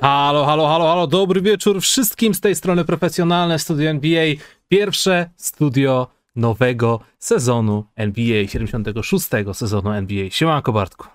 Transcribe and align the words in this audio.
Halo, 0.00 0.44
halo, 0.44 0.66
halo, 0.66 0.86
halo, 0.86 1.06
dobry 1.06 1.40
wieczór 1.40 1.80
wszystkim 1.80 2.34
z 2.34 2.40
tej 2.40 2.54
strony 2.54 2.84
profesjonalne 2.84 3.58
studio 3.58 3.90
NBA. 3.90 4.24
Pierwsze 4.68 5.30
studio 5.36 6.06
nowego 6.36 7.00
sezonu 7.18 7.84
NBA, 7.96 8.48
76 8.48 9.28
sezonu 9.52 9.92
NBA. 9.92 10.30
Siemanko 10.30 10.72
Bartku. 10.72 11.06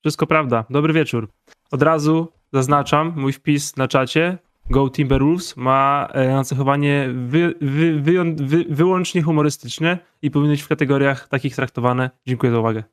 Wszystko 0.00 0.26
prawda. 0.26 0.64
Dobry 0.70 0.92
wieczór. 0.92 1.28
Od 1.70 1.82
razu 1.82 2.28
zaznaczam, 2.52 3.12
mój 3.16 3.32
wpis 3.32 3.76
na 3.76 3.88
czacie 3.88 4.38
Go 4.70 4.90
Timberwolves 4.90 5.56
ma 5.56 6.08
e, 6.12 6.28
nacechowanie 6.28 7.08
wy, 7.14 7.54
wy, 7.60 8.00
wy, 8.00 8.34
wy, 8.34 8.64
wyłącznie 8.68 9.22
humorystyczne 9.22 9.98
i 10.22 10.30
powinno 10.30 10.52
być 10.52 10.62
w 10.62 10.68
kategoriach 10.68 11.28
takich 11.28 11.56
traktowane. 11.56 12.10
Dziękuję 12.26 12.52
za 12.52 12.58
uwagę. 12.58 12.84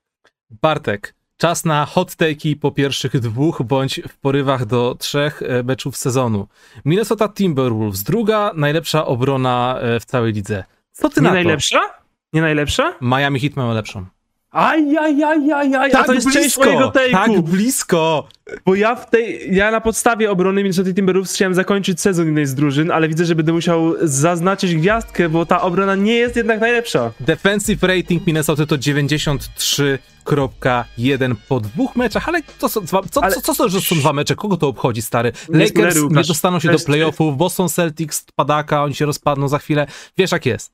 Bartek, 0.49 1.15
czas 1.39 1.65
na 1.65 1.85
hot 1.85 2.11
take'i 2.11 2.55
po 2.55 2.71
pierwszych 2.71 3.19
dwóch 3.19 3.61
bądź 3.63 4.01
w 4.09 4.17
porywach 4.17 4.65
do 4.65 4.95
trzech 4.99 5.41
e, 5.41 5.63
meczów 5.63 5.97
sezonu. 5.97 6.47
Minnesota 6.85 7.29
Timberwolves, 7.29 8.03
druga 8.03 8.51
najlepsza 8.55 9.05
obrona 9.05 9.79
e, 9.79 9.99
w 9.99 10.05
całej 10.05 10.33
lidze. 10.33 10.63
Co 10.91 11.09
ty 11.09 11.21
Nie 11.21 11.27
na 11.27 11.33
najlepsza? 11.33 11.81
Nie 12.33 12.41
najlepsza? 12.41 12.91
to? 12.91 13.05
Miami 13.05 13.39
Heat 13.39 13.55
mają 13.55 13.73
lepszą. 13.73 14.05
Ajajajajaj, 14.51 15.93
a 15.93 16.03
to 16.03 16.13
jest 16.13 16.33
część 16.33 16.57
mojego 16.57 16.89
take'u. 16.89 17.11
tak 17.11 17.41
blisko. 17.41 18.27
Bo 18.65 18.75
ja 18.75 18.95
w 18.95 19.09
tej, 19.09 19.55
ja 19.55 19.71
na 19.71 19.81
podstawie 19.81 20.31
obrony 20.31 20.63
Minnesota 20.63 20.93
Timberwolves 20.93 21.33
chciałem 21.33 21.53
zakończyć 21.53 22.01
sezon 22.01 22.25
jednej 22.25 22.45
z 22.45 22.55
drużyn, 22.55 22.91
ale 22.91 23.07
widzę, 23.07 23.25
że 23.25 23.35
będę 23.35 23.53
musiał 23.53 23.93
zaznaczyć 24.01 24.75
gwiazdkę, 24.75 25.29
bo 25.29 25.45
ta 25.45 25.61
obrona 25.61 25.95
nie 25.95 26.13
jest 26.13 26.35
jednak 26.35 26.59
najlepsza. 26.59 27.11
Defensive 27.19 27.83
rating 27.83 28.27
Minnesota 28.27 28.65
to 28.65 28.75
93.1 28.77 31.35
po 31.49 31.59
dwóch 31.59 31.95
meczach, 31.95 32.27
ale 32.29 32.41
to 32.59 32.69
są 32.69 32.81
dwa, 32.81 33.01
co, 33.11 33.23
Ale- 33.23 33.35
co, 33.41 33.55
co 33.55 33.69
że 33.69 33.81
są 33.81 33.95
dwa 33.95 34.13
mecze? 34.13 34.35
Kogo 34.35 34.57
to 34.57 34.67
obchodzi, 34.67 35.01
stary? 35.01 35.31
Nie 35.49 35.65
Lakers 35.65 35.95
nie 35.95 36.01
Łukasz. 36.01 36.27
dostaną 36.27 36.59
się 36.59 36.71
do 36.71 36.79
playoffów, 36.79 37.37
Boston 37.37 37.69
Celtics 37.69 38.25
padaka, 38.35 38.83
oni 38.83 38.95
się 38.95 39.05
rozpadną 39.05 39.47
za 39.47 39.59
chwilę. 39.59 39.87
Wiesz 40.17 40.31
jak 40.31 40.45
jest. 40.45 40.73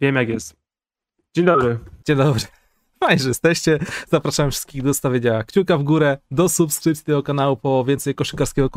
Wiem 0.00 0.16
jak 0.16 0.28
jest. 0.28 0.56
Dzień 1.36 1.44
dobry. 1.44 1.78
Dzień 2.06 2.16
dobry. 2.16 2.40
Fajnie, 3.06 3.22
że 3.22 3.28
jesteście. 3.28 3.78
Zapraszam 4.10 4.50
wszystkich 4.50 4.82
do 4.82 4.94
stawienia 4.94 5.44
kciuka 5.44 5.78
w 5.78 5.82
górę, 5.82 6.18
do 6.30 6.48
subskrypcji 6.48 7.04
tego 7.04 7.22
kanału 7.22 7.56
po 7.56 7.84
więcej 7.84 8.14
koszykarskiego 8.14 8.70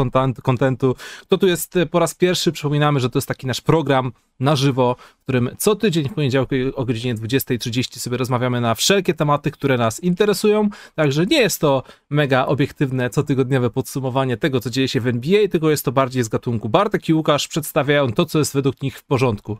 kontentu-. 0.44 0.96
Kto 1.22 1.38
tu 1.38 1.48
jest 1.48 1.78
e, 1.78 1.86
po 1.86 2.00
raz 2.00 2.16
pierwszy, 2.16 2.52
przypominamy, 2.52 3.00
że 3.00 3.10
to 3.10 3.18
jest 3.18 3.28
taki 3.28 3.48
nasz 3.48 3.62
program 3.62 4.12
na 4.40 4.56
żywo, 4.56 4.96
w 5.20 5.24
którym 5.24 5.50
co 5.58 5.76
tydzień 5.76 6.10
w 6.10 6.14
poniedziałek 6.14 6.50
o 6.76 6.86
godzinie 6.86 7.16
20.30 7.16 8.00
sobie 8.00 8.18
rozmawiamy 8.18 8.62
na 8.62 8.76
wszelkie 8.76 9.14
tematy, 9.14 9.52
które 9.52 9.78
nas 9.78 10.00
interesują. 10.00 10.70
Także 10.96 11.26
nie 11.26 11.42
jest 11.42 11.62
to 11.62 11.84
mega 12.10 12.46
obiektywne, 12.46 13.10
cotygodniowe 13.10 13.70
podsumowanie 13.70 14.38
tego, 14.38 14.60
co 14.60 14.70
dzieje 14.70 14.88
się 14.88 15.02
w 15.02 15.08
NBA, 15.08 15.48
tylko 15.48 15.70
jest 15.70 15.86
to 15.86 15.92
bardziej 15.92 16.24
z 16.24 16.30
gatunku. 16.30 16.70
Bartek 16.70 17.10
i 17.10 17.14
Łukasz 17.14 17.48
przedstawiają 17.48 18.14
to, 18.14 18.26
co 18.26 18.40
jest 18.40 18.54
według 18.54 18.82
nich 18.82 18.98
w 18.98 19.04
porządku. 19.04 19.58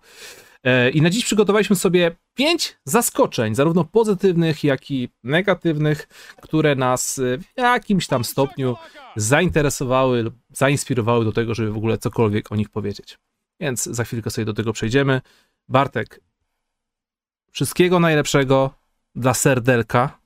E, 0.66 0.90
I 0.90 1.02
na 1.02 1.10
dziś 1.10 1.26
przygotowaliśmy 1.26 1.76
sobie 1.76 2.16
pięć 2.34 2.78
zaskoczeń, 2.86 3.56
zarówno 3.56 3.84
pozytywnych, 3.84 4.64
jak 4.64 4.92
i 4.92 5.10
negatywnych, 5.24 6.08
które 6.42 6.76
nas 6.76 7.20
e, 7.20 7.38
w 7.38 7.44
jakimś 7.58 8.08
tam 8.08 8.24
stopniu 8.24 8.76
zainteresowały 9.16 10.24
lub 10.24 10.36
zainspirowały 10.54 11.26
do 11.26 11.32
tego, 11.32 11.56
żeby 11.56 11.72
w 11.72 11.78
ogóle 11.78 11.98
cokolwiek 11.98 12.52
o 12.52 12.56
nich 12.56 12.70
powiedzieć. 12.70 13.18
Więc 13.60 13.84
za 13.84 14.04
chwilkę 14.04 14.30
sobie 14.30 14.46
do 14.46 14.54
tego 14.54 14.74
przejdziemy. 14.74 15.22
Bartek, 15.68 16.22
wszystkiego 17.52 18.00
najlepszego 18.00 18.74
dla 19.16 19.34
Serdelka, 19.34 20.20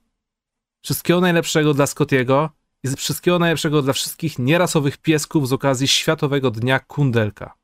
wszystkiego 0.84 1.22
najlepszego 1.22 1.74
dla 1.74 1.88
Scottiego 1.88 2.50
i 2.84 2.88
wszystkiego 2.96 3.40
najlepszego 3.40 3.82
dla 3.82 3.94
wszystkich 3.94 4.40
nierasowych 4.40 4.98
piesków 4.98 5.48
z 5.48 5.54
okazji 5.54 5.88
Światowego 5.88 6.52
Dnia 6.52 6.80
Kundelka. 6.80 7.59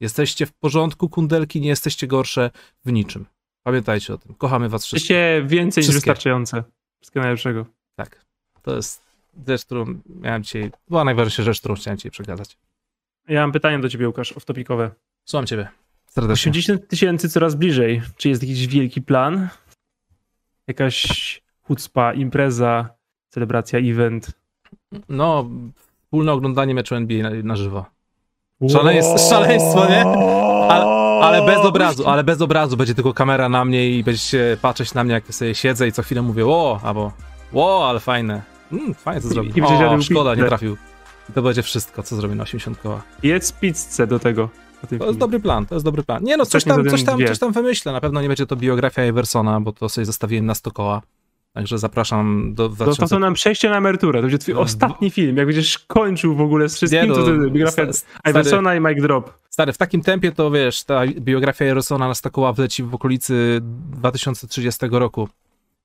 Jesteście 0.00 0.46
w 0.46 0.52
porządku, 0.52 1.08
kundelki, 1.08 1.60
nie 1.60 1.68
jesteście 1.68 2.06
gorsze 2.06 2.50
w 2.84 2.92
niczym. 2.92 3.26
Pamiętajcie 3.62 4.14
o 4.14 4.18
tym. 4.18 4.34
Kochamy 4.34 4.68
was 4.68 4.86
wszystkich. 4.86 5.10
Jesteście 5.10 5.48
więcej 5.48 5.80
niż 5.82 5.90
Wszystkie. 5.90 6.10
wystarczające. 6.10 6.64
Wszystkiego 7.00 7.22
najlepszego. 7.22 7.66
Tak. 7.96 8.24
To 8.62 8.76
jest 8.76 9.02
rzecz, 9.46 9.64
którą 9.64 10.00
miałem 10.06 10.42
dzisiaj. 10.42 10.70
Była 10.88 11.04
najważniejsza 11.04 11.42
rzecz, 11.42 11.58
którą 11.60 11.74
chciałem 11.74 11.98
dzisiaj 11.98 12.10
przekazać. 12.10 12.58
Ja 13.28 13.40
mam 13.40 13.52
pytanie 13.52 13.78
do 13.78 13.88
ciebie, 13.88 14.06
Łukasz, 14.06 14.32
off-topicowe. 14.32 14.90
Słucham 15.24 15.46
ciebie. 15.46 15.68
Serdecznie. 16.06 16.50
80 16.50 16.88
tysięcy 16.88 17.28
coraz 17.28 17.54
bliżej. 17.54 18.02
Czy 18.16 18.28
jest 18.28 18.42
jakiś 18.42 18.66
wielki 18.66 19.02
plan? 19.02 19.48
Jakaś 20.66 21.42
chucpa, 21.62 22.12
impreza, 22.14 22.90
celebracja, 23.28 23.78
event? 23.78 24.30
No, 25.08 25.50
wspólne 26.02 26.32
oglądanie 26.32 26.74
meczu 26.74 26.94
NBA 26.94 27.22
na, 27.22 27.42
na 27.42 27.56
żywo. 27.56 27.86
Szaleństwo- 28.62 29.28
szaleństwo, 29.30 29.86
nie? 29.88 30.04
Ale, 30.70 30.84
ale 31.26 31.46
bez 31.46 31.58
obrazu, 31.58 32.08
ale 32.08 32.24
bez 32.24 32.40
obrazu. 32.40 32.76
Będzie 32.76 32.94
tylko 32.94 33.14
kamera 33.14 33.48
na 33.48 33.64
mnie 33.64 33.90
i 33.90 34.04
będziecie 34.04 34.56
patrzeć 34.62 34.94
na 34.94 35.04
mnie, 35.04 35.12
jak 35.12 35.34
sobie 35.34 35.54
siedzę 35.54 35.88
i 35.88 35.92
co 35.92 36.02
chwilę 36.02 36.22
mówię, 36.22 36.46
o, 36.46 36.80
albo, 36.82 37.12
o, 37.54 37.88
ale 37.88 38.00
fajne. 38.00 38.42
Mm, 38.72 38.94
fajnie 38.94 39.20
co 39.20 39.28
zrobił. 39.28 39.52
O, 39.64 40.02
szkoda, 40.02 40.34
nie 40.34 40.44
trafił. 40.44 40.76
I 41.30 41.32
to 41.32 41.42
będzie 41.42 41.62
wszystko, 41.62 42.02
co 42.02 42.16
zrobi 42.16 42.34
na 42.34 42.42
80 42.42 42.78
koła. 42.78 43.02
Jedz 43.22 43.52
pizzę 43.52 44.06
do 44.06 44.18
tego. 44.18 44.48
To 44.48 44.94
jest 44.94 45.04
filmie. 45.04 45.18
dobry 45.18 45.40
plan, 45.40 45.66
to 45.66 45.74
jest 45.74 45.84
dobry 45.84 46.02
plan. 46.02 46.24
Nie 46.24 46.36
no, 46.36 46.46
coś 46.46 46.64
tam, 46.64 46.88
coś 46.88 47.04
tam, 47.04 47.18
coś 47.26 47.38
tam 47.38 47.52
wymyślę. 47.52 47.92
Na 47.92 48.00
pewno 48.00 48.22
nie 48.22 48.28
będzie 48.28 48.46
to 48.46 48.56
biografia 48.56 49.02
Eversona, 49.02 49.60
bo 49.60 49.72
to 49.72 49.88
sobie 49.88 50.04
zostawiłem 50.04 50.46
na 50.46 50.54
100 50.54 50.70
koła. 50.70 51.02
Także 51.52 51.78
zapraszam 51.78 52.54
do 52.54 52.68
To, 52.68 52.74
2000... 52.74 53.14
to 53.14 53.18
nam 53.18 53.34
przejście 53.34 53.70
na 53.70 53.76
emeryturę. 53.76 54.18
To 54.18 54.22
będzie 54.22 54.38
twój 54.38 54.54
No, 54.54 54.60
ostatni 54.60 55.10
film. 55.10 55.36
Jak 55.36 55.46
będziesz 55.46 55.78
kończył 55.78 56.34
w 56.34 56.40
ogóle 56.40 56.68
z 56.68 56.76
wszystkim, 56.76 57.02
Nie 57.02 57.08
no, 57.08 57.14
to 57.14 57.22
wtedy 57.22 57.50
biografia 57.50 57.82
Iversona 58.30 58.74
i 58.74 58.80
Mike 58.80 59.00
Drop. 59.00 59.38
stary, 59.50 59.72
w 59.72 59.78
takim 59.78 60.02
tempie 60.02 60.32
to 60.32 60.50
wiesz, 60.50 60.84
ta 60.84 61.06
biografia 61.06 61.64
Eversona 61.64 62.08
na 62.08 62.14
100 62.14 62.30
koła 62.30 62.52
wleci 62.52 62.82
w 62.82 62.94
okolicy 62.94 63.58
2030 63.62 64.86
roku. 64.90 65.28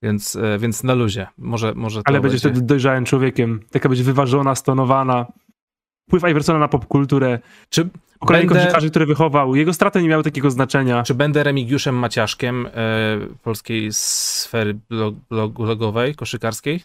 Więc, 0.01 0.35
e, 0.35 0.59
więc 0.59 0.83
na 0.83 0.93
luzie. 0.93 1.27
Może, 1.37 1.73
może 1.75 2.03
to 2.03 2.07
Ale 2.09 2.21
będziesz 2.21 2.41
będzie... 2.41 2.55
wtedy 2.55 2.67
dojrzałym 2.67 3.05
człowiekiem. 3.05 3.59
Taka 3.71 3.89
być 3.89 4.03
wyważona, 4.03 4.55
stonowana. 4.55 5.25
Wpływ 6.07 6.23
Iversona 6.29 6.59
na 6.59 6.67
popkulturę. 6.67 7.39
Czy 7.69 7.89
będę, 8.27 8.55
koszykarzy, 8.55 8.89
które 8.89 9.05
wychował. 9.05 9.55
Jego 9.55 9.73
straty 9.73 10.01
nie 10.01 10.09
miały 10.09 10.23
takiego 10.23 10.51
znaczenia. 10.51 11.03
czy 11.03 11.13
będę 11.13 11.43
Remigiuszem 11.43 11.95
Maciaszkiem 11.95 12.67
e, 12.67 12.69
polskiej 13.43 13.87
sfery 13.91 14.73
blog, 14.89 15.15
blog, 15.29 15.51
blogowej, 15.53 16.15
koszykarskiej? 16.15 16.83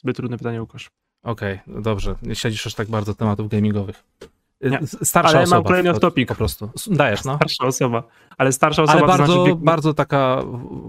Zbyt 0.00 0.16
trudne 0.16 0.38
pytanie, 0.38 0.60
Łukasz. 0.60 0.90
Okej, 1.24 1.60
no 1.66 1.80
dobrze. 1.80 2.14
Nie 2.22 2.34
śledzisz 2.34 2.66
aż 2.66 2.74
tak 2.74 2.88
bardzo 2.88 3.14
tematów 3.14 3.48
gamingowych. 3.48 4.04
Y, 4.64 4.70
Nie. 4.70 4.80
Starsza 4.86 5.28
Ale 5.28 5.38
mam 5.38 5.44
osoba. 5.44 5.68
kolejny 5.68 5.90
po- 5.90 5.96
off-topic. 5.98 6.26
Po 6.26 6.34
prostu. 6.34 6.70
Dajesz, 6.90 7.24
no. 7.24 7.34
Starsza 7.36 7.64
osoba. 7.66 8.02
Ale 8.38 8.52
starsza 8.52 8.82
osoba 8.82 8.98
Ale 8.98 9.00
to, 9.00 9.06
bardzo, 9.18 9.26
znaczy 9.26 9.42
w 9.42 9.46
wieku, 9.46 9.58
bardzo 9.64 9.94
taka... 9.94 10.42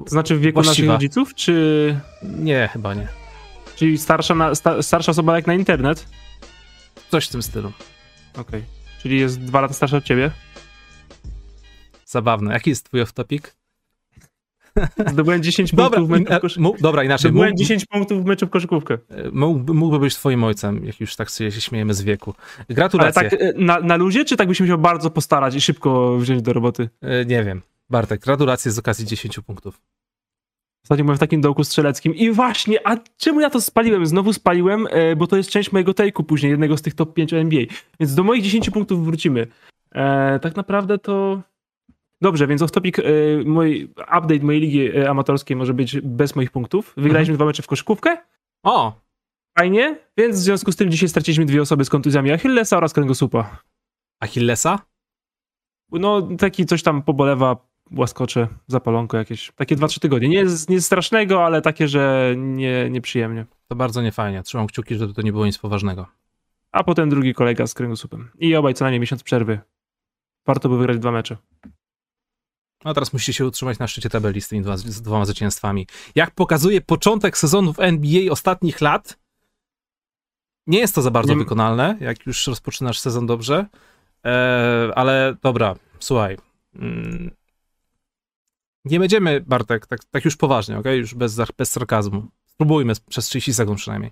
to 0.05 0.09
znaczy 0.09 0.35
w 0.35 0.39
wieku 0.39 0.59
naszych 0.59 0.67
właściwa. 0.67 0.93
rodziców? 0.93 1.35
Czy... 1.35 1.99
Nie, 2.23 2.69
chyba 2.73 2.93
nie. 2.93 3.07
Czyli 3.75 3.97
starsza, 3.97 4.35
na, 4.35 4.55
sta, 4.55 4.81
starsza 4.81 5.11
osoba 5.11 5.35
jak 5.35 5.47
na 5.47 5.53
internet? 5.53 6.05
Coś 7.11 7.27
w 7.27 7.31
tym 7.31 7.43
stylu. 7.43 7.71
Okej. 8.37 8.63
Czyli 9.01 9.19
jest 9.19 9.39
dwa 9.41 9.61
lata 9.61 9.73
starsza 9.73 9.97
od 9.97 10.03
ciebie? 10.03 10.31
Zabawne. 12.05 12.53
Jaki 12.53 12.69
jest 12.69 12.85
twój 12.85 13.01
off-topic? 13.01 13.41
Zdobyłem 15.07 15.43
10 15.43 15.71
Dobra, 15.75 15.99
punktów 15.99 16.07
w 16.07 16.11
meczu 16.21 16.33
w 16.37 16.39
kosz... 16.41 16.57
mu, 16.57 16.75
dobra, 16.79 17.03
inaczej. 17.03 17.29
Zdobyłem 17.29 17.49
Mógł, 17.49 17.59
10 17.59 17.85
punktów 17.85 18.23
w 18.23 18.25
meczu 18.25 18.47
w 18.47 18.49
koszykówkę. 18.49 18.97
mógłby, 19.31 19.73
mógłby 19.73 19.99
być 19.99 20.15
twoim 20.15 20.43
ojcem, 20.43 20.85
jak 20.85 20.99
już 20.99 21.15
tak 21.15 21.31
sobie 21.31 21.51
się 21.51 21.61
śmiejemy 21.61 21.93
z 21.93 22.01
wieku. 22.01 22.33
Ale 22.57 22.65
Gratulacje. 22.69 23.29
tak 23.29 23.41
e, 23.41 23.53
na, 23.57 23.79
na 23.79 23.95
luzie, 23.95 24.25
czy 24.25 24.37
tak 24.37 24.47
byś 24.47 24.59
musiał 24.59 24.77
bardzo 24.77 25.09
postarać 25.09 25.55
i 25.55 25.61
szybko 25.61 26.17
wziąć 26.17 26.41
do 26.41 26.53
roboty? 26.53 26.89
E, 27.01 27.25
Nie 27.25 27.43
wiem. 27.43 27.61
Bartek, 27.89 28.21
gratulacje 28.21 28.71
z 28.71 28.79
okazji 28.79 29.05
10 29.05 29.39
punktów. 29.39 29.81
Ostatnio 30.83 31.05
byłem 31.05 31.17
w 31.17 31.19
takim 31.19 31.41
dołku 31.41 31.63
strzeleckim 31.63 32.15
i 32.15 32.31
właśnie, 32.31 32.87
a 32.87 32.97
czemu 33.17 33.39
ja 33.39 33.49
to 33.49 33.61
spaliłem? 33.61 34.05
Znowu 34.05 34.33
spaliłem, 34.33 34.87
e, 34.89 35.15
bo 35.15 35.27
to 35.27 35.37
jest 35.37 35.49
część 35.49 35.71
mojego 35.71 35.91
take'u 35.91 36.23
później, 36.23 36.49
jednego 36.49 36.77
z 36.77 36.81
tych 36.81 36.93
top 36.93 37.13
5 37.13 37.33
NBA. 37.33 37.65
Więc 37.99 38.15
do 38.15 38.23
moich 38.23 38.43
10 38.43 38.69
punktów 38.69 39.05
wrócimy. 39.05 39.47
E, 39.91 40.39
tak 40.39 40.55
naprawdę 40.55 40.97
to... 40.97 41.41
Dobrze, 42.21 42.47
więc 42.47 42.61
off 42.61 42.71
topic, 42.71 42.99
e, 42.99 43.03
mój 43.45 43.83
update 44.01 44.39
mojej 44.39 44.61
ligi 44.61 44.97
e, 44.97 45.09
amatorskiej 45.09 45.57
może 45.57 45.73
być 45.73 46.01
bez 46.01 46.35
moich 46.35 46.51
punktów. 46.51 46.93
Wygraliśmy 46.97 47.35
dwa 47.35 47.45
mecze 47.45 47.63
w 47.63 47.67
koszykówkę. 47.67 48.17
O! 48.63 48.93
Fajnie, 49.57 49.99
więc 50.17 50.35
w 50.35 50.39
związku 50.39 50.71
z 50.71 50.75
tym 50.75 50.91
dzisiaj 50.91 51.09
straciliśmy 51.09 51.45
dwie 51.45 51.61
osoby 51.61 51.85
z 51.85 51.89
kontuzjami 51.89 52.31
Achillesa 52.31 52.77
oraz 52.77 52.93
kręgosłupa. 52.93 53.57
Achillesa? 54.19 54.79
No, 55.91 56.21
taki 56.21 56.65
coś 56.65 56.83
tam 56.83 57.03
pobolewa, 57.03 57.55
łaskocze, 57.91 58.47
zapalonko 58.67 59.17
jakieś. 59.17 59.51
Takie 59.55 59.75
2-3 59.75 59.99
tygodnie. 59.99 60.29
Nie 60.29 60.37
jest 60.37 60.69
nic 60.69 60.85
strasznego, 60.85 61.45
ale 61.45 61.61
takie, 61.61 61.87
że 61.87 62.33
nie, 62.37 62.89
nieprzyjemnie. 62.89 63.45
To 63.67 63.75
bardzo 63.75 64.01
niefajnie. 64.01 64.43
Trzymam 64.43 64.67
kciuki, 64.67 64.95
żeby 64.95 65.13
to 65.13 65.21
nie 65.21 65.31
było 65.31 65.45
nic 65.45 65.57
poważnego. 65.57 66.07
A 66.71 66.83
potem 66.83 67.09
drugi 67.09 67.33
kolega 67.33 67.67
z 67.67 67.73
kręgosłupem. 67.73 68.29
I 68.39 68.55
obaj 68.55 68.73
co 68.73 68.85
najmniej 68.85 68.99
miesiąc 68.99 69.23
przerwy. 69.23 69.59
Warto 70.45 70.69
by 70.69 70.77
wygrać 70.77 70.99
dwa 70.99 71.11
mecze. 71.11 71.37
No 72.85 72.93
teraz 72.93 73.13
musicie 73.13 73.33
się 73.33 73.45
utrzymać 73.45 73.79
na 73.79 73.87
szczycie 73.87 74.09
tabeli 74.09 74.41
z 74.41 74.47
tymi 74.47 74.61
dwa, 74.61 74.77
z 74.77 75.01
dwoma 75.01 75.25
zwycięstwami. 75.25 75.87
Jak 76.15 76.31
pokazuje 76.31 76.81
początek 76.81 77.37
sezonów 77.37 77.79
NBA 77.79 78.31
ostatnich 78.31 78.81
lat, 78.81 79.23
Nie 80.67 80.79
jest 80.79 80.95
to 80.95 81.01
za 81.01 81.11
bardzo 81.11 81.33
Nie- 81.33 81.39
wykonalne, 81.39 81.97
jak 82.01 82.25
już 82.25 82.47
rozpoczynasz 82.47 82.99
sezon 82.99 83.25
dobrze, 83.27 83.65
e, 84.25 84.91
ale 84.95 85.35
dobra, 85.41 85.75
słuchaj. 85.99 86.37
Mm, 86.75 87.31
nie 88.85 88.99
będziemy, 88.99 89.41
Bartek, 89.41 89.87
tak, 89.87 90.03
tak 90.03 90.25
już 90.25 90.35
poważnie, 90.35 90.77
ok? 90.77 90.85
Już 90.85 91.13
bez, 91.15 91.41
bez 91.57 91.71
sarkazmu. 91.71 92.23
Spróbujmy 92.45 92.93
przez 93.09 93.25
30 93.25 93.53
sekund 93.53 93.79
przynajmniej. 93.79 94.11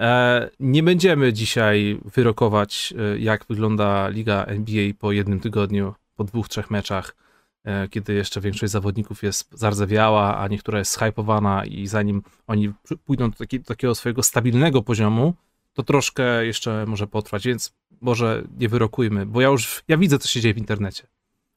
E, 0.00 0.50
nie 0.60 0.82
będziemy 0.82 1.32
dzisiaj 1.32 2.00
wyrokować, 2.04 2.94
e, 2.98 3.18
jak 3.18 3.44
wygląda 3.48 4.08
liga 4.08 4.44
NBA 4.44 4.92
po 4.98 5.12
jednym 5.12 5.40
tygodniu, 5.40 5.94
po 6.16 6.24
dwóch, 6.24 6.48
trzech 6.48 6.70
meczach, 6.70 7.16
e, 7.64 7.88
kiedy 7.88 8.14
jeszcze 8.14 8.40
większość 8.40 8.72
zawodników 8.72 9.22
jest 9.22 9.48
zardzewiała, 9.52 10.38
a 10.38 10.48
niektóra 10.48 10.78
jest 10.78 10.98
hypowana 10.98 11.64
i 11.64 11.86
zanim 11.86 12.22
oni 12.46 12.72
pójdą 13.04 13.30
do, 13.30 13.36
taki, 13.36 13.60
do 13.60 13.66
takiego 13.66 13.94
swojego 13.94 14.22
stabilnego 14.22 14.82
poziomu, 14.82 15.34
to 15.74 15.82
troszkę 15.82 16.46
jeszcze 16.46 16.84
może 16.86 17.06
potrwać, 17.06 17.46
więc 17.46 17.74
może 18.00 18.42
nie 18.58 18.68
wyrokujmy, 18.68 19.26
bo 19.26 19.40
ja 19.40 19.48
już, 19.48 19.84
ja 19.88 19.96
widzę, 19.96 20.18
co 20.18 20.28
się 20.28 20.40
dzieje 20.40 20.54
w 20.54 20.58
internecie. 20.58 21.06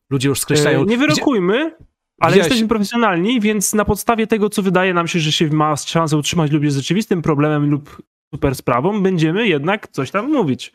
Ludzie 0.10 0.30
już 0.30 0.42
skreślają... 0.42 0.82
E, 0.82 0.86
nie 0.86 0.98
wyrokujmy, 0.98 1.72
ale 2.20 2.38
jesteśmy 2.38 2.68
profesjonalni, 2.68 3.40
więc 3.40 3.74
na 3.74 3.86
podstawie 3.86 4.28
tego, 4.28 4.50
co 4.50 4.62
wydaje 4.62 4.94
nam 4.94 5.08
się, 5.08 5.20
że 5.20 5.32
się 5.32 5.50
ma 5.50 5.76
szansę 5.76 6.18
utrzymać 6.18 6.52
lub 6.52 6.64
jest 6.64 6.78
rzeczywistym 6.78 7.22
problemem 7.22 7.70
lub 7.70 8.02
super 8.34 8.56
sprawą, 8.56 9.04
będziemy 9.04 9.48
jednak 9.48 9.88
coś 9.88 10.12
tam 10.12 10.32
mówić. 10.32 10.74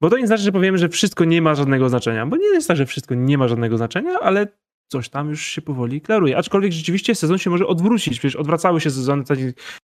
Bo 0.00 0.10
to 0.10 0.18
nie 0.18 0.26
znaczy, 0.26 0.42
że 0.42 0.52
powiemy, 0.52 0.78
że 0.78 0.88
wszystko 0.88 1.24
nie 1.24 1.42
ma 1.42 1.54
żadnego 1.54 1.88
znaczenia, 1.88 2.26
bo 2.26 2.36
nie 2.36 2.46
jest 2.46 2.68
tak, 2.68 2.76
że 2.76 2.86
wszystko 2.86 3.14
nie 3.14 3.38
ma 3.38 3.48
żadnego 3.48 3.76
znaczenia, 3.76 4.20
ale 4.20 4.46
coś 4.92 5.08
tam 5.08 5.30
już 5.30 5.42
się 5.42 5.62
powoli 5.62 6.00
klaruje. 6.00 6.36
Aczkolwiek 6.36 6.72
rzeczywiście 6.72 7.14
sezon 7.14 7.38
się 7.38 7.50
może 7.50 7.66
odwrócić. 7.66 8.18
Przecież 8.18 8.36
odwracały 8.36 8.80
się 8.80 8.90
sezony 8.90 9.24
w 9.24 9.28
takich 9.28 9.54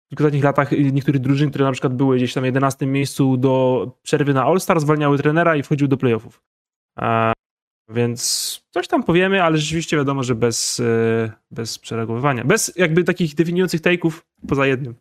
w 0.07 0.09
kilkuletnich 0.09 0.45
latach 0.45 0.73
y, 0.73 0.93
niektórych 0.93 1.21
drużyn, 1.21 1.51
które 1.51 1.65
na 1.65 1.73
przykład 1.73 1.95
były 1.95 2.17
gdzieś 2.17 2.35
tam 2.35 2.43
w 2.43 2.47
11 2.47 2.87
miejscu 2.87 3.37
do 3.37 3.91
przerwy 4.03 4.35
na 4.35 4.45
All-Star, 4.45 4.81
zwalniały 4.81 5.19
trenera 5.19 5.57
i 5.57 5.63
wchodził 5.63 5.89
do 5.89 5.97
playoffów. 5.97 6.43
A, 7.89 7.93
więc 7.93 8.61
coś 8.71 8.89
tam 8.89 9.03
powiemy, 9.05 9.43
ale 9.43 9.59
rzeczywiście 9.59 9.97
wiadomo, 9.97 10.23
że 10.23 10.35
bez, 10.35 10.81
e, 10.81 11.33
bez 11.51 11.79
przereagowywania. 11.79 12.45
Bez 12.45 12.73
jakby 12.77 13.05
takich 13.05 13.35
definiujących 13.35 13.81
take'ów 13.81 14.13
poza 14.49 14.67
jednym. 14.67 14.95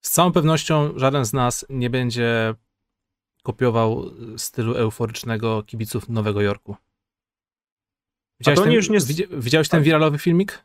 Z 0.00 0.10
całą 0.10 0.32
pewnością 0.32 0.92
żaden 0.98 1.24
z 1.24 1.32
nas 1.32 1.66
nie 1.70 1.90
będzie 1.90 2.54
kopiował 3.42 4.10
stylu 4.36 4.74
euforycznego 4.74 5.62
kibiców 5.62 6.08
Nowego 6.08 6.40
Jorku. 6.40 6.76
to 8.44 8.54
ten, 8.54 8.72
już 8.72 8.90
nie- 8.90 8.98
widzi- 9.00 9.26
widziałeś 9.32 9.68
ten 9.68 9.82
wiralowy 9.82 10.18
filmik? 10.18 10.64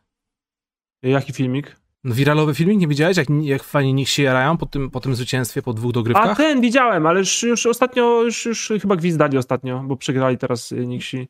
Jaki 1.04 1.34
filmik? 1.34 1.76
No, 2.04 2.16
wiralowy 2.16 2.56
filmik 2.56 2.80
nie 2.80 2.88
widziałeś, 2.88 3.18
jak, 3.18 3.28
jak 3.42 3.64
fani 3.64 3.94
nich 3.94 4.10
się 4.10 4.24
jarają 4.24 4.58
po 4.58 4.66
tym, 4.66 4.92
po 4.92 5.00
tym 5.00 5.16
zwycięstwie 5.16 5.62
po 5.62 5.74
dwóch 5.74 5.90
A 5.90 5.94
dogrywkach? 5.94 6.38
ten 6.38 6.62
widziałem, 6.62 7.06
ale 7.08 7.20
już, 7.20 7.44
już 7.44 7.66
ostatnio, 7.66 8.22
już, 8.24 8.46
już 8.46 8.72
chyba 8.82 8.96
gwizdali 8.96 9.38
ostatnio, 9.38 9.84
bo 9.88 9.96
przegrali 9.98 10.38
teraz 10.38 10.72
y, 10.72 10.88
Nixi. 10.88 11.28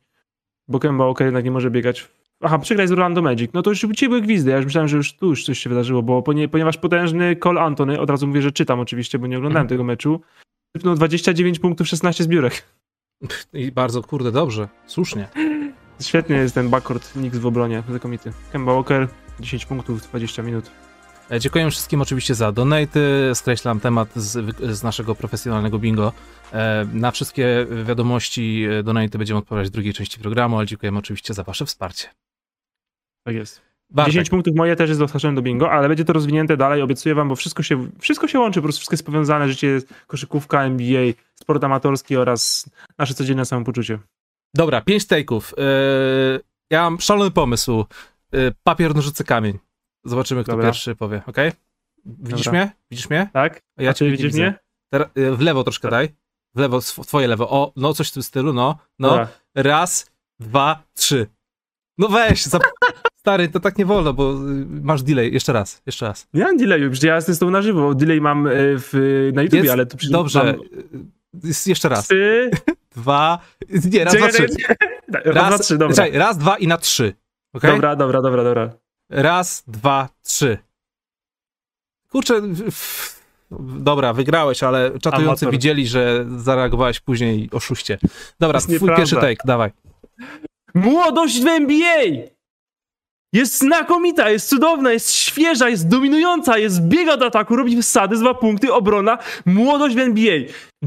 Bo 0.68 0.80
Kemba 0.80 1.06
Walker 1.06 1.26
jednak 1.28 1.46
nie 1.46 1.52
może 1.52 1.72
biegać. 1.72 2.08
Aha, 2.42 2.60
przegrali 2.60 2.88
z 2.88 2.92
Orlando 2.92 3.22
Magic. 3.22 3.52
No 3.54 3.62
to 3.62 3.70
już 3.70 3.86
ci 3.96 4.08
były 4.08 4.22
gwizdy. 4.22 4.52
Ja 4.52 4.56
już 4.58 4.66
myślałem, 4.66 4.88
że 4.88 4.98
już 4.98 5.14
tu 5.14 5.26
już 5.30 5.46
coś 5.46 5.60
się 5.60 5.70
wydarzyło, 5.70 6.02
bo 6.04 6.22
ponie- 6.22 6.48
ponieważ 6.48 6.78
potężny 6.78 7.36
Cole 7.36 7.62
Antony, 7.62 8.00
od 8.00 8.10
razu 8.10 8.28
mówię, 8.28 8.42
że 8.42 8.52
czytam 8.52 8.80
oczywiście, 8.80 9.20
bo 9.20 9.28
nie 9.28 9.38
oglądałem 9.38 9.66
Mhm. 9.66 9.70
tego 9.70 9.84
meczu, 9.84 10.22
sypnął 10.78 10.96
29 10.96 11.60
punktów, 11.60 11.88
16 11.88 12.24
zbiórek. 12.24 12.64
I 13.54 13.72
bardzo, 13.72 14.04
kurde, 14.04 14.32
dobrze, 14.32 14.68
słusznie. 14.86 15.28
Świetnie 16.02 16.36
jest 16.36 16.56
ten 16.56 16.70
backcourt 16.70 17.12
Knicks 17.12 17.38
w 17.38 17.46
obronie, 17.46 17.84
znakomity. 17.90 18.32
Kemba 18.52 18.74
Walker, 18.74 19.08
10 19.40 19.66
punktów, 19.66 20.02
20 20.02 20.44
minut. 20.44 20.72
E, 21.32 21.40
Dziękuję 21.40 21.72
wszystkim 21.72 22.02
oczywiście 22.02 22.36
za 22.36 22.52
donaty. 22.52 23.32
Skreślam 23.34 23.80
temat 23.80 24.16
z, 24.16 24.56
z 24.62 24.84
naszego 24.84 25.16
profesjonalnego 25.16 25.80
bingo. 25.80 26.14
E, 26.54 26.86
Na 26.94 27.12
wszystkie 27.12 27.68
wiadomości 27.86 28.66
e, 28.72 28.84
donaty 28.84 29.18
będziemy 29.18 29.38
odpowiadać 29.38 29.68
w 29.68 29.72
drugiej 29.72 29.94
części 29.94 30.20
programu, 30.20 30.58
ale 30.58 30.66
dziękujemy 30.68 31.00
oczywiście 31.00 31.34
za 31.34 31.44
wasze 31.44 31.66
wsparcie. 31.66 32.08
Tak 33.26 33.36
jest. 33.36 33.62
Bartek, 33.90 34.14
10 34.14 34.30
punktów 34.30 34.56
moje 34.56 34.76
też 34.76 34.90
jest 34.90 35.02
dostarczone 35.02 35.36
do 35.36 35.42
bingo, 35.42 35.72
ale 35.72 35.88
będzie 35.88 36.06
to 36.06 36.14
rozwinięte 36.14 36.58
dalej, 36.58 36.82
obiecuję 36.82 37.16
wam, 37.16 37.30
bo 37.30 37.36
wszystko 37.36 37.64
się, 37.64 37.88
wszystko 38.00 38.28
się 38.28 38.40
łączy, 38.40 38.60
po 38.60 38.64
prostu 38.64 38.80
wszystko 38.80 38.94
jest 38.94 39.06
powiązane, 39.06 39.50
życie, 39.50 39.80
koszykówka, 40.08 40.64
NBA, 40.64 41.12
sport 41.36 41.64
amatorski 41.64 42.18
oraz 42.18 42.70
nasze 42.98 43.14
codzienne 43.14 43.46
samopoczucie. 43.46 44.00
Dobra, 44.54 44.82
pięć 44.82 45.04
take'ów. 45.04 45.54
Ja 46.70 46.82
mam 46.82 47.00
szalony 47.02 47.32
pomysł. 47.32 47.86
Papier, 48.64 48.96
nożyce, 48.96 49.24
kamień. 49.24 49.65
Zobaczymy, 50.06 50.44
kto 50.44 50.52
Dobra. 50.52 50.66
pierwszy 50.66 50.96
powie, 50.96 51.22
ok? 51.28 51.38
Widzisz 52.06 52.46
Dobra. 52.46 52.60
mnie? 52.62 52.72
Widzisz 52.92 53.10
mnie? 53.10 53.30
Tak? 53.34 53.62
A 53.78 53.84
Ja 53.84 53.90
A 53.90 53.94
cię 53.94 54.12
widzisz 54.12 54.34
mnie? 54.34 54.60
Teraz, 54.92 55.08
e, 55.16 55.32
w 55.32 55.42
lewo 55.42 55.64
troszkę 55.64 55.82
Tak. 55.82 55.92
daj. 55.92 56.10
W 56.56 56.60
lewo, 56.60 56.80
twoje 56.82 57.28
lewo. 57.28 57.50
O, 57.50 57.74
no 57.76 57.94
coś 57.94 58.10
w 58.10 58.14
tym 58.14 58.24
stylu, 58.24 58.54
no. 58.54 58.78
No, 59.00 59.10
Dobra. 59.10 59.28
raz, 59.56 60.12
dwa, 60.40 60.84
trzy. 60.94 61.28
No 61.98 62.08
weź, 62.08 62.46
za... 62.46 62.60
stary, 63.22 63.50
to 63.50 63.60
tak 63.60 63.78
nie 63.78 63.86
wolno, 63.86 64.14
bo 64.14 64.32
y, 64.34 64.36
masz 64.84 65.04
delay. 65.04 65.34
Jeszcze 65.34 65.54
raz, 65.54 65.82
jeszcze 65.86 66.06
raz. 66.08 66.28
Ja 66.34 66.46
mam 66.46 66.58
delayu, 66.58 66.92
przecież 66.92 67.08
ja 67.08 67.16
jestem 67.16 67.36
z 67.36 67.40
tą 67.40 67.50
na 67.52 67.62
żywo, 67.62 67.96
delay 67.96 68.22
mam 68.22 68.48
e, 68.48 68.52
w, 68.56 69.30
na 69.34 69.42
YouTubie, 69.42 69.62
Jest- 69.64 69.74
ale 69.74 69.86
to 69.86 69.98
przecież 69.98 70.12
Dobrze. 70.12 70.44
mam 70.44 70.56
y, 70.56 71.70
Jeszcze 71.70 71.90
raz. 71.90 72.06
trzy... 72.06 72.52
Dwa, 72.96 73.40
nie, 73.92 74.04
raz, 74.04 74.14
Czekaj, 74.14 74.30
dwa, 74.32 74.38
trzy. 74.40 74.56
czekaj, 74.58 74.76
czekaj. 75.14 75.34
Raz, 75.34 75.48
dwa, 75.48 75.60
trzy, 75.60 75.78
dobra. 75.78 75.96
Czekaj, 75.96 76.12
raz, 76.20 76.38
dwa 76.38 76.58
i 76.58 76.68
na 76.68 76.78
trzy. 76.78 77.14
Okay? 77.54 77.72
Dobra, 77.72 77.96
dobra, 77.96 78.22
dobra, 78.22 78.44
dobra. 78.44 78.70
Raz, 79.10 79.64
dwa, 79.68 80.10
trzy. 80.24 80.58
Kurczę, 82.10 82.42
dobra, 83.80 84.14
wygrałeś, 84.14 84.64
ale 84.64 85.00
czatujący 85.00 85.46
Amator. 85.46 85.52
widzieli, 85.52 85.88
że 85.88 86.26
zareagowałeś 86.38 87.00
później 87.00 87.50
oszuście. 87.52 87.98
Dobra, 88.40 88.60
twój 88.60 88.74
nieprawda. 88.74 88.96
pierwszy 88.98 89.16
take, 89.16 89.44
dawaj. 89.46 89.72
Młodość 90.74 91.42
w 91.42 91.48
NBA! 91.48 92.06
Jest 93.34 93.60
znakomita, 93.60 94.30
jest 94.30 94.50
cudowna, 94.50 94.92
jest 94.92 95.12
świeża, 95.12 95.70
jest 95.70 95.88
dominująca, 95.88 96.58
jest 96.58 96.82
biega 96.82 97.18
do 97.18 97.26
ataku, 97.26 97.56
robi 97.56 97.82
wsady, 97.82 98.18
dwa 98.18 98.34
punkty, 98.34 98.74
obrona. 98.74 99.18
Młodość 99.46 99.96
w 99.96 100.00
NBA. 100.00 100.34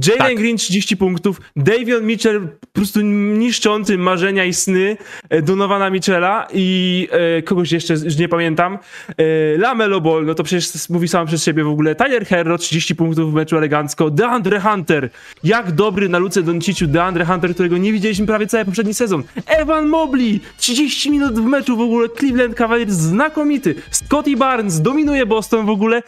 Jalen 0.06 0.19
Tak. 0.19 0.37
Green 0.37 0.56
30 0.56 0.97
punktów, 0.97 1.41
Davion 1.56 2.06
Mitchell 2.06 2.49
po 2.61 2.67
prostu 2.73 3.00
niszczący 3.00 3.99
marzenia 3.99 4.45
i 4.45 4.55
sny 4.55 4.97
e, 5.31 5.43
Donowana 5.43 5.91
Mitchella 5.91 6.47
i 6.53 7.09
e, 7.11 7.43
kogoś 7.43 7.73
jeszcze, 7.73 7.95
już 7.95 8.17
nie 8.17 8.29
pamiętam. 8.29 8.79
E, 9.09 9.59
Lamelo 9.59 10.00
Ball, 10.00 10.27
no 10.27 10.35
to 10.35 10.43
przecież 10.45 10.89
mówi 10.89 11.09
sam 11.09 11.27
przez 11.27 11.45
siebie 11.45 11.65
w 11.65 11.69
ogóle. 11.69 11.94
Tyler 11.94 12.27
Herro 12.27 12.58
30 12.58 12.96
punktów 12.96 13.32
w 13.32 13.34
meczu 13.34 13.56
elegancko. 13.56 14.11
DeAndre 14.11 14.61
Hunter, 14.61 15.11
jak 15.44 15.72
dobry 15.72 16.08
na 16.08 16.19
Luce 16.19 16.43
Donciciu 16.43 16.87
DeAndre 16.87 17.25
Hunter, 17.25 17.55
którego 17.55 17.79
nie 17.79 17.93
widzieliśmy 17.93 18.27
prawie 18.27 18.46
cały 18.46 18.65
poprzedni 18.65 18.94
sezon. 18.94 19.22
Evan 19.46 19.87
Mobley, 19.87 20.41
30 20.56 21.11
minut 21.11 21.34
w 21.34 21.44
meczu 21.44 21.77
w 21.77 21.81
ogóle. 21.81 22.08
Cleveland 22.08 22.55
Cavaliers 22.55 22.93
znakomity. 22.93 23.75
Scotty 23.91 24.37
Barnes 24.37 24.82
dominuje 24.82 25.27
Boston 25.27 25.67
w 25.67 25.70
ogóle. 25.70 26.03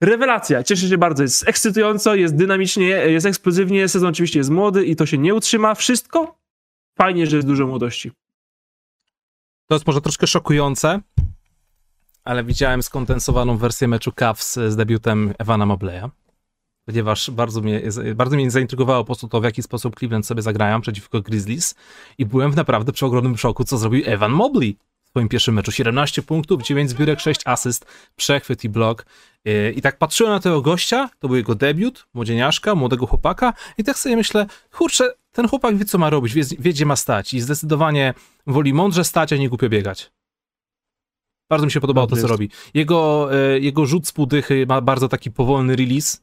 Rewelacja, 0.00 0.62
cieszę 0.62 0.88
się 0.88 0.98
bardzo, 0.98 1.22
jest 1.22 1.48
ekscytująco, 1.48 2.14
jest 2.14 2.36
dynamicznie, 2.36 2.86
jest 2.86 3.26
eksplozywnie, 3.26 3.88
sezon 3.88 4.08
oczywiście 4.08 4.38
jest 4.38 4.50
młody 4.50 4.84
i 4.84 4.96
to 4.96 5.06
się 5.06 5.18
nie 5.18 5.34
utrzyma, 5.34 5.74
wszystko 5.74 6.38
fajnie, 6.98 7.26
że 7.26 7.36
jest 7.36 7.48
dużo 7.48 7.66
młodości. 7.66 8.12
To 9.66 9.74
jest 9.74 9.86
może 9.86 10.00
troszkę 10.00 10.26
szokujące, 10.26 11.00
ale 12.24 12.44
widziałem 12.44 12.82
skondensowaną 12.82 13.56
wersję 13.56 13.88
meczu 13.88 14.12
Cavs 14.12 14.54
z 14.54 14.76
debiutem 14.76 15.34
Evana 15.38 15.66
Mobleya, 15.66 16.08
ponieważ 16.84 17.30
bardzo 17.30 17.60
mnie, 17.60 17.82
bardzo 18.14 18.36
mnie 18.36 18.50
zaintrygowało 18.50 19.04
po 19.04 19.06
prostu 19.06 19.28
to, 19.28 19.40
w 19.40 19.44
jaki 19.44 19.62
sposób 19.62 19.98
Cleveland 19.98 20.26
sobie 20.26 20.42
zagrają 20.42 20.80
przeciwko 20.80 21.20
Grizzlies 21.20 21.74
i 22.18 22.26
byłem 22.26 22.52
w 22.52 22.56
naprawdę 22.56 22.92
przy 22.92 23.06
ogromnym 23.06 23.36
szoku, 23.36 23.64
co 23.64 23.78
zrobił 23.78 24.02
Evan 24.06 24.32
Mobley 24.32 24.76
w 25.08 25.10
swoim 25.10 25.28
pierwszym 25.28 25.54
meczu. 25.54 25.72
17 25.72 26.22
punktów, 26.22 26.62
9 26.62 26.90
zbiórek, 26.90 27.20
6 27.20 27.40
asyst, 27.44 27.86
przechwyt 28.16 28.64
i 28.64 28.68
blok. 28.68 29.06
Yy, 29.44 29.72
I 29.76 29.82
tak 29.82 29.98
patrzyłem 29.98 30.32
na 30.32 30.40
tego 30.40 30.62
gościa, 30.62 31.10
to 31.18 31.28
był 31.28 31.36
jego 31.36 31.54
debiut, 31.54 32.06
młodzieniaszka, 32.14 32.74
młodego 32.74 33.06
chłopaka 33.06 33.52
i 33.78 33.84
tak 33.84 33.98
sobie 33.98 34.16
myślę, 34.16 34.46
kurczę, 34.72 35.14
ten 35.32 35.48
chłopak 35.48 35.76
wie, 35.76 35.84
co 35.84 35.98
ma 35.98 36.10
robić, 36.10 36.34
wie, 36.34 36.42
wie 36.58 36.70
gdzie 36.70 36.86
ma 36.86 36.96
stać 36.96 37.34
i 37.34 37.40
zdecydowanie 37.40 38.14
woli 38.46 38.74
mądrze 38.74 39.04
stać, 39.04 39.32
a 39.32 39.36
nie 39.36 39.48
głupio 39.48 39.68
biegać. 39.68 40.10
Bardzo 41.50 41.66
mi 41.66 41.72
się 41.72 41.80
podobało 41.80 42.06
to, 42.06 42.16
co 42.16 42.26
robi. 42.26 42.50
Jego, 42.74 43.28
e, 43.32 43.58
jego 43.58 43.86
rzut 43.86 44.08
z 44.08 44.12
półdychy 44.12 44.66
ma 44.68 44.80
bardzo 44.80 45.08
taki 45.08 45.30
powolny 45.30 45.76
release, 45.76 46.22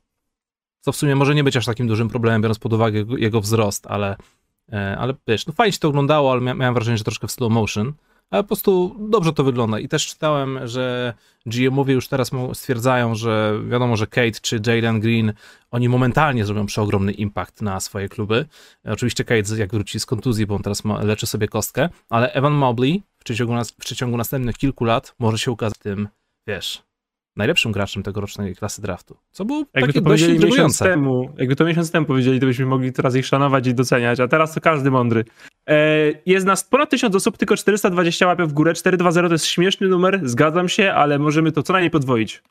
co 0.82 0.92
w 0.92 0.96
sumie 0.96 1.16
może 1.16 1.36
nie 1.36 1.44
być 1.44 1.58
aż 1.58 1.66
takim 1.66 1.88
dużym 1.88 2.10
problemem, 2.10 2.42
biorąc 2.42 2.60
pod 2.60 2.74
uwagę 2.74 2.98
jego, 2.98 3.18
jego 3.18 3.42
wzrost, 3.42 3.88
ale, 3.88 4.16
e, 4.72 4.98
ale 5.00 5.14
wiesz, 5.28 5.48
no 5.48 5.54
fajnie 5.54 5.72
się 5.72 5.80
to 5.80 5.88
oglądało, 5.88 6.32
ale 6.32 6.42
mia- 6.42 6.56
miałem 6.58 6.74
wrażenie, 6.74 6.98
że 6.98 7.04
troszkę 7.04 7.28
w 7.28 7.32
slow 7.32 7.52
motion, 7.52 7.94
ale 8.30 8.44
po 8.44 8.48
prostu 8.48 8.96
dobrze 9.10 9.34
to 9.34 9.44
wygląda. 9.44 9.80
I 9.80 9.88
też 9.88 10.08
czytałem, 10.08 10.60
że 10.68 11.14
GM-owie 11.46 11.94
już 11.94 12.08
teraz 12.08 12.32
stwierdzają, 12.54 13.16
że 13.16 13.60
wiadomo, 13.70 13.98
że 13.98 14.08
Kate 14.08 14.40
czy 14.42 14.62
Jalen 14.66 15.00
Green, 15.00 15.34
oni 15.72 15.90
momentalnie 15.90 16.46
zrobią 16.46 16.66
przeogromny 16.66 17.12
impact 17.12 17.62
na 17.62 17.80
swoje 17.80 18.10
kluby. 18.10 18.46
Oczywiście 18.86 19.24
Kate 19.24 19.56
jak 19.58 19.72
wróci 19.72 20.00
z 20.00 20.06
kontuzji, 20.06 20.46
bo 20.46 20.56
on 20.56 20.62
teraz 20.62 20.84
ma, 20.84 21.04
leczy 21.04 21.28
sobie 21.28 21.48
kostkę, 21.48 21.90
ale 22.10 22.34
Evan 22.34 22.54
Mobley 22.54 23.04
w 23.18 23.24
przeciągu, 23.24 23.54
w 23.64 23.76
przeciągu 23.76 24.18
następnych 24.18 24.58
kilku 24.58 24.86
lat 24.86 25.16
może 25.20 25.38
się 25.38 25.52
ukazać 25.52 25.78
tym, 25.78 26.08
wiesz, 26.48 26.84
najlepszym 27.36 27.72
graczem 27.72 28.04
tegorocznej 28.04 28.56
klasy 28.56 28.82
draftu. 28.82 29.18
Co 29.32 29.46
było 29.46 29.60
Jakby 29.60 29.94
takie 29.94 30.02
to 30.02 30.10
dość 30.10 30.28
miesiąc 30.28 30.80
temu, 30.80 31.30
jakby 31.38 31.56
to 31.56 31.66
miesiąc 31.66 31.92
temu 31.92 32.06
powiedzieli, 32.06 32.40
to 32.40 32.46
byśmy 32.46 32.66
mogli 32.66 32.94
teraz 32.94 33.16
ich 33.16 33.26
szanować 33.26 33.68
i 33.68 33.74
doceniać, 33.74 34.20
a 34.20 34.28
teraz 34.28 34.54
to 34.54 34.62
każdy 34.62 34.92
mądry. 34.92 35.26
E, 35.68 35.78
jest 36.26 36.46
nas 36.46 36.64
ponad 36.64 36.90
1000 36.90 37.16
osób, 37.16 37.38
tylko 37.38 37.58
420 37.58 38.28
łapie 38.28 38.46
w 38.46 38.54
górę, 38.54 38.74
420 38.74 39.28
to 39.28 39.34
jest 39.34 39.46
śmieszny 39.46 39.88
numer, 39.88 40.22
zgadzam 40.24 40.70
się, 40.70 40.94
ale 40.94 41.20
możemy 41.20 41.52
to 41.52 41.64
co 41.64 41.74
najmniej 41.74 41.92
podwoić. 41.92 42.44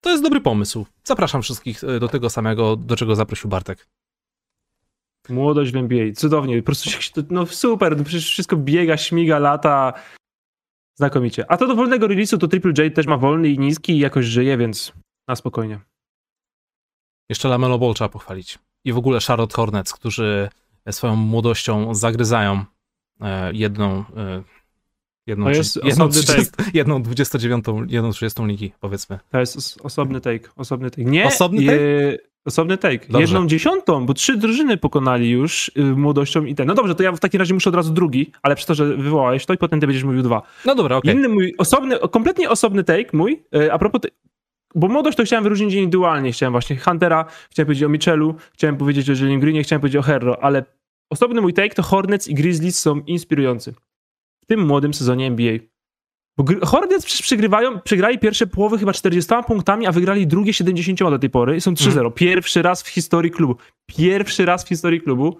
To 0.00 0.10
jest 0.10 0.22
dobry 0.22 0.40
pomysł. 0.40 0.86
Zapraszam 1.04 1.42
wszystkich 1.42 1.84
e, 1.84 2.00
do 2.00 2.08
tego 2.08 2.30
samego, 2.30 2.76
do 2.76 2.96
czego 2.96 3.16
zaprosił 3.16 3.50
Bartek. 3.50 3.86
Młodość 5.28 5.72
w 5.72 5.76
NBA, 5.76 6.12
cudownie, 6.12 6.58
po 6.58 6.66
prostu 6.66 6.90
się, 6.90 7.10
no 7.30 7.46
super, 7.46 7.96
no 7.96 8.04
przecież 8.04 8.30
wszystko 8.30 8.56
biega, 8.56 8.96
śmiga, 8.96 9.38
lata, 9.38 9.92
znakomicie. 10.94 11.44
A 11.50 11.56
to 11.56 11.66
do 11.66 11.74
wolnego 11.76 12.06
release'u 12.08 12.38
to 12.38 12.48
Triple 12.48 12.72
J 12.78 12.94
też 12.94 13.06
ma 13.06 13.16
wolny 13.16 13.48
i 13.48 13.58
niski 13.58 13.92
i 13.92 13.98
jakoś 13.98 14.24
żyje, 14.26 14.56
więc 14.56 14.92
na 15.28 15.36
spokojnie. 15.36 15.80
Jeszcze 17.28 17.48
Lamelo 17.48 17.78
Ball 17.78 17.94
trzeba 17.94 18.08
pochwalić. 18.08 18.58
I 18.84 18.92
w 18.92 18.98
ogóle 18.98 19.18
Charlotte 19.20 19.56
Hornets, 19.56 19.92
którzy 19.92 20.48
swoją 20.90 21.16
młodością 21.16 21.94
zagryzają 21.94 22.64
e, 23.20 23.52
jedną, 23.52 24.04
e, 24.16 24.42
jedną, 25.26 25.44
To 25.44 25.50
jest 25.50 25.70
trzy- 25.70 25.80
jedną, 25.86 26.04
osobny 26.04 26.22
30, 26.22 26.52
jedną 26.78 27.02
29, 27.02 27.64
jedną 27.88 28.10
30 28.12 28.42
ligi, 28.46 28.72
powiedzmy. 28.80 29.18
To 29.30 29.40
jest 29.40 29.56
os- 29.56 29.78
osobny 29.82 30.20
take, 30.20 30.48
osobny 30.56 30.90
take. 30.90 31.04
Nie, 31.10 31.26
Osobny 31.26 31.62
je- 31.62 32.18
Osobny 32.44 32.78
take. 32.78 33.06
Dobrze. 33.06 33.20
Jedną 33.20 33.46
dziesiątą, 33.46 34.06
bo 34.06 34.14
trzy 34.14 34.36
drużyny 34.36 34.76
pokonali 34.76 35.30
już 35.30 35.70
y, 35.76 35.82
młodością 35.82 36.44
i 36.44 36.54
ten. 36.54 36.66
No 36.66 36.74
dobrze, 36.74 36.94
to 36.94 37.02
ja 37.02 37.12
w 37.12 37.20
takim 37.20 37.40
razie 37.40 37.54
muszę 37.54 37.70
od 37.70 37.76
razu 37.76 37.92
drugi, 37.92 38.32
ale 38.42 38.56
przez 38.56 38.66
to, 38.66 38.74
że 38.74 38.96
wywołałeś 38.96 39.46
to 39.46 39.54
i 39.54 39.58
potem 39.58 39.80
ty 39.80 39.86
będziesz 39.86 40.04
mówił 40.04 40.22
dwa. 40.22 40.42
No 40.64 40.74
dobra, 40.74 40.96
okej. 40.96 41.14
Inny 41.14 41.28
mój 41.28 41.54
osobny, 41.58 41.98
kompletnie 42.10 42.50
osobny 42.50 42.84
take 42.84 43.08
mój, 43.12 43.42
y, 43.56 43.72
a 43.72 43.78
propos, 43.78 44.00
bo 44.74 44.88
młodość 44.88 45.16
to 45.16 45.24
chciałem 45.24 45.42
wyróżnić 45.42 45.74
indywidualnie. 45.74 46.32
Chciałem 46.32 46.52
właśnie 46.52 46.76
Huntera, 46.76 47.24
chciałem 47.50 47.66
powiedzieć 47.66 47.84
o 47.84 47.88
Mitchellu, 47.88 48.34
chciałem 48.52 48.76
powiedzieć 48.76 49.10
o 49.10 49.12
Jalen 49.12 49.40
Greenie, 49.40 49.62
chciałem 49.62 49.80
powiedzieć 49.80 49.98
o 49.98 50.02
Herro, 50.02 50.44
ale 50.44 50.64
osobny 51.10 51.40
mój 51.40 51.52
take 51.52 51.74
to 51.74 51.82
Hornets 51.82 52.28
i 52.28 52.34
Grizzlies 52.34 52.80
są 52.80 53.00
inspirujący 53.00 53.74
w 54.42 54.46
tym 54.46 54.66
młodym 54.66 54.94
sezonie 54.94 55.26
NBA. 55.26 55.58
Bo 56.42 56.66
Hornets 56.66 57.06
przecież 57.06 57.22
przegrywają, 57.22 57.80
przegrali 57.80 58.18
pierwsze 58.18 58.46
połowy 58.46 58.78
chyba 58.78 58.92
40 58.92 59.32
punktami, 59.46 59.86
a 59.86 59.92
wygrali 59.92 60.26
drugie 60.26 60.52
70 60.52 61.00
do 61.00 61.18
tej 61.18 61.30
pory 61.30 61.56
i 61.56 61.60
są 61.60 61.74
3-0. 61.74 62.12
Pierwszy 62.14 62.62
raz 62.62 62.82
w 62.82 62.88
historii 62.88 63.30
klubu. 63.30 63.56
Pierwszy 63.86 64.44
raz 64.44 64.64
w 64.64 64.68
historii 64.68 65.00
klubu. 65.00 65.36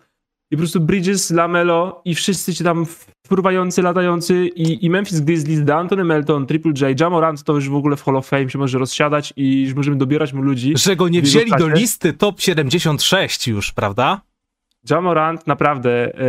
I 0.50 0.56
po 0.56 0.60
prostu 0.60 0.80
Bridges, 0.80 1.30
Lamelo 1.30 2.02
i 2.04 2.14
wszyscy 2.14 2.54
ci 2.54 2.64
tam 2.64 2.86
wpływający, 3.26 3.82
latający 3.82 4.46
i, 4.46 4.84
i 4.84 4.90
Memphis 4.90 5.20
Grizzlies, 5.20 5.60
D'Antoni 5.60 6.04
Melton, 6.04 6.46
Triple 6.46 6.72
J, 6.80 7.00
Jamorant 7.00 7.42
to 7.42 7.54
już 7.54 7.68
w 7.68 7.74
ogóle 7.74 7.96
w 7.96 8.02
Hall 8.02 8.16
of 8.16 8.26
Fame 8.26 8.50
się 8.50 8.58
może 8.58 8.78
rozsiadać 8.78 9.32
i 9.36 9.62
już 9.62 9.74
możemy 9.74 9.96
dobierać 9.96 10.32
mu 10.32 10.42
ludzi. 10.42 10.72
Że 10.76 10.96
go 10.96 11.08
nie 11.08 11.22
wzięli 11.22 11.50
do 11.58 11.68
listy 11.68 12.12
top 12.12 12.40
76 12.40 13.48
już, 13.48 13.72
prawda? 13.72 14.20
Jamorant 14.90 15.46
naprawdę, 15.46 16.14
e, 16.14 16.20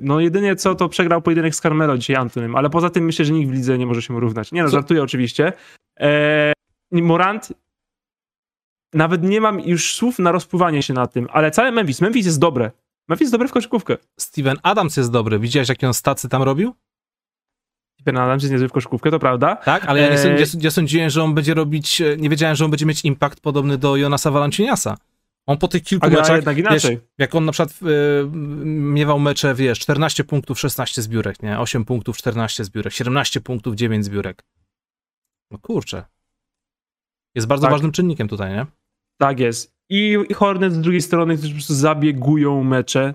no 0.00 0.20
jedynie 0.20 0.56
co 0.56 0.74
to 0.74 0.88
przegrał 0.88 1.22
pojedynek 1.22 1.54
z 1.54 1.60
Carmelo 1.60 1.98
dzisiaj 1.98 2.16
Antonym, 2.16 2.56
ale 2.56 2.70
poza 2.70 2.90
tym 2.90 3.04
myślę, 3.04 3.24
że 3.24 3.32
nikt 3.32 3.50
w 3.50 3.54
lidze 3.54 3.78
nie 3.78 3.86
może 3.86 4.02
się 4.02 4.12
mu 4.12 4.20
równać. 4.20 4.52
Nie 4.52 4.62
no, 4.62 4.68
Co- 4.68 4.76
żartuję 4.76 5.02
oczywiście. 5.02 5.52
E, 6.00 6.52
Morant, 6.92 7.52
nawet 8.94 9.22
nie 9.22 9.40
mam 9.40 9.60
już 9.60 9.94
słów 9.94 10.18
na 10.18 10.32
rozpływanie 10.32 10.82
się 10.82 10.94
na 10.94 11.06
tym, 11.06 11.28
ale 11.32 11.50
całe 11.50 11.72
Memphis, 11.72 12.00
Memphis 12.00 12.26
jest 12.26 12.40
dobre. 12.40 12.70
Memphis 13.08 13.24
jest 13.24 13.32
dobre 13.34 13.48
w 13.48 13.52
koszykówkę. 13.52 13.96
Steven 14.20 14.56
Adams 14.62 14.96
jest 14.96 15.12
dobry. 15.12 15.38
Widziałeś, 15.38 15.68
jakie 15.68 15.86
on 15.86 15.94
stacy 15.94 16.28
tam 16.28 16.42
robił? 16.42 16.74
Ben 18.04 18.16
Adams 18.16 18.42
jest 18.42 18.52
niezły 18.52 18.68
w 18.68 18.72
koszykówkę, 18.72 19.10
to 19.10 19.18
prawda. 19.18 19.56
Tak, 19.56 19.84
ale 19.84 20.00
ja 20.00 20.08
nie, 20.08 20.44
nie 20.62 20.70
sądziłem, 20.70 21.10
że 21.10 21.22
on 21.22 21.34
będzie 21.34 21.54
robić, 21.54 22.00
e, 22.00 22.16
nie 22.16 22.28
wiedziałem, 22.28 22.56
że 22.56 22.64
on 22.64 22.70
będzie 22.70 22.86
mieć 22.86 23.04
impact 23.04 23.40
podobny 23.40 23.78
do 23.78 23.96
Jonasa 23.96 24.30
Valanciuniasa. 24.30 24.96
On 25.48 25.58
po 25.58 25.68
tych 25.68 25.82
kilku 25.82 26.06
A 26.06 26.10
meczach, 26.10 26.36
jednak 26.36 26.56
wiesz, 26.56 26.64
inaczej. 26.64 27.00
jak 27.18 27.34
on 27.34 27.44
na 27.44 27.52
przykład 27.52 27.78
e, 27.82 27.86
miewał 28.64 29.18
mecze, 29.20 29.54
wiesz, 29.54 29.78
14 29.78 30.24
punktów, 30.24 30.60
16 30.60 31.02
zbiórek, 31.02 31.42
nie? 31.42 31.58
8 31.60 31.84
punktów, 31.84 32.16
14 32.16 32.64
zbiórek, 32.64 32.92
17 32.92 33.40
punktów, 33.40 33.74
9 33.74 34.04
zbiórek. 34.04 34.44
No 35.50 35.58
kurczę. 35.58 36.04
Jest 37.34 37.46
bardzo 37.46 37.62
Tak. 37.62 37.70
ważnym 37.72 37.92
czynnikiem 37.92 38.28
tutaj, 38.28 38.52
nie? 38.52 38.66
Tak 39.20 39.40
jest. 39.40 39.74
I 39.90 40.16
i 40.28 40.34
Hornets 40.34 40.74
z 40.74 40.80
drugiej 40.80 41.02
strony, 41.02 41.36
którzy 41.36 41.52
po 41.52 41.56
prostu 41.56 41.74
zabiegują 41.74 42.64
mecze. 42.64 43.14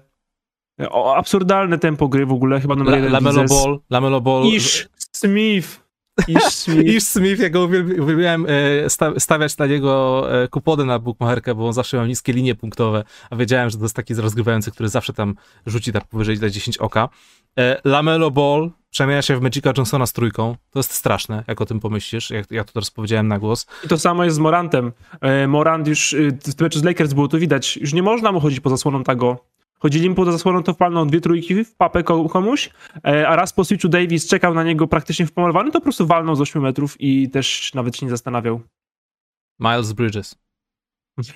O, 0.89 1.15
absurdalne 1.15 1.79
tempo 1.79 2.07
gry 2.07 2.25
w 2.25 2.31
ogóle, 2.31 2.61
chyba 2.61 2.75
numer 2.75 2.91
La, 2.93 2.97
jeden 2.97 3.11
Lamelo 3.11 3.45
Ball, 3.45 3.79
Lamelo 3.89 4.21
Ball. 4.21 4.45
Ish 4.45 4.89
Smith. 5.15 5.82
Ish 6.27 7.03
Smith. 7.03 7.39
Ja 7.39 7.50
go 7.50 7.60
uwielbi- 7.67 8.01
uwielbiałem 8.01 8.46
e, 8.50 8.89
sta- 8.89 9.20
stawiać 9.20 9.58
na 9.58 9.65
niego 9.67 10.24
e, 10.43 10.48
kupony 10.48 10.86
na 10.86 11.00
bookmacherkę, 11.00 11.55
bo 11.55 11.67
on 11.67 11.74
zawsze 11.74 11.98
miał 11.98 12.05
niskie 12.05 12.34
linie 12.34 12.55
punktowe, 12.55 13.03
a 13.29 13.36
wiedziałem, 13.36 13.70
że 13.70 13.77
to 13.77 13.84
jest 13.84 13.96
taki 13.96 14.13
rozgrywający, 14.13 14.72
który 14.72 14.89
zawsze 14.89 15.13
tam 15.13 15.36
rzuci 15.65 15.91
tak 15.91 16.08
powyżej 16.08 16.38
dla 16.38 16.50
10 16.50 16.77
oka. 16.77 17.10
E, 17.60 17.82
Lamelo 17.84 18.32
Ball 18.32 18.72
przemienia 18.89 19.22
się 19.22 19.38
w 19.38 19.41
Magica 19.41 19.72
Johnsona 19.77 20.05
z 20.05 20.13
trójką. 20.13 20.55
To 20.72 20.79
jest 20.79 20.93
straszne, 20.93 21.43
jak 21.48 21.62
o 21.62 21.65
tym 21.65 21.79
pomyślisz, 21.79 22.29
jak 22.29 22.51
ja 22.51 22.63
to 22.63 22.74
teraz 22.74 22.91
powiedziałem 22.91 23.27
na 23.27 23.39
głos. 23.39 23.65
I 23.86 23.88
to 23.88 23.98
samo 23.98 24.24
jest 24.24 24.36
z 24.36 24.39
Morantem. 24.39 24.91
Morant 25.48 25.88
już 25.88 26.13
e, 26.13 26.17
w 26.32 26.55
tym 26.55 26.65
meczu 26.65 26.79
z 26.79 26.84
Lakers 26.84 27.13
było 27.13 27.27
to 27.27 27.38
widać. 27.39 27.77
Już 27.77 27.93
nie 27.93 28.03
można 28.03 28.32
mu 28.32 28.39
chodzić 28.39 28.60
poza 28.60 28.75
zasłoną 28.75 29.03
tego. 29.03 29.52
Chodzili 29.83 30.15
poza 30.15 30.31
zasłoną, 30.31 30.63
to 30.63 30.73
wpalną 30.73 31.07
dwie 31.07 31.21
trójki 31.21 31.63
w 31.63 31.75
papę 31.75 32.03
ko- 32.03 32.29
komuś, 32.29 32.69
e, 33.05 33.27
a 33.27 33.35
raz 33.35 33.53
po 33.53 33.63
switchu 33.63 33.89
Davis 33.89 34.27
czekał 34.27 34.53
na 34.53 34.63
niego 34.63 34.87
praktycznie 34.87 35.25
wpomalowany, 35.25 35.71
to 35.71 35.79
po 35.79 35.83
prostu 35.83 36.07
walnął 36.07 36.35
z 36.35 36.41
8 36.41 36.61
metrów 36.61 37.01
i 37.01 37.29
też 37.29 37.73
nawet 37.73 37.97
się 37.97 38.05
nie 38.05 38.09
zastanawiał. 38.09 38.61
Miles 39.59 39.93
Bridges. 39.93 40.35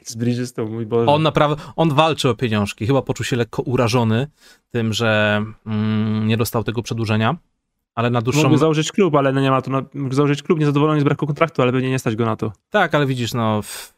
Z 0.03 0.15
Bridges 0.15 0.53
to 0.53 0.65
mój 0.65 0.85
Boże. 0.85 1.11
On 1.11 1.21
naprawdę, 1.23 1.63
on 1.75 1.93
walczy 1.93 2.29
o 2.29 2.35
pieniążki. 2.35 2.87
Chyba 2.87 3.01
poczuł 3.01 3.23
się 3.23 3.35
lekko 3.35 3.61
urażony 3.61 4.27
tym, 4.69 4.93
że 4.93 5.43
mm, 5.65 6.27
nie 6.27 6.37
dostał 6.37 6.63
tego 6.63 6.83
przedłużenia, 6.83 7.35
ale 7.95 8.09
na 8.09 8.21
dłuższą... 8.21 8.41
Mógłby 8.41 8.57
założyć 8.57 8.91
klub, 8.91 9.15
ale 9.15 9.31
no 9.33 9.41
nie 9.41 9.51
ma 9.51 9.61
to. 9.61 9.71
No, 9.71 9.81
mógł 9.93 10.15
założyć 10.15 10.43
klub 10.43 10.59
niezadowolony 10.59 11.01
z 11.01 11.03
braku 11.03 11.25
kontraktu, 11.27 11.61
ale 11.61 11.71
pewnie 11.71 11.89
nie 11.89 11.99
stać 11.99 12.15
go 12.15 12.25
na 12.25 12.35
to. 12.35 12.51
Tak, 12.69 12.95
ale 12.95 13.05
widzisz, 13.05 13.33
no 13.33 13.61
w, 13.61 13.96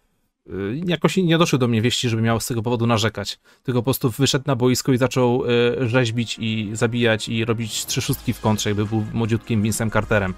jakoś 0.86 1.18
nie 1.18 1.38
doszły 1.38 1.60
do 1.60 1.68
mnie 1.68 1.82
wieści, 1.82 2.10
żeby 2.10 2.22
miał 2.22 2.40
z 2.40 2.46
tego 2.46 2.62
powodu 2.62 2.88
narzekać. 2.88 3.40
Tylko 3.64 3.80
po 3.80 3.84
prostu 3.84 4.10
wyszedł 4.10 4.44
na 4.48 4.56
boisko 4.56 4.94
i 4.94 4.98
zaczął 4.98 5.46
y, 5.46 5.90
rzeźbić 5.90 6.38
i 6.40 6.70
zabijać 6.74 7.30
i 7.30 7.46
robić 7.46 7.86
trzy 7.86 8.02
szóstki 8.02 8.34
w 8.34 8.40
kontrze, 8.40 8.70
jakby 8.70 8.86
był 8.86 9.06
młodziutkim 9.14 9.62
Vincem 9.62 9.92
Carterem. 9.92 10.34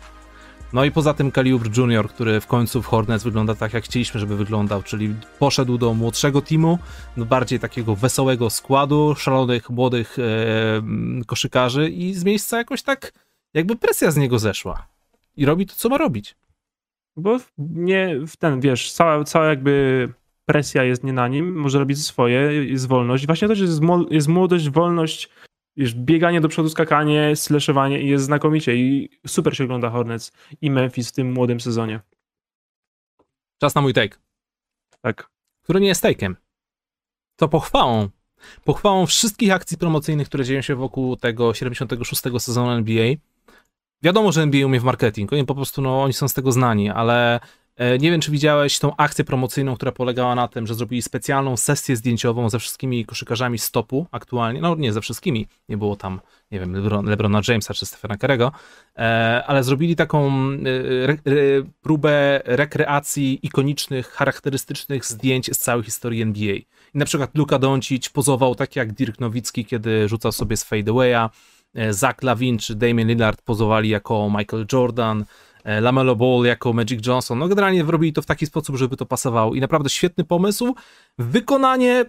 No 0.73 0.85
i 0.85 0.91
poza 0.91 1.13
tym 1.13 1.31
Calibre 1.31 1.69
Junior, 1.77 2.09
który 2.09 2.41
w 2.41 2.47
końcu 2.47 2.81
w 2.81 2.85
Hornets 2.85 3.23
wygląda 3.23 3.55
tak, 3.55 3.73
jak 3.73 3.83
chcieliśmy, 3.83 4.19
żeby 4.19 4.35
wyglądał, 4.35 4.83
czyli 4.83 5.15
poszedł 5.39 5.77
do 5.77 5.93
młodszego 5.93 6.41
teamu, 6.41 6.79
do 7.17 7.25
bardziej 7.25 7.59
takiego 7.59 7.95
wesołego 7.95 8.49
składu, 8.49 9.15
szalonych, 9.17 9.69
młodych 9.69 10.17
e, 10.19 10.23
koszykarzy 11.25 11.89
i 11.89 12.13
z 12.13 12.23
miejsca 12.23 12.57
jakoś 12.57 12.81
tak, 12.81 13.13
jakby 13.53 13.75
presja 13.75 14.11
z 14.11 14.17
niego 14.17 14.39
zeszła. 14.39 14.87
I 15.37 15.45
robi 15.45 15.65
to, 15.65 15.73
co 15.75 15.89
ma 15.89 15.97
robić. 15.97 16.35
Bo 17.15 17.37
nie 17.57 18.19
w 18.27 18.37
ten, 18.37 18.61
wiesz, 18.61 18.91
cała, 18.91 19.23
cała 19.23 19.45
jakby 19.45 20.07
presja 20.45 20.83
jest 20.83 21.03
nie 21.03 21.13
na 21.13 21.27
nim, 21.27 21.55
może 21.55 21.79
robić 21.79 22.05
swoje, 22.05 22.65
jest 22.65 22.87
wolność. 22.87 23.25
Właśnie 23.25 23.47
to, 23.47 23.55
że 23.55 23.63
jest, 23.63 23.81
jest 24.09 24.27
młodość, 24.27 24.69
wolność, 24.69 25.29
wiesz, 25.77 25.95
bieganie 25.95 26.41
do 26.41 26.49
przodu, 26.49 26.69
skakanie, 26.69 27.35
slashowanie 27.35 28.01
i 28.01 28.07
jest 28.07 28.25
znakomicie 28.25 28.75
i 28.75 29.09
super 29.27 29.57
się 29.57 29.63
ogląda 29.63 29.89
Hornets 29.89 30.31
i 30.61 30.71
Memphis 30.71 31.09
w 31.09 31.13
tym 31.13 31.31
młodym 31.31 31.59
sezonie. 31.59 31.99
Czas 33.61 33.75
na 33.75 33.81
mój 33.81 33.93
take. 33.93 34.17
Tak. 35.01 35.29
który 35.63 35.79
nie 35.79 35.87
jest 35.87 36.03
take'em. 36.03 36.35
To 37.35 37.47
pochwałą. 37.47 38.09
Pochwałą 38.63 39.05
wszystkich 39.05 39.51
akcji 39.51 39.77
promocyjnych, 39.77 40.27
które 40.27 40.43
dzieją 40.43 40.61
się 40.61 40.75
wokół 40.75 41.15
tego 41.15 41.53
76 41.53 42.21
sezonu 42.39 42.71
NBA. 42.71 43.15
Wiadomo, 44.03 44.31
że 44.31 44.41
NBA 44.41 44.65
umie 44.65 44.79
w 44.79 44.83
marketing, 44.83 45.33
oni 45.33 45.45
po 45.45 45.55
prostu, 45.55 45.81
no, 45.81 46.03
oni 46.03 46.13
są 46.13 46.27
z 46.27 46.33
tego 46.33 46.51
znani, 46.51 46.89
ale 46.89 47.39
e, 47.75 47.97
nie 47.97 48.11
wiem, 48.11 48.21
czy 48.21 48.31
widziałeś 48.31 48.79
tą 48.79 48.95
akcję 48.95 49.25
promocyjną, 49.25 49.75
która 49.75 49.91
polegała 49.91 50.35
na 50.35 50.47
tym, 50.47 50.67
że 50.67 50.75
zrobili 50.75 51.01
specjalną 51.01 51.57
sesję 51.57 51.95
zdjęciową 51.95 52.49
ze 52.49 52.59
wszystkimi 52.59 53.05
koszykarzami 53.05 53.59
stopu 53.59 54.07
aktualnie, 54.11 54.61
no 54.61 54.75
nie 54.75 54.93
ze 54.93 55.01
wszystkimi, 55.01 55.47
nie 55.69 55.77
było 55.77 55.95
tam, 55.95 56.21
nie 56.51 56.59
wiem, 56.59 56.73
Lebron, 56.73 57.05
Lebrona 57.05 57.41
Jamesa 57.47 57.73
czy 57.73 57.85
Stephena 57.85 58.15
Curry'ego, 58.15 58.51
e, 58.97 59.43
ale 59.47 59.63
zrobili 59.63 59.95
taką 59.95 60.31
e, 60.51 60.57
re, 61.03 61.17
re, 61.25 61.37
próbę 61.81 62.41
rekreacji 62.45 63.39
ikonicznych, 63.43 64.07
charakterystycznych 64.07 65.05
zdjęć 65.05 65.55
z 65.55 65.57
całej 65.57 65.83
historii 65.83 66.21
NBA. 66.21 66.55
I 66.55 66.65
na 66.97 67.05
przykład 67.05 67.37
Luka 67.37 67.59
Doncic 67.59 68.09
pozował 68.09 68.55
tak 68.55 68.75
jak 68.75 68.93
Dirk 68.93 69.19
Nowicki, 69.19 69.65
kiedy 69.65 70.07
rzucał 70.07 70.31
sobie 70.31 70.57
z 70.57 70.63
fadeawaya, 70.63 71.29
Zach 71.89 72.23
Lavin 72.23 72.57
czy 72.57 72.75
Damian 72.75 73.07
Lillard 73.07 73.41
pozowali 73.41 73.89
jako 73.89 74.29
Michael 74.37 74.65
Jordan, 74.73 75.25
e, 75.63 75.81
Lamelo 75.81 76.15
Ball 76.15 76.45
jako 76.45 76.73
Magic 76.73 77.07
Johnson. 77.07 77.39
No 77.39 77.47
generalnie 77.47 77.83
robili 77.83 78.13
to 78.13 78.21
w 78.21 78.25
taki 78.25 78.45
sposób, 78.45 78.75
żeby 78.75 78.97
to 78.97 79.05
pasowało 79.05 79.55
i 79.55 79.59
naprawdę 79.59 79.89
świetny 79.89 80.23
pomysł. 80.23 80.75
Wykonanie 81.17 82.05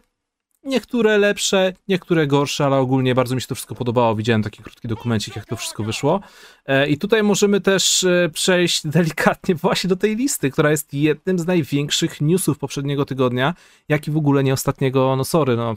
Niektóre 0.64 1.19
lepsze, 1.19 1.73
niektóre 1.88 2.26
gorsze, 2.26 2.64
ale 2.64 2.76
ogólnie 2.76 3.14
bardzo 3.14 3.35
mi 3.35 3.40
się 3.40 3.47
to 3.47 3.54
wszystko 3.54 3.75
podobało. 3.75 4.14
Widziałem 4.14 4.42
taki 4.42 4.62
krótki 4.62 4.88
dokumencik, 4.88 5.37
jak 5.37 5.47
to 5.47 5.57
wszystko 5.57 5.83
wyszło. 5.83 6.21
E, 6.66 6.88
I 6.88 6.99
tutaj 6.99 7.23
możemy 7.23 7.61
też 7.61 8.04
e, 8.04 8.31
przejść 8.33 8.87
delikatnie 8.97 9.54
właśnie 9.54 9.88
do 9.88 9.97
tej 9.97 10.16
listy, 10.16 10.50
która 10.50 10.71
jest 10.71 10.95
jednym 10.95 11.38
z 11.38 11.47
największych 11.47 12.21
newsów 12.21 12.59
poprzedniego 12.59 13.04
tygodnia, 13.04 13.54
jak 13.88 14.09
i 14.09 14.11
w 14.11 14.16
ogóle 14.16 14.45
nie 14.45 14.52
ostatniego, 14.52 15.16
no 15.16 15.25
sorry, 15.25 15.57
no. 15.57 15.75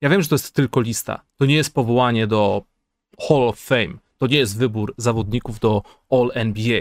Ja 0.00 0.08
wiem, 0.08 0.22
że 0.22 0.28
to 0.28 0.34
jest 0.34 0.54
tylko 0.54 0.80
lista. 0.80 1.22
To 1.36 1.46
nie 1.46 1.54
jest 1.54 1.74
powołanie 1.74 2.26
do 2.26 2.62
Hall 3.28 3.48
of 3.48 3.58
Fame. 3.58 3.98
To 4.18 4.26
nie 4.26 4.38
jest 4.38 4.58
wybór 4.58 4.94
zawodników 4.96 5.60
do 5.60 5.82
All 6.10 6.30
NBA, 6.34 6.80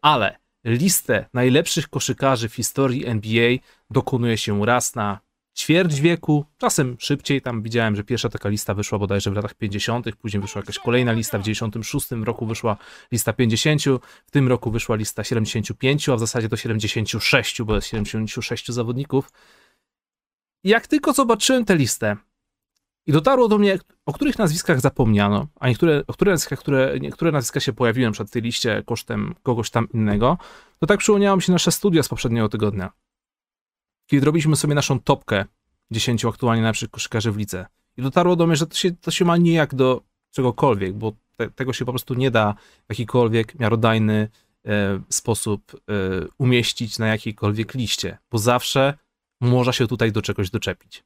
ale 0.00 0.38
listę 0.64 1.28
najlepszych 1.34 1.88
koszykarzy 1.88 2.48
w 2.48 2.54
historii 2.54 3.06
NBA 3.06 3.56
dokonuje 3.90 4.38
się 4.38 4.66
raz 4.66 4.94
na 4.94 5.20
ćwierć 5.56 6.00
wieku, 6.00 6.44
czasem 6.58 6.96
szybciej, 6.98 7.42
tam 7.42 7.62
widziałem, 7.62 7.96
że 7.96 8.04
pierwsza 8.04 8.28
taka 8.28 8.48
lista 8.48 8.74
wyszła 8.74 8.98
bodajże 8.98 9.30
w 9.30 9.34
latach 9.34 9.54
50., 9.54 10.16
później 10.16 10.40
wyszła 10.40 10.60
jakaś 10.60 10.78
kolejna 10.78 11.12
lista, 11.12 11.38
w 11.38 11.42
96 11.42 12.10
roku 12.10 12.46
wyszła 12.46 12.76
lista 13.12 13.32
50, 13.32 13.82
w 14.26 14.30
tym 14.30 14.48
roku 14.48 14.70
wyszła 14.70 14.96
lista 14.96 15.24
75, 15.24 16.08
a 16.08 16.16
w 16.16 16.20
zasadzie 16.20 16.48
to 16.48 16.56
76, 16.56 17.62
bo 17.62 17.74
jest 17.74 17.86
76 17.86 18.68
zawodników. 18.68 19.32
Jak 20.64 20.86
tylko 20.86 21.12
zobaczyłem 21.12 21.64
tę 21.64 21.76
listę 21.76 22.16
i 23.06 23.12
dotarło 23.12 23.48
do 23.48 23.58
mnie, 23.58 23.78
o 24.06 24.12
których 24.12 24.38
nazwiskach 24.38 24.80
zapomniano, 24.80 25.46
a 25.60 25.68
niektóre, 25.68 26.02
o 26.06 26.12
które 26.12 26.32
nazwiska, 26.32 26.56
które, 26.56 27.00
niektóre 27.00 27.32
nazwiska 27.32 27.60
się 27.60 27.72
pojawiły 27.72 28.12
przed 28.12 28.30
tej 28.30 28.42
liście 28.42 28.82
kosztem 28.86 29.34
kogoś 29.42 29.70
tam 29.70 29.88
innego, 29.94 30.38
to 30.78 30.86
tak 30.86 30.98
przypomniało 30.98 31.36
mi 31.36 31.42
się 31.42 31.52
nasze 31.52 31.72
studia 31.72 32.02
z 32.02 32.08
poprzedniego 32.08 32.48
tygodnia 32.48 32.92
kiedy 34.06 34.26
robiliśmy 34.26 34.56
sobie 34.56 34.74
naszą 34.74 35.00
topkę 35.00 35.44
10 35.90 36.24
aktualnie 36.24 36.62
najlepszych 36.62 36.90
koszykarzy 36.90 37.32
w 37.32 37.36
lice. 37.36 37.66
I 37.96 38.02
dotarło 38.02 38.36
do 38.36 38.46
mnie, 38.46 38.56
że 38.56 38.66
to 38.66 38.74
się, 38.74 38.92
to 38.92 39.10
się 39.10 39.24
ma 39.24 39.36
nijak 39.36 39.74
do 39.74 40.02
czegokolwiek, 40.30 40.94
bo 40.94 41.12
te, 41.36 41.50
tego 41.50 41.72
się 41.72 41.84
po 41.84 41.92
prostu 41.92 42.14
nie 42.14 42.30
da 42.30 42.54
w 42.86 42.90
jakikolwiek 42.90 43.58
miarodajny 43.58 44.28
e, 44.66 45.00
sposób 45.08 45.72
e, 45.74 45.78
umieścić 46.38 46.98
na 46.98 47.06
jakiejkolwiek 47.06 47.74
liście, 47.74 48.18
bo 48.30 48.38
zawsze 48.38 48.98
można 49.40 49.72
się 49.72 49.86
tutaj 49.86 50.12
do 50.12 50.22
czegoś 50.22 50.50
doczepić. 50.50 51.04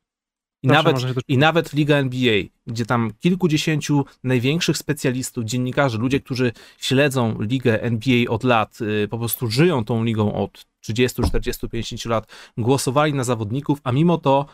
I 0.63 0.69
nawet, 0.69 0.97
I 1.29 1.39
nawet 1.39 1.69
w 1.69 1.73
Liga 1.73 1.97
NBA, 1.97 2.43
gdzie 2.67 2.87
tam 2.87 3.13
kilkudziesięciu 3.19 4.05
największych 4.25 4.77
specjalistów, 4.77 5.45
dziennikarzy, 5.45 5.99
ludzie, 5.99 6.21
którzy 6.21 6.53
śledzą 6.79 7.41
ligę 7.41 7.83
NBA 7.83 8.31
od 8.31 8.45
lat, 8.45 8.79
y, 8.81 9.09
po 9.09 9.19
prostu 9.19 9.51
żyją 9.51 9.85
tą 9.85 10.05
ligą 10.05 10.35
od 10.35 10.67
30, 10.81 11.23
40, 11.23 11.69
50 11.69 12.05
lat, 12.05 12.27
głosowali 12.59 13.15
na 13.15 13.25
zawodników, 13.25 13.81
a 13.85 13.93
mimo 13.93 14.19
to, 14.19 14.47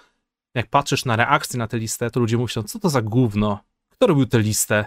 jak 0.55 0.71
patrzysz 0.71 1.05
na 1.05 1.17
reakcje 1.17 1.59
na 1.59 1.67
tę 1.67 1.79
listę, 1.79 2.11
to 2.11 2.21
ludzie 2.21 2.39
myślą, 2.39 2.63
co 2.63 2.79
to 2.79 2.91
za 2.91 3.03
gówno? 3.03 3.59
Kto 3.89 4.07
robił 4.07 4.27
tę 4.27 4.39
listę? 4.39 4.85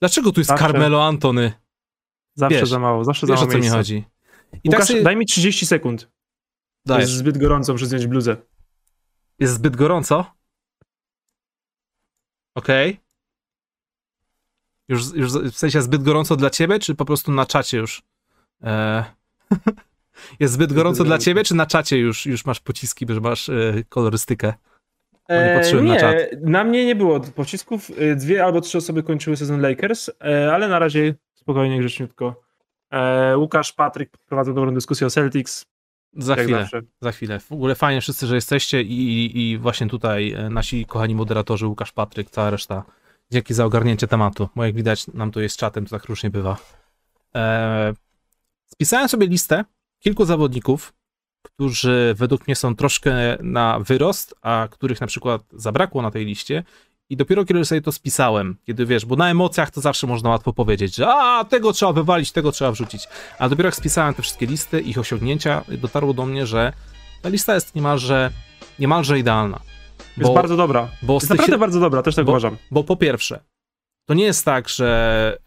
Dlaczego 0.00 0.32
tu 0.32 0.40
jest 0.40 0.48
zawsze, 0.48 0.64
Carmelo 0.64 1.04
Antony? 1.04 1.52
Zawsze 2.34 2.60
wiesz, 2.60 2.68
za 2.68 2.78
mało, 2.78 3.04
zawsze 3.04 3.26
wiesz, 3.26 3.40
za 3.40 3.46
mało 3.46 3.58
o 3.58 3.60
co 3.60 3.64
mi 3.64 3.68
chodzi. 3.68 4.04
I 4.64 4.68
Łukasz, 4.68 4.78
tak 4.78 4.88
sobie... 4.88 5.02
daj 5.02 5.16
mi 5.16 5.26
30 5.26 5.66
sekund. 5.66 6.10
Dajesz. 6.86 7.04
To 7.04 7.10
jest 7.10 7.12
zbyt 7.12 7.38
gorąco, 7.38 7.72
muszę 7.72 7.86
zdjąć 7.86 8.06
bluzę. 8.06 8.36
Jest 9.38 9.54
zbyt 9.54 9.76
gorąco? 9.76 10.24
Okej. 12.54 12.90
Okay. 12.90 13.06
Już, 14.88 15.14
już 15.14 15.32
w 15.32 15.58
sensie 15.58 15.82
zbyt 15.82 16.02
gorąco 16.02 16.36
dla 16.36 16.50
ciebie, 16.50 16.78
czy 16.78 16.94
po 16.94 17.04
prostu 17.04 17.32
na 17.32 17.46
czacie 17.46 17.78
już? 17.78 18.02
Eee... 18.62 19.04
Jest 20.40 20.54
zbyt 20.54 20.72
gorąco 20.72 21.04
dla 21.04 21.18
ciebie, 21.18 21.44
czy 21.44 21.54
na 21.54 21.66
czacie 21.66 21.98
już, 21.98 22.26
już 22.26 22.44
masz 22.44 22.60
pociski, 22.60 23.06
że 23.08 23.20
masz 23.20 23.48
e, 23.48 23.84
kolorystykę? 23.88 24.54
nie 25.30 25.54
patrzyłem 25.54 25.86
nie, 25.86 25.92
na 25.92 26.00
czat. 26.00 26.16
Na 26.42 26.64
mnie 26.64 26.86
nie 26.86 26.94
było 26.94 27.20
pocisków. 27.20 27.90
E, 27.98 28.16
dwie 28.16 28.44
albo 28.44 28.60
trzy 28.60 28.78
osoby 28.78 29.02
kończyły 29.02 29.36
sezon 29.36 29.60
Lakers, 29.60 30.10
e, 30.24 30.54
ale 30.54 30.68
na 30.68 30.78
razie 30.78 31.14
spokojnie, 31.34 31.78
grzeczniutko. 31.78 32.42
E, 32.90 33.38
Łukasz, 33.38 33.72
Patryk 33.72 34.18
prowadzą 34.26 34.54
dobrą 34.54 34.74
dyskusję 34.74 35.06
o 35.06 35.10
Celtics. 35.10 35.66
Za 36.16 36.36
chwilę, 36.36 36.58
zawsze. 36.60 36.82
za 37.00 37.12
chwilę. 37.12 37.40
W 37.40 37.52
ogóle 37.52 37.74
fajnie 37.74 38.00
wszyscy, 38.00 38.26
że 38.26 38.34
jesteście 38.34 38.82
i, 38.82 39.24
i, 39.24 39.50
i 39.50 39.58
właśnie 39.58 39.86
tutaj 39.86 40.32
e, 40.32 40.50
nasi 40.50 40.86
kochani 40.86 41.14
moderatorzy, 41.14 41.66
Łukasz, 41.66 41.92
Patryk, 41.92 42.30
cała 42.30 42.50
reszta. 42.50 42.84
Dzięki 43.30 43.54
za 43.54 43.64
ogarnięcie 43.64 44.06
tematu, 44.06 44.48
bo 44.56 44.64
jak 44.64 44.74
widać 44.74 45.06
nam 45.06 45.30
to 45.30 45.40
jest 45.40 45.56
czatem, 45.56 45.84
to 45.84 45.90
tak 45.90 46.04
różnie 46.04 46.30
bywa. 46.30 46.56
E, 47.36 47.94
spisałem 48.66 49.08
sobie 49.08 49.26
listę 49.26 49.64
kilku 49.98 50.24
zawodników, 50.24 50.92
którzy 51.42 52.14
według 52.16 52.46
mnie 52.46 52.56
są 52.56 52.76
troszkę 52.76 53.36
na 53.42 53.80
wyrost, 53.80 54.34
a 54.42 54.68
których 54.70 55.00
na 55.00 55.06
przykład 55.06 55.42
zabrakło 55.52 56.02
na 56.02 56.10
tej 56.10 56.24
liście. 56.26 56.64
I 57.10 57.16
dopiero 57.16 57.44
kiedy 57.44 57.64
sobie 57.64 57.80
to 57.80 57.92
spisałem, 57.92 58.56
kiedy 58.64 58.86
wiesz, 58.86 59.06
bo 59.06 59.16
na 59.16 59.30
emocjach 59.30 59.70
to 59.70 59.80
zawsze 59.80 60.06
można 60.06 60.30
łatwo 60.30 60.52
powiedzieć, 60.52 60.94
że 60.96 61.08
a, 61.08 61.44
tego 61.44 61.72
trzeba 61.72 61.92
wywalić, 61.92 62.32
tego 62.32 62.52
trzeba 62.52 62.72
wrzucić. 62.72 63.08
A 63.38 63.48
dopiero 63.48 63.66
jak 63.66 63.76
spisałem 63.76 64.14
te 64.14 64.22
wszystkie 64.22 64.46
listy, 64.46 64.80
ich 64.80 64.98
osiągnięcia, 64.98 65.64
dotarło 65.68 66.14
do 66.14 66.26
mnie, 66.26 66.46
że 66.46 66.72
ta 67.22 67.28
lista 67.28 67.54
jest 67.54 67.74
niemalże, 67.74 68.30
niemalże 68.78 69.18
idealna. 69.18 69.60
Jest 70.16 70.32
bardzo 70.32 70.56
dobra. 70.56 70.88
Bo 71.02 71.14
jest 71.14 71.30
naprawdę 71.30 71.52
się... 71.52 71.58
bardzo 71.58 71.80
dobra, 71.80 72.02
też 72.02 72.14
tak 72.14 72.24
bo, 72.24 72.32
uważam. 72.32 72.56
Bo 72.70 72.84
po 72.84 72.96
pierwsze, 72.96 73.40
to 74.08 74.14
nie 74.14 74.24
jest 74.24 74.44
tak, 74.44 74.68
że 74.68 75.38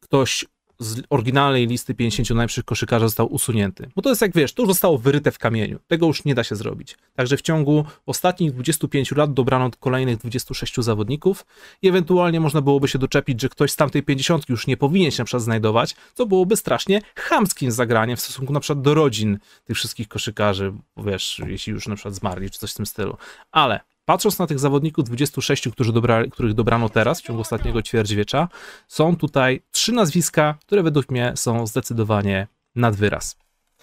ktoś 0.00 0.44
z 0.78 1.02
oryginalnej 1.10 1.66
listy 1.66 1.94
50 1.94 2.30
najlepszych 2.30 2.64
koszykarzy 2.64 3.06
został 3.06 3.32
usunięty. 3.32 3.90
Bo 3.96 4.02
to 4.02 4.08
jest 4.08 4.22
jak 4.22 4.34
wiesz, 4.34 4.52
to 4.52 4.62
już 4.62 4.68
zostało 4.68 4.98
wyryte 4.98 5.32
w 5.32 5.38
kamieniu. 5.38 5.78
Tego 5.86 6.06
już 6.06 6.24
nie 6.24 6.34
da 6.34 6.44
się 6.44 6.56
zrobić. 6.56 6.98
Także 7.14 7.36
w 7.36 7.42
ciągu 7.42 7.84
ostatnich 8.06 8.52
25 8.52 9.12
lat 9.12 9.34
dobrano 9.34 9.70
kolejnych 9.80 10.18
26 10.18 10.76
zawodników 10.76 11.46
i 11.82 11.88
ewentualnie 11.88 12.40
można 12.40 12.60
byłoby 12.60 12.88
się 12.88 12.98
doczepić, 12.98 13.40
że 13.40 13.48
ktoś 13.48 13.70
z 13.70 13.76
tamtej 13.76 14.02
50 14.02 14.48
już 14.48 14.66
nie 14.66 14.76
powinien 14.76 15.10
się 15.10 15.18
na 15.18 15.24
przykład 15.24 15.42
znajdować, 15.42 15.96
co 16.14 16.26
byłoby 16.26 16.56
strasznie 16.56 17.00
chamskim 17.16 17.70
zagraniem 17.70 18.16
w 18.16 18.20
stosunku 18.20 18.52
na 18.52 18.60
przykład 18.60 18.82
do 18.82 18.94
rodzin 18.94 19.38
tych 19.64 19.76
wszystkich 19.76 20.08
koszykarzy, 20.08 20.72
wiesz, 20.96 21.42
jeśli 21.46 21.72
już 21.72 21.88
na 21.88 21.94
przykład 21.94 22.14
zmarli, 22.14 22.50
czy 22.50 22.58
coś 22.58 22.70
w 22.72 22.74
tym 22.74 22.86
stylu. 22.86 23.16
Ale 23.52 23.80
Patrząc 24.08 24.38
na 24.38 24.46
tych 24.46 24.58
zawodników 24.58 25.04
26, 25.04 25.68
którzy 25.68 25.92
dobrali, 25.92 26.30
których 26.30 26.54
dobrano 26.54 26.88
teraz 26.88 27.20
w 27.20 27.22
ciągu 27.24 27.42
ostatniego 27.42 27.82
ćwierćwiecza, 27.82 28.48
są 28.86 29.16
tutaj 29.16 29.62
trzy 29.70 29.92
nazwiska, 29.92 30.54
które 30.60 30.82
według 30.82 31.10
mnie 31.10 31.32
są 31.36 31.66
zdecydowanie 31.66 32.46
nad 32.74 32.96
wyraz. 32.96 33.36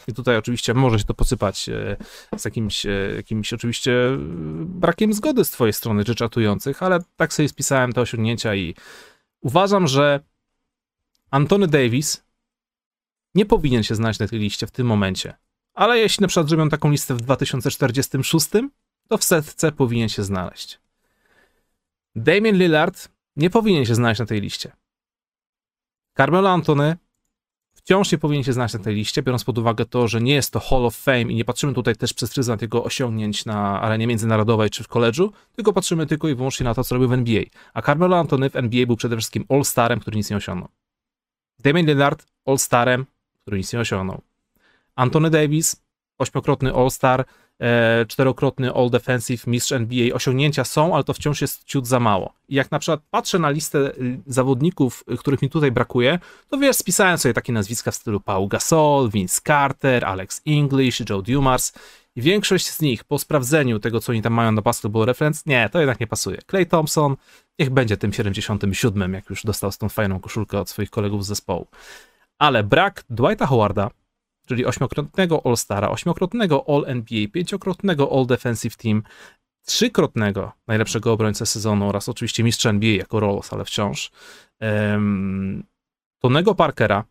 I 0.08 0.14
tutaj 0.14 0.38
oczywiście 0.38 0.74
może 0.74 1.00
się 1.00 1.06
to 1.06 1.14
posypać 1.14 1.70
e, 1.70 1.98
z 2.38 2.46
jakimś, 2.46 2.86
e, 2.86 2.90
jakimś 3.16 3.54
oczywiście 3.54 3.92
e, 3.92 4.18
brakiem 4.66 5.14
zgody 5.14 5.46
z 5.46 5.50
twojej 5.50 5.74
strony, 5.74 6.06
czy 6.06 6.16
czatujących, 6.16 6.84
ale 6.84 7.00
tak 7.16 7.34
sobie 7.34 7.50
spisałem 7.50 7.94
te 7.94 8.02
osiągnięcia 8.02 8.56
i 8.56 8.76
uważam, 9.42 9.88
że 9.88 10.20
Antony 11.32 11.68
Davis 11.68 12.24
nie 13.36 13.46
powinien 13.46 13.84
się 13.84 13.96
znaleźć 13.96 14.20
na 14.20 14.28
tej 14.28 14.40
liście 14.40 14.68
w 14.68 14.72
tym 14.72 14.88
momencie. 14.88 15.34
Ale 15.74 15.98
jeśli 15.98 16.22
na 16.22 16.28
przykład 16.28 16.50
zrobią 16.50 16.70
taką 16.70 16.92
listę 16.92 17.14
w 17.14 17.22
2046, 17.22 18.48
to 19.08 19.18
w 19.18 19.24
setce 19.24 19.72
powinien 19.72 20.10
się 20.10 20.24
znaleźć. 20.24 20.80
Damien 22.16 22.58
Lillard 22.58 23.10
nie 23.36 23.50
powinien 23.50 23.86
się 23.86 23.96
znaleźć 23.96 24.20
na 24.20 24.26
tej 24.26 24.42
liście. 24.42 24.72
Carmelo 26.18 26.50
Antony 26.50 26.98
wciąż 27.74 28.12
nie 28.12 28.18
powinien 28.18 28.44
się 28.44 28.54
znaleźć 28.54 28.74
na 28.74 28.80
tej 28.80 28.96
liście, 28.96 29.24
biorąc 29.24 29.44
pod 29.44 29.58
uwagę 29.58 29.86
to, 29.86 30.08
że 30.08 30.22
nie 30.22 30.34
jest 30.34 30.52
to 30.52 30.60
Hall 30.60 30.86
of 30.86 30.96
Fame 30.96 31.22
i 31.22 31.36
nie 31.36 31.46
patrzymy 31.46 31.74
tutaj 31.74 31.96
też 31.96 32.14
przez 32.14 32.34
pryzmat 32.34 32.62
jego 32.62 32.84
osiągnięć 32.84 33.46
na 33.46 33.82
arenie 33.82 34.08
międzynarodowej 34.08 34.70
czy 34.70 34.84
w 34.84 34.88
koledżu, 34.88 35.34
tylko 35.56 35.74
patrzymy 35.74 36.06
tylko 36.06 36.30
i 36.30 36.36
wyłącznie 36.36 36.64
na 36.64 36.74
to, 36.74 36.84
co 36.84 36.96
robił 36.96 37.10
w 37.10 37.14
NBA. 37.14 37.44
A 37.74 37.82
Carmelo 37.82 38.18
Antony 38.18 38.50
w 38.50 38.56
NBA 38.56 38.86
był 38.86 38.96
przede 38.96 39.16
wszystkim 39.16 39.46
All-Starem, 39.50 40.00
który 40.00 40.18
nic 40.18 40.30
nie 40.30 40.38
osiągnął. 40.38 40.70
Damien 41.60 41.86
Lillard 41.86 42.26
All-Starem, 42.46 43.06
który 43.42 43.58
nic 43.58 43.74
nie 43.74 43.80
osiągnął. 43.80 44.22
Anthony 44.96 45.30
Davis, 45.30 45.76
ośmiokrotny 46.18 46.74
All-Star, 46.74 47.26
czterokrotny 48.08 48.74
All 48.74 48.90
Defensive, 48.90 49.48
mistrz 49.48 49.72
NBA. 49.72 50.16
Osiągnięcia 50.16 50.64
są, 50.64 50.96
ale 50.96 51.04
to 51.04 51.14
wciąż 51.14 51.42
jest 51.42 51.64
ciut 51.64 51.88
za 51.88 52.00
mało. 52.00 52.34
I 52.50 52.56
jak 52.56 52.72
na 52.72 52.80
przykład 52.80 53.02
patrzę 53.12 53.40
na 53.40 53.50
listę 53.50 53.78
y, 53.80 54.20
zawodników, 54.28 55.04
y, 55.14 55.18
których 55.18 55.42
mi 55.42 55.50
tutaj 55.50 55.72
brakuje, 55.72 56.20
to 56.50 56.58
wiesz, 56.58 56.76
spisałem 56.76 57.18
sobie 57.18 57.34
takie 57.34 57.54
nazwiska 57.54 57.92
w 57.92 57.96
stylu 57.96 58.20
Paul 58.20 58.48
Gasol, 58.48 59.10
Vince 59.10 59.42
Carter, 59.48 60.06
Alex 60.06 60.42
English, 60.48 61.10
Joe 61.10 61.22
Dumars 61.22 61.74
i 62.16 62.22
większość 62.22 62.68
z 62.68 62.82
nich 62.82 63.04
po 63.04 63.20
sprawdzeniu 63.20 63.80
tego, 63.80 64.00
co 64.00 64.12
oni 64.12 64.22
tam 64.22 64.34
mają 64.34 64.52
na 64.52 64.62
Basketball 64.62 65.06
Reference, 65.06 65.42
nie, 65.46 65.70
to 65.70 65.80
jednak 65.80 66.00
nie 66.00 66.08
pasuje. 66.08 66.38
Clay 66.50 66.66
Thompson 66.66 67.16
niech 67.60 67.70
będzie 67.70 67.98
tym 67.98 68.14
77, 68.14 69.14
jak 69.14 69.30
już 69.30 69.44
dostał 69.44 69.72
tą 69.72 69.90
fajną 69.90 70.20
koszulkę 70.20 70.60
od 70.60 70.70
swoich 70.70 70.90
kolegów 70.90 71.26
z 71.26 71.28
zespołu. 71.28 71.68
Ale 72.40 72.64
brak 72.64 73.04
Dwighta 73.10 73.46
Howarda, 73.46 73.90
czyli 74.46 74.66
ośmiokrotnego 74.66 75.42
All-Stara, 75.46 75.90
ośmiokrotnego 75.90 76.66
All-NBA, 76.68 77.28
pięciokrotnego 77.28 78.10
All-Defensive 78.12 78.76
Team, 78.76 79.04
trzykrotnego 79.66 80.52
najlepszego 80.68 81.12
obrońcę 81.12 81.46
sezonu 81.46 81.90
oraz 81.90 82.10
oczywiście 82.10 82.44
mistrza 82.44 82.70
NBA 82.70 82.90
jako 82.90 83.20
Rolls, 83.20 83.54
ale 83.54 83.66
wciąż. 83.66 84.12
Um, 84.62 85.64
Tonego 86.20 86.56
Parkera, 86.56 87.04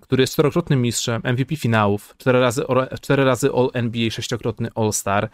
który 0.00 0.22
jest 0.22 0.32
czterokrotnym 0.32 0.82
mistrzem, 0.82 1.22
MVP 1.24 1.56
finałów, 1.56 2.14
cztery 2.18 2.40
razy, 2.40 2.64
cztery 3.00 3.24
razy 3.24 3.50
All-NBA, 3.52 4.10
sześciokrotny 4.10 4.68
All-Star 4.74 5.28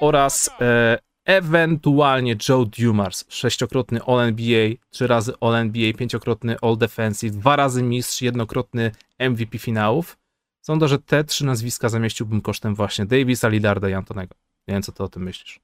oraz 0.00 0.50
e, 0.60 0.98
ewentualnie 1.24 2.36
Joe 2.48 2.64
Dumars, 2.64 3.24
sześciokrotny 3.28 4.00
All-NBA, 4.02 4.70
trzy 4.90 5.06
razy 5.06 5.32
All-NBA, 5.40 5.92
pięciokrotny 5.92 6.56
All-Defensive, 6.62 7.30
dwa 7.30 7.56
razy 7.56 7.82
mistrz, 7.82 8.22
jednokrotny 8.22 8.90
MVP 9.18 9.58
finałów. 9.58 10.19
Sądzę, 10.62 10.88
że 10.88 10.98
te 10.98 11.24
trzy 11.24 11.44
nazwiska 11.46 11.88
zamieściłbym 11.88 12.40
kosztem 12.40 12.74
właśnie 12.74 13.06
Davisa, 13.06 13.48
Lillarda 13.48 13.88
i 13.88 13.92
Antonego. 13.94 14.34
Nie 14.68 14.74
wiem, 14.74 14.82
co 14.82 14.92
ty 14.92 15.02
o 15.02 15.08
tym 15.08 15.22
myślisz. 15.22 15.60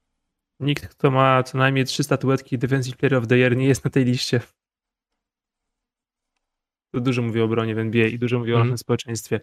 Nikt, 0.59 0.87
kto 0.87 1.11
ma 1.11 1.43
co 1.43 1.57
najmniej 1.57 1.85
trzy 1.85 2.03
statuetki 2.03 2.57
Defensive 2.57 2.97
Player 2.97 3.15
of 3.15 3.27
the 3.27 3.37
Year 3.37 3.57
nie 3.57 3.67
jest 3.67 3.83
na 3.85 3.91
tej 3.91 4.05
liście. 4.05 4.41
To 6.93 6.99
dużo 7.01 7.21
mówię 7.21 7.41
o 7.41 7.45
obronie 7.45 7.75
w 7.75 7.79
NBA 7.79 8.07
i 8.07 8.19
dużo 8.19 8.39
mówię 8.39 8.53
o 8.53 8.55
Mhm. 8.55 8.67
naszym 8.67 8.77
społeczeństwie. 8.77 9.39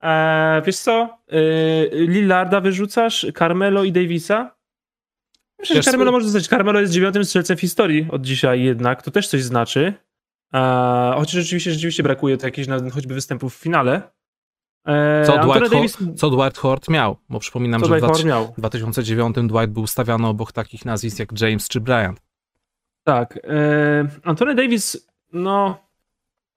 Eee, 0.00 0.62
wiesz 0.62 0.76
co? 0.76 1.18
Eee, 1.28 1.90
Lillarda 2.08 2.60
wyrzucasz, 2.60 3.26
Carmelo 3.38 3.84
i 3.84 3.92
Davisa? 3.92 4.54
Myślę, 5.58 5.76
że? 5.76 5.82
Carmelo 5.82 6.12
może 6.12 6.28
zostać. 6.28 6.48
Carmelo 6.48 6.80
jest 6.80 6.92
dziewiątym 6.92 7.24
strzelcem 7.24 7.56
w 7.56 7.60
historii 7.60 8.06
od 8.10 8.22
dzisiaj 8.22 8.62
jednak. 8.62 9.02
To 9.02 9.10
też 9.10 9.28
coś 9.28 9.42
znaczy. 9.42 9.94
Eee, 10.52 11.14
chociaż 11.14 11.32
rzeczywiście, 11.34 11.70
rzeczywiście 11.72 12.02
brakuje 12.02 12.36
to 12.36 12.46
jakichś 12.46 12.68
choćby 12.92 13.14
występów 13.14 13.56
w 13.56 13.60
finale. 13.60 14.13
Eee, 14.84 15.26
Co 15.26 15.40
Anthony 15.40 15.60
Dwight, 15.60 15.72
Davis, 15.72 15.98
co 16.16 16.30
Dwight 16.30 16.58
Howard 16.58 16.88
miał, 16.88 17.16
bo 17.28 17.38
przypominam, 17.38 17.80
co 17.80 17.86
że 17.86 17.98
w 17.98 18.00
Dwight 18.00 18.24
miał? 18.24 18.54
2009 18.58 19.36
Dwight 19.36 19.70
był 19.70 19.86
stawiany 19.86 20.26
obok 20.26 20.52
takich 20.52 20.84
nazwisk 20.84 21.18
jak 21.18 21.40
James 21.40 21.68
czy 21.68 21.80
Bryant. 21.80 22.20
Tak. 23.04 23.38
E, 23.44 24.08
Antony 24.22 24.54
Davis, 24.54 25.08
no, 25.32 25.78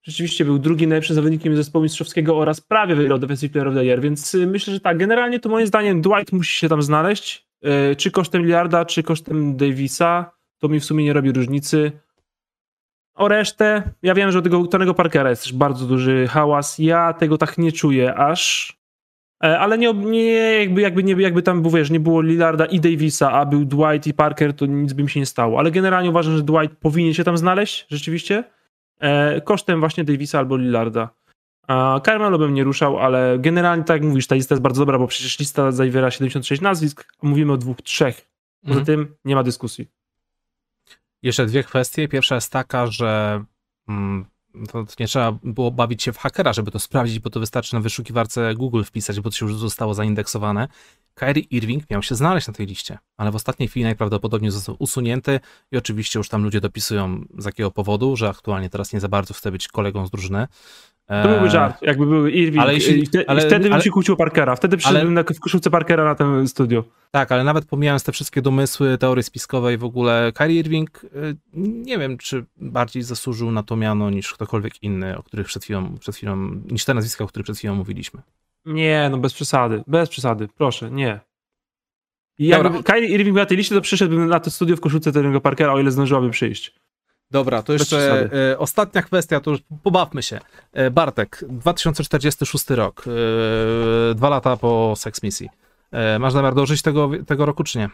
rzeczywiście 0.04 0.46
był 0.46 0.60
drugim 0.60 0.90
najlepszym 0.90 1.16
zawodnikiem 1.16 1.56
zespołu 1.56 1.84
mistrzowskiego 1.84 2.38
oraz 2.38 2.62
prawie 2.62 2.96
wygrał 2.96 3.20
Defensive 3.20 3.52
Player 3.52 3.68
of 3.68 3.76
the 3.76 3.86
Year, 3.86 4.02
więc 4.02 4.36
y, 4.36 4.48
myślę, 4.48 4.74
że 4.74 4.80
tak, 4.80 4.98
generalnie 4.98 5.40
to 5.40 5.50
moim 5.50 5.68
zdaniem 5.68 6.02
Dwight 6.02 6.34
musi 6.34 6.60
się 6.60 6.70
tam 6.70 6.82
znaleźć, 6.82 7.48
e, 7.62 7.96
czy 7.96 8.12
kosztem 8.12 8.42
Lillarda, 8.42 8.86
czy 8.86 9.04
kosztem 9.04 9.58
Davisa, 9.58 10.32
to 10.60 10.68
mi 10.68 10.80
w 10.80 10.86
sumie 10.86 11.04
nie 11.04 11.14
robi 11.14 11.32
różnicy. 11.32 11.92
O 13.18 13.28
resztę, 13.28 13.84
ja 14.04 14.14
wiem, 14.14 14.32
że 14.32 14.38
od 14.40 14.44
tego 14.44 14.68
Tonego 14.68 14.94
Parkera 14.94 15.30
jest 15.30 15.44
też 15.44 15.54
bardzo 15.54 15.86
duży 15.86 16.28
hałas, 16.28 16.80
ja 16.80 17.14
tego 17.14 17.38
tak 17.38 17.58
nie 17.58 17.72
czuję 17.72 18.16
aż, 18.16 18.78
E, 19.44 19.60
ale 19.60 19.78
nie, 19.78 19.94
nie 19.94 20.34
jakby, 20.60 20.82
jakby, 20.82 21.04
nie, 21.04 21.14
jakby 21.14 21.42
tam 21.42 21.62
było, 21.62 21.78
wiesz, 21.78 21.90
nie 21.90 22.00
było 22.00 22.22
Lillarda 22.22 22.66
i 22.66 22.80
Davisa, 22.80 23.32
a 23.32 23.46
był 23.46 23.66
Dwight 23.66 24.08
i 24.08 24.14
Parker, 24.14 24.54
to 24.54 24.66
nic 24.66 24.94
by 24.94 25.04
mi 25.04 25.10
się 25.10 25.20
nie 25.20 25.26
stało. 25.26 25.60
Ale 25.60 25.72
generalnie 25.72 26.10
uważam, 26.10 26.38
że 26.38 26.44
Dwight 26.44 26.78
powinien 26.78 27.14
się 27.14 27.24
tam 27.24 27.38
znaleźć, 27.38 27.86
rzeczywiście, 27.90 28.44
e, 29.00 29.42
kosztem 29.42 29.80
właśnie 29.80 30.04
Davisa 30.04 30.40
albo 30.40 30.58
Lillarda. 30.58 31.10
A 31.68 32.02
Carmelo 32.06 32.38
bym 32.38 32.54
nie 32.54 32.64
ruszał, 32.64 33.00
ale 33.00 33.38
generalnie, 33.40 33.84
tak 33.84 34.02
jak 34.02 34.10
mówisz, 34.10 34.28
ta 34.28 34.36
lista 34.36 34.56
jest 34.56 34.64
bardzo 34.64 34.82
dobra, 34.82 35.00
bo 35.00 35.08
przecież 35.08 35.40
lista 35.40 35.72
zawiera 35.72 36.12
76 36.12 36.62
nazwisk, 36.62 37.14
a 37.24 37.28
mówimy 37.28 37.54
o 37.54 37.58
dwóch, 37.58 37.82
trzech. 37.82 38.30
Poza 38.62 38.80
Mhm. 38.80 38.86
tym 38.86 39.16
nie 39.26 39.36
ma 39.36 39.44
dyskusji. 39.44 39.88
Jeszcze 41.24 41.46
dwie 41.46 41.64
kwestie. 41.64 42.08
Pierwsza 42.08 42.36
jest 42.36 42.52
taka, 42.52 42.88
że 42.88 43.44
mm, 43.88 44.26
nie 45.00 45.08
trzeba 45.08 45.32
było 45.44 45.72
bawić 45.72 46.04
się 46.04 46.14
w 46.14 46.18
hakera, 46.18 46.54
żeby 46.54 46.72
to 46.72 46.80
sprawdzić, 46.80 47.20
bo 47.20 47.30
to 47.30 47.40
wystarczy 47.40 47.74
na 47.76 47.80
wyszukiwarce 47.82 48.56
Google 48.56 48.84
wpisać, 48.84 49.20
bo 49.20 49.30
to 49.30 49.46
już 49.46 49.56
zostało 49.56 49.94
zaindeksowane. 49.94 50.68
Kyrie 51.14 51.44
Irving 51.44 51.90
miał 51.90 52.04
się 52.04 52.16
znaleźć 52.16 52.48
na 52.48 52.54
tej 52.54 52.66
liście, 52.66 52.98
ale 53.18 53.32
w 53.32 53.36
ostatniej 53.36 53.70
chwili 53.70 53.84
najprawdopodobniej 53.84 54.52
został 54.52 54.76
usunięty 54.80 55.40
i 55.72 55.78
oczywiście 55.78 56.20
już 56.20 56.30
tam 56.30 56.44
ludzie 56.44 56.62
dopisują 56.62 57.26
z 57.38 57.46
jakiego 57.46 57.72
powodu, 57.72 58.16
że 58.16 58.30
aktualnie 58.30 58.70
teraz 58.70 58.94
nie 58.94 59.00
za 59.00 59.08
bardzo 59.08 59.34
chce 59.34 59.52
być 59.52 59.68
kolegą 59.68 60.08
z 60.08 60.12
drużyny. 60.12 60.48
To 61.08 61.28
byłby 61.28 61.46
Eee, 61.46 61.50
żart, 61.52 61.82
jakby 61.82 62.06
był 62.06 62.28
Irving. 62.28 62.64
ale 62.64 62.74
jeśli- 62.74 63.00
i 63.00 63.06
wte, 63.06 63.30
ale- 63.30 63.42
wtedy 63.42 63.70
bym 63.70 63.82
się 63.82 63.90
kłócił 63.90 64.16
Parkera. 64.16 64.56
Wtedy 64.56 64.78
przyszedłbym 64.78 65.14
na, 65.14 65.24
w 65.24 65.40
koszulce 65.40 65.70
Parkera 65.70 66.04
na 66.04 66.16
ten 66.16 66.48
studio. 66.48 66.84
Tak, 67.12 67.32
ale 67.32 67.44
nawet 67.44 67.66
pomijając 67.66 68.04
te 68.04 68.12
wszystkie 68.12 68.42
domysły, 68.42 68.98
teorie 68.98 69.24
spiskowe 69.24 69.74
i 69.74 69.78
w 69.78 69.84
ogóle, 69.84 70.32
Kyrie 70.36 70.60
Irving 70.60 71.04
y, 71.04 71.36
nie 71.54 71.98
wiem, 71.98 72.18
czy 72.18 72.46
bardziej 72.58 73.04
zasłużył 73.04 73.52
na 73.52 73.64
to 73.64 73.76
miano 73.76 74.10
niż 74.10 74.34
ktokolwiek 74.34 74.84
inny, 74.84 75.18
o 75.18 75.24
których 75.24 75.48
przed 75.48 75.64
chwilą, 75.64 75.96
przed 76.00 76.16
chwilą 76.16 76.36
niż 76.72 76.86
te 76.86 76.94
nazwiska, 76.94 77.24
o 77.24 77.28
których 77.28 77.44
przed 77.44 77.58
chwilą 77.58 77.76
mówiliśmy. 77.76 78.22
Nie, 78.66 79.08
no 79.12 79.18
bez 79.18 79.34
przesady, 79.34 79.84
bez 79.88 80.10
przesady, 80.10 80.48
proszę, 80.58 80.92
nie. 80.92 81.20
I 82.40 82.48
jakby. 82.48 82.84
Kyrie 82.84 83.10
Irving 83.10 83.34
był 83.34 83.42
na 83.42 83.46
tej 83.46 83.58
liście, 83.58 83.76
to 83.76 83.82
przyszedłbym 83.82 84.28
na 84.28 84.40
to 84.40 84.52
studio 84.52 84.76
w 84.76 84.82
koszulce 84.82 85.12
Terry'ego 85.12 85.40
Parkera, 85.40 85.74
o 85.74 85.80
ile 85.80 85.92
zdążyłaby 85.92 86.30
przyjść. 86.30 86.76
Dobra, 87.32 87.64
to 87.64 87.74
jeszcze 87.74 88.30
e, 88.52 88.60
ostatnia 88.60 89.02
kwestia, 89.02 89.40
to 89.40 89.52
już 89.52 89.60
pobawmy 89.84 90.24
się. 90.24 90.40
E, 90.74 90.92
Bartek, 90.92 91.44
2046 91.50 92.70
rok, 92.70 93.06
e, 93.08 94.16
dwa 94.16 94.30
lata 94.30 94.58
po 94.58 94.94
Sex 94.98 95.24
Missy. 95.24 95.48
E, 95.92 96.20
masz 96.20 96.34
zamiar 96.34 96.56
dożyć 96.56 96.82
tego, 96.82 97.10
tego 97.26 97.46
roku, 97.46 97.64
czy 97.64 97.78
nie? 97.78 97.90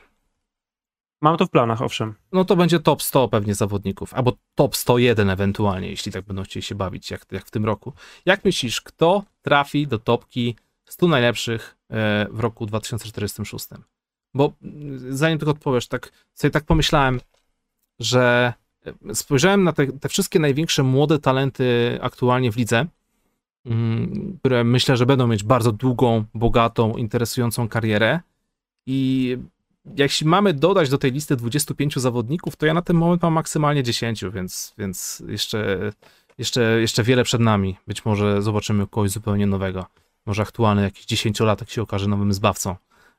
Mam 1.22 1.38
to 1.38 1.46
w 1.46 1.50
planach, 1.50 1.82
owszem. 1.82 2.16
No 2.32 2.46
to 2.46 2.56
będzie 2.56 2.80
top 2.80 3.04
100 3.04 3.28
pewnie 3.28 3.56
zawodników, 3.56 4.14
albo 4.14 4.34
top 4.56 4.76
101 4.76 5.30
ewentualnie, 5.30 5.90
jeśli 5.90 6.12
tak 6.12 6.26
będą 6.26 6.44
chcieli 6.44 6.64
się 6.64 6.76
bawić, 6.76 7.12
jak, 7.12 7.26
jak 7.32 7.46
w 7.46 7.52
tym 7.52 7.66
roku. 7.66 7.94
Jak 8.26 8.46
myślisz, 8.46 8.82
kto 8.82 9.24
trafi 9.42 9.88
do 9.88 10.00
topki 10.00 10.56
100 10.86 11.08
najlepszych 11.08 11.78
e, 11.90 12.28
w 12.32 12.40
roku 12.40 12.66
2046? 12.66 13.68
Bo 14.34 14.54
mm, 14.62 15.18
zanim 15.18 15.38
tylko 15.38 15.52
odpowiesz, 15.52 15.88
tak 15.88 16.12
sobie 16.34 16.52
tak 16.52 16.64
pomyślałem, 16.64 17.20
że 18.00 18.54
spojrzałem 19.14 19.64
na 19.64 19.74
te, 19.74 19.88
te 19.88 20.10
wszystkie 20.10 20.40
największe 20.40 20.84
młode 20.84 21.20
talenty 21.20 22.00
aktualnie 22.02 22.52
w 22.52 22.58
lidze, 22.58 22.86
mm, 23.66 24.38
które 24.40 24.64
myślę, 24.64 24.98
że 24.98 25.06
będą 25.06 25.28
mieć 25.28 25.44
bardzo 25.44 25.72
długą, 25.72 26.26
bogatą, 26.34 26.94
interesującą 26.98 27.68
karierę 27.68 28.20
i 28.86 29.38
jeśli 29.98 30.28
mamy 30.28 30.54
dodać 30.54 30.90
do 30.90 30.98
tej 30.98 31.12
listy 31.12 31.36
25 31.36 32.00
zawodników, 32.00 32.56
to 32.56 32.66
ja 32.66 32.74
na 32.74 32.82
ten 32.82 32.96
moment 32.96 33.22
mam 33.22 33.34
maksymalnie 33.34 33.84
10, 33.84 34.26
więc, 34.34 34.74
więc 34.78 35.24
jeszcze, 35.28 35.92
jeszcze, 36.38 36.82
jeszcze 36.82 37.04
wiele 37.04 37.24
przed 37.24 37.42
nami. 37.42 37.78
Być 37.88 38.06
może 38.06 38.42
zobaczymy 38.42 38.88
kogoś 38.88 39.12
zupełnie 39.12 39.48
nowego. 39.48 39.86
Może 40.26 40.42
aktualny 40.42 40.82
jakiś 40.82 41.06
10-latek 41.06 41.70
się 41.70 41.82
okaże 41.82 42.08
nowym 42.08 42.34
zbawcą 42.34 42.76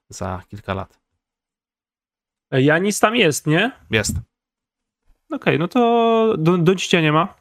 za 0.09 0.43
kilka 0.49 0.75
lat. 0.75 0.99
Janis 2.53 3.01
tam 3.01 3.17
jest, 3.17 3.47
nie? 3.47 3.73
Jest. 3.91 4.15
Okej, 5.35 5.59
no 5.59 5.69
to 5.69 6.35
do, 6.39 6.59
Doncicia 6.59 7.01
nie 7.01 7.13
ma. 7.13 7.35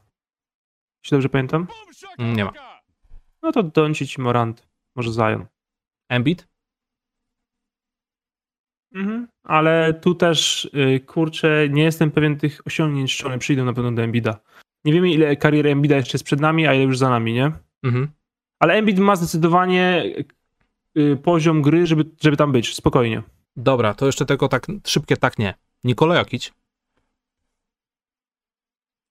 Jeśli 1.04 1.16
dobrze 1.16 1.30
pamiętam. 1.30 1.68
Mm, 2.18 2.36
Nie 2.36 2.46
ma. 2.46 2.52
No 3.42 3.52
to 3.52 3.64
Doncic 3.64 4.18
i 4.18 4.22
Morant. 4.22 4.68
Może 4.96 5.12
Zion. 5.12 5.46
Embiid? 6.10 6.48
Mhm. 8.94 9.28
Ale 9.44 9.94
tu 9.94 10.16
też, 10.16 10.66
y, 10.66 11.00
kurczę, 11.00 11.68
nie 11.70 11.84
jestem 11.84 12.12
pewien 12.12 12.38
tych 12.38 12.62
osiągnięć, 12.68 13.18
czy 13.18 13.26
one 13.28 13.40
przyjdą 13.40 13.66
na 13.66 13.74
pewno 13.74 13.92
do 13.92 14.02
Embida. 14.04 14.40
Nie 14.86 14.94
wiemy, 14.94 15.12
ile 15.12 15.36
kariery 15.36 15.72
Embida 15.72 15.96
jeszcze 15.96 16.16
jest 16.16 16.26
przed 16.26 16.40
nami, 16.40 16.68
a 16.68 16.74
ile 16.74 16.84
już 16.84 16.98
za 16.98 17.10
nami, 17.10 17.34
nie? 17.34 17.52
Mhm. 17.84 18.08
Ale 18.60 18.74
Embiid 18.74 19.00
ma 19.00 19.16
zdecydowanie 19.16 20.04
y, 20.98 21.18
poziom 21.24 21.62
gry, 21.62 21.88
żeby, 21.88 22.06
żeby 22.22 22.38
tam 22.38 22.52
być, 22.52 22.76
spokojnie. 22.76 23.24
Dobra, 23.56 23.94
to 23.94 24.06
jeszcze 24.06 24.26
tylko 24.26 24.48
tak 24.48 24.68
szybkie 24.88 25.18
tak 25.18 25.40
nie. 25.40 25.54
Nikola 25.84 26.16
Jokic? 26.16 26.52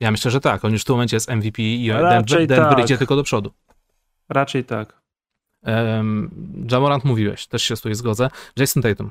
Ja 0.02 0.10
myślę, 0.10 0.30
że 0.30 0.40
tak. 0.40 0.64
On 0.64 0.72
już 0.72 0.82
w 0.82 0.84
tym 0.84 0.94
momencie 0.94 1.16
jest 1.16 1.30
MVP 1.30 1.62
i 1.62 1.90
Raczej 1.90 2.46
Denver, 2.46 2.46
Denver 2.46 2.76
tak. 2.76 2.84
idzie 2.84 2.98
tylko 2.98 3.16
do 3.16 3.22
przodu. 3.22 3.52
Raczej 4.28 4.64
tak. 4.64 5.02
Um, 5.62 6.66
Jamorant 6.70 7.04
mówiłeś, 7.04 7.46
też 7.46 7.62
się 7.62 7.76
z 7.76 7.80
tutaj 7.80 7.94
zgodzę. 7.94 8.30
Jason 8.56 8.82
Tatum. 8.82 9.10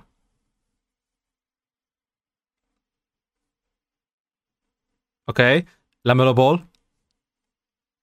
Okej. 5.27 5.59
Okay. 5.59 5.71
Lamelo 6.05 6.33
Ball. 6.33 6.59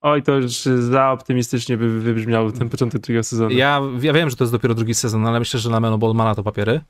Oj, 0.01 0.23
to 0.23 0.33
już 0.33 0.53
za 0.79 1.11
optymistycznie 1.11 1.77
by 1.77 2.01
wybrzmiał 2.01 2.53
ten 2.53 2.69
początek 2.69 3.01
drugiego 3.03 3.25
sezonu. 3.25 3.51
Ja, 3.51 3.81
ja 4.01 4.13
wiem, 4.13 4.31
że 4.31 4.37
to 4.37 4.45
jest 4.45 4.53
dopiero 4.53 4.75
drugi 4.75 4.95
sezon, 4.95 5.27
ale 5.27 5.39
myślę, 5.39 5.61
że 5.61 5.71
Lamelo 5.71 5.99
Ball 5.99 6.15
ma 6.15 6.25
na 6.25 6.35
to 6.35 6.43
papiery. 6.43 6.81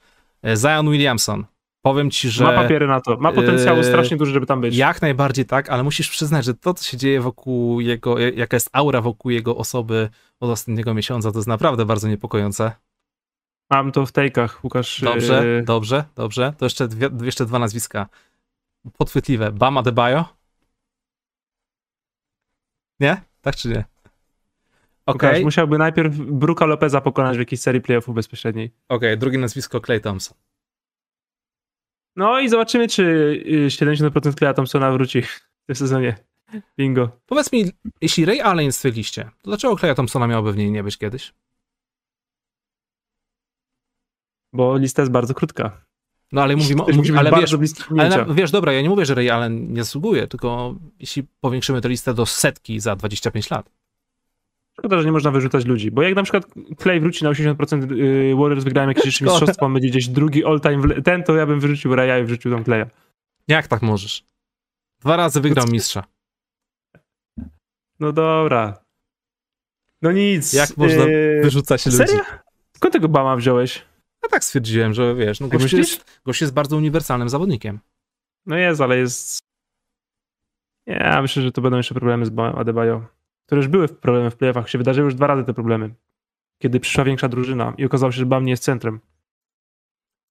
E, 0.43 0.57
Zion 0.57 0.91
Williamson. 0.91 1.45
Powiem 1.93 2.11
ci, 2.11 2.31
że 2.31 2.45
Ma 2.45 2.53
papiery 2.53 2.87
na 2.87 3.01
to. 3.01 3.17
Ma 3.17 3.33
potencjału 3.33 3.79
Yy, 3.79 3.85
strasznie 3.85 4.17
duży, 4.17 4.33
żeby 4.33 4.47
tam 4.47 4.61
być. 4.61 4.77
jak 4.77 5.03
najbardziej 5.03 5.45
tak, 5.45 5.71
ale 5.71 5.83
musisz 5.83 6.11
przyznać, 6.11 6.45
że 6.45 6.55
to, 6.55 6.75
co 6.75 6.85
się 6.85 6.97
dzieje 6.97 7.21
wokół 7.21 7.81
jego, 7.81 8.19
jaka 8.19 8.57
jest 8.57 8.71
aura 8.73 9.01
wokół 9.01 9.31
jego 9.31 9.57
osoby 9.57 10.09
od 10.41 10.51
ostatniego 10.51 10.95
miesiąca, 10.95 11.33
to 11.33 11.39
jest 11.39 11.49
naprawdę 11.49 11.85
bardzo 11.87 12.09
niepokojące. 12.09 12.73
Mam 13.71 13.93
to 13.93 14.07
w 14.07 14.13
tejkach, 14.13 14.65
Łukasz. 14.65 15.01
Dobrze, 15.01 15.47
yy, 15.47 15.63
dobrze, 15.63 16.05
dobrze. 16.15 16.53
To 16.59 16.67
jeszcze, 16.67 16.89
dwie, 16.89 17.09
jeszcze 17.23 17.47
dwa 17.47 17.59
nazwiska 17.59 18.09
podchwytliwe. 18.99 19.53
Bama 19.53 19.83
Debajo? 19.83 20.25
Nie? 23.01 23.23
Tak 23.41 23.57
czy 23.57 23.69
nie? 23.69 23.85
Okej, 25.07 25.29
Łukasz, 25.31 25.45
musiałby 25.45 25.79
najpierw 25.79 26.17
Bruka 26.17 26.67
Lopeza 26.67 27.01
pokonać 27.01 27.37
w 27.37 27.41
jakiejś 27.41 27.61
serii 27.61 27.81
playoffów 27.81 28.15
bezpośredniej. 28.15 28.71
okej, 28.89 29.19
drugie 29.19 29.39
nazwisko 29.39 29.81
Clay 29.81 30.01
Thompson. 30.01 30.37
No 32.19 32.41
i 32.41 32.49
zobaczymy, 32.49 32.89
czy 32.89 33.03
y, 33.47 33.71
70% 33.71 34.35
Kleja 34.35 34.55
Thompsona 34.55 34.93
wróci 34.93 35.23
w 35.23 35.41
tym 35.67 35.77
sezonie. 35.77 36.17
Bingo. 36.79 37.11
Powiedz 37.27 37.53
mi, 37.53 37.65
jeśli 38.01 38.25
Ray 38.25 38.41
Allen 38.41 38.65
jest 38.65 38.79
w 38.79 38.83
tej 38.83 38.93
liście, 38.93 39.25
to 39.25 39.51
dlaczego 39.51 39.77
Claya 39.77 39.95
Thompsona 39.95 40.27
miałoby 40.27 40.53
w 40.53 40.57
niej 40.57 40.71
nie 40.71 40.83
być 40.83 40.99
kiedyś? 40.99 41.35
Bo 44.53 44.77
lista 44.77 45.03
jest 45.03 45.13
bardzo 45.13 45.35
krótka. 45.35 45.85
No 46.33 46.43
ale 46.43 46.57
mówimy, 46.57 46.83
być 46.85 47.11
ale 47.11 47.31
wiesz, 47.31 47.57
ale 47.99 48.27
wiesz, 48.35 48.51
dobra, 48.51 48.73
ja 48.73 48.83
nie 48.83 48.89
mówię, 48.89 49.07
że 49.07 49.15
Ray 49.15 49.31
Allen 49.31 49.73
nie 49.73 49.85
zasługuje, 49.85 50.27
tylko 50.27 50.75
jeśli 51.01 51.27
powiększymy 51.41 51.81
tę 51.81 51.89
listę 51.89 52.15
do 52.15 52.27
setki 52.27 52.81
za 52.81 52.97
25 52.97 53.51
lat. 53.51 53.71
Szkoda, 54.79 54.99
że 54.99 55.05
nie 55.05 55.13
można 55.13 55.31
wyrzucać 55.31 55.65
ludzi, 55.67 55.91
bo 55.91 56.03
jak 56.03 56.15
na 56.15 56.23
przykład 56.23 56.45
Clay 56.79 57.01
wróci 57.01 57.25
na 57.25 57.31
80%, 57.31 57.97
yy, 57.97 58.37
Warriors 58.37 58.65
wygrają 58.65 58.89
jakieś 58.89 59.05
jeszcze 59.05 59.25
mistrzostwo, 59.25 59.67
on 59.67 59.73
będzie 59.73 59.89
gdzieś 59.89 60.09
drugi 60.09 60.45
all-time, 60.45 61.03
ten 61.03 61.23
to 61.23 61.37
ja 61.37 61.47
bym 61.47 61.61
wyrzucił 61.61 61.95
Raya 61.95 62.23
i 62.23 62.25
wrzucił 62.25 62.53
tam 62.53 62.65
Claya. 62.65 62.87
Jak 63.49 63.67
tak 63.67 63.83
możesz? 63.83 64.25
Dwa 65.01 65.17
razy 65.17 65.41
wygrał 65.41 65.67
mistrza. 65.71 66.05
No 68.01 68.13
dobra. 68.13 68.85
No 70.03 70.13
nic. 70.13 70.53
Jak 70.53 70.77
można 70.77 71.05
yy, 71.05 71.41
Wyrzuca 71.43 71.79
się 71.79 71.91
ludzi. 71.91 72.07
Serio? 72.07 72.25
Skąd 72.77 72.93
tego 72.93 73.09
Bama 73.09 73.37
wziąłeś? 73.37 73.85
Ja 74.23 74.29
tak 74.29 74.45
stwierdziłem, 74.45 74.95
że 74.95 75.15
wiesz, 75.15 75.41
no 75.41 75.49
Tak 75.49 75.53
gość, 75.61 75.73
myślisz? 75.73 75.91
jest, 75.91 76.21
gość 76.25 76.41
jest 76.41 76.55
bardzo 76.55 76.77
uniwersalnym 76.77 77.29
zawodnikiem. 77.29 77.79
No 78.47 78.57
jest, 78.57 78.81
ale 78.81 78.99
jest... 78.99 79.39
Nie, 80.87 80.95
ja 80.95 81.23
myślę, 81.23 81.43
że 81.43 81.53
to 81.53 81.63
będą 81.63 81.77
jeszcze 81.77 81.95
problemy 81.95 82.27
z 82.27 82.31
Bamem 82.31 82.59
Adebayo, 82.59 83.07
które 83.49 83.59
już 83.59 83.69
były 83.69 83.89
problemy 83.89 84.31
w 84.31 84.37
playoffach, 84.37 84.71
się 84.71 84.79
wydarzyły 84.79 85.05
już 85.05 85.15
dwa 85.15 85.27
razy 85.27 85.45
te 85.45 85.55
problemy. 85.55 85.95
Kiedy 86.59 86.81
przyszła 86.81 87.05
większa 87.05 87.29
drużyna 87.29 87.75
i 87.79 87.85
okazało 87.85 88.13
się, 88.13 88.19
że 88.19 88.27
Bam 88.27 88.45
nie 88.45 88.51
jest 88.51 88.63
centrem. 88.63 89.01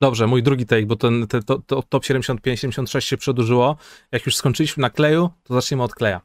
Dobrze, 0.02 0.28
mój 0.28 0.44
drugi 0.44 0.66
take, 0.66 0.86
bo 0.86 0.96
ten 0.96 1.28
te, 1.28 1.44
to, 1.44 1.60
to 1.60 1.84
top 1.84 2.04
75-76 2.04 3.00
się 3.00 3.18
przedłużyło. 3.18 3.78
Jak 4.12 4.26
już 4.26 4.36
skończyliśmy 4.36 4.82
na 4.82 4.90
kleju, 4.90 5.30
to 5.44 5.54
zaczniemy 5.54 5.84
od 5.84 5.96
kleja. 5.96 6.22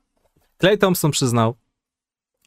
Clay 0.58 0.78
Thompson 0.78 1.10
przyznał, 1.10 1.54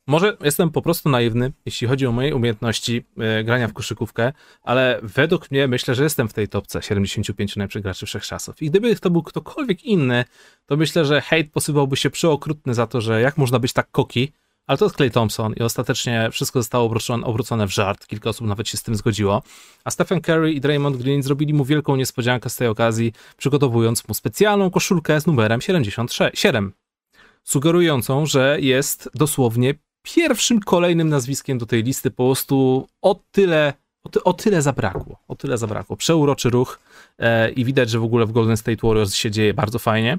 może 0.07 0.37
jestem 0.43 0.69
po 0.69 0.81
prostu 0.81 1.09
naiwny, 1.09 1.51
jeśli 1.65 1.87
chodzi 1.87 2.07
o 2.07 2.11
moje 2.11 2.35
umiejętności 2.35 3.05
e, 3.17 3.43
grania 3.43 3.67
w 3.67 3.73
koszykówkę, 3.73 4.33
ale 4.63 4.99
według 5.03 5.51
mnie 5.51 5.67
myślę, 5.67 5.95
że 5.95 6.03
jestem 6.03 6.27
w 6.27 6.33
tej 6.33 6.47
topce 6.47 6.81
75 6.81 7.55
najlepszych 7.55 7.83
graczy 7.83 8.05
wszechczasów. 8.05 8.61
I 8.61 8.69
gdyby 8.69 8.95
to 8.95 9.09
był 9.09 9.23
ktokolwiek 9.23 9.83
inny, 9.83 10.25
to 10.65 10.77
myślę, 10.77 11.05
że 11.05 11.21
hejt 11.21 11.51
posypałby 11.51 11.97
się 11.97 12.09
przeokrutny 12.09 12.73
za 12.73 12.87
to, 12.87 13.01
że 13.01 13.21
jak 13.21 13.37
można 13.37 13.59
być 13.59 13.73
tak 13.73 13.91
koki, 13.91 14.31
ale 14.67 14.77
to 14.77 14.85
jest 14.85 14.95
Clay 14.95 15.11
Thompson 15.11 15.53
i 15.53 15.61
ostatecznie 15.61 16.29
wszystko 16.31 16.59
zostało 16.59 16.91
obrócone, 17.23 17.67
w 17.67 17.73
żart. 17.73 18.07
Kilka 18.07 18.29
osób 18.29 18.47
nawet 18.47 18.67
się 18.67 18.77
z 18.77 18.83
tym 18.83 18.95
zgodziło. 18.95 19.43
A 19.83 19.91
Stephen 19.91 20.21
Curry 20.21 20.53
i 20.53 20.61
Draymond 20.61 20.97
Green 20.97 21.23
zrobili 21.23 21.53
mu 21.53 21.65
wielką 21.65 21.95
niespodziankę 21.95 22.49
z 22.49 22.55
tej 22.55 22.67
okazji, 22.67 23.13
przygotowując 23.37 24.07
mu 24.07 24.13
specjalną 24.13 24.69
koszulkę 24.71 25.21
z 25.21 25.25
numerem 25.25 25.61
77, 25.61 26.73
sugerującą, 27.43 28.25
że 28.25 28.57
jest 28.61 29.09
dosłownie 29.13 29.73
pierwszym 30.05 30.59
kolejnym 30.59 31.09
nazwiskiem 31.09 31.57
do 31.57 31.65
tej 31.65 31.83
listy. 31.83 32.11
Po 32.11 32.25
prostu 32.25 32.87
o 33.01 33.19
tyle, 33.31 33.73
o, 34.03 34.09
ty, 34.09 34.23
o 34.23 34.33
tyle 34.33 34.61
zabrakło. 34.61 35.19
O 35.27 35.35
tyle 35.35 35.57
zabrakło. 35.57 35.97
Przeuroczy 35.97 36.49
ruch 36.49 36.79
e, 37.19 37.51
i 37.51 37.65
widać, 37.65 37.89
że 37.89 37.99
w 37.99 38.03
ogóle 38.03 38.25
w 38.25 38.31
Golden 38.31 38.57
State 38.57 38.87
Warriors 38.87 39.15
się 39.15 39.31
dzieje 39.31 39.53
bardzo 39.53 39.79
fajnie. 39.79 40.17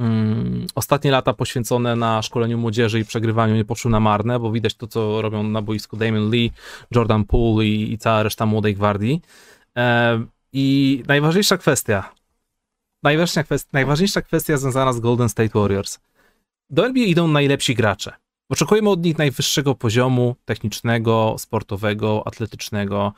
Mm, 0.00 0.66
ostatnie 0.74 1.10
lata 1.10 1.32
poświęcone 1.32 1.96
na 1.96 2.22
szkoleniu 2.22 2.58
młodzieży 2.58 3.00
i 3.00 3.04
przegrywaniu 3.04 3.54
nie 3.54 3.64
poszły 3.64 3.90
na 3.90 4.00
marne, 4.00 4.40
bo 4.40 4.52
widać 4.52 4.74
to, 4.74 4.86
co 4.86 5.22
robią 5.22 5.42
na 5.42 5.62
boisku 5.62 5.96
Damon 5.96 6.30
Lee, 6.30 6.52
Jordan 6.90 7.24
Poole 7.24 7.66
i, 7.66 7.92
i 7.92 7.98
cała 7.98 8.22
reszta 8.22 8.46
młodej 8.46 8.74
gwardii. 8.74 9.22
E, 9.76 10.24
I 10.52 11.02
najważniejsza 11.08 11.58
kwestia, 11.58 12.14
najważniejsza 13.02 13.44
kwestia, 13.44 13.70
najważniejsza 13.72 14.22
kwestia 14.22 14.56
związana 14.56 14.92
z 14.92 15.00
Golden 15.00 15.28
State 15.28 15.58
Warriors. 15.58 15.98
Do 16.70 16.86
NBA 16.86 17.04
idą 17.04 17.28
najlepsi 17.28 17.74
gracze. 17.74 18.12
Oczekujemy 18.50 18.90
od 18.90 19.04
nich 19.04 19.18
najwyższego 19.18 19.74
poziomu 19.74 20.36
technicznego, 20.44 21.36
sportowego, 21.38 22.26
atletycznego, 22.26 23.12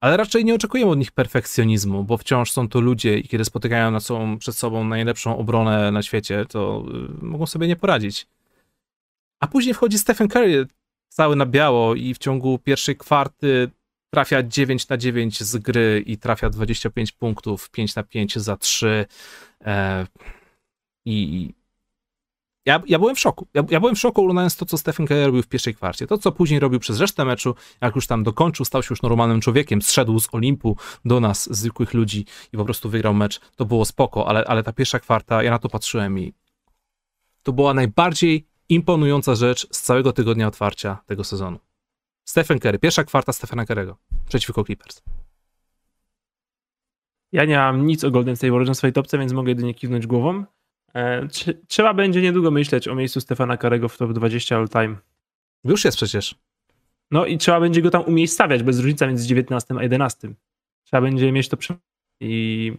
ale 0.00 0.16
raczej 0.16 0.44
nie 0.44 0.54
oczekujemy 0.54 0.90
od 0.90 0.98
nich 0.98 1.12
perfekcjonizmu, 1.12 2.04
bo 2.04 2.18
wciąż 2.18 2.52
są 2.52 2.68
to 2.68 2.80
ludzie 2.80 3.18
i 3.18 3.28
kiedy 3.28 3.44
spotykają 3.44 3.90
na 3.90 4.00
sobą, 4.00 4.38
przed 4.38 4.56
sobą 4.56 4.84
najlepszą 4.84 5.38
obronę 5.38 5.92
na 5.92 6.02
świecie, 6.02 6.46
to 6.48 6.84
y, 7.20 7.24
mogą 7.24 7.46
sobie 7.46 7.68
nie 7.68 7.76
poradzić. 7.76 8.26
A 9.40 9.46
później 9.46 9.74
wchodzi 9.74 9.98
Stephen 9.98 10.28
Curry 10.28 10.66
cały 11.08 11.36
na 11.36 11.46
biało 11.46 11.94
i 11.94 12.14
w 12.14 12.18
ciągu 12.18 12.58
pierwszej 12.58 12.96
kwarty 12.96 13.70
trafia 14.14 14.42
9 14.42 14.88
na 14.88 14.96
9 14.96 15.42
z 15.42 15.56
gry 15.56 16.02
i 16.06 16.18
trafia 16.18 16.50
25 16.50 17.12
punktów, 17.12 17.70
5 17.70 17.94
na 17.94 18.02
5 18.02 18.38
za 18.38 18.56
3. 18.56 19.06
E, 19.64 20.06
I 21.04 21.54
ja, 22.66 22.82
ja 22.86 22.98
byłem 22.98 23.16
w 23.16 23.20
szoku. 23.20 23.46
Ja, 23.54 23.62
ja 23.70 23.80
byłem 23.80 23.94
w 23.94 23.98
szoku 23.98 24.20
oglądając 24.20 24.56
to, 24.56 24.66
co 24.66 24.78
Stephen 24.78 25.06
Curry 25.06 25.26
robił 25.26 25.42
w 25.42 25.46
pierwszej 25.46 25.74
kwarcie. 25.74 26.06
To, 26.06 26.18
co 26.18 26.32
później 26.32 26.60
robił 26.60 26.80
przez 26.80 27.00
resztę 27.00 27.24
meczu, 27.24 27.54
jak 27.80 27.94
już 27.94 28.06
tam 28.06 28.22
dokończył, 28.22 28.64
stał 28.64 28.82
się 28.82 28.88
już 28.90 29.02
normalnym 29.02 29.40
człowiekiem, 29.40 29.82
zszedł 29.82 30.20
z 30.20 30.28
Olimpu 30.32 30.76
do 31.04 31.20
nas, 31.20 31.56
zwykłych 31.56 31.94
ludzi 31.94 32.26
i 32.52 32.56
po 32.56 32.64
prostu 32.64 32.90
wygrał 32.90 33.14
mecz. 33.14 33.40
To 33.56 33.64
było 33.64 33.84
spoko, 33.84 34.28
ale, 34.28 34.44
ale 34.44 34.62
ta 34.62 34.72
pierwsza 34.72 35.00
kwarta, 35.00 35.42
ja 35.42 35.50
na 35.50 35.58
to 35.58 35.68
patrzyłem 35.68 36.18
i 36.18 36.34
to 37.42 37.52
była 37.52 37.74
najbardziej 37.74 38.46
imponująca 38.68 39.34
rzecz 39.34 39.66
z 39.72 39.80
całego 39.80 40.12
tygodnia 40.12 40.48
otwarcia 40.48 40.98
tego 41.06 41.24
sezonu. 41.24 41.58
Stephen 42.24 42.58
Curry, 42.58 42.78
pierwsza 42.78 43.04
kwarta 43.04 43.32
Stephena 43.32 43.64
Curry'ego 43.64 43.94
przeciwko 44.28 44.64
Clippers. 44.64 45.02
Ja 47.32 47.44
nie 47.44 47.56
mam 47.56 47.86
nic 47.86 48.04
o 48.04 48.10
Golden 48.10 48.36
State 48.36 48.50
Warriors 48.50 48.68
na 48.68 48.74
swojej 48.74 48.92
topce, 48.92 49.18
więc 49.18 49.32
mogę 49.32 49.50
jedynie 49.50 49.74
kiwnąć 49.74 50.06
głową. 50.06 50.44
E, 50.94 51.26
trze- 51.26 51.54
trzeba 51.68 51.94
będzie 51.94 52.22
niedługo 52.22 52.50
myśleć 52.50 52.88
o 52.88 52.94
miejscu 52.94 53.20
Stefana 53.20 53.56
Karego 53.56 53.88
w 53.88 53.96
top 53.98 54.12
20 54.12 54.56
all 54.56 54.68
time. 54.68 54.96
Już 55.64 55.84
jest 55.84 55.96
przecież. 55.96 56.34
No 57.10 57.26
i 57.26 57.38
trzeba 57.38 57.60
będzie 57.60 57.82
go 57.82 57.90
tam 57.90 58.02
umiejscawiać, 58.02 58.62
bez 58.62 58.78
różnicy 58.78 59.06
między 59.06 59.26
19 59.28 59.74
a 59.78 59.82
11. 59.82 60.34
Trzeba 60.84 61.00
będzie 61.00 61.32
mieć 61.32 61.48
to 61.48 61.56
przy... 61.56 61.74
i 62.20 62.72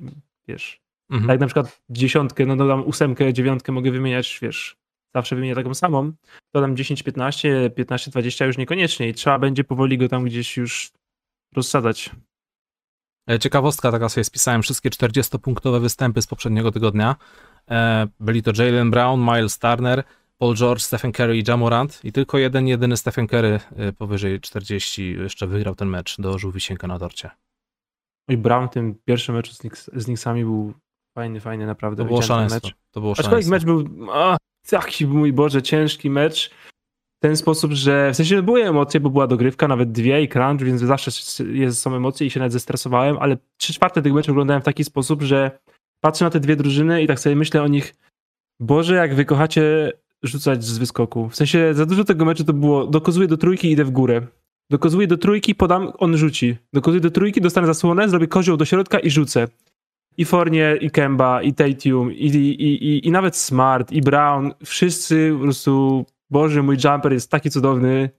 wiesz, 0.47 0.81
Mhm. 1.09 1.27
tak 1.27 1.33
jak 1.33 1.39
na 1.39 1.47
przykład 1.47 1.81
dziesiątkę, 1.89 2.45
no 2.45 2.55
dodam 2.55 2.83
ósemkę, 2.87 3.33
dziewiątkę 3.33 3.71
mogę 3.71 3.91
wymieniać, 3.91 4.39
wiesz, 4.41 4.77
zawsze 5.15 5.35
wymienię 5.35 5.55
taką 5.55 5.73
samą, 5.73 6.11
dodam 6.53 6.75
10, 6.77 7.03
15, 7.03 7.69
15, 7.69 8.11
20 8.11 8.45
już 8.45 8.57
niekoniecznie 8.57 9.09
i 9.09 9.13
trzeba 9.13 9.39
będzie 9.39 9.63
powoli 9.63 9.97
go 9.97 10.09
tam 10.09 10.23
gdzieś 10.25 10.57
już 10.57 10.91
rozsadzać. 11.55 12.11
E, 13.29 13.39
Ciekawostka, 13.39 13.91
taka 13.91 14.09
sobie 14.09 14.23
spisałem 14.23 14.61
wszystkie 14.61 14.89
40-punktowe 14.89 15.81
występy 15.81 16.21
z 16.21 16.27
poprzedniego 16.27 16.71
tygodnia. 16.71 17.15
E, 17.71 18.07
Byli 18.19 18.43
to 18.43 18.51
Jalen 18.63 18.91
Brown, 18.91 19.19
Miles 19.19 19.59
Turner, 19.59 20.03
Paul 20.37 20.55
George, 20.55 20.81
Stephen 20.81 21.11
Curry 21.11 21.37
i 21.37 21.43
Jamorant 21.47 21.99
i 22.03 22.11
tylko 22.11 22.37
jeden, 22.37 22.67
jedyny 22.67 22.97
Stephen 22.97 23.27
Curry 23.27 23.59
e, 23.75 23.93
powyżej 23.93 24.39
40 24.41 25.13
jeszcze 25.13 25.47
wygrał 25.47 25.75
ten 25.75 25.87
mecz, 25.87 26.21
dołożył 26.21 26.51
wisienkę 26.51 26.87
na 26.87 26.99
torcie. 26.99 27.29
Oj, 28.29 28.37
Brown 28.37 28.67
w 28.67 28.71
tym 28.71 28.95
pierwszym 29.05 29.35
meczu 29.35 29.53
z, 29.53 29.57
Knicks, 29.57 29.91
z 29.93 30.05
Knicksami 30.05 30.43
był 30.43 30.73
fajny, 31.17 31.39
fajny 31.39 31.65
naprawdę. 31.65 32.03
To 32.03 32.07
było 32.07 32.21
szaleństwo. 32.21 32.69
To 32.91 33.01
było 33.01 33.13
Aczkolwiek 33.17 33.47
mecz 33.47 33.65
był, 33.65 33.89
a, 34.11 34.37
taki 34.69 35.07
mój 35.07 35.33
Boże, 35.33 35.61
ciężki 35.61 36.09
mecz. 36.09 36.51
W 37.17 37.19
ten 37.21 37.37
sposób, 37.37 37.71
że 37.71 38.11
w 38.11 38.15
sensie 38.15 38.41
były 38.41 38.63
emocje, 38.63 38.99
bo 38.99 39.09
była 39.09 39.27
dogrywka, 39.27 39.67
nawet 39.67 39.91
dwie 39.91 40.21
i 40.21 40.29
crunch, 40.29 40.65
więc 40.65 40.81
zawsze 40.81 41.11
jest, 41.53 41.79
są 41.79 41.95
emocje 41.95 42.27
i 42.27 42.29
się 42.29 42.39
nawet 42.39 42.53
zestresowałem, 42.53 43.17
ale 43.17 43.37
trzy 43.57 43.73
czwarte 43.73 44.01
tych 44.01 44.13
meczów 44.13 44.31
oglądałem 44.31 44.61
w 44.61 44.65
taki 44.65 44.83
sposób, 44.83 45.21
że 45.21 45.59
patrzę 46.05 46.25
na 46.25 46.31
te 46.31 46.39
dwie 46.39 46.55
drużyny 46.55 47.03
i 47.03 47.07
tak 47.07 47.19
sobie 47.19 47.35
myślę 47.35 47.63
o 47.63 47.67
nich, 47.67 47.95
Boże, 48.59 48.95
jak 48.95 49.15
wy 49.15 49.25
kochacie 49.25 49.91
rzucać 50.23 50.63
z 50.63 50.77
wyskoku. 50.77 51.29
W 51.29 51.35
sensie 51.35 51.73
za 51.73 51.85
dużo 51.85 52.03
tego 52.03 52.25
meczu 52.25 52.43
to 52.43 52.53
było, 52.53 52.87
dokozuję 52.87 53.27
do 53.27 53.37
trójki, 53.37 53.71
idę 53.71 53.85
w 53.85 53.91
górę. 53.91 54.21
Dokozuję 54.69 55.07
do 55.07 55.17
trójki, 55.17 55.55
podam, 55.55 55.91
on 55.97 56.17
rzuci. 56.17 56.57
Dokozuję 56.73 57.01
do 57.01 57.11
trójki, 57.11 57.41
dostanę 57.41 57.67
zasłonę, 57.67 58.09
zrobię 58.09 58.27
kozioł 58.27 58.57
do 58.57 58.65
środka 58.65 58.99
i 58.99 59.09
rzucę. 59.09 59.47
I 60.17 60.25
Fournier, 60.25 60.83
i 60.83 60.91
Kemba, 60.91 61.41
i 61.41 61.53
Tatum, 61.53 62.13
i, 62.13 62.25
i, 62.25 62.63
i, 62.63 63.07
i 63.07 63.11
nawet 63.11 63.35
Smart, 63.35 63.91
i 63.91 64.01
Brown, 64.01 64.51
wszyscy 64.65 65.31
po 65.33 65.43
prostu, 65.43 66.05
Boże, 66.29 66.63
mój 66.63 66.77
jumper 66.83 67.13
jest 67.13 67.31
taki 67.31 67.49
cudowny. 67.49 68.09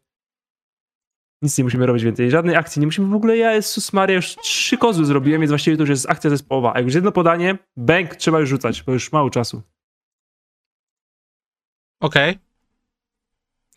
Nic 1.42 1.59
nie 1.59 1.64
musimy 1.64 1.87
robić 1.87 2.05
więcej, 2.05 2.31
żadnej 2.31 2.57
akcji, 2.57 2.81
nie 2.81 2.87
musimy 2.87 3.09
w 3.09 3.14
ogóle, 3.14 3.37
ja 3.37 3.53
Jezus 3.53 3.92
Maria, 3.92 4.16
już 4.16 4.37
trzy 4.37 4.79
kozły 4.79 5.05
zrobiłem, 5.05 5.40
więc 5.40 5.51
właściwie 5.51 5.77
to 5.77 5.83
już 5.83 5.90
jest 5.90 6.11
akcja 6.11 6.31
zespołowa. 6.31 6.72
A 6.75 6.77
jak 6.79 6.85
już 6.85 6.94
jedno 6.94 7.12
podanie, 7.12 7.59
bank 7.77 8.16
trzeba 8.16 8.40
już 8.40 8.49
rzucać, 8.49 8.83
bo 8.83 8.92
już 8.92 9.12
mało 9.12 9.31
czasu. 9.31 9.62
Okej. 12.01 12.38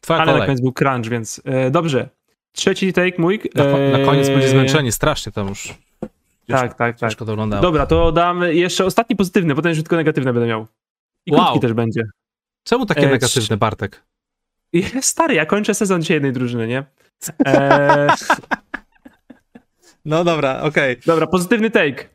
Twoja 0.02 0.20
Ale 0.20 0.26
na 0.26 0.34
kolej. 0.34 0.48
koniec 0.48 0.62
był 0.62 0.74
crunch, 0.74 1.08
więc 1.10 1.42
e, 1.46 1.72
dobrze. 1.72 2.10
Trzeci 2.52 2.94
take 2.94 3.18
mój. 3.22 3.40
Na, 3.56 3.64
ko- 3.64 3.98
na 4.00 4.06
koniec 4.06 4.28
e, 4.28 4.32
będzie 4.32 4.48
zmęczeni, 4.50 4.92
strasznie 4.92 5.32
tam 5.32 5.48
już. 5.48 5.68
Tak, 6.48 6.74
tak, 6.74 6.74
tak. 6.78 6.98
Ciężko 7.00 7.26
to 7.26 7.32
oglądało. 7.34 7.62
Dobra, 7.62 7.86
to 7.86 8.12
dam 8.12 8.42
jeszcze 8.44 8.86
ostatni 8.86 9.16
pozytywny, 9.16 9.56
potem 9.56 9.70
już 9.70 9.80
tylko 9.80 9.96
negatywne 9.96 10.34
będę 10.34 10.48
miał. 10.48 10.68
I 11.26 11.32
Wow. 11.32 11.42
krótki 11.42 11.60
też 11.60 11.74
będzie. 11.74 12.04
Czemu 12.64 12.86
takie 12.86 13.08
E, 13.08 13.12
negatywne, 13.12 13.58
Bartek? 13.58 14.04
Stary, 15.02 15.34
ja 15.36 15.46
kończę 15.46 15.74
sezon 15.74 16.02
dzisiaj 16.02 16.16
jednej 16.16 16.34
drużyny, 16.34 16.68
nie? 16.68 16.84
No 20.06 20.24
dobra, 20.24 20.62
okej. 20.62 20.98
dobra, 21.06 21.28
pozytywny 21.28 21.72
take. 21.72 22.10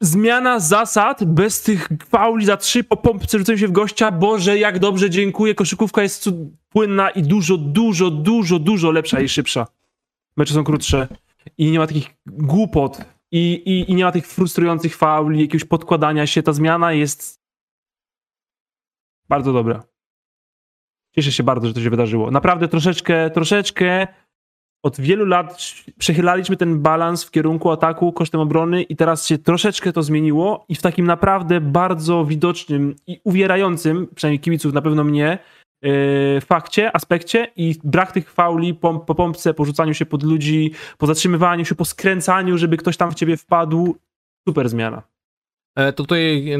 Zmiana 0.00 0.60
zasad 0.60 1.24
bez 1.24 1.62
tych 1.62 1.88
fauli 2.08 2.46
za 2.46 2.56
trzy 2.56 2.84
po 2.84 2.96
pompce 2.96 3.38
rzuceniu 3.38 3.58
się 3.58 3.68
w 3.68 3.72
gościa. 3.72 4.10
Boże, 4.10 4.58
jak 4.58 4.78
dobrze, 4.78 5.10
dziękuję. 5.10 5.54
Koszykówka 5.54 6.02
jest 6.02 6.22
cud- 6.22 6.50
płynna 6.68 7.10
i 7.10 7.22
dużo, 7.22 7.56
dużo, 7.56 8.10
dużo, 8.10 8.58
dużo 8.58 8.90
lepsza 8.90 9.20
i 9.20 9.28
szybsza. 9.28 9.66
Mecze 10.36 10.54
są 10.54 10.64
krótsze. 10.64 11.08
i 11.58 11.70
nie 11.70 11.78
ma 11.78 11.86
takich 11.86 12.14
głupot 12.26 13.00
i, 13.30 13.52
i, 13.52 13.90
i 13.90 13.94
nie 13.94 14.04
ma 14.04 14.12
tych 14.12 14.26
frustrujących 14.26 14.96
fauli, 14.96 15.40
jakiegoś 15.40 15.64
podkładania 15.64 16.26
się. 16.26 16.42
Ta 16.42 16.52
zmiana 16.52 16.92
jest 16.92 17.40
bardzo 19.28 19.52
dobra. 19.52 19.82
Cieszę 21.14 21.32
się 21.32 21.42
bardzo, 21.42 21.68
że 21.68 21.74
to 21.74 21.80
się 21.80 21.90
wydarzyło. 21.90 22.30
Naprawdę 22.30 22.68
troszeczkę, 22.68 23.30
troszeczkę 23.30 24.06
od 24.82 25.00
wielu 25.00 25.26
lat 25.26 25.62
przechylaliśmy 25.98 26.56
ten 26.56 26.82
balans 26.82 27.24
w 27.24 27.30
kierunku 27.30 27.70
ataku 27.70 28.12
kosztem 28.12 28.40
obrony 28.40 28.82
i 28.82 28.96
teraz 28.96 29.26
się 29.26 29.38
troszeczkę 29.38 29.92
to 29.92 30.02
zmieniło 30.02 30.64
i 30.68 30.74
w 30.74 30.82
takim 30.82 31.06
naprawdę 31.06 31.60
bardzo 31.60 32.24
widocznym 32.24 32.96
i 33.06 33.20
uwierającym, 33.24 34.08
przynajmniej 34.14 34.40
kibiców 34.40 34.72
na 34.72 34.82
pewno 34.82 35.04
mnie, 35.04 35.38
yy, 35.82 36.40
fakcie, 36.40 36.96
aspekcie 36.96 37.52
i 37.56 37.74
brak 37.84 38.12
tych 38.12 38.32
fauli 38.32 38.74
po, 38.74 38.98
po 38.98 39.14
pompce, 39.14 39.54
po 39.54 39.64
rzucaniu 39.64 39.94
się 39.94 40.06
pod 40.06 40.22
ludzi, 40.22 40.72
po 40.98 41.06
zatrzymywaniu 41.06 41.64
się, 41.64 41.74
po 41.74 41.84
skręcaniu, 41.84 42.58
żeby 42.58 42.76
ktoś 42.76 42.96
tam 42.96 43.10
w 43.10 43.14
ciebie 43.14 43.36
wpadł. 43.36 43.96
Super 44.48 44.68
zmiana. 44.68 45.02
E, 45.76 45.92
to 45.92 46.02
tutaj 46.02 46.56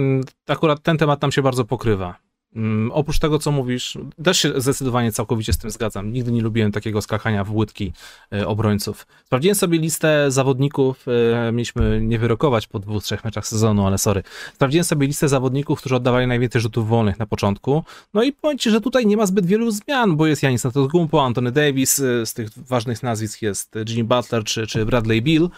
akurat 0.49 0.83
ten 0.83 0.99
temat 0.99 1.23
nam 1.23 1.33
się 1.33 1.43
bardzo 1.43 1.65
pokrywa. 1.65 2.28
Um, 2.57 2.91
oprócz 2.95 3.19
tego, 3.19 3.39
co 3.39 3.53
mówisz, 3.53 3.99
też 4.25 4.39
się 4.39 4.61
zdecydowanie 4.61 5.13
całkowicie 5.13 5.53
z 5.53 5.59
tym 5.59 5.71
zgadzam. 5.71 6.13
Nigdy 6.13 6.33
nie 6.33 6.43
lubiłem 6.43 6.73
takiego 6.73 7.03
skakania 7.03 7.45
w 7.45 7.55
łydki 7.55 7.93
e, 8.33 8.47
obrońców. 8.47 9.07
Sprawdziłem 9.25 9.55
sobie 9.55 9.79
listę 9.79 10.31
zawodników, 10.31 11.05
e, 11.09 11.53
mieliśmy 11.53 12.01
nie 12.03 12.19
wyrokować 12.19 12.67
po 12.67 12.79
dwóch, 12.79 13.03
trzech 13.03 13.25
meczach 13.25 13.47
sezonu, 13.47 13.87
ale 13.87 13.99
sorry. 13.99 14.23
Sprawdziłem 14.55 14.85
sobie 14.85 15.07
listę 15.07 15.29
zawodników, 15.29 15.79
którzy 15.79 15.97
oddawali 15.97 16.27
najwięcej 16.27 16.61
rzutów 16.61 16.89
wolnych 16.89 17.19
na 17.19 17.27
początku. 17.27 17.85
No 18.15 18.23
i 18.23 18.33
powiem 18.33 18.59
ci, 18.59 18.71
że 18.71 18.81
tutaj 18.81 19.07
nie 19.07 19.17
ma 19.17 19.27
zbyt 19.27 19.47
wielu 19.47 19.71
zmian, 19.71 20.17
bo 20.17 20.27
jest 20.27 20.43
Janis 20.43 20.67
Antetokounmpo, 20.67 21.25
Anthony 21.25 21.53
Davis, 21.53 21.99
e, 21.99 22.27
z 22.27 22.35
tych 22.35 22.49
ważnych 22.57 23.03
nazwisk 23.03 23.43
jest 23.43 23.75
Jimmy 23.89 24.05
Butler 24.05 24.45
czy, 24.45 24.67
czy 24.67 24.87
Bradley 24.87 25.23
Bill, 25.23 25.49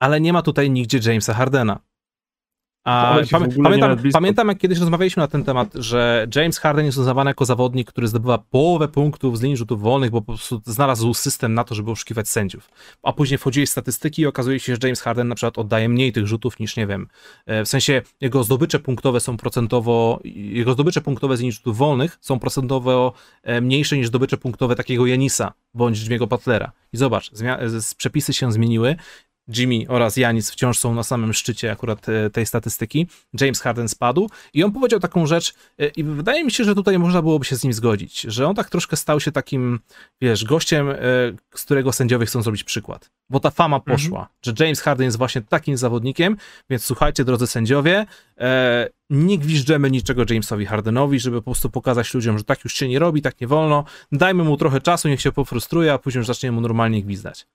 ale 0.00 0.20
nie 0.20 0.32
ma 0.32 0.42
tutaj 0.42 0.70
nigdzie 0.70 1.00
Jamesa 1.04 1.34
Hardena. 1.34 1.91
A 2.84 3.16
pamię 3.30 3.48
pamiętam, 3.62 3.96
pamiętam, 4.12 4.48
jak 4.48 4.58
kiedyś 4.58 4.78
rozmawialiśmy 4.78 5.20
na 5.20 5.28
ten 5.28 5.44
temat, 5.44 5.74
że 5.74 6.26
James 6.36 6.58
Harden 6.58 6.86
jest 6.86 6.98
uznawany 6.98 7.30
jako 7.30 7.44
zawodnik, 7.44 7.88
który 7.88 8.08
zdobywa 8.08 8.38
połowę 8.38 8.88
punktów 8.88 9.38
z 9.38 9.42
linii 9.42 9.56
rzutów 9.56 9.80
wolnych, 9.80 10.10
bo 10.10 10.20
po 10.20 10.26
prostu 10.26 10.62
znalazł 10.66 11.14
system 11.14 11.54
na 11.54 11.64
to, 11.64 11.74
żeby 11.74 11.90
oszukiwać 11.90 12.28
sędziów. 12.28 12.70
A 13.02 13.12
później 13.12 13.38
wchodziłeś 13.38 13.70
statystyki 13.70 14.22
i 14.22 14.26
okazuje 14.26 14.60
się, 14.60 14.72
że 14.72 14.78
James 14.82 15.00
Harden 15.00 15.28
na 15.28 15.34
przykład 15.34 15.58
oddaje 15.58 15.88
mniej 15.88 16.12
tych 16.12 16.26
rzutów 16.26 16.58
niż, 16.58 16.76
nie 16.76 16.86
wiem, 16.86 17.08
e, 17.46 17.64
w 17.64 17.68
sensie 17.68 18.02
jego 18.20 18.44
zdobycze 18.44 18.78
punktowe 18.78 19.20
są 19.20 19.36
procentowo, 19.36 20.20
jego 20.34 20.72
zdobycze 20.72 21.00
punktowe 21.00 21.36
z 21.36 21.40
linii 21.40 21.52
rzutów 21.52 21.76
wolnych 21.76 22.18
są 22.20 22.38
procentowo 22.38 23.12
e, 23.42 23.60
mniejsze 23.60 23.96
niż 23.96 24.06
zdobycze 24.08 24.36
punktowe 24.36 24.76
takiego 24.76 25.06
Janisa 25.06 25.52
bądź 25.74 25.98
Jimmy'ego 25.98 26.28
Butlera. 26.28 26.72
I 26.92 26.96
zobacz, 26.96 27.30
przepisy 27.96 28.32
się 28.32 28.52
zmieniły 28.52 28.96
Jimmy 29.48 29.84
oraz 29.88 30.16
Janis 30.16 30.50
wciąż 30.50 30.78
są 30.78 30.94
na 30.94 31.02
samym 31.02 31.32
szczycie 31.32 31.72
akurat 31.72 32.08
e, 32.08 32.30
tej 32.30 32.46
statystyki. 32.46 33.06
James 33.40 33.60
Harden 33.60 33.88
spadł 33.88 34.30
i 34.54 34.64
on 34.64 34.72
powiedział 34.72 35.00
taką 35.00 35.26
rzecz 35.26 35.54
e, 35.78 35.86
i 35.88 36.04
wydaje 36.04 36.44
mi 36.44 36.50
się, 36.50 36.64
że 36.64 36.74
tutaj 36.74 36.98
można 36.98 37.22
byłoby 37.22 37.44
się 37.44 37.56
z 37.56 37.64
nim 37.64 37.72
zgodzić, 37.72 38.20
że 38.20 38.46
on 38.46 38.54
tak 38.54 38.70
troszkę 38.70 38.96
stał 38.96 39.20
się 39.20 39.32
takim, 39.32 39.80
wiesz, 40.20 40.44
gościem, 40.44 40.90
e, 40.90 40.96
z 41.54 41.64
którego 41.64 41.92
sędziowie 41.92 42.26
chcą 42.26 42.42
zrobić 42.42 42.64
przykład. 42.64 43.10
Bo 43.30 43.40
ta 43.40 43.50
fama 43.50 43.76
mhm. 43.76 43.96
poszła, 43.96 44.20
mhm. 44.20 44.38
że 44.42 44.64
James 44.64 44.80
Harden 44.80 45.04
jest 45.04 45.18
właśnie 45.18 45.42
takim 45.42 45.76
zawodnikiem, 45.76 46.36
więc 46.70 46.84
słuchajcie, 46.84 47.24
drodzy 47.24 47.46
sędziowie, 47.46 48.06
nie 49.10 49.38
gwiżdżemy 49.38 49.90
niczego 49.90 50.24
Jamesowi 50.30 50.66
Hardenowi, 50.66 51.20
żeby 51.20 51.36
po 51.36 51.44
prostu 51.44 51.70
pokazać 51.70 52.14
ludziom, 52.14 52.38
że 52.38 52.44
tak 52.44 52.64
już 52.64 52.74
się 52.74 52.88
nie 52.88 52.98
robi, 52.98 53.22
tak 53.22 53.40
nie 53.40 53.46
wolno, 53.46 53.84
dajmy 54.12 54.44
mu 54.44 54.56
trochę 54.56 54.80
czasu, 54.80 55.08
niech 55.08 55.20
się 55.20 55.32
pofrustruje, 55.32 55.92
a 55.92 55.98
później 55.98 56.18
już 56.18 56.26
zaczniemy 56.26 56.54
mu 56.54 56.60
normalnie 56.60 57.02
gwizdać. 57.02 57.46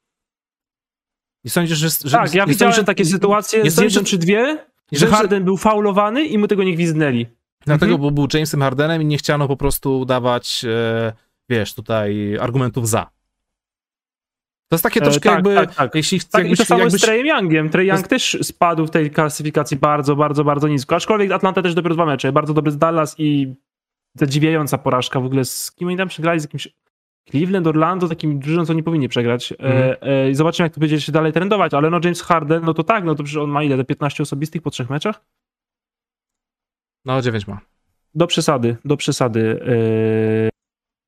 I 1.47 1.49
sądzisz, 1.49 1.77
że... 1.77 1.89
że 1.89 2.17
tak, 2.17 2.33
ja 2.33 2.45
widziałem 2.45 2.75
że 2.75 2.83
takie 2.83 3.05
sytuacje 3.05 3.63
nie 3.63 3.71
z 3.71 3.77
jedną 3.77 4.03
czy 4.03 4.17
dwie, 4.17 4.65
że 4.91 5.07
Harden 5.07 5.43
był 5.43 5.57
faulowany 5.57 6.25
i 6.25 6.38
mu 6.38 6.47
tego 6.47 6.63
nie 6.63 6.73
gwizdnęli. 6.73 7.25
Dlatego, 7.65 7.95
mhm. 7.95 8.01
bo 8.01 8.12
był 8.12 8.27
Jamesem 8.33 8.62
Hardenem 8.62 9.01
i 9.01 9.05
nie 9.05 9.17
chciano 9.17 9.47
po 9.47 9.57
prostu 9.57 10.05
dawać, 10.05 10.65
e, 10.65 11.13
wiesz, 11.49 11.73
tutaj 11.73 12.38
argumentów 12.41 12.89
za. 12.89 13.03
To 14.69 14.75
jest 14.75 14.83
takie 14.83 14.99
e, 14.99 15.03
troszkę 15.03 15.29
e, 15.29 15.36
tak, 15.36 15.45
jakby... 15.45 15.55
Tak, 15.55 15.75
tak. 15.75 15.95
Jeśli, 15.95 16.19
tak 16.19 16.41
jakbyś, 16.41 16.60
I 16.60 16.63
to 16.63 16.65
samo 16.65 16.83
jakbyś... 16.83 17.01
z 17.01 17.05
Treyem 17.05 17.27
Youngiem. 17.27 17.69
Trey 17.69 17.88
Young 17.88 17.99
jest... 17.99 18.10
też 18.10 18.38
spadł 18.41 18.86
w 18.86 18.89
tej 18.89 19.12
klasyfikacji 19.12 19.77
bardzo, 19.77 20.15
bardzo, 20.15 20.43
bardzo 20.43 20.67
nisko. 20.67 20.95
Aczkolwiek 20.95 21.31
Atlanta 21.31 21.62
też 21.62 21.73
dopiero 21.73 21.95
dwa 21.95 22.05
mecze. 22.05 22.31
Bardzo 22.31 22.53
dobry 22.53 22.71
z 22.71 22.77
Dallas 22.77 23.15
i 23.17 23.55
zadziwiająca 24.15 24.77
porażka 24.77 25.19
w 25.19 25.25
ogóle. 25.25 25.45
Z 25.45 25.71
kim 25.71 25.88
oni 25.88 25.97
tam 25.97 26.07
przegrali? 26.07 26.39
Z 26.39 26.43
jakimś 26.43 26.67
Cleveland, 27.31 27.67
Orlando, 27.67 28.07
takim 28.07 28.39
drużyną, 28.39 28.65
co 28.65 28.73
nie 28.73 28.83
powinni 28.83 29.09
przegrać. 29.09 29.53
Mm. 29.59 29.77
E, 29.77 30.01
e, 30.01 30.35
zobaczymy, 30.35 30.65
jak 30.65 30.73
to 30.73 30.79
będzie 30.79 31.01
się 31.01 31.11
dalej 31.11 31.33
trendować, 31.33 31.73
ale 31.73 31.89
no 31.89 31.99
James 32.03 32.21
Harden, 32.21 32.63
no 32.63 32.73
to 32.73 32.83
tak, 32.83 33.03
no 33.03 33.15
to 33.15 33.23
przecież 33.23 33.41
on 33.41 33.49
ma 33.49 33.63
ile, 33.63 33.77
te 33.77 33.83
15 33.83 34.23
osobistych 34.23 34.61
po 34.61 34.69
trzech 34.69 34.89
meczach? 34.89 35.25
No, 37.05 37.21
9 37.21 37.47
ma. 37.47 37.59
Do 38.15 38.27
przesady, 38.27 38.77
do 38.85 38.97
przesady. 38.97 39.59
E, 40.53 40.57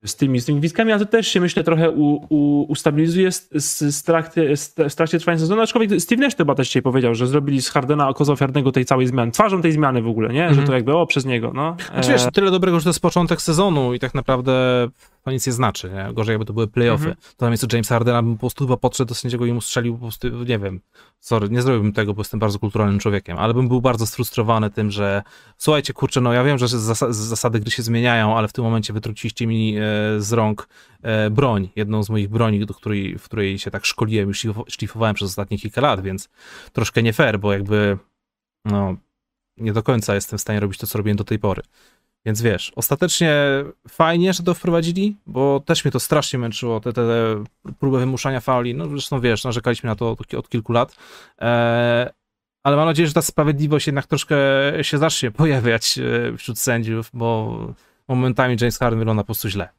z 0.05 0.15
tymi, 0.15 0.39
z 0.39 0.45
tymi 0.45 0.59
gwizdkami, 0.59 0.91
a 0.91 0.99
to 0.99 1.05
też 1.05 1.27
się 1.27 1.39
myślę 1.39 1.63
trochę 1.63 1.91
u, 1.91 2.25
u, 2.29 2.65
ustabilizuje 2.69 3.31
z, 3.31 3.49
z, 3.53 3.95
z, 3.95 4.03
trakcie, 4.03 4.57
z, 4.57 4.75
z 4.87 4.95
trakcie 4.95 5.19
trwania 5.19 5.39
sezonu, 5.39 5.61
aczkolwiek 5.61 6.01
Steve 6.01 6.21
Nash 6.21 6.35
chyba 6.35 6.55
też 6.55 6.67
dzisiaj 6.67 6.81
powiedział, 6.81 7.15
że 7.15 7.27
zrobili 7.27 7.61
z 7.61 7.69
Hardena 7.69 8.09
oko 8.09 8.23
ofiarnego 8.23 8.71
tej 8.71 8.85
całej 8.85 9.07
zmiany, 9.07 9.31
twarzą 9.31 9.61
tej 9.61 9.71
zmiany 9.71 10.01
w 10.01 10.07
ogóle, 10.07 10.33
nie? 10.33 10.43
Mm. 10.43 10.53
Że 10.53 10.55
to 10.55 10.61
mhm. 10.61 10.77
jakby 10.77 10.95
o, 10.95 11.05
przez 11.05 11.25
niego, 11.25 11.51
no. 11.55 11.75
Znaczy, 11.93 12.11
wiesz, 12.11 12.23
tyle 12.33 12.51
dobrego, 12.51 12.79
że 12.79 12.83
to 12.83 12.89
jest 12.89 12.99
początek 12.99 13.41
sezonu 13.41 13.93
i 13.93 13.99
tak 13.99 14.13
naprawdę 14.13 14.87
to 15.23 15.31
nic 15.31 15.47
nie 15.47 15.53
znaczy, 15.53 15.89
nie? 15.89 16.13
Gorzej 16.13 16.33
jakby 16.33 16.45
to 16.45 16.53
były 16.53 16.67
playoffy. 16.67 17.09
-hmm. 17.09 17.35
To 17.37 17.45
na 17.45 17.49
miejscu 17.49 17.67
James 17.73 17.89
Hardena 17.89 18.23
bym 18.23 18.33
po 18.33 18.39
prostu 18.39 18.65
chyba 18.65 18.77
podszedł 18.77 19.09
do 19.09 19.15
sędziego 19.15 19.45
i 19.45 19.53
mu 19.53 19.61
strzelił 19.61 19.93
po 19.93 19.99
prostu, 19.99 20.29
nie 20.29 20.59
wiem, 20.59 20.81
sorry, 21.19 21.49
nie 21.49 21.61
zrobiłbym 21.61 21.93
tego, 21.93 22.13
bo 22.13 22.19
jestem 22.21 22.39
bardzo 22.39 22.59
kulturalnym 22.59 22.99
człowiekiem, 22.99 23.37
ale 23.37 23.53
bym 23.53 23.67
był 23.67 23.81
bardzo 23.81 24.07
sfrustrowany 24.07 24.69
tym, 24.69 24.91
że 24.91 25.23
słuchajcie, 25.57 25.93
kurczę, 25.93 26.21
no 26.21 26.33
ja 26.33 26.43
wiem, 26.43 26.57
że 26.57 26.67
zasady 26.67 27.59
gry 27.59 27.71
się 27.71 27.83
zmieniają, 27.83 28.37
ale 28.37 28.47
w 28.47 28.53
tym 28.53 28.63
momencie 28.63 28.93
wytruciliście 28.93 29.47
mi 29.47 29.77
e, 29.77 29.81
z 30.17 30.33
rąk 30.33 30.67
e, 31.01 31.29
broń, 31.29 31.69
jedną 31.75 32.03
z 32.03 32.09
moich 32.09 32.29
broni, 32.29 32.65
do 32.65 32.73
której, 32.73 33.17
w 33.17 33.23
której 33.23 33.59
się 33.59 33.71
tak 33.71 33.85
szkoliłem, 33.85 34.27
już 34.27 34.45
szlifowałem 34.67 35.15
przez 35.15 35.29
ostatnie 35.29 35.57
kilka 35.57 35.81
lat, 35.81 36.01
więc 36.01 36.29
troszkę 36.73 37.03
nie 37.03 37.13
fair, 37.13 37.39
bo 37.39 37.53
jakby 37.53 37.97
no, 38.65 38.95
nie 39.57 39.73
do 39.73 39.83
końca 39.83 40.15
jestem 40.15 40.39
w 40.39 40.41
stanie 40.41 40.59
robić 40.59 40.77
to, 40.77 40.87
co 40.87 40.97
robiłem 40.97 41.17
do 41.17 41.23
tej 41.23 41.39
pory. 41.39 41.61
Więc 42.25 42.41
wiesz, 42.41 42.71
ostatecznie 42.75 43.35
fajnie, 43.87 44.33
że 44.33 44.43
to 44.43 44.53
wprowadzili, 44.53 45.15
bo 45.27 45.59
też 45.59 45.85
mnie 45.85 45.91
to 45.91 45.99
strasznie 45.99 46.39
męczyło, 46.39 46.79
te, 46.79 46.93
te, 46.93 47.07
te 47.07 47.43
próby 47.79 47.99
wymuszania 47.99 48.39
fauli. 48.39 48.75
No 48.75 48.87
zresztą 48.87 49.21
wiesz, 49.21 49.43
narzekaliśmy 49.43 49.87
na 49.87 49.95
to 49.95 50.11
od, 50.11 50.33
od 50.33 50.49
kilku 50.49 50.73
lat. 50.73 50.95
E, 51.41 52.13
ale 52.63 52.75
mam 52.75 52.85
nadzieję, 52.85 53.07
że 53.07 53.13
ta 53.13 53.21
sprawiedliwość 53.21 53.87
jednak 53.87 54.07
troszkę 54.07 54.37
się 54.81 54.97
zacznie 54.97 55.31
pojawiać 55.41 55.99
e, 55.99 56.37
wśród 56.37 56.59
sędziów, 56.59 57.09
bo 57.13 57.57
momentami 58.07 58.57
James 58.61 58.77
Harden 58.77 58.99
wygląda 58.99 59.23
po 59.23 59.27
prostu 59.27 59.49
źle. 59.49 59.69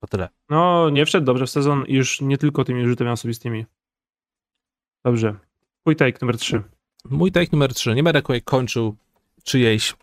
To 0.00 0.06
tyle. 0.06 0.28
No, 0.50 0.90
nie 0.90 1.06
wszedł 1.06 1.26
dobrze 1.26 1.46
w 1.46 1.50
sezon 1.50 1.84
już 1.88 2.20
nie 2.20 2.38
tylko 2.38 2.64
tymi 2.64 2.86
rzutami 2.86 3.10
osobistymi. 3.10 3.66
Dobrze. 5.04 5.34
Mój 5.86 5.96
take 5.96 6.18
numer 6.22 6.38
3. 6.38 6.62
Mój 7.10 7.32
take 7.32 7.52
numer 7.52 7.74
3. 7.74 7.94
Nie 7.94 8.02
będę 8.02 8.22
kończył 8.44 8.96
czyjejś 9.44 9.94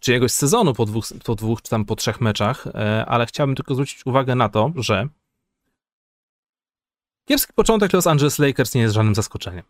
czyjegoś 0.00 0.32
sezonu 0.32 0.74
po 0.74 0.84
dwóch, 0.84 1.04
po 1.24 1.34
dwóch 1.34 1.62
czy 1.62 1.70
tam 1.70 1.84
po 1.84 1.96
trzech 1.96 2.20
meczach, 2.20 2.66
e, 2.66 3.06
ale 3.06 3.26
chciałbym 3.26 3.56
tylko 3.56 3.74
zwrócić 3.74 4.06
uwagę 4.06 4.34
na 4.34 4.48
to, 4.48 4.72
że 4.76 5.08
kiepski 7.28 7.52
początek 7.52 7.92
Los 7.92 8.06
Angeles 8.06 8.38
Lakers 8.38 8.74
nie 8.74 8.80
jest 8.80 8.94
żadnym 8.94 9.14
zaskoczeniem. 9.14 9.64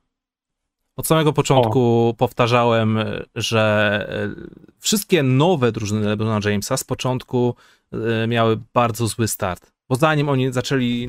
Od 0.96 1.06
samego 1.06 1.32
początku 1.32 2.08
o. 2.08 2.14
powtarzałem, 2.14 2.98
że 3.34 4.06
e, 4.08 4.34
wszystkie 4.78 5.22
nowe 5.22 5.72
drużyny 5.72 6.06
LeBrona 6.06 6.50
Jamesa 6.50 6.76
z 6.76 6.84
początku 6.84 7.54
e, 7.92 8.26
miały 8.26 8.60
bardzo 8.74 9.06
zły 9.06 9.28
start. 9.28 9.72
Bo 9.92 9.96
zanim 9.96 10.28
oni 10.28 10.52
zaczęli, 10.52 11.08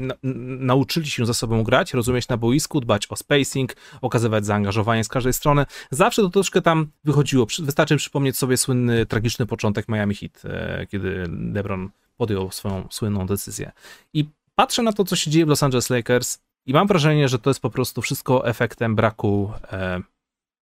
nauczyli 0.59 1.09
się 1.09 1.25
ze 1.25 1.33
sobą 1.33 1.63
grać, 1.63 1.93
rozumieć 1.93 2.27
na 2.27 2.37
boisku, 2.37 2.81
dbać 2.81 3.07
o 3.07 3.15
spacing, 3.15 3.75
okazywać 4.01 4.45
zaangażowanie 4.45 5.03
z 5.03 5.07
każdej 5.07 5.33
strony, 5.33 5.65
zawsze 5.91 6.21
to 6.21 6.29
troszkę 6.29 6.61
tam 6.61 6.87
wychodziło. 7.03 7.47
Wystarczy 7.59 7.97
przypomnieć 7.97 8.37
sobie 8.37 8.57
słynny, 8.57 9.05
tragiczny 9.05 9.45
początek 9.45 9.89
Miami 9.89 10.15
Heat, 10.15 10.41
e, 10.45 10.87
kiedy 10.87 11.23
LeBron 11.53 11.89
podjął 12.17 12.51
swoją 12.51 12.87
słynną 12.89 13.25
decyzję. 13.25 13.71
I 14.13 14.25
patrzę 14.55 14.83
na 14.83 14.93
to, 14.93 15.03
co 15.03 15.15
się 15.15 15.31
dzieje 15.31 15.45
w 15.45 15.49
Los 15.49 15.63
Angeles 15.63 15.89
Lakers 15.89 16.39
i 16.65 16.73
mam 16.73 16.87
wrażenie, 16.87 17.29
że 17.29 17.39
to 17.39 17.49
jest 17.49 17.59
po 17.59 17.69
prostu 17.69 18.01
wszystko 18.01 18.47
efektem 18.47 18.95
braku 18.95 19.51
e, 19.71 20.01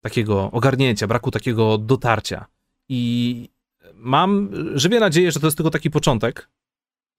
takiego 0.02 0.52
ogarnięcia, 0.52 1.08
braku 1.08 1.32
takiego 1.32 1.78
dotarcia. 1.78 2.46
I 2.90 3.50
mam 3.96 4.50
żywię 4.74 5.00
nadzieję, 5.00 5.32
że 5.32 5.40
to 5.40 5.48
jest 5.48 5.58
tylko 5.58 5.70
taki 5.70 5.92
początek, 5.92 6.50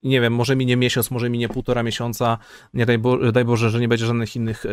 nie 0.03 0.21
wiem, 0.21 0.33
może 0.33 0.55
minie 0.55 0.77
miesiąc, 0.77 1.11
może 1.11 1.29
minie 1.29 1.49
półtora 1.49 1.83
miesiąca, 1.83 2.37
nie 2.73 2.85
daj, 2.85 2.97
Bo 2.97 3.31
daj 3.31 3.45
Boże, 3.45 3.69
że 3.69 3.79
nie 3.79 3.87
będzie 3.87 4.05
żadnych 4.05 4.35
innych 4.35 4.65
e, 4.65 4.69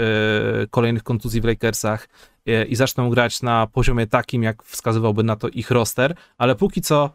kolejnych 0.70 1.03
kontuzji 1.03 1.41
w 1.41 1.45
Lakersach 1.45 2.09
e, 2.47 2.64
i 2.64 2.76
zaczną 2.76 3.11
grać 3.11 3.43
na 3.43 3.66
poziomie 3.66 4.07
takim, 4.07 4.43
jak 4.43 4.62
wskazywałby 4.62 5.22
na 5.22 5.37
to 5.37 5.49
ich 5.49 5.70
roster, 5.70 6.14
ale 6.39 6.55
póki 6.55 6.81
co, 6.81 7.11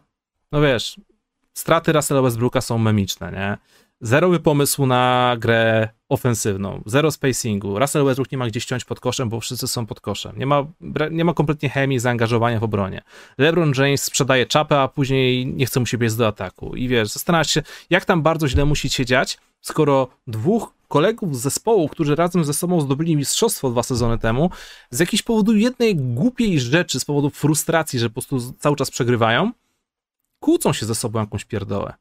no 0.52 0.60
wiesz, 0.60 1.00
straty 1.54 1.92
Russella 1.92 2.22
Westbrooka 2.22 2.60
są 2.60 2.78
memiczne, 2.78 3.32
nie? 3.32 3.56
Zerowy 4.00 4.40
pomysł 4.40 4.86
na 4.86 5.36
grę, 5.38 5.88
ofensywną, 6.08 6.82
zero 6.86 7.10
spacingu. 7.10 7.78
Russell 7.78 8.04
Westbrook 8.04 8.32
nie 8.32 8.38
ma 8.38 8.46
gdzie 8.46 8.60
ściąć 8.60 8.84
pod 8.84 9.00
koszem, 9.00 9.28
bo 9.28 9.40
wszyscy 9.40 9.68
są 9.68 9.86
pod 9.86 10.00
koszem. 10.00 10.38
Nie 10.38 10.46
ma, 10.46 10.66
nie 11.10 11.24
ma 11.24 11.34
kompletnie 11.34 11.68
chemii, 11.68 11.98
zaangażowania 11.98 12.60
w 12.60 12.64
obronie. 12.64 13.02
LeBron 13.38 13.72
James 13.76 14.02
sprzedaje 14.02 14.46
czapę, 14.46 14.80
a 14.80 14.88
później 14.88 15.46
nie 15.46 15.66
chce 15.66 15.80
mu 15.80 15.86
się 15.86 15.98
biec 15.98 16.16
do 16.16 16.26
ataku. 16.26 16.76
I 16.76 16.88
wiesz, 16.88 17.08
zastanawiasz 17.08 17.50
się, 17.50 17.62
jak 17.90 18.04
tam 18.04 18.22
bardzo 18.22 18.48
źle 18.48 18.64
musi 18.64 18.90
się 18.90 19.04
dziać, 19.04 19.38
skoro 19.60 20.08
dwóch 20.26 20.72
kolegów 20.88 21.36
z 21.36 21.40
zespołu, 21.40 21.88
którzy 21.88 22.14
razem 22.14 22.44
ze 22.44 22.54
sobą 22.54 22.80
zdobyli 22.80 23.16
mistrzostwo 23.16 23.70
dwa 23.70 23.82
sezony 23.82 24.18
temu, 24.18 24.50
z 24.90 25.00
jakiegoś 25.00 25.22
powodu 25.22 25.56
jednej 25.56 25.96
głupiej 25.96 26.60
rzeczy, 26.60 27.00
z 27.00 27.04
powodu 27.04 27.30
frustracji, 27.30 27.98
że 27.98 28.10
po 28.10 28.14
prostu 28.14 28.52
cały 28.58 28.76
czas 28.76 28.90
przegrywają, 28.90 29.52
kłócą 30.40 30.72
się 30.72 30.86
ze 30.86 30.94
sobą 30.94 31.20
jakąś 31.20 31.44
pierdołę. 31.44 31.94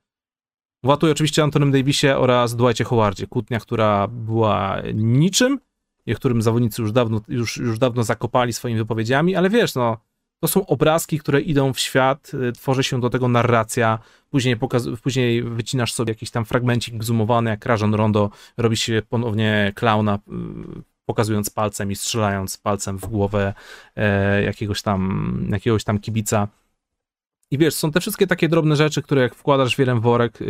Tu 0.84 1.12
oczywiście 1.12 1.44
Antonym 1.44 1.72
Davisie 1.72 2.08
oraz 2.18 2.56
Dwightie 2.56 2.84
Howardzie. 2.84 3.28
Kłótnia, 3.28 3.60
która 3.60 4.08
była 4.08 4.82
niczym, 4.94 5.60
i 6.06 6.16
którym 6.16 6.42
zawodnicy 6.42 6.82
już 6.82 6.92
dawno, 6.92 7.22
już, 7.28 7.58
już 7.58 7.80
dawno 7.80 8.04
zakopali 8.04 8.54
swoimi 8.54 8.78
wypowiedziami, 8.78 9.36
ale 9.36 9.50
wiesz, 9.50 9.76
no, 9.76 9.98
to 10.40 10.48
są 10.48 10.66
obrazki, 10.66 11.20
które 11.20 11.42
idą 11.42 11.74
w 11.74 11.80
świat, 11.80 12.32
y, 12.34 12.52
tworzy 12.52 12.84
się 12.84 13.02
do 13.02 13.10
tego 13.10 13.28
narracja, 13.28 14.00
później, 14.30 14.58
pokaz- 14.58 14.98
później 15.02 15.44
wycinasz 15.44 15.94
sobie 15.94 16.12
jakiś 16.12 16.32
tam 16.32 16.46
fragmencik 16.46 17.04
zoomowany, 17.04 17.50
jak 17.50 17.66
Rajon 17.66 17.94
Rondo 17.94 18.30
robi 18.58 18.78
się 18.78 19.02
ponownie 19.10 19.72
klauna, 19.76 20.16
y, 20.16 20.82
pokazując 21.06 21.50
palcem 21.50 21.92
i 21.92 21.96
strzelając 21.96 22.58
palcem 22.58 22.98
w 22.98 23.06
głowę 23.06 23.54
e, 23.96 24.44
jakiegoś 24.44 24.82
tam, 24.82 25.48
jakiegoś 25.52 25.84
tam 25.84 26.00
kibica. 26.00 26.48
I 27.52 27.58
wiesz, 27.58 27.76
są 27.76 27.92
te 27.92 28.00
wszystkie 28.00 28.28
takie 28.28 28.50
drobne 28.50 28.76
rzeczy, 28.76 29.02
które 29.02 29.22
jak 29.22 29.36
wkładasz 29.36 29.78
wiele 29.78 29.96
w 29.96 30.02
worek 30.02 30.40
yy, 30.40 30.48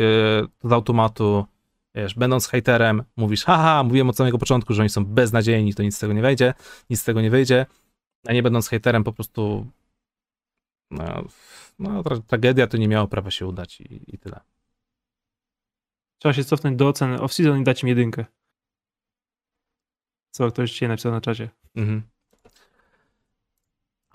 z 0.63 0.71
automatu, 0.71 1.45
wiesz, 1.95 2.15
będąc 2.15 2.47
haterem, 2.47 3.03
mówisz, 3.17 3.45
haha, 3.45 3.83
mówiłem 3.83 4.09
od 4.09 4.17
samego 4.17 4.37
początku, 4.37 4.73
że 4.73 4.81
oni 4.81 4.89
są 4.89 5.05
beznadziejni, 5.05 5.73
to 5.73 5.83
nic 5.83 5.95
z 5.95 5.99
tego 5.99 6.13
nie 6.13 6.21
wejdzie, 6.21 6.53
nic 6.89 7.01
z 7.01 7.03
tego 7.03 7.21
nie 7.21 7.29
wyjdzie, 7.29 7.65
a 8.27 8.33
nie 8.33 8.43
będąc 8.43 8.69
haterem, 8.69 9.03
po 9.03 9.13
prostu 9.13 9.67
no, 10.91 11.23
no 11.79 12.03
tragedia 12.27 12.67
to 12.67 12.77
nie 12.77 12.87
miało 12.87 13.07
prawa 13.07 13.31
się 13.31 13.47
udać 13.47 13.81
i, 13.81 14.15
i 14.15 14.17
tyle. 14.17 14.39
Trzeba 16.19 16.33
się 16.33 16.43
cofnąć 16.43 16.77
do 16.77 16.87
oceny 16.87 17.17
off-season 17.17 17.61
i 17.61 17.63
dać 17.63 17.83
im 17.83 17.89
jedynkę. 17.89 18.25
Co 20.31 20.51
ktoś 20.51 20.71
dzisiaj 20.71 20.89
napisał 20.89 21.11
na 21.11 21.21
czacie. 21.21 21.49
Mhm 21.75 22.14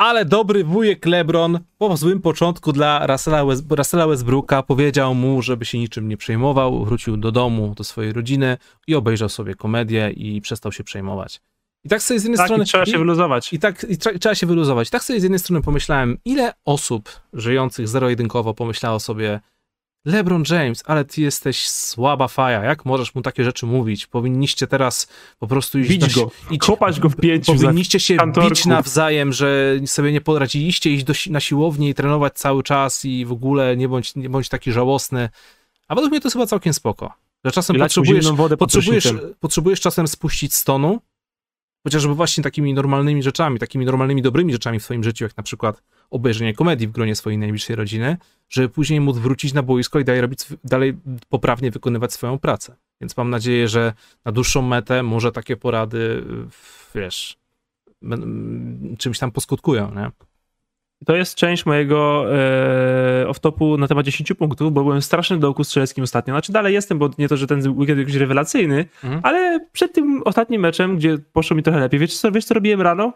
ale 0.01 0.25
dobry 0.25 0.65
wujek 0.65 1.07
LeBron 1.07 1.59
po 1.79 1.97
złym 1.97 2.21
początku 2.21 2.73
dla 2.73 3.07
Russella, 3.07 3.45
West, 3.45 3.65
Russella 3.71 4.07
Westbrooka 4.07 4.63
powiedział 4.63 5.15
mu, 5.15 5.43
żeby 5.43 5.65
się 5.65 5.79
niczym 5.79 6.09
nie 6.09 6.17
przejmował, 6.17 6.85
wrócił 6.85 7.17
do 7.17 7.33
domu, 7.33 7.75
do 7.77 7.85
swojej 7.85 8.13
rodziny 8.13 8.57
i 8.87 8.95
obejrzał 8.95 9.29
sobie 9.29 9.55
komedię 9.55 10.11
i 10.11 10.41
przestał 10.41 10.73
się 10.73 10.85
przejmować. 10.85 11.41
I 11.85 11.89
tak 11.89 12.03
sobie 12.03 12.21
z 12.21 12.23
jednej 12.23 12.37
tak, 12.37 12.47
strony... 12.47 12.65
trzeba 12.65 12.87
się 12.87 12.99
wyluzować. 12.99 13.53
I 13.53 13.59
tak 13.59 13.87
i 13.89 13.99
tra, 13.99 14.13
trzeba 14.21 14.35
się 14.35 14.47
wyluzować. 14.47 14.89
I 14.89 14.91
tak 14.91 15.05
sobie 15.05 15.21
z 15.21 15.23
jednej 15.23 15.39
strony 15.39 15.63
pomyślałem, 15.63 16.19
ile 16.25 16.53
osób 16.65 17.21
żyjących 17.33 17.89
zero-jedynkowo 17.89 18.55
pomyślało 18.55 19.01
sobie, 19.01 19.41
LeBron 20.05 20.45
James, 20.51 20.83
ale 20.87 21.05
ty 21.05 21.21
jesteś 21.21 21.69
słaba 21.69 22.29
faja, 22.29 22.65
jak 22.65 22.85
możesz 22.85 23.15
mu 23.15 23.23
takie 23.23 23.45
rzeczy 23.45 23.67
mówić? 23.67 24.07
Powinniście 24.07 24.67
teraz 24.67 25.09
po 25.39 25.47
prostu 25.47 25.79
iść 25.79 25.91
Bić 25.91 26.15
go, 26.15 26.31
i 26.51 26.59
kopać 26.59 27.01
go 27.01 27.09
w 27.09 27.17
pięciu. 27.17 27.55
Powinniście 27.55 28.01
się 28.01 28.17
kantorku. 28.17 28.51
bić 28.51 28.67
nawzajem, 28.67 29.33
że 29.33 29.75
sobie 29.87 30.13
nie 30.13 30.21
poradziliście, 30.21 30.91
iść 30.91 31.05
do, 31.05 31.13
na 31.31 31.41
siłownię 31.41 31.89
i 31.89 31.95
trenować 31.95 32.35
cały 32.35 32.63
czas 32.63 33.05
i 33.05 33.25
w 33.25 33.33
ogóle 33.33 33.77
nie 33.77 33.89
bądź, 33.89 34.15
nie 34.15 34.29
bądź 34.29 34.49
taki 34.49 34.73
żałosny. 34.73 35.29
A 35.89 35.95
według 35.95 36.11
mnie 36.11 36.21
to 36.21 36.27
jest 36.27 36.35
chyba 36.35 36.47
całkiem 36.47 36.75
spoko. 36.75 37.13
Że 37.45 37.53
czasem 37.53 37.77
potrzebujesz, 37.77 38.33
wodę 38.33 38.57
potrzebujesz, 38.57 39.15
potrzebujesz 39.41 39.81
czasem 39.81 40.09
spuścić 40.09 40.55
stonu, 40.55 41.01
chociażby 41.85 42.15
właśnie 42.15 42.45
takimi 42.45 42.75
normalnymi 42.75 43.23
rzeczami, 43.23 43.59
takimi 43.59 43.85
normalnymi, 43.85 44.23
dobrymi 44.23 44.53
rzeczami 44.53 44.81
w 44.81 44.85
swoim 44.85 45.05
życiu, 45.05 45.25
jak 45.25 45.37
na 45.37 45.43
przykład 45.43 45.83
obejrzenie 46.11 46.55
komedii 46.55 46.89
w 46.89 46.93
gronie 46.93 47.15
swojej 47.15 47.39
najbliższej 47.39 47.77
rodziny, 47.77 48.17
żeby 48.49 48.69
później 48.69 49.01
móc 49.01 49.19
wrócić 49.19 49.53
na 49.53 49.63
boisko 49.63 50.01
i 50.01 50.05
dalej, 50.05 50.21
robić, 50.21 50.41
dalej 50.65 50.97
poprawnie 51.29 51.71
wykonywać 51.71 52.13
swoją 52.13 52.39
pracę. 52.39 52.77
Więc 53.01 53.17
mam 53.17 53.31
nadzieję, 53.31 53.69
że 53.69 53.93
na 54.25 54.33
dłuższą 54.33 54.63
metę 54.63 55.03
może 55.03 55.33
takie 55.33 55.57
porady, 55.57 56.25
wiesz, 56.95 57.39
czymś 58.99 59.19
tam 59.19 59.31
poskutkują, 59.31 59.95
nie? 59.95 60.11
To 61.07 61.17
jest 61.17 61.35
część 61.35 61.67
mojego 61.67 62.25
e, 62.37 63.27
off-topu 63.29 63.79
na 63.79 63.89
temat 63.89 64.07
10 64.07 64.33
punktów, 64.33 64.73
bo 64.73 64.83
byłem 64.83 65.03
straszny 65.03 65.39
do 65.39 65.49
oku 65.49 65.65
strzeleckim 65.65 66.05
ostatnio. 66.05 66.35
Znaczy 66.35 66.53
dalej 66.53 66.75
jestem, 66.75 66.99
bo 66.99 67.11
nie 67.19 67.29
to, 67.29 67.37
że 67.37 67.47
ten 67.47 67.79
weekend 67.79 67.99
jakiś 67.99 68.15
rewelacyjny, 68.15 68.87
mhm. 69.05 69.21
ale 69.25 69.67
przed 69.73 69.93
tym 69.93 70.23
ostatnim 70.25 70.61
meczem, 70.61 70.97
gdzie 70.97 71.19
poszło 71.33 71.57
mi 71.57 71.63
trochę 71.63 71.81
lepiej, 71.81 72.01
wiesz 72.01 72.19
co, 72.19 72.33
wiesz 72.33 72.45
co 72.45 72.55
robiłem 72.55 72.81
rano? 72.81 73.13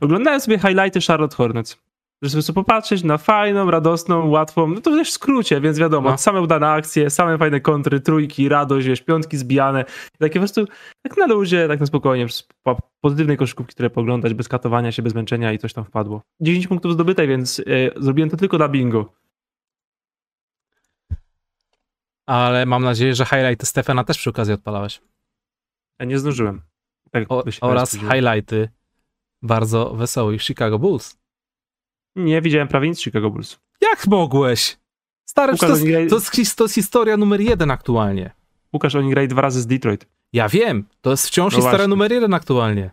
Oglądałem 0.00 0.40
sobie 0.40 0.58
highlighty 0.58 1.00
Charlotte 1.00 1.36
Hornets 1.36 1.78
żeby 2.22 2.42
sobie 2.42 2.54
popatrzeć 2.54 3.04
na 3.04 3.18
fajną, 3.18 3.70
radosną, 3.70 4.28
łatwą, 4.28 4.66
no 4.66 4.80
to 4.80 4.90
też 4.90 5.08
w 5.08 5.12
skrócie, 5.12 5.60
więc 5.60 5.78
wiadomo, 5.78 6.10
no. 6.10 6.18
same 6.18 6.40
udane 6.40 6.68
akcje, 6.68 7.10
same 7.10 7.38
fajne 7.38 7.60
kontry, 7.60 8.00
trójki, 8.00 8.48
radość, 8.48 8.86
wiesz, 8.86 9.02
piątki 9.02 9.36
zbijane, 9.36 9.84
takie 10.18 10.34
po 10.34 10.38
prostu 10.40 10.66
tak 11.02 11.16
na 11.16 11.26
luzie, 11.26 11.68
tak 11.68 11.80
na 11.80 11.86
spokojnie, 11.86 12.26
po 12.62 12.76
pozytywnej 13.00 13.36
koszykówki, 13.36 13.74
które 13.74 13.90
poglądać, 13.90 14.34
bez 14.34 14.48
katowania 14.48 14.92
się, 14.92 15.02
bez 15.02 15.14
męczenia 15.14 15.52
i 15.52 15.58
coś 15.58 15.72
tam 15.72 15.84
wpadło. 15.84 16.22
10 16.40 16.66
punktów 16.66 16.92
zdobyte, 16.92 17.26
więc 17.26 17.58
yy, 17.58 17.90
zrobiłem 17.96 18.30
to 18.30 18.36
tylko 18.36 18.58
na 18.58 18.68
bingo. 18.68 19.12
Ale 22.26 22.66
mam 22.66 22.84
nadzieję, 22.84 23.14
że 23.14 23.24
highlighty 23.24 23.66
Stefana 23.66 24.04
też 24.04 24.18
przy 24.18 24.30
okazji 24.30 24.54
odpalałeś. 24.54 25.00
Ja 25.98 26.06
nie 26.06 26.18
zdążyłem. 26.18 26.60
Tak 27.10 27.24
o, 27.28 27.44
oraz 27.60 27.90
highlighty 27.90 28.68
bardzo 29.42 29.94
wesołych 29.94 30.42
Chicago 30.42 30.78
Bulls. 30.78 31.21
Nie 32.16 32.42
widziałem 32.42 32.68
prawie 32.68 32.88
nic 32.88 33.00
Chicago 33.00 33.30
Bulls. 33.30 33.58
Jak 33.80 34.06
mogłeś? 34.06 34.78
Stary, 35.24 35.52
Łukasz, 35.52 35.70
to, 35.70 35.76
jest, 35.76 36.10
to, 36.10 36.40
jest, 36.40 36.56
to 36.56 36.64
jest 36.64 36.74
historia 36.74 37.16
numer 37.16 37.40
jeden 37.40 37.70
aktualnie. 37.70 38.30
Łukasz, 38.72 38.94
oni 38.94 39.10
grali 39.10 39.28
dwa 39.28 39.42
razy 39.42 39.60
z 39.60 39.66
Detroit. 39.66 40.06
Ja 40.32 40.48
wiem, 40.48 40.84
to 41.00 41.10
jest 41.10 41.26
wciąż 41.26 41.52
no 41.52 41.56
historia 41.56 41.78
właśnie. 41.78 41.88
numer 41.88 42.12
jeden 42.12 42.34
aktualnie. 42.34 42.90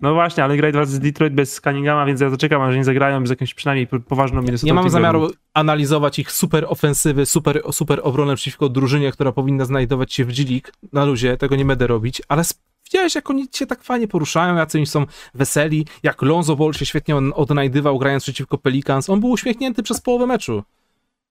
No 0.00 0.14
właśnie, 0.14 0.44
ale 0.44 0.56
grali 0.56 0.72
dwa 0.72 0.80
razy 0.80 0.96
z 0.96 1.00
Detroit 1.00 1.34
bez 1.34 1.60
Cunninghama, 1.60 2.06
więc 2.06 2.20
ja 2.20 2.30
zaczekam, 2.30 2.62
aż 2.62 2.76
nie 2.76 2.84
zagrają 2.84 3.26
z 3.26 3.30
jakąś 3.30 3.54
przynajmniej 3.54 3.86
poważną 3.86 4.42
minusową. 4.42 4.66
Nie 4.66 4.74
mam 4.74 4.90
zamiaru 4.90 5.30
analizować 5.54 6.18
ich 6.18 6.32
super 6.32 6.64
ofensywy, 6.68 7.26
super, 7.26 7.62
super 7.72 8.00
obronę 8.02 8.36
przeciwko 8.36 8.68
drużynie, 8.68 9.12
która 9.12 9.32
powinna 9.32 9.64
znajdować 9.64 10.14
się 10.14 10.24
w 10.24 10.32
G-League 10.32 10.68
na 10.92 11.04
luzie, 11.04 11.36
tego 11.36 11.56
nie 11.56 11.64
będę 11.64 11.86
robić, 11.86 12.22
ale 12.28 12.44
widziałeś, 12.92 13.14
jak 13.14 13.30
oni 13.30 13.46
się 13.52 13.66
tak 13.66 13.82
fajnie 13.82 14.08
poruszają, 14.08 14.56
jacy 14.56 14.78
oni 14.78 14.86
są 14.86 15.06
weseli, 15.34 15.86
jak 16.02 16.22
Lonzo 16.22 16.56
Ball 16.56 16.72
się 16.72 16.86
świetnie 16.86 17.16
odnajdywał 17.16 17.98
grając 17.98 18.22
przeciwko 18.22 18.58
Pelicans, 18.58 19.10
on 19.10 19.20
był 19.20 19.30
uśmiechnięty 19.30 19.82
przez 19.82 20.00
połowę 20.00 20.26
meczu. 20.26 20.62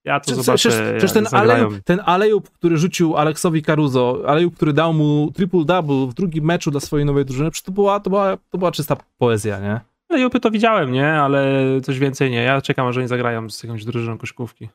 Ja 0.05 0.20
to 0.20 0.36
zobaczę, 0.36 0.70
przecież, 0.70 0.82
przecież 0.97 1.12
ten, 1.12 1.28
alejub, 1.32 1.74
ten 1.86 2.01
alejub, 2.05 2.49
który 2.49 2.78
rzucił 2.78 3.18
Aleksowi 3.18 3.62
Caruso, 3.62 4.22
alejub, 4.28 4.55
który 4.55 4.74
dał 4.74 4.93
mu 4.93 5.32
triple-double 5.38 6.09
w 6.09 6.14
drugim 6.14 6.45
meczu 6.45 6.72
dla 6.72 6.80
swojej 6.80 7.05
nowej 7.05 7.26
drużyny, 7.26 7.49
to 7.66 7.72
była, 7.72 7.99
to 7.99 8.09
była, 8.09 8.38
to 8.49 8.57
była 8.57 8.72
czysta 8.72 8.97
poezja, 9.18 9.59
nie? 9.59 9.80
Alejupy 10.09 10.39
to 10.39 10.51
widziałem, 10.51 10.91
nie? 10.91 11.07
Ale 11.14 11.55
coś 11.84 11.99
więcej 11.99 12.32
nie. 12.32 12.43
Ja 12.43 12.62
czekam, 12.62 12.88
aż 12.88 12.97
oni 12.97 13.07
zagrają 13.07 13.49
z 13.49 13.64
jakąś 13.64 13.86
drużyną 13.86 14.18
koszkówki. 14.18 14.70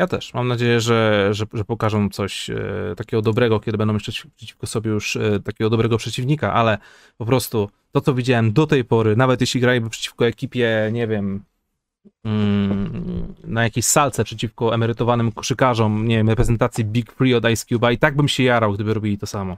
Ja 0.00 0.06
też. 0.06 0.34
Mam 0.34 0.48
nadzieję, 0.48 0.80
że, 0.80 1.28
że, 1.32 1.46
że 1.52 1.64
pokażą 1.64 2.08
coś 2.08 2.50
e, 2.50 2.56
takiego 2.96 3.22
dobrego, 3.22 3.60
kiedy 3.60 3.78
będą 3.78 3.94
jeszcze 3.94 4.12
przeciwko 4.36 4.66
sobie 4.66 4.90
już 4.90 5.16
e, 5.16 5.40
takiego 5.40 5.70
dobrego 5.70 5.96
przeciwnika, 5.96 6.52
ale 6.52 6.78
po 7.18 7.26
prostu 7.26 7.70
to, 7.92 8.00
co 8.00 8.14
widziałem 8.14 8.52
do 8.52 8.66
tej 8.66 8.84
pory, 8.84 9.16
nawet 9.16 9.40
jeśli 9.40 9.60
graliby 9.60 9.90
przeciwko 9.90 10.26
ekipie, 10.26 10.90
nie 10.92 11.06
wiem, 11.06 11.44
mm, 12.24 13.34
na 13.44 13.62
jakiejś 13.62 13.86
salce 13.86 14.24
przeciwko 14.24 14.74
emerytowanym 14.74 15.32
koszykarzom, 15.32 16.08
nie 16.08 16.16
wiem, 16.16 16.28
reprezentacji 16.28 16.84
Big 16.84 17.12
Free 17.12 17.34
od 17.34 17.50
Ice 17.50 17.66
Cube, 17.66 17.92
i 17.92 17.98
tak 17.98 18.16
bym 18.16 18.28
się 18.28 18.42
jarał, 18.42 18.72
gdyby 18.72 18.94
robili 18.94 19.18
to 19.18 19.26
samo. 19.26 19.56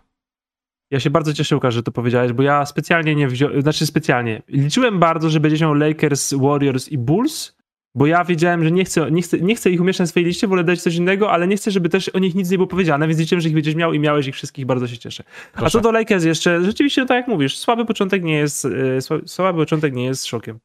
Ja 0.91 1.01
się 1.01 1.11
bardzo 1.11 1.35
cieszę, 1.35 1.55
Łukasz, 1.55 1.75
że 1.75 1.83
to 1.83 1.93
powiedziałeś, 1.93 2.33
bo 2.33 2.43
ja 2.43 2.67
specjalnie 2.67 3.15
nie 3.15 3.29
wziąłem, 3.29 3.63
znaczy 3.63 3.87
specjalnie, 3.87 4.43
liczyłem 4.49 4.99
bardzo, 4.99 5.31
że 5.31 5.41
będzie 5.41 5.65
miał 5.65 5.75
Lakers, 5.75 6.35
Warriors 6.35 6.89
i 6.89 6.99
Bulls, 6.99 7.62
bo 7.95 8.07
ja 8.07 8.25
wiedziałem, 8.25 8.65
że 8.65 8.71
nie 8.71 8.85
chcę, 8.85 9.11
nie 9.11 9.23
chcę, 9.23 9.39
nie 9.41 9.55
chcę 9.55 9.71
ich 9.71 9.81
umieszczać 9.81 10.01
na 10.01 10.07
swojej 10.07 10.27
liście, 10.27 10.49
wolę 10.49 10.65
dać 10.65 10.83
coś 10.83 10.95
innego, 10.95 11.31
ale 11.31 11.49
nie 11.49 11.57
chcę, 11.57 11.71
żeby 11.71 11.89
też 11.89 12.09
o 12.09 12.19
nich 12.19 12.35
nic 12.35 12.51
nie 12.51 12.59
było 12.59 12.67
powiedziane, 12.67 13.09
więc 13.09 13.21
liczyłem, 13.21 13.41
że 13.41 13.49
ich 13.49 13.55
będziesz 13.55 13.75
miał 13.75 13.93
i 13.93 13.99
miałeś 13.99 14.27
ich 14.27 14.35
wszystkich, 14.35 14.67
bardzo 14.67 14.89
się 14.89 14.99
cieszę. 14.99 15.25
Proszę. 15.53 15.67
A 15.67 15.71
co 15.71 15.81
do 15.81 15.93
Lakers 15.93 16.25
jeszcze, 16.25 16.65
rzeczywiście, 16.65 17.01
no 17.01 17.07
tak 17.07 17.17
jak 17.17 17.29
mówisz, 17.29 17.59
słaby 17.59 17.85
początek 17.85 18.23
nie 18.23 18.35
jest, 18.35 18.65
e, 18.65 19.21
słaby 19.27 19.59
początek 19.59 19.95
nie 19.95 20.05
jest 20.05 20.27
szokiem. 20.27 20.59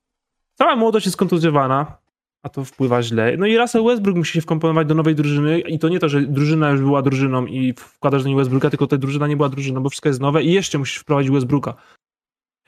Cała 0.54 0.76
młodość 0.76 1.06
jest 1.06 1.18
kontuzjowana, 1.18 1.98
a 2.44 2.50
to 2.50 2.66
wpływa 2.66 3.04
źle. 3.04 3.38
No 3.38 3.46
i 3.46 3.58
Russell 3.58 3.84
Westbrook 3.84 4.18
musi 4.18 4.34
się 4.34 4.42
wkomponować 4.42 4.88
do 4.88 4.96
nowej 4.96 5.16
drużyny 5.16 5.60
i 5.60 5.80
to 5.80 5.90
nie 5.90 6.00
to, 6.00 6.10
że 6.10 6.22
drużyna 6.22 6.70
już 6.72 6.82
była 6.82 7.02
drużyną 7.02 7.46
i 7.46 7.74
wkładasz 7.74 8.24
do 8.24 8.30
niej 8.30 8.38
Westbrooka, 8.38 8.70
tylko 8.70 8.88
ta 8.88 8.98
drużyna 8.98 9.28
nie 9.28 9.38
była 9.38 9.50
drużyną, 9.50 9.84
bo 9.84 9.90
wszystko 9.90 10.10
jest 10.10 10.22
nowe 10.22 10.44
i 10.44 10.54
jeszcze 10.54 10.78
musisz 10.78 10.98
wprowadzić 10.98 11.32
Westbrooka. 11.32 11.74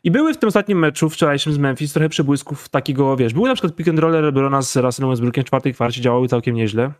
I 0.04 0.12
były 0.12 0.34
w 0.34 0.38
tym 0.38 0.48
ostatnim 0.48 0.80
meczu 0.80 1.10
wczorajszym 1.10 1.54
z 1.54 1.58
Memphis 1.58 1.94
trochę 1.94 2.10
przebłysków 2.10 2.70
takiego, 2.70 3.18
wiesz, 3.18 3.34
były 3.34 3.50
na 3.50 3.56
przykład 3.56 3.76
pick 3.76 3.90
and 3.90 4.00
roll 4.00 4.12
LeBrona 4.12 4.62
z 4.62 4.78
Russellem 4.78 5.10
Westbrookiem 5.10 5.44
w 5.44 5.48
czwartej 5.48 5.74
kwarcie, 5.74 6.02
działały 6.02 6.28
całkiem 6.28 6.56
nieźle. 6.56 6.92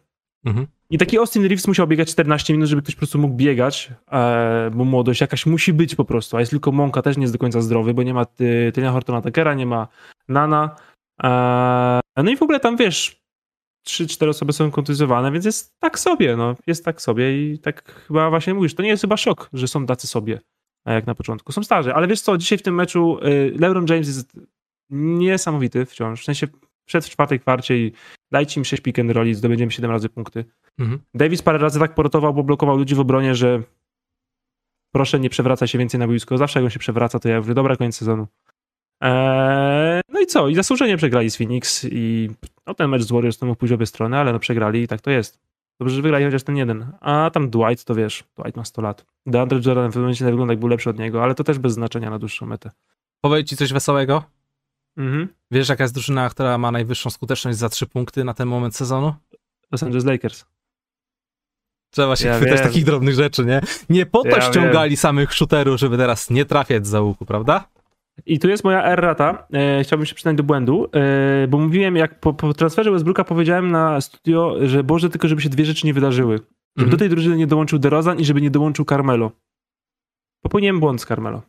Mhm. 0.46 0.68
I 0.90 0.98
taki 0.98 1.18
Austin 1.18 1.44
Reeves 1.44 1.68
musiał 1.68 1.88
biegać 1.88 2.12
14 2.12 2.54
minut, 2.54 2.70
żeby 2.70 2.82
ktoś 2.82 2.96
po 2.96 3.00
prostu 3.00 3.20
mógł 3.20 3.36
biegać, 3.36 3.92
e, 4.12 4.72
bo 4.74 4.86
młodość 4.86 5.22
jakaś 5.22 5.46
musi 5.46 5.74
być 5.74 5.96
po 5.96 6.06
prostu, 6.06 6.38
a 6.38 6.40
jest 6.40 6.50
tylko 6.50 6.72
Monka 6.72 7.02
też 7.02 7.18
nie 7.18 7.24
jest 7.24 7.34
do 7.34 7.40
końca 7.40 7.62
zdrowy, 7.62 7.94
bo 7.94 8.04
nie 8.04 8.14
ma 8.14 8.26
ty, 8.26 8.72
Tylia 8.74 8.92
Hortona 8.92 9.22
Takera, 9.22 9.54
nie 9.54 9.66
ma 9.66 9.88
Nana. 10.28 10.76
E, 11.24 12.00
no 12.18 12.32
i 12.32 12.38
w 12.38 12.44
ogóle 12.44 12.60
tam 12.60 12.78
wiesz, 12.78 13.22
3-4 13.88 14.30
osoby 14.30 14.54
są 14.54 14.72
kontuzjowane, 14.72 15.32
więc 15.32 15.46
jest 15.46 15.80
tak 15.80 16.00
sobie, 16.00 16.36
no, 16.36 16.56
jest 16.68 16.86
tak 16.86 17.02
sobie 17.02 17.52
i 17.52 17.60
tak 17.60 17.92
chyba 18.08 18.30
właśnie 18.30 18.54
mówisz, 18.54 18.76
to 18.76 18.84
nie 18.84 18.90
jest 18.90 19.02
chyba 19.02 19.18
szok, 19.18 19.50
że 19.54 19.68
są 19.68 19.86
tacy 19.86 20.08
sobie, 20.08 20.40
jak 20.94 21.08
na 21.08 21.16
początku. 21.16 21.52
Są 21.52 21.64
starzy, 21.64 21.94
ale 21.94 22.08
wiesz 22.08 22.22
co, 22.22 22.38
dzisiaj 22.38 22.58
w 22.58 22.62
tym 22.62 22.76
meczu 22.76 23.20
y, 23.26 23.54
LeBron 23.60 23.86
James 23.90 24.08
jest 24.08 24.40
niesamowity 24.90 25.86
wciąż, 25.86 26.22
w 26.22 26.26
sensie 26.26 26.48
przed 26.86 27.06
w 27.06 27.10
czwartej 27.10 27.40
kwarcie 27.40 27.78
i 27.78 27.92
dajcie 28.32 28.60
im 28.60 28.66
6 28.66 28.84
pick 28.84 29.00
and 29.00 29.12
rolli, 29.12 29.36
zdobędziemy 29.36 29.72
7 29.72 29.92
razy 29.92 30.10
punkty. 30.10 30.46
Mhm. 30.80 31.00
Davis 31.14 31.42
parę 31.42 31.58
razy 31.58 31.80
tak 31.80 31.96
porotował, 31.96 32.34
bo 32.34 32.44
blokował 32.44 32.78
ludzi 32.78 32.96
w 32.96 33.00
obronie, 33.00 33.36
że 33.36 33.64
proszę 34.92 35.20
nie 35.20 35.30
przewraca 35.30 35.68
się 35.68 35.78
więcej 35.78 36.00
na 36.00 36.08
boisku. 36.08 36.38
Zawsze 36.38 36.60
jak 36.60 36.64
on 36.64 36.70
się 36.70 36.80
przewraca, 36.80 37.20
to 37.20 37.30
ja 37.30 37.40
mówię, 37.40 37.54
dobra, 37.54 37.76
koniec 37.76 37.96
sezonu. 37.96 38.28
Eee, 39.02 40.02
no 40.10 40.20
i 40.20 40.26
co? 40.26 40.48
I 40.48 40.56
zasłużenie 40.56 40.98
przegrali 40.98 41.30
z 41.30 41.38
Phoenix 41.38 41.86
i 41.92 42.30
no, 42.68 42.74
ten 42.74 42.90
mecz 42.90 43.02
z 43.02 43.12
Warriors 43.12 43.38
to 43.38 43.46
mógł 43.46 43.60
pójść 43.60 43.74
obie 43.74 43.86
strony, 43.86 44.18
ale 44.18 44.34
no 44.34 44.40
przegrali 44.40 44.82
i 44.82 44.88
tak 44.88 45.02
to 45.02 45.12
jest. 45.12 45.40
Dobrze, 45.80 45.96
że 45.96 46.02
wygrali 46.02 46.26
chociaż 46.26 46.44
ten 46.44 46.58
jeden. 46.58 46.92
A 47.02 47.30
tam 47.34 47.50
Dwight, 47.50 47.86
to 47.86 47.96
wiesz, 47.96 48.24
Dwight 48.38 48.58
ma 48.58 48.66
100 48.66 48.82
lat. 48.82 49.06
DeAndre 49.26 49.60
Jordan 49.66 49.90
w 49.90 49.94
tym 49.94 50.02
momencie 50.02 50.26
nie 50.26 50.32
wygląda 50.32 50.54
jak 50.54 50.60
był 50.60 50.70
lepszy 50.70 50.90
od 50.90 51.00
niego, 51.00 51.24
ale 51.24 51.36
to 51.36 51.44
też 51.44 51.60
bez 51.60 51.74
znaczenia 51.74 52.10
na 52.10 52.20
dłuższą 52.20 52.46
metę. 52.46 52.72
Powiem 53.22 53.46
ci 53.46 53.58
coś 53.58 53.74
wesołego? 53.74 54.24
Mhm. 54.98 55.28
Wiesz, 55.52 55.70
jaka 55.70 55.84
jest 55.84 55.94
drużyna, 55.94 56.30
która 56.30 56.58
ma 56.58 56.72
najwyższą 56.72 57.10
skuteczność 57.10 57.58
za 57.58 57.70
3 57.70 57.88
punkty 57.88 58.24
na 58.24 58.34
ten 58.34 58.48
moment 58.48 58.76
sezonu? 58.76 59.14
Los 59.72 59.84
Angeles 59.84 60.06
Lakers. 60.06 60.46
Trzeba 61.92 62.16
się 62.16 62.28
Ja 62.28 62.38
chwytać 62.38 62.60
wiem. 62.60 62.68
takich 62.68 62.86
drobnych 62.86 63.16
rzeczy, 63.16 63.46
nie? 63.46 63.62
Nie 63.90 64.06
po 64.06 64.24
to 64.24 64.30
Ja 64.30 64.42
ściągali 64.42 64.98
samych 64.98 65.34
shooterów, 65.34 65.80
żeby 65.80 65.98
teraz 65.98 66.30
nie 66.30 66.46
trafiać 66.46 66.88
za 66.88 67.02
łuku, 67.02 67.26
prawda? 67.26 67.68
I 68.26 68.40
tu 68.40 68.50
jest 68.50 68.64
moja 68.64 68.84
errata. 68.84 69.48
E, 69.54 69.84
chciałbym 69.84 70.06
się 70.06 70.16
przyznać 70.16 70.38
do 70.38 70.44
błędu, 70.44 70.90
e, 70.96 71.48
bo 71.48 71.58
mówiłem, 71.58 71.96
jak 71.96 72.20
po, 72.20 72.34
po 72.34 72.54
transferze 72.54 72.92
Westbrooka 72.92 73.24
powiedziałem 73.24 73.72
na 73.72 74.02
studio, 74.02 74.56
że 74.62 74.84
Boże, 74.84 75.10
tylko 75.10 75.28
żeby 75.28 75.42
się 75.42 75.50
dwie 75.50 75.66
rzeczy 75.66 75.88
nie 75.88 75.94
wydarzyły. 75.94 76.36
Żeby 76.38 76.50
Mhm. 76.78 76.90
do 76.92 76.98
tej 76.98 77.10
drużyny 77.10 77.38
nie 77.38 77.48
dołączył 77.48 77.80
DeRozan 77.80 78.20
i 78.20 78.26
żeby 78.26 78.42
nie 78.42 78.52
dołączył 78.52 78.86
Carmelo. 78.86 79.32
Popełniłem 80.44 80.80
błąd 80.80 81.02
z 81.02 81.06
Carmelo. 81.06 81.42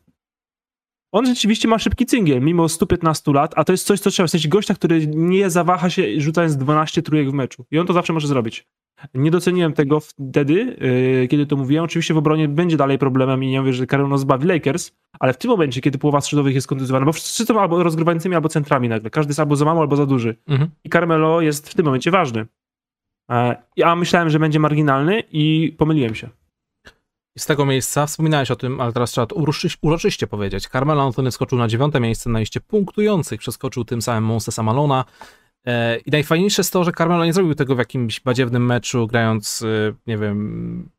On 1.12 1.26
rzeczywiście 1.26 1.68
ma 1.68 1.78
szybki 1.78 2.06
cyngiel, 2.06 2.40
mimo 2.42 2.68
115 2.68 3.32
lat, 3.32 3.52
a 3.56 3.64
to 3.64 3.72
jest 3.72 3.86
coś, 3.86 4.00
co 4.00 4.10
trzeba, 4.10 4.26
w 4.26 4.30
sensie 4.30 4.48
gościa, 4.48 4.74
który 4.74 5.06
nie 5.06 5.50
zawaha 5.50 5.90
się 5.90 6.20
rzucając 6.20 6.56
12 6.56 7.02
trójek 7.02 7.30
w 7.30 7.32
meczu. 7.32 7.64
I 7.70 7.78
on 7.78 7.86
to 7.86 7.92
zawsze 7.92 8.12
może 8.12 8.28
zrobić. 8.28 8.68
Nie 9.14 9.30
doceniłem 9.30 9.72
tego 9.72 10.00
wtedy, 10.00 10.76
yy, 11.20 11.28
kiedy 11.28 11.46
to 11.46 11.56
mówiłem. 11.56 11.84
Oczywiście 11.84 12.14
w 12.14 12.18
obronie 12.18 12.48
będzie 12.48 12.76
dalej 12.76 12.98
problemem 12.98 13.44
i 13.44 13.50
nie 13.50 13.60
mówię, 13.60 13.72
że 13.72 13.86
Carmelo 13.86 14.18
zbawi 14.18 14.46
Lakers, 14.46 14.92
ale 15.20 15.32
w 15.32 15.38
tym 15.38 15.50
momencie, 15.50 15.80
kiedy 15.80 15.98
połowa 15.98 16.20
skrzydłowych 16.20 16.54
jest 16.54 16.66
kontuzowana, 16.66 17.06
bo 17.06 17.12
wszyscy 17.12 17.44
są 17.46 17.60
albo 17.60 17.82
rozgrywającymi, 17.82 18.34
albo 18.34 18.48
centrami 18.48 18.88
nagle. 18.88 19.10
Każdy 19.10 19.30
jest 19.30 19.40
albo 19.40 19.56
za 19.56 19.64
mało, 19.64 19.80
albo 19.80 19.96
za 19.96 20.06
duży. 20.06 20.36
Mhm. 20.48 20.70
I 20.84 20.90
Carmelo 20.90 21.40
jest 21.40 21.70
w 21.70 21.74
tym 21.74 21.84
momencie 21.84 22.10
ważny. 22.10 22.46
E, 23.30 23.62
Ja 23.76 23.96
myślałem, 23.96 24.30
że 24.30 24.38
będzie 24.38 24.58
marginalny 24.58 25.22
i 25.32 25.74
pomyliłem 25.78 26.14
się. 26.14 26.28
Z 27.38 27.46
tego 27.46 27.66
miejsca 27.66 28.06
wspominałeś 28.06 28.50
o 28.50 28.56
tym, 28.56 28.80
ale 28.80 28.92
teraz 28.92 29.10
trzeba 29.10 29.26
to 29.26 29.36
uroczyś- 29.36 29.76
uroczyście 29.82 30.26
powiedzieć. 30.26 30.68
Carmelo 30.68 31.02
Anthony 31.02 31.30
skoczył 31.32 31.58
na 31.58 31.68
dziewiąte 31.68 32.00
miejsce 32.00 32.30
na 32.30 32.38
liście 32.38 32.60
punktujących, 32.60 33.40
przeskoczył 33.40 33.84
tym 33.84 34.02
samym 34.02 34.24
Monsesa 34.24 34.62
Malona. 34.62 35.04
E, 35.66 35.98
I 35.98 36.10
najfajniejsze 36.10 36.60
jest 36.60 36.72
to, 36.72 36.84
że 36.84 36.92
Carmelo 36.92 37.24
nie 37.24 37.32
zrobił 37.32 37.54
tego 37.54 37.74
w 37.74 37.78
jakimś 37.78 38.20
badziewnym 38.20 38.66
meczu, 38.66 39.06
grając, 39.06 39.62
e, 39.62 39.92
nie 40.06 40.18
wiem, 40.18 40.90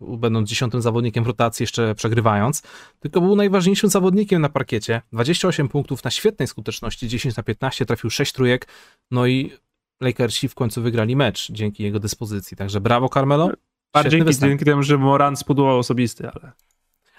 będąc 0.00 0.48
dziesiątym 0.48 0.82
zawodnikiem 0.82 1.24
w 1.24 1.26
rotacji, 1.26 1.62
jeszcze 1.62 1.94
przegrywając, 1.94 2.62
tylko 3.00 3.20
był 3.20 3.36
najważniejszym 3.36 3.90
zawodnikiem 3.90 4.42
na 4.42 4.48
parkiecie. 4.48 5.02
28 5.12 5.68
punktów 5.68 6.04
na 6.04 6.10
świetnej 6.10 6.48
skuteczności, 6.48 7.08
10 7.08 7.36
na 7.36 7.42
15, 7.42 7.86
trafił 7.86 8.10
6 8.10 8.32
trójek, 8.32 8.68
no 9.10 9.26
i 9.26 9.52
Lakersi 10.00 10.48
w 10.48 10.54
końcu 10.54 10.82
wygrali 10.82 11.16
mecz 11.16 11.52
dzięki 11.52 11.82
jego 11.82 12.00
dyspozycji. 12.00 12.56
Także 12.56 12.80
brawo 12.80 13.08
Carmelo. 13.08 13.46
Bardziej 13.46 14.10
Świetny 14.10 14.10
dzięki, 14.10 14.26
występ. 14.26 14.50
dzięki 14.50 14.64
temu, 14.64 14.82
że 14.82 14.98
Moran 14.98 15.36
spodobał 15.36 15.78
osobisty, 15.78 16.28
ale 16.28 16.52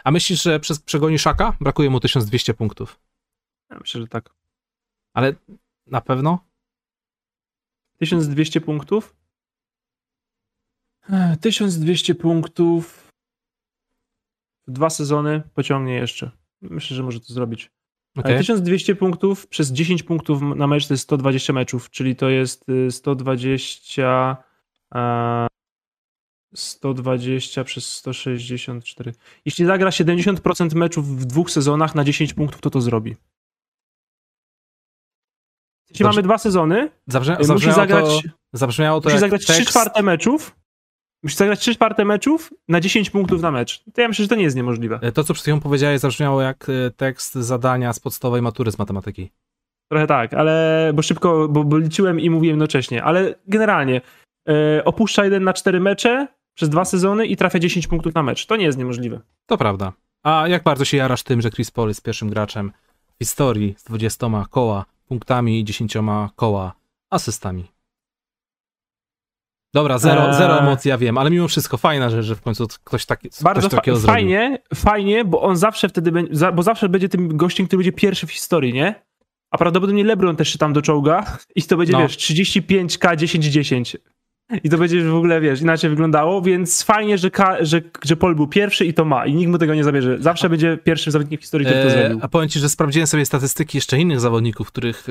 A 0.04 0.12
myślisz, 0.12 0.44
że 0.44 0.60
przez 0.60 0.80
przegoni 0.80 1.20
Szaka? 1.20 1.58
Brakuje 1.62 1.90
mu 1.90 2.00
1200 2.00 2.54
punktów. 2.54 3.00
ja 3.72 3.78
myślę, 3.80 4.02
że 4.02 4.08
tak. 4.08 4.30
Ale 5.14 5.34
na 5.88 6.02
pewno? 6.02 6.40
1200 7.98 8.62
punktów? 8.62 9.16
Ech, 11.10 11.38
1200 11.38 12.16
punktów. 12.16 13.12
W 14.68 14.72
Dwa 14.72 14.90
sezony 14.90 15.44
pociągnie 15.54 15.94
jeszcze. 15.94 16.32
Myślę, 16.62 16.98
że 16.98 17.04
może 17.04 17.20
to 17.20 17.34
zrobić. 17.34 17.72
Okej. 18.18 18.32
Ale 18.32 18.40
1200 18.40 18.96
punktów 18.96 19.48
przez 19.48 19.72
10 19.72 20.04
punktów 20.04 20.42
na 20.42 20.68
mecz 20.68 20.88
to 20.88 20.94
jest 20.94 21.04
120 21.04 21.54
meczów, 21.54 21.90
czyli 21.90 22.16
to 22.16 22.30
jest 22.30 22.70
y, 22.70 22.92
120. 22.92 24.38
e, 24.96 25.48
120 26.56 27.64
przez 27.64 27.92
164. 27.92 29.14
Jeśli 29.46 29.66
zagra 29.66 29.90
70% 29.90 30.76
meczów 30.76 31.20
w 31.20 31.26
dwóch 31.26 31.52
sezonach 31.52 31.96
na 31.96 32.04
10 32.04 32.34
punktów, 32.34 32.62
to 32.62 32.70
to 32.70 32.82
zrobi. 32.82 33.16
Dobrze. 36.04 36.16
mamy 36.16 36.24
dwa 36.24 36.38
sezony, 36.38 36.90
Zabrze, 37.08 37.32
musi 37.32 37.46
zabrzmiało, 37.46 37.76
zagrać, 37.76 38.06
to, 38.06 38.30
zabrzmiało 38.54 39.02
to 39.02 39.10
musi 39.10 39.20
zagrać 39.20 39.42
3 39.42 39.54
tekst, 39.54 39.70
czwarte 39.70 40.04
meczów. 40.04 40.56
Musi 41.24 41.36
zagrać 41.36 41.60
3 41.60 41.76
czwarte 41.76 42.06
meczów 42.06 42.54
na 42.68 42.80
10 42.80 43.10
punktów 43.10 43.42
na 43.42 43.52
mecz. 43.52 43.84
To 43.94 44.02
ja 44.02 44.08
myślę, 44.08 44.24
że 44.24 44.30
to 44.30 44.36
nie 44.36 44.44
jest 44.44 44.56
niemożliwe. 44.56 45.00
To, 45.14 45.24
co 45.24 45.34
przed 45.34 45.44
chwilą 45.44 45.60
powiedziałeś, 45.60 46.00
zabrzmiało 46.00 46.42
jak 46.42 46.68
e, 46.70 46.92
tekst 46.92 47.34
zadania 47.34 47.94
z 47.94 48.00
podstawowej 48.00 48.42
matury 48.42 48.72
z 48.72 48.80
matematyki. 48.80 49.32
Trochę 49.92 50.08
tak, 50.08 50.34
ale 50.34 50.92
bo 50.94 51.02
szybko, 51.02 51.48
bo, 51.48 51.64
bo 51.64 51.78
liczyłem 51.78 52.20
i 52.20 52.30
mówiłem 52.30 52.54
jednocześnie, 52.54 53.04
ale 53.04 53.36
generalnie 53.48 54.02
e, 54.50 54.86
opuszcza 54.86 55.24
jeden 55.24 55.44
na 55.44 55.54
4 55.54 55.80
mecze 55.80 56.28
przez 56.56 56.70
dwa 56.70 56.86
sezony 56.86 57.26
i 57.26 57.38
trafia 57.38 57.60
10 57.60 57.88
punktów 57.88 58.16
na 58.16 58.24
mecz. 58.24 58.46
To 58.46 58.56
nie 58.56 58.66
jest 58.66 58.78
niemożliwe. 58.78 59.20
To 59.46 59.58
prawda. 59.58 59.94
A 60.24 60.48
jak 60.48 60.64
bardzo 60.64 60.86
się 60.86 60.98
jarasz 60.98 61.24
tym, 61.24 61.42
że 61.42 61.52
Chris 61.52 61.72
Paul 61.72 61.88
jest 61.88 62.04
pierwszym 62.04 62.30
graczem 62.30 62.72
w 63.16 63.18
historii 63.24 63.76
z 63.78 63.84
20 63.84 64.28
koła 64.50 64.86
punktami 65.08 65.60
i 65.60 65.64
10 65.64 65.94
koła 66.36 66.74
asystami? 67.10 67.72
Dobra, 69.74 69.98
zero, 69.98 70.28
Eee. 70.28 70.34
zero 70.34 70.60
emocji, 70.60 70.90
ja 70.90 70.98
wiem, 70.98 71.18
ale 71.18 71.30
mimo 71.32 71.48
wszystko 71.48 71.78
fajna 71.78 72.10
rzecz, 72.10 72.26
że 72.26 72.36
w 72.36 72.42
końcu 72.42 72.68
ktoś, 72.84 73.06
taki, 73.06 73.30
Bardzo 73.42 73.62
ktoś 73.62 73.72
fa- 73.72 73.78
takiego 73.78 73.98
zrobił. 73.98 74.14
fajnie, 74.14 74.60
fajnie, 74.76 75.26
bo 75.26 75.42
on 75.42 75.58
zawsze 75.58 75.90
wtedy 75.90 76.12
będzie, 76.12 76.52
bo 76.52 76.64
zawsze 76.64 76.90
będzie 76.90 77.10
tym 77.10 77.38
gościem, 77.38 77.68
który 77.68 77.78
będzie 77.78 77.92
pierwszy 77.92 78.28
w 78.28 78.32
historii, 78.32 78.74
nie? 78.74 79.06
A 79.52 79.58
prawdopodobnie 79.58 80.04
LeBron 80.04 80.36
też 80.36 80.50
się 80.50 80.58
tam 80.60 80.74
doczołga 80.74 81.38
i 81.56 81.64
to 81.64 81.78
będzie, 81.78 81.94
No. 81.94 82.00
wiesz, 82.00 82.18
35k 82.18 83.16
10-10. 83.16 83.98
I 84.64 84.70
to 84.70 84.78
będzie 84.78 85.04
w 85.04 85.16
ogóle, 85.16 85.42
wiesz, 85.42 85.62
inaczej 85.62 85.90
wyglądało, 85.90 86.42
więc 86.42 86.84
fajnie, 86.84 87.18
że, 87.18 87.32
Ka- 87.32 87.58
że, 87.66 87.82
że 88.04 88.16
Paul 88.16 88.36
był 88.36 88.48
pierwszy 88.48 88.86
i 88.86 88.94
to 88.94 89.06
ma 89.06 89.26
i 89.26 89.34
nikt 89.34 89.52
mu 89.52 89.58
tego 89.58 89.76
nie 89.76 89.84
zabierze. 89.84 90.18
Zawsze 90.20 90.50
będzie 90.50 90.78
pierwszym 90.84 91.12
zawodnikiem 91.12 91.38
w 91.38 91.42
historii, 91.42 91.68
który 91.68 91.82
to 91.82 91.88
E, 91.88 91.92
zrobił. 91.92 92.20
a 92.22 92.28
powiem 92.28 92.50
ci, 92.50 92.60
że 92.60 92.70
sprawdziłem 92.70 93.08
sobie 93.08 93.26
statystyki 93.26 93.78
jeszcze 93.78 94.00
innych 94.00 94.20
zawodników, 94.20 94.68
których, 94.68 95.08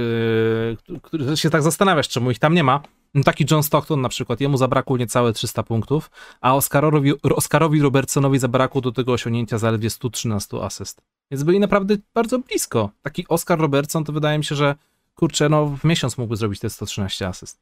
e, 0.95 1.01
których 1.03 1.39
się 1.41 1.51
tak 1.51 1.62
zastanawiasz, 1.62 2.09
czemu 2.09 2.30
ich 2.30 2.39
tam 2.39 2.55
nie 2.55 2.64
ma. 2.64 2.80
No, 3.14 3.22
Taki 3.22 3.45
John 3.51 3.62
Stockton 3.62 4.01
na 4.01 4.09
przykład, 4.09 4.41
jemu 4.41 4.57
zabrakło 4.57 4.97
niecałe 4.97 5.32
300 5.32 5.62
punktów, 5.62 6.11
a 6.41 6.55
Oscarowi, 6.55 7.12
Oscarowi 7.22 7.80
Robertsonowi 7.82 8.39
zabrakło 8.39 8.80
do 8.80 8.93
tego 8.93 9.12
osiągnięcia 9.12 9.59
zaledwie 9.59 9.91
113 9.91 10.57
asyst. 10.62 11.01
Więc 11.30 11.43
byli 11.43 11.61
naprawdę 11.61 11.97
bardzo 12.14 12.39
blisko. 12.39 12.91
Taki 13.03 13.28
Oscar 13.28 13.59
Robertson 13.59 14.05
to 14.05 14.12
wydaje 14.12 14.39
mi 14.39 14.45
się, 14.45 14.55
że 14.55 14.74
kurczę, 15.14 15.49
no 15.49 15.66
w 15.66 15.85
miesiąc 15.85 16.18
mógłby 16.18 16.37
zrobić 16.37 16.61
te 16.61 16.70
113 16.70 17.28
asyst. 17.28 17.61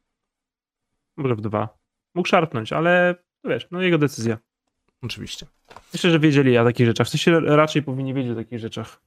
Może 1.17 1.35
w 1.35 1.41
dwa. 1.41 1.69
Mógł 2.15 2.27
szarpnąć, 2.27 2.73
ale 2.73 3.15
no 3.43 3.49
wiesz, 3.49 3.67
no 3.71 3.81
jego 3.81 3.97
decyzja. 3.97 4.37
Oczywiście. 5.01 5.45
Myślę, 5.93 6.11
że 6.11 6.19
wiedzieli 6.19 6.57
o 6.57 6.63
takich 6.63 6.87
rzeczach. 6.87 7.07
W 7.07 7.09
sensie 7.09 7.39
raczej 7.39 7.83
powinni 7.83 8.13
wiedzieć 8.13 8.31
o 8.31 8.35
takich 8.35 8.59
rzeczach. 8.59 9.01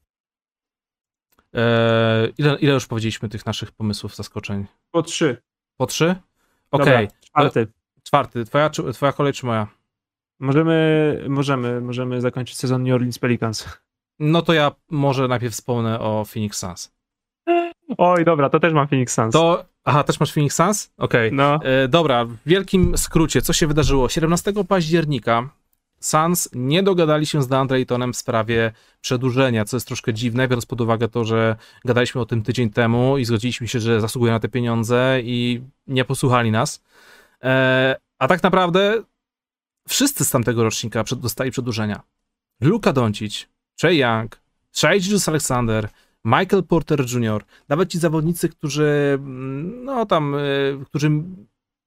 E, 1.55 2.29
ile, 2.39 2.57
ile 2.59 2.73
już 2.73 2.87
powiedzieliśmy 2.87 3.29
tych 3.29 3.47
naszych 3.47 3.73
pomysłów, 3.73 4.17
zaskoczeń? 4.17 4.67
Po 4.91 5.03
trzy. 5.03 5.43
Po 5.77 5.87
trzy? 5.87 6.15
Okej, 6.71 7.09
czwarty. 7.21 7.67
czwarty. 8.03 8.45
Twoja, 8.45 8.71
czy- 8.71 8.93
twoja 8.93 9.13
kolej 9.13 9.33
czy 9.33 9.47
moja? 9.47 9.67
Możemy, 10.41 11.25
możemy, 11.29 11.81
możemy 11.81 12.21
zakończyć 12.21 12.57
sezon 12.57 12.83
New 12.83 12.95
Orleans 12.95 13.19
Pelicans. 13.19 13.81
No 14.19 14.43
to 14.43 14.53
ja 14.53 14.73
może 14.91 15.29
najpierw 15.29 15.55
wspomnę 15.55 16.01
o 16.01 16.25
Phoenix 16.25 16.59
Suns. 16.59 16.93
Oj, 17.99 18.25
dobra, 18.25 18.51
to 18.51 18.61
też 18.61 18.73
mam 18.73 18.89
Phoenix 18.89 19.15
Suns. 19.15 19.33
To. 19.33 19.65
Aha, 19.89 20.05
też 20.05 20.21
masz 20.21 20.33
Phoenix 20.33 20.57
Suns? 20.57 20.91
Okej. 20.97 21.33
No, 21.33 21.61
E, 21.63 21.89
Dobra, 21.89 22.25
w 22.25 22.37
wielkim 22.47 22.99
skrócie, 22.99 23.43
co 23.43 23.53
się 23.53 23.67
wydarzyło? 23.67 24.09
17 24.09 24.53
października 24.69 25.49
Suns 26.01 26.49
nie 26.53 26.83
dogadali 26.83 27.27
się 27.27 27.43
z 27.43 27.49
DeAndre 27.49 27.77
Aytonem 27.77 28.13
w 28.13 28.17
sprawie 28.17 28.73
przedłużenia, 29.01 29.65
co 29.65 29.77
jest 29.77 29.87
troszkę 29.87 30.15
dziwne, 30.15 30.49
biorąc 30.49 30.67
pod 30.67 30.81
uwagę 30.81 31.09
to, 31.09 31.25
że 31.25 31.57
gadaliśmy 31.85 32.21
o 32.21 32.27
tym 32.27 32.43
tydzień 32.43 32.71
temu 32.71 33.19
i 33.19 33.25
zgodziliśmy 33.25 33.69
się, 33.69 33.81
że 33.81 34.01
zasługuje 34.01 34.33
na 34.33 34.41
te 34.41 34.49
pieniądze 34.49 35.21
i 35.23 35.63
nie 35.87 36.05
posłuchali 36.05 36.51
nas. 36.51 36.83
E, 37.43 37.97
A 38.19 38.29
tak 38.29 38.43
naprawdę 38.43 39.03
wszyscy 39.89 40.25
z 40.25 40.31
tamtego 40.31 40.63
rocznika 40.65 41.05
dostali 41.17 41.51
przedłużenia. 41.51 42.01
Luka 42.61 42.93
Doncic, 42.93 43.49
Trey 43.77 43.99
Young, 43.99 44.41
Shai 44.73 45.01
Alexander, 45.27 45.89
Michael 46.27 46.63
Porter 46.63 47.05
Jr., 47.13 47.45
nawet 47.69 47.91
ci 47.91 47.99
zawodnicy, 47.99 48.49
którzy 48.49 49.19
no 49.85 50.07
tam, 50.07 50.35
y, 50.35 50.79
którzy 50.85 51.11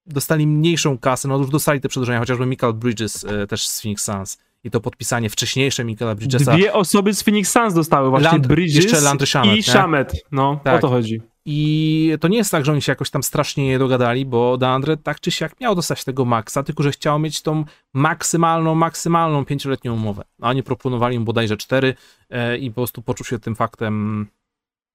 dostali 0.06 0.48
mniejszą 0.48 0.98
kasę, 0.98 1.28
no 1.28 1.38
już 1.38 1.50
dostali 1.50 1.82
te 1.82 1.90
przedłużenia, 1.90 2.20
chociażby 2.20 2.46
Michael 2.46 2.74
Bridges 2.74 3.24
y, 3.24 3.48
też 3.48 3.68
z 3.68 3.82
Phoenix 3.82 4.04
Suns 4.04 4.38
i 4.64 4.72
to 4.72 4.82
podpisanie 4.82 5.30
wcześniejsze 5.30 5.84
Michaela 5.84 6.16
Bridgesa. 6.16 6.54
Dwie 6.54 6.74
osoby 6.74 7.14
z 7.14 7.24
Phoenix 7.24 7.52
Suns 7.52 7.74
dostały 7.74 8.10
właśnie 8.10 8.32
Land, 8.32 8.48
Bridges 8.48 8.92
Shamet, 9.26 9.58
i 9.58 9.64
Shamet. 9.64 10.14
No, 10.32 10.60
tak. 10.64 10.76
o 10.76 10.80
to 10.80 10.88
chodzi. 10.88 11.22
I 11.52 12.12
to 12.20 12.28
nie 12.28 12.38
jest 12.38 12.52
tak, 12.52 12.66
że 12.66 12.72
oni 12.72 12.82
się 12.82 12.92
jakoś 12.92 13.10
tam 13.10 13.24
strasznie 13.24 13.66
nie 13.66 13.80
dogadali, 13.80 14.26
bo 14.26 14.58
DeAndre 14.58 14.98
tak 14.98 15.20
czy 15.20 15.32
siak 15.32 15.60
miał 15.60 15.76
dostać 15.76 16.04
tego 16.04 16.26
maksa, 16.26 16.64
tylko 16.64 16.84
że 16.84 16.92
chciał 16.92 17.20
mieć 17.20 17.42
tą 17.42 17.66
maksymalną, 17.94 18.76
maksymalną 18.76 19.46
pięcioletnią 19.46 19.94
umowę. 19.94 20.24
A 20.42 20.50
oni 20.50 20.64
proponowali 20.64 21.20
mu 21.20 21.26
bodajże 21.26 21.58
cztery 21.58 21.96
e, 22.30 22.58
i 22.58 22.70
po 22.72 22.76
prostu 22.76 23.02
poczuł 23.02 23.26
się 23.26 23.40
tym 23.40 23.56
faktem. 23.56 24.28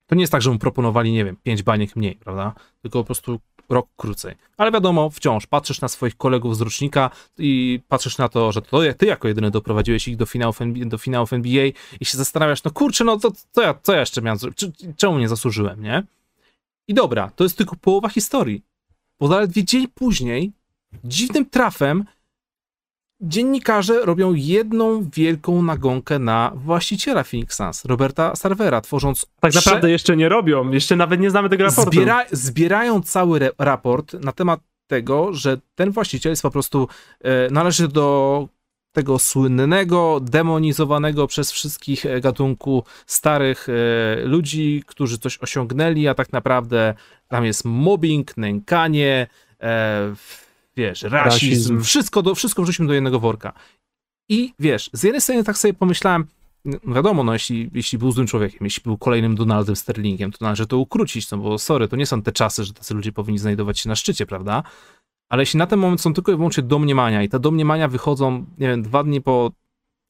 To 0.07 0.15
nie 0.15 0.21
jest 0.21 0.33
tak, 0.33 0.43
że 0.43 0.51
mu 0.51 0.59
proponowali, 0.59 1.13
nie 1.13 1.25
wiem, 1.25 1.37
pięć 1.43 1.63
baniek 1.63 1.97
mniej, 1.97 2.15
prawda? 2.15 2.53
Tylko 2.83 2.99
po 2.99 3.05
prostu 3.05 3.41
rok 3.69 3.87
krócej. 3.97 4.35
Ale 4.57 4.73
wiadomo, 4.73 5.11
wciąż 5.11 5.47
patrzysz 5.47 5.81
na 5.81 5.89
swoich 5.89 6.17
kolegów 6.17 6.57
z 6.57 6.61
rocznika 6.61 7.11
i 7.39 7.81
patrzysz 7.89 8.19
na 8.19 8.29
to, 8.29 8.53
że 8.53 8.63
to 8.63 8.81
ty 8.99 9.07
jako 9.07 9.29
jedyny 9.29 9.51
doprowadziłeś 9.51 10.09
ich 10.09 10.17
do 10.17 10.27
finałów, 10.27 10.59
do 10.75 10.99
finałów 10.99 11.33
NBA 11.33 11.67
i 12.01 12.05
się 12.05 12.19
zastanawiasz, 12.19 12.65
no 12.65 12.71
kurczę, 12.71 13.05
no 13.05 13.19
to 13.19 13.33
co 13.53 13.63
ja, 13.63 13.75
co 13.83 13.93
ja 13.93 14.01
jeszcze 14.01 14.23
miałem 14.23 14.39
zrobić? 14.39 14.67
Czemu 14.97 15.19
nie 15.19 15.29
zasłużyłem, 15.29 15.83
nie? 15.83 16.03
I 16.89 16.95
dobra, 16.95 17.31
to 17.37 17.45
jest 17.45 17.57
tylko 17.57 17.77
połowa 17.77 18.09
historii. 18.09 18.65
Bo 19.21 19.29
zaledwie 19.29 19.65
dzień 19.65 19.89
później, 19.95 20.53
dziwnym 21.05 21.47
trafem, 21.47 22.05
dziennikarze 23.21 24.05
robią 24.05 24.35
jedną 24.35 25.11
wielką 25.17 25.63
nagonkę 25.63 26.19
na 26.19 26.53
właściciela 26.55 27.25
Phoenix 27.25 27.57
Suns, 27.57 27.85
Roberta 27.85 28.37
Sarvera, 28.37 28.81
tworząc... 28.81 29.27
Tak 29.41 29.55
naprawdę 29.55 29.91
jeszcze 29.91 30.17
nie 30.17 30.29
robią, 30.29 30.71
jeszcze 30.71 30.97
nawet 30.97 31.21
nie 31.21 31.31
znamy 31.31 31.49
tego 31.49 31.65
raportu. 31.65 31.91
Zbiera... 31.91 32.25
Zbierają 32.33 33.03
cały 33.03 33.51
raport 33.59 34.13
na 34.13 34.33
temat 34.33 34.61
tego, 34.87 35.33
że 35.33 35.59
ten 35.75 35.91
właściciel 35.91 36.33
jest 36.33 36.43
po 36.43 36.51
prostu, 36.51 36.89
e, 37.21 37.51
należy 37.51 37.89
do 37.89 38.49
tego 38.95 39.19
słynnego, 39.19 40.21
demonizowanego 40.23 41.27
przez 41.27 41.53
wszystkich 41.53 42.07
e, 42.07 42.21
gatunku 42.21 42.85
starych 43.07 43.69
e, 43.69 43.73
ludzi, 44.25 44.83
którzy 44.87 45.19
coś 45.19 45.39
osiągnęli, 45.39 46.09
a 46.09 46.15
tak 46.15 46.33
naprawdę 46.33 46.95
tam 47.29 47.45
jest 47.45 47.65
mobbing, 47.65 48.37
nękanie, 48.37 49.27
e, 49.61 50.15
wiesz, 50.77 51.03
rasizm, 51.03 51.47
rasizm. 51.47 51.83
Wszystko, 51.83 52.23
do, 52.23 52.35
wszystko 52.35 52.63
wrzucimy 52.63 52.89
do 52.89 52.95
jednego 52.95 53.21
worka. 53.21 53.53
I 54.29 54.55
wiesz, 54.59 54.91
z 54.93 55.03
jednej 55.03 55.21
strony 55.21 55.45
tak 55.45 55.59
sobie 55.59 55.75
pomyślałem, 55.75 56.27
no 56.65 56.95
wiadomo, 56.95 57.25
no 57.25 57.33
jeśli, 57.33 57.71
jeśli 57.75 57.99
był 57.99 58.13
złym 58.13 58.27
człowiekiem, 58.27 58.61
jeśli 58.63 58.83
był 58.83 58.99
kolejnym 58.99 59.35
Donaldem 59.35 59.77
Sterlingiem, 59.77 60.33
to 60.33 60.39
należy 60.41 60.67
to 60.67 60.79
ukrócić, 60.79 61.31
no 61.31 61.39
bo 61.39 61.59
sorry, 61.59 61.89
to 61.89 61.97
nie 61.97 62.07
są 62.07 62.23
te 62.23 62.33
czasy, 62.33 62.65
że 62.65 62.73
tacy 62.73 62.95
ludzie 62.95 63.13
powinni 63.13 63.39
znajdować 63.39 63.81
się 63.81 63.89
na 63.89 63.97
szczycie, 63.97 64.27
prawda? 64.27 64.63
Ale 65.29 65.43
jeśli 65.43 65.59
na 65.59 65.67
ten 65.67 65.79
moment 65.79 66.01
są 66.01 66.15
tylko 66.15 66.33
i 66.33 66.37
wyłącznie 66.37 66.63
domniemania 66.63 67.23
i 67.23 67.29
te 67.29 67.41
domniemania 67.41 67.89
wychodzą, 67.89 68.47
nie 68.59 68.69
wiem, 68.69 68.83
dwa 68.83 69.05
dni 69.05 69.21
po 69.21 69.51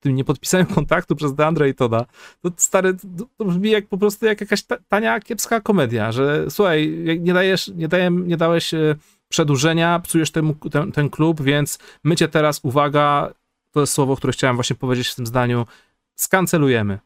tym 0.01 0.15
niepodpisaniu 0.15 0.67
kontaktu 0.75 1.17
przez 1.17 1.35
Deandre 1.35 1.69
i 1.69 1.75
Toda, 1.75 2.07
to 2.41 2.51
stary, 2.57 2.95
to, 2.95 3.25
to 3.37 3.45
brzmi 3.45 3.71
jak 3.71 3.89
po 3.89 3.99
prostu 3.99 4.27
jak 4.27 4.41
jakaś 4.41 4.65
tania, 4.89 5.21
kiepska 5.21 5.61
komedia, 5.61 6.13
że 6.13 6.51
słuchaj, 6.51 7.05
nie 7.21 7.33
dajesz, 7.33 7.69
nie, 7.69 7.89
daję, 7.89 8.11
nie 8.11 8.37
dałeś 8.37 8.75
e, 8.75 8.97
przedłużenia, 9.29 10.01
psujesz 10.01 10.31
ten, 10.31 10.55
ten, 10.73 10.93
ten 10.93 11.11
klub, 11.11 11.43
więc 11.43 11.79
my 12.05 12.17
cię 12.17 12.29
teraz, 12.29 12.61
uwaga, 12.63 13.35
to 13.71 13.81
jest 13.81 13.93
słowo, 13.93 14.17
które 14.17 14.33
chciałem 14.33 14.57
właśnie 14.57 14.77
powiedzieć 14.77 15.09
w 15.09 15.15
tym 15.15 15.27
zdaniu, 15.27 15.67
skancelujemy. 16.15 16.99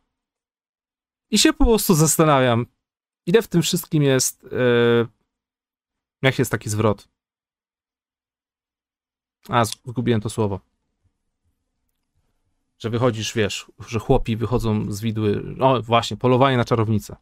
I 1.31 1.39
się 1.39 1.53
po 1.53 1.65
prostu 1.65 1.95
zastanawiam, 1.95 2.67
ile 3.27 3.43
w 3.43 3.49
tym 3.49 3.63
wszystkim 3.63 4.03
jest, 4.03 4.43
yy, 4.43 5.07
jak 6.23 6.39
jest 6.39 6.51
taki 6.51 6.71
zwrot. 6.71 7.09
A, 9.49 9.65
zgubiłem 9.65 10.21
to 10.21 10.31
słowo. 10.31 10.61
Że 12.79 12.91
wychodzisz, 12.91 13.35
wiesz, 13.35 13.73
że 13.89 13.99
chłopi 13.99 14.37
wychodzą 14.37 14.93
z 14.93 15.01
widły. 15.01 15.57
O, 15.61 15.83
właśnie, 15.83 16.17
polowanie 16.17 16.57
na 16.57 16.65
czarownicę. 16.65 17.17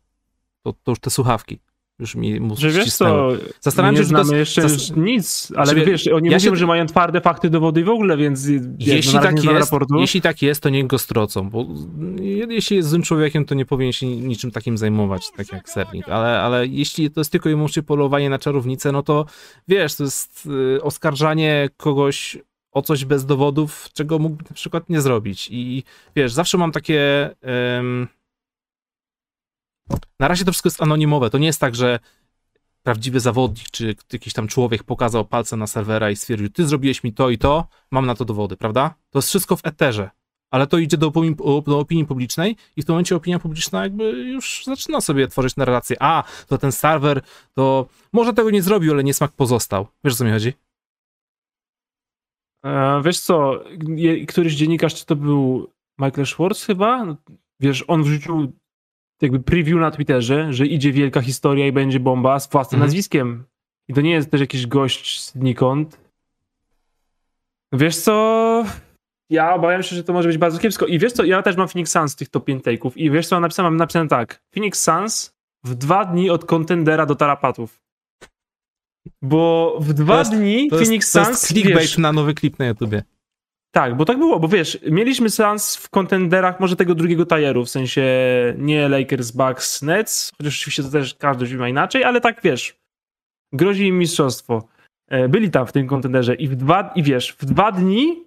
To, 0.62 0.72
to 0.72 0.92
już 0.92 1.00
te 1.00 1.10
słuchawki. 1.10 1.60
Już 1.98 2.14
mi 2.14 2.40
mózg 2.40 2.60
Że 2.60 2.70
wiesz 2.70 2.94
co, 2.94 3.28
Zastanawiam 3.60 3.96
się, 3.96 4.04
że 4.04 4.24
to 4.24 4.36
jeszcze 4.36 4.68
zas... 4.68 4.96
nic, 4.96 5.52
ale 5.56 5.66
że, 5.66 5.84
wiesz, 5.84 6.06
oni 6.06 6.30
ja 6.30 6.36
mówią, 6.36 6.50
się... 6.50 6.56
że 6.56 6.66
mają 6.66 6.86
twarde 6.86 7.20
fakty, 7.20 7.50
dowody 7.50 7.84
w 7.84 7.88
ogóle, 7.88 8.16
więc 8.16 8.46
jeśli, 8.78 9.12
tak 9.12 9.44
jest, 9.44 9.70
jeśli 10.00 10.20
tak 10.20 10.42
jest, 10.42 10.62
to 10.62 10.68
niech 10.68 10.86
go 10.86 10.98
strocą, 10.98 11.50
bo 11.50 11.66
jeśli 12.48 12.76
jest 12.76 12.88
złym 12.88 13.02
człowiekiem, 13.02 13.44
to 13.44 13.54
nie 13.54 13.66
powinien 13.66 13.92
się 13.92 14.06
niczym 14.06 14.50
takim 14.50 14.78
zajmować, 14.78 15.30
tak 15.36 15.52
jak 15.52 15.68
Serling, 15.68 16.08
ale, 16.08 16.40
ale 16.40 16.66
jeśli 16.66 17.10
to 17.10 17.20
jest 17.20 17.32
tylko 17.32 17.48
i 17.48 17.54
wyłącznie 17.54 17.82
polowanie 17.82 18.30
na 18.30 18.38
czarownicę, 18.38 18.92
no 18.92 19.02
to 19.02 19.26
wiesz, 19.68 19.94
to 19.94 20.04
jest 20.04 20.48
y, 20.76 20.82
oskarżanie 20.82 21.68
kogoś 21.76 22.38
o 22.72 22.82
coś 22.82 23.04
bez 23.04 23.26
dowodów, 23.26 23.88
czego 23.92 24.18
mógł 24.18 24.36
na 24.50 24.54
przykład 24.54 24.90
nie 24.90 25.00
zrobić. 25.00 25.48
I 25.50 25.84
wiesz, 26.16 26.32
zawsze 26.32 26.58
mam 26.58 26.72
takie... 26.72 27.30
Um, 27.76 28.08
na 30.20 30.28
razie 30.28 30.44
to 30.44 30.52
wszystko 30.52 30.66
jest 30.66 30.82
anonimowe. 30.82 31.30
To 31.30 31.38
nie 31.38 31.46
jest 31.46 31.60
tak, 31.60 31.74
że 31.74 31.98
prawdziwy 32.82 33.20
zawodnik, 33.20 33.70
czy 33.70 33.96
jakiś 34.12 34.32
tam 34.32 34.48
człowiek 34.48 34.84
pokazał 34.84 35.24
palcem 35.24 35.58
na 35.58 35.66
serwera 35.66 36.10
i 36.10 36.16
stwierdził, 36.16 36.50
ty 36.50 36.66
zrobiłeś 36.66 37.04
mi 37.04 37.12
to 37.12 37.30
i 37.30 37.38
to, 37.38 37.68
mam 37.90 38.06
na 38.06 38.14
to 38.14 38.24
dowody, 38.24 38.56
prawda? 38.56 38.94
To 39.10 39.18
jest 39.18 39.28
wszystko 39.28 39.56
w 39.56 39.66
eterze. 39.66 40.10
Ale 40.50 40.66
to 40.66 40.78
idzie 40.78 40.96
do 40.96 41.06
opinii, 41.06 41.36
do 41.66 41.78
opinii 41.78 42.04
publicznej 42.04 42.56
i 42.76 42.82
w 42.82 42.84
tym 42.84 42.92
momencie 42.92 43.16
opinia 43.16 43.38
publiczna 43.38 43.82
jakby 43.82 44.04
już 44.10 44.64
zaczyna 44.64 45.00
sobie 45.00 45.28
tworzyć 45.28 45.56
narrację. 45.56 45.96
A, 46.00 46.24
to 46.46 46.58
ten 46.58 46.72
serwer, 46.72 47.22
to 47.54 47.86
może 48.12 48.32
tego 48.32 48.50
nie 48.50 48.62
zrobił, 48.62 48.92
ale 48.92 49.04
niesmak 49.04 49.32
pozostał. 49.32 49.86
Wiesz, 50.04 50.14
o 50.14 50.16
co 50.16 50.24
mi 50.24 50.30
chodzi? 50.30 50.52
E, 52.64 53.02
wiesz 53.04 53.20
co, 53.20 53.64
któryś 54.28 54.54
dziennikarz, 54.54 54.94
czy 54.94 55.06
to 55.06 55.16
był 55.16 55.70
Michael 55.98 56.26
Schwartz 56.26 56.66
chyba? 56.66 57.16
Wiesz, 57.60 57.84
on 57.88 58.02
wrzucił 58.02 58.52
jakby 59.22 59.40
preview 59.40 59.78
na 59.78 59.90
Twitterze, 59.90 60.52
że 60.52 60.66
idzie 60.66 60.92
wielka 60.92 61.20
historia 61.20 61.66
i 61.66 61.72
będzie 61.72 62.00
bomba 62.00 62.40
z 62.40 62.50
własnym 62.50 62.78
mhm. 62.78 62.88
nazwiskiem. 62.88 63.44
I 63.88 63.94
to 63.94 64.00
nie 64.00 64.10
jest 64.10 64.30
też 64.30 64.40
jakiś 64.40 64.66
gość 64.66 65.30
znikąd. 65.30 66.00
Wiesz 67.72 67.96
co? 67.96 68.64
Ja 69.30 69.54
obawiam 69.54 69.82
się, 69.82 69.96
że 69.96 70.04
to 70.04 70.12
może 70.12 70.28
być 70.28 70.38
bardzo 70.38 70.58
kiepsko. 70.58 70.86
I 70.86 70.98
wiesz 70.98 71.12
co? 71.12 71.24
Ja 71.24 71.42
też 71.42 71.56
mam 71.56 71.68
Phoenix 71.68 71.92
Suns 71.92 72.12
z 72.12 72.16
tych 72.16 72.28
top 72.28 72.44
5 72.44 72.64
take'ów. 72.64 72.92
I 72.96 73.10
wiesz 73.10 73.28
co? 73.28 73.40
Napisałem, 73.40 73.72
mam 73.72 73.76
napisane 73.76 74.08
tak. 74.08 74.42
Phoenix 74.54 74.82
Suns 74.82 75.34
w 75.64 75.74
dwa 75.74 76.04
dni 76.04 76.30
od 76.30 76.44
kontendera 76.44 77.06
do 77.06 77.14
tarapatów. 77.14 77.80
Bo 79.22 79.76
w 79.80 79.92
dwa 79.92 80.18
jest, 80.18 80.30
dni 80.30 80.70
Phoenix 80.70 81.10
Suns. 81.10 81.26
To 81.26 81.30
jest 81.30 81.46
clickbait 81.46 81.78
wiesz, 81.78 81.98
na 81.98 82.12
nowy 82.12 82.34
klip 82.34 82.58
na 82.58 82.66
YouTubie. 82.66 83.02
Tak, 83.76 83.96
bo 83.96 84.04
tak 84.04 84.18
było, 84.18 84.40
bo 84.40 84.48
wiesz, 84.48 84.78
mieliśmy 84.90 85.30
seans 85.30 85.76
w 85.76 85.90
kontenderach 85.90 86.60
może 86.60 86.76
tego 86.76 86.94
drugiego 86.94 87.26
tajeru, 87.26 87.64
w 87.64 87.70
sensie 87.70 88.04
nie 88.58 88.88
Lakers, 88.88 89.30
Bucks, 89.30 89.82
Nets, 89.82 90.32
chociaż 90.38 90.58
oczywiście 90.58 90.82
to 90.82 90.90
też 90.90 91.14
każdy 91.14 91.56
ma 91.56 91.68
inaczej, 91.68 92.04
ale 92.04 92.20
tak 92.20 92.40
wiesz, 92.42 92.76
grozi 93.52 93.86
im 93.86 93.98
mistrzostwo. 93.98 94.68
E, 95.08 95.28
byli 95.28 95.50
tam 95.50 95.66
w 95.66 95.72
tym 95.72 95.86
kontenderze 95.86 96.34
i 96.34 96.48
w 96.48 96.56
dwa, 96.56 96.92
i 96.94 97.02
wiesz, 97.02 97.36
w 97.38 97.44
dwa 97.44 97.72
dni 97.72 98.24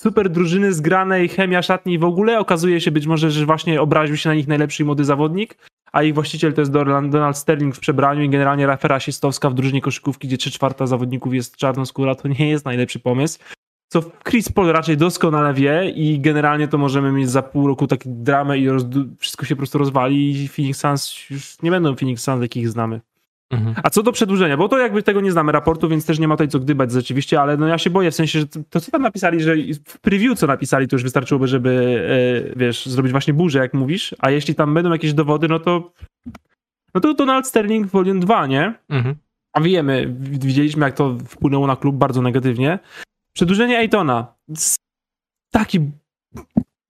super 0.00 0.30
drużyny 0.30 0.72
zgranej, 0.72 1.28
chemia 1.28 1.62
szatni 1.62 1.94
i 1.94 1.98
w 1.98 2.04
ogóle 2.04 2.38
okazuje 2.38 2.80
się 2.80 2.90
być 2.90 3.06
może, 3.06 3.30
że 3.30 3.46
właśnie 3.46 3.80
obraził 3.80 4.16
się 4.16 4.28
na 4.28 4.34
nich 4.34 4.48
najlepszy 4.48 4.84
młody 4.84 5.04
zawodnik, 5.04 5.56
a 5.92 6.02
ich 6.02 6.14
właściciel 6.14 6.52
to 6.52 6.60
jest 6.60 6.72
Donald 6.72 7.36
Sterling 7.36 7.76
w 7.76 7.80
przebraniu 7.80 8.22
i 8.22 8.28
generalnie 8.28 8.66
Rafera 8.66 8.94
rasistowska 8.94 9.50
w 9.50 9.54
drużynie 9.54 9.80
koszykówki, 9.80 10.28
gdzie 10.28 10.38
3 10.38 10.50
czwarta 10.50 10.86
zawodników 10.86 11.34
jest 11.34 11.56
czarnoskóra, 11.56 12.14
to 12.14 12.28
nie 12.28 12.48
jest 12.48 12.64
najlepszy 12.64 13.00
pomysł 13.00 13.38
co 13.92 14.02
Chris 14.28 14.52
Paul 14.52 14.66
raczej 14.66 14.96
doskonale 14.96 15.54
wie 15.54 15.90
i 15.90 16.20
generalnie 16.20 16.68
to 16.68 16.78
możemy 16.78 17.12
mieć 17.12 17.30
za 17.30 17.42
pół 17.42 17.66
roku 17.66 17.86
taki 17.86 18.08
dramę 18.08 18.58
i 18.58 18.68
wszystko 19.18 19.46
się 19.46 19.56
po 19.56 19.58
prostu 19.58 19.78
rozwali 19.78 20.30
i 20.30 20.48
Phoenix 20.48 20.80
Suns 20.80 21.30
już 21.30 21.62
nie 21.62 21.70
będą 21.70 21.96
Phoenix 21.96 22.22
Suns, 22.22 22.42
jakich 22.42 22.68
znamy. 22.68 23.00
Mhm. 23.50 23.74
A 23.82 23.90
co 23.90 24.02
do 24.02 24.12
przedłużenia, 24.12 24.56
bo 24.56 24.68
to 24.68 24.78
jakby 24.78 25.02
tego 25.02 25.20
nie 25.20 25.32
znamy 25.32 25.52
raportu, 25.52 25.88
więc 25.88 26.06
też 26.06 26.18
nie 26.18 26.28
ma 26.28 26.34
tutaj 26.34 26.48
co 26.48 26.60
gdybać 26.60 26.92
rzeczywiście, 26.92 27.40
ale 27.40 27.56
no 27.56 27.66
ja 27.66 27.78
się 27.78 27.90
boję, 27.90 28.10
w 28.10 28.14
sensie, 28.14 28.40
że 28.40 28.46
to 28.46 28.80
co 28.80 28.90
tam 28.90 29.02
napisali, 29.02 29.42
że 29.42 29.54
w 29.86 30.00
preview 30.00 30.38
co 30.38 30.46
napisali, 30.46 30.88
to 30.88 30.96
już 30.96 31.02
wystarczyłoby, 31.02 31.48
żeby 31.48 32.02
e, 32.52 32.58
wiesz, 32.58 32.86
zrobić 32.86 33.12
właśnie 33.12 33.34
burzę, 33.34 33.58
jak 33.58 33.74
mówisz, 33.74 34.14
a 34.18 34.30
jeśli 34.30 34.54
tam 34.54 34.74
będą 34.74 34.92
jakieś 34.92 35.14
dowody, 35.14 35.48
no 35.48 35.58
to 35.58 35.92
no 36.94 37.00
to 37.00 37.14
Donald 37.14 37.46
Sterling 37.46 37.86
Volume 37.86 38.20
2, 38.20 38.46
nie? 38.46 38.74
Mhm. 38.88 39.14
A 39.52 39.60
wiemy, 39.60 40.14
widzieliśmy 40.20 40.86
jak 40.86 40.94
to 40.94 41.18
wpłynęło 41.28 41.66
na 41.66 41.76
klub 41.76 41.96
bardzo 41.96 42.22
negatywnie. 42.22 42.78
Przedłużenie 43.40 43.78
Aitona. 43.78 44.34
Taki 45.50 45.80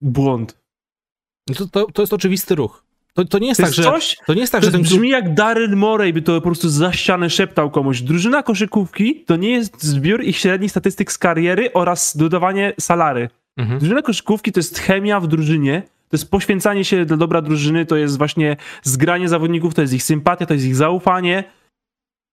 błąd. 0.01 0.57
To, 1.57 1.67
to, 1.67 1.85
to 1.85 2.01
jest 2.01 2.13
oczywisty 2.13 2.55
ruch. 2.55 2.83
To, 3.13 3.25
to 3.25 3.39
nie 3.39 3.47
jest 3.47 3.57
To 3.61 3.63
tak, 3.67 3.77
jest 3.77 3.83
że. 3.83 3.91
coś, 3.91 4.17
To 4.25 4.33
nie 4.33 4.41
jest 4.41 4.51
tak, 4.51 4.63
że 4.63 4.71
ten 4.71 4.81
brzmi 4.81 5.09
jak 5.09 5.33
Daryl 5.33 5.75
Morey 5.75 6.13
by 6.13 6.21
to 6.21 6.35
po 6.35 6.41
prostu 6.41 6.69
za 6.69 6.93
ścianę 6.93 7.29
szeptał 7.29 7.71
komuś. 7.71 8.01
Drużyna 8.01 8.43
koszykówki 8.43 9.15
to 9.25 9.35
nie 9.35 9.51
jest 9.51 9.83
zbiór 9.83 10.23
ich 10.23 10.37
średnich 10.37 10.71
statystyk 10.71 11.11
z 11.11 11.17
kariery 11.17 11.73
oraz 11.73 12.17
dodawanie 12.17 12.73
salary. 12.79 13.29
Mhm. 13.57 13.79
Drużyna 13.79 14.01
koszykówki 14.01 14.51
to 14.51 14.59
jest 14.59 14.79
chemia 14.79 15.19
w 15.19 15.27
drużynie, 15.27 15.81
to 15.81 16.17
jest 16.17 16.31
poświęcanie 16.31 16.85
się 16.85 17.05
dla 17.05 17.17
dobra 17.17 17.41
drużyny, 17.41 17.85
to 17.85 17.95
jest 17.95 18.17
właśnie 18.17 18.57
zgranie 18.83 19.29
zawodników, 19.29 19.73
to 19.73 19.81
jest 19.81 19.93
ich 19.93 20.03
sympatia, 20.03 20.45
to 20.45 20.53
jest 20.53 20.65
ich 20.65 20.75
zaufanie. 20.75 21.43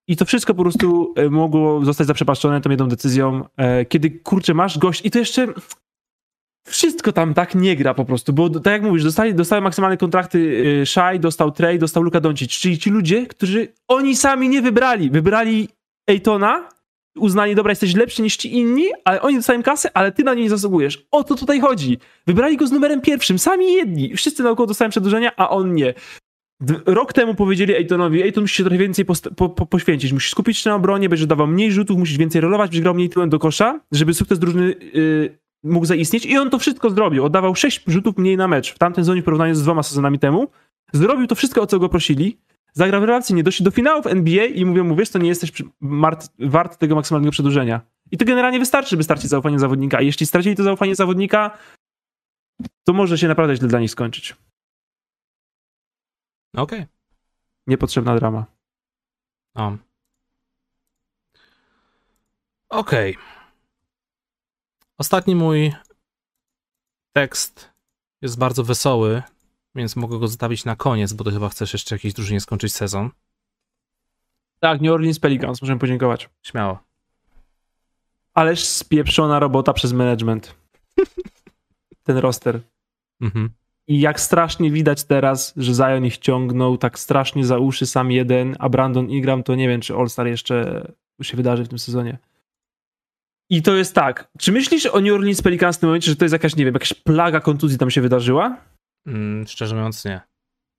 I 0.08 0.16
to 0.16 0.24
wszystko 0.24 0.54
po 0.54 0.62
prostu 0.62 1.14
e, 1.16 1.30
mogło 1.30 1.84
zostać 1.84 2.06
zaprzepaszczone 2.06 2.60
tą 2.60 2.70
jedną 2.70 2.88
decyzją, 2.88 3.44
e, 3.56 3.84
kiedy 3.84 4.10
kurczę, 4.10 4.54
masz 4.54 4.78
gość 4.78 5.04
i 5.04 5.10
to 5.10 5.18
jeszcze 5.18 5.46
wszystko 6.66 7.12
tam 7.12 7.34
tak 7.34 7.54
nie 7.54 7.76
gra 7.76 7.94
po 7.94 8.04
prostu, 8.04 8.32
bo 8.32 8.50
tak 8.50 8.72
jak 8.72 8.82
mówisz, 8.82 9.04
dostali, 9.04 9.34
dostały 9.34 9.62
maksymalne 9.62 9.96
kontrakty 9.96 10.64
e, 10.82 10.86
Shai, 10.86 11.20
dostał 11.20 11.52
Trey, 11.52 11.78
dostał 11.78 12.02
Luka 12.02 12.20
Doncic, 12.20 12.50
czyli 12.50 12.78
ci 12.78 12.90
ludzie, 12.90 13.26
którzy 13.26 13.68
oni 13.88 14.16
sami 14.16 14.48
nie 14.48 14.62
wybrali. 14.62 15.10
Wybrali 15.10 15.68
Ejtona, 16.06 16.68
uznali, 17.16 17.54
dobra, 17.54 17.72
jesteś 17.72 17.94
lepszy 17.94 18.22
niż 18.22 18.36
ci 18.36 18.56
inni, 18.56 18.84
ale 19.04 19.22
oni 19.22 19.36
dostają 19.36 19.62
kasę, 19.62 19.90
ale 19.94 20.12
ty 20.12 20.24
na 20.24 20.34
nie 20.34 20.42
nie 20.42 20.50
zasługujesz. 20.50 21.06
O 21.10 21.24
to 21.24 21.34
tutaj 21.34 21.60
chodzi. 21.60 21.98
Wybrali 22.26 22.56
go 22.56 22.66
z 22.66 22.72
numerem 22.72 23.00
pierwszym, 23.00 23.38
sami 23.38 23.72
jedni. 23.72 24.16
Wszyscy 24.16 24.42
naokoło 24.42 24.66
dostają 24.66 24.90
przedłużenia, 24.90 25.32
a 25.36 25.50
on 25.50 25.74
nie. 25.74 25.94
Rok 26.86 27.12
temu 27.12 27.34
powiedzieli 27.34 27.74
Ejtonowi, 27.74 28.22
Ejton 28.22 28.44
musi 28.44 28.54
się 28.54 28.64
trochę 28.64 28.78
więcej 28.78 29.04
po, 29.36 29.48
po, 29.48 29.66
poświęcić, 29.66 30.12
musisz 30.12 30.30
skupić 30.30 30.58
się 30.58 30.70
na 30.70 30.76
obronie, 30.76 31.08
będziesz 31.08 31.26
dawał 31.26 31.46
mniej 31.46 31.72
rzutów, 31.72 31.98
musisz 31.98 32.18
więcej 32.18 32.40
rolować, 32.40 32.70
będziesz 32.70 32.82
grał 32.82 32.94
mniej 32.94 33.08
tyłem 33.08 33.30
do 33.30 33.38
kosza, 33.38 33.80
żeby 33.92 34.14
sukces 34.14 34.38
drużyny 34.38 34.74
yy, 34.92 35.38
mógł 35.62 35.86
zaistnieć 35.86 36.26
i 36.26 36.38
on 36.38 36.50
to 36.50 36.58
wszystko 36.58 36.90
zrobił. 36.90 37.24
Oddawał 37.24 37.54
6 37.54 37.82
rzutów 37.86 38.16
mniej 38.16 38.36
na 38.36 38.48
mecz 38.48 38.74
w 38.74 38.78
tamtym 38.78 39.04
sezonie 39.04 39.22
w 39.22 39.24
porównaniu 39.24 39.54
z 39.54 39.62
dwoma 39.62 39.82
sezonami 39.82 40.18
temu. 40.18 40.48
Zrobił 40.92 41.26
to 41.26 41.34
wszystko, 41.34 41.62
o 41.62 41.66
co 41.66 41.78
go 41.78 41.88
prosili. 41.88 42.38
Zagrał 42.72 43.00
rewelacyjnie, 43.00 43.42
doszli 43.42 43.64
do 43.64 43.70
finałów 43.70 44.06
NBA 44.06 44.44
i 44.44 44.64
mówią 44.64 44.84
mu, 44.84 44.96
wiesz, 44.96 45.10
to 45.10 45.18
nie 45.18 45.28
jesteś 45.28 45.52
wart 46.38 46.78
tego 46.78 46.94
maksymalnego 46.94 47.32
przedłużenia. 47.32 47.80
I 48.10 48.18
to 48.18 48.24
generalnie 48.24 48.58
wystarczy, 48.58 48.96
by 48.96 49.02
stracić 49.02 49.30
zaufanie 49.30 49.58
zawodnika. 49.58 49.98
A 49.98 50.00
jeśli 50.00 50.26
stracili 50.26 50.56
to 50.56 50.62
zaufanie 50.62 50.94
zawodnika, 50.94 51.58
to 52.84 52.92
może 52.92 53.18
się 53.18 53.28
naprawdę 53.28 53.56
źle 53.56 53.68
dla 53.68 53.80
nich 53.80 53.90
skończyć. 53.90 54.36
Okej. 56.58 56.86
Niepotrzebna 57.66 58.16
drama. 58.16 58.46
O. 59.54 59.76
Okej. 62.68 63.16
Ostatni 64.98 65.34
mój 65.34 65.72
tekst 67.12 67.70
jest 68.22 68.38
bardzo 68.38 68.64
wesoły, 68.64 69.22
więc 69.74 69.96
mogę 69.96 70.18
go 70.18 70.28
zostawić 70.28 70.64
na 70.64 70.76
koniec, 70.76 71.12
bo 71.12 71.24
ty 71.24 71.30
chyba 71.30 71.48
chcesz 71.48 71.72
jeszcze 71.72 71.94
jakiejś 71.94 72.14
drużynie 72.14 72.40
skończyć 72.40 72.74
sezon. 72.74 73.10
Tak, 74.60 74.80
New 74.80 74.92
Orleans 74.92 75.20
Pelicans, 75.20 75.62
możemy 75.62 75.80
podziękować. 75.80 76.30
Śmiało. 76.42 76.78
Ależ 78.34 78.64
spieprzona 78.64 79.38
robota 79.38 79.72
przez 79.72 79.92
management. 79.92 80.54
Ten 82.04 82.16
roster. 82.16 82.60
Mhm. 83.20 83.50
I 83.88 84.00
jak 84.00 84.20
strasznie 84.20 84.70
widać 84.70 85.04
teraz, 85.04 85.54
że 85.56 85.74
Zion 85.74 86.04
ich 86.04 86.18
ciągnął 86.18 86.78
tak 86.78 86.98
strasznie 86.98 87.44
za 87.44 87.58
uszy 87.58 87.86
sam 87.86 88.10
jeden, 88.10 88.56
a 88.58 88.68
Brandon 88.68 89.10
Ingram 89.10 89.42
to 89.42 89.54
nie 89.54 89.68
wiem, 89.68 89.80
czy 89.80 89.94
All-Star 89.94 90.26
jeszcze 90.26 90.86
się 91.22 91.36
wydarzy 91.36 91.64
w 91.64 91.68
tym 91.68 91.78
sezonie. 91.78 92.18
I 93.50 93.62
to 93.62 93.76
jest 93.76 93.94
tak. 93.94 94.30
Czy 94.38 94.52
myślisz 94.52 94.86
o 94.86 95.00
New 95.00 95.12
Orleans 95.12 95.42
Pelicans 95.42 95.76
w 95.76 95.80
tym 95.80 95.88
momencie, 95.88 96.10
że 96.10 96.16
to 96.16 96.24
jest 96.24 96.32
jakaś, 96.32 96.56
nie 96.56 96.64
wiem, 96.64 96.74
jakaś 96.74 96.94
plaga 96.94 97.40
kontuzji 97.40 97.78
tam 97.78 97.90
się 97.90 98.00
wydarzyła? 98.00 98.56
Mm, 99.06 99.46
szczerze 99.46 99.76
mówiąc, 99.76 100.04
nie. 100.04 100.20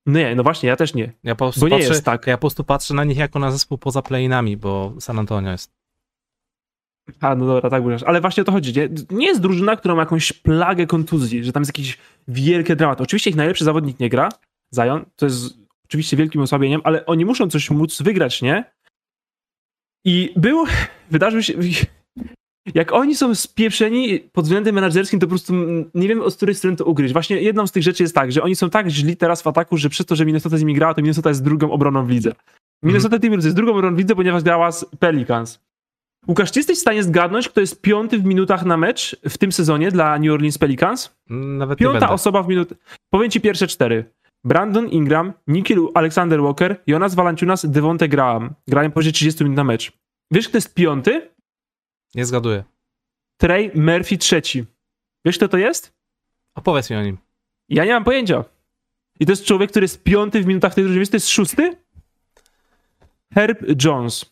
Nie, 0.05 0.35
no 0.35 0.43
właśnie, 0.43 0.69
ja 0.69 0.75
też 0.75 0.93
nie. 0.93 1.13
Ja 1.23 1.35
po 1.35 1.45
prostu 1.45 1.61
Bo 1.61 1.67
nie 1.67 1.75
patrzę, 1.75 1.89
jest 1.89 2.05
tak. 2.05 2.27
Ja 2.27 2.37
po 2.37 2.41
prostu 2.41 2.63
patrzę 2.63 2.93
na 2.93 3.03
nich 3.03 3.17
jako 3.17 3.39
na 3.39 3.51
zespół 3.51 3.77
poza 3.77 4.01
playinami, 4.01 4.57
bo 4.57 4.93
San 4.99 5.19
Antonio 5.19 5.51
jest. 5.51 5.78
A, 7.21 7.35
no 7.35 7.45
dobra, 7.45 7.69
tak 7.69 7.83
mówisz. 7.83 8.03
Ale 8.03 8.21
właśnie 8.21 8.41
o 8.41 8.45
to 8.45 8.51
chodzi. 8.51 8.79
Nie? 8.79 8.89
nie 9.09 9.27
jest 9.27 9.41
drużyna, 9.41 9.75
która 9.75 9.95
ma 9.95 10.01
jakąś 10.01 10.33
plagę 10.33 10.87
kontuzji, 10.87 11.43
że 11.43 11.51
tam 11.51 11.61
jest 11.61 11.69
jakiś 11.69 11.97
wielki 12.27 12.75
dramat. 12.75 13.01
Oczywiście 13.01 13.29
ich 13.29 13.35
najlepszy 13.35 13.63
zawodnik 13.63 13.99
nie 13.99 14.09
gra, 14.09 14.29
Zion, 14.75 15.05
to 15.15 15.25
jest 15.25 15.57
oczywiście 15.85 16.17
wielkim 16.17 16.41
osłabieniem, 16.41 16.81
ale 16.83 17.05
oni 17.05 17.25
muszą 17.25 17.49
coś 17.49 17.69
móc 17.69 18.01
wygrać, 18.01 18.41
nie? 18.41 18.63
I 20.05 20.33
był, 20.35 20.65
wydarzył 21.11 21.43
się, 21.43 21.53
jak 22.75 22.93
oni 22.93 23.15
są 23.15 23.35
spieprzeni 23.35 24.19
pod 24.19 24.45
względem 24.45 24.75
menadżerskim, 24.75 25.19
to 25.19 25.25
po 25.25 25.29
prostu 25.29 25.53
nie 25.95 26.07
wiem, 26.07 26.21
od 26.21 26.35
której 26.35 26.55
strony 26.55 26.77
to 26.77 26.85
ugryźć. 26.85 27.13
Właśnie 27.13 27.41
jedną 27.41 27.67
z 27.67 27.71
tych 27.71 27.83
rzeczy 27.83 28.03
jest 28.03 28.15
tak, 28.15 28.31
że 28.31 28.43
oni 28.43 28.55
są 28.55 28.69
tak 28.69 28.87
źli 28.87 29.17
teraz 29.17 29.41
w 29.41 29.47
ataku, 29.47 29.77
że 29.77 29.89
przez 29.89 30.05
to, 30.05 30.15
że 30.15 30.25
Minnesota 30.25 30.57
z 30.57 30.61
nimi 30.61 30.73
grała, 30.73 30.93
to 30.93 31.01
Minnesota 31.01 31.29
jest 31.29 31.43
drugą 31.43 31.71
obroną 31.71 32.05
w 32.05 32.09
lidze. 32.09 32.31
Minnesota 32.83 33.15
Timberwolves 33.15 33.45
jest 33.45 33.55
drugą 33.55 33.71
obroną 33.71 33.95
w 33.95 33.99
lidze, 33.99 34.15
ponieważ 34.15 34.43
grała 34.43 34.71
z 34.71 34.85
Pelicans. 34.99 35.59
Łukasz, 36.27 36.51
czy 36.51 36.59
jesteś 36.59 36.77
w 36.77 36.81
stanie 36.81 37.03
zgadnąć, 37.03 37.49
kto 37.49 37.61
jest 37.61 37.81
piąty 37.81 38.19
w 38.19 38.25
minutach 38.25 38.65
na 38.65 38.77
mecz 38.77 39.15
w 39.29 39.37
tym 39.37 39.51
sezonie 39.51 39.91
dla 39.91 40.17
New 40.19 40.31
Orleans 40.33 40.57
Pelicans? 40.57 41.15
Mm, 41.29 41.57
Nawet 41.57 41.79
Piąta 41.79 42.09
osoba 42.09 42.43
w 42.43 42.47
minut. 42.47 42.69
Powiem 43.09 43.31
ci 43.31 43.41
pierwsze 43.41 43.67
cztery. 43.67 44.13
Brandon 44.43 44.87
Ingram, 44.87 45.33
Nikhil 45.47 45.87
Alexander 45.93 46.41
Walker, 46.41 46.81
Jonas 46.87 47.15
Valanciunas, 47.15 47.65
Devonte 47.65 48.07
Graham. 48.09 48.53
Grają 48.67 48.91
powyżej 48.91 49.13
30 49.13 49.43
minut 49.43 49.57
na 49.57 49.63
mecz. 49.63 49.91
Wiesz, 50.31 50.47
kto 50.49 50.57
jest 50.57 50.73
piąty? 50.73 51.29
Nie 52.15 52.25
zgaduję. 52.25 52.63
Trey 53.37 53.71
Murphy 53.75 54.17
trzeci. 54.17 54.65
Wiesz, 55.25 55.37
kto 55.37 55.47
to 55.47 55.57
jest? 55.57 55.93
Opowiedz 56.55 56.89
mi 56.89 56.95
o 56.95 57.03
nim. 57.03 57.17
Ja 57.69 57.85
nie 57.85 57.93
mam 57.93 58.03
pojęcia. 58.03 58.43
I 59.19 59.25
to 59.25 59.31
jest 59.31 59.45
człowiek, 59.45 59.71
który 59.71 59.83
jest 59.83 60.03
piąty 60.03 60.41
w 60.41 60.45
minutach 60.45 60.73
tej 60.73 60.83
drużyny. 60.83 60.99
Wiesz, 60.99 61.09
to 61.09 61.15
jest 61.15 61.29
szósty? 61.29 61.75
Herb 63.33 63.83
Jones. 63.85 64.25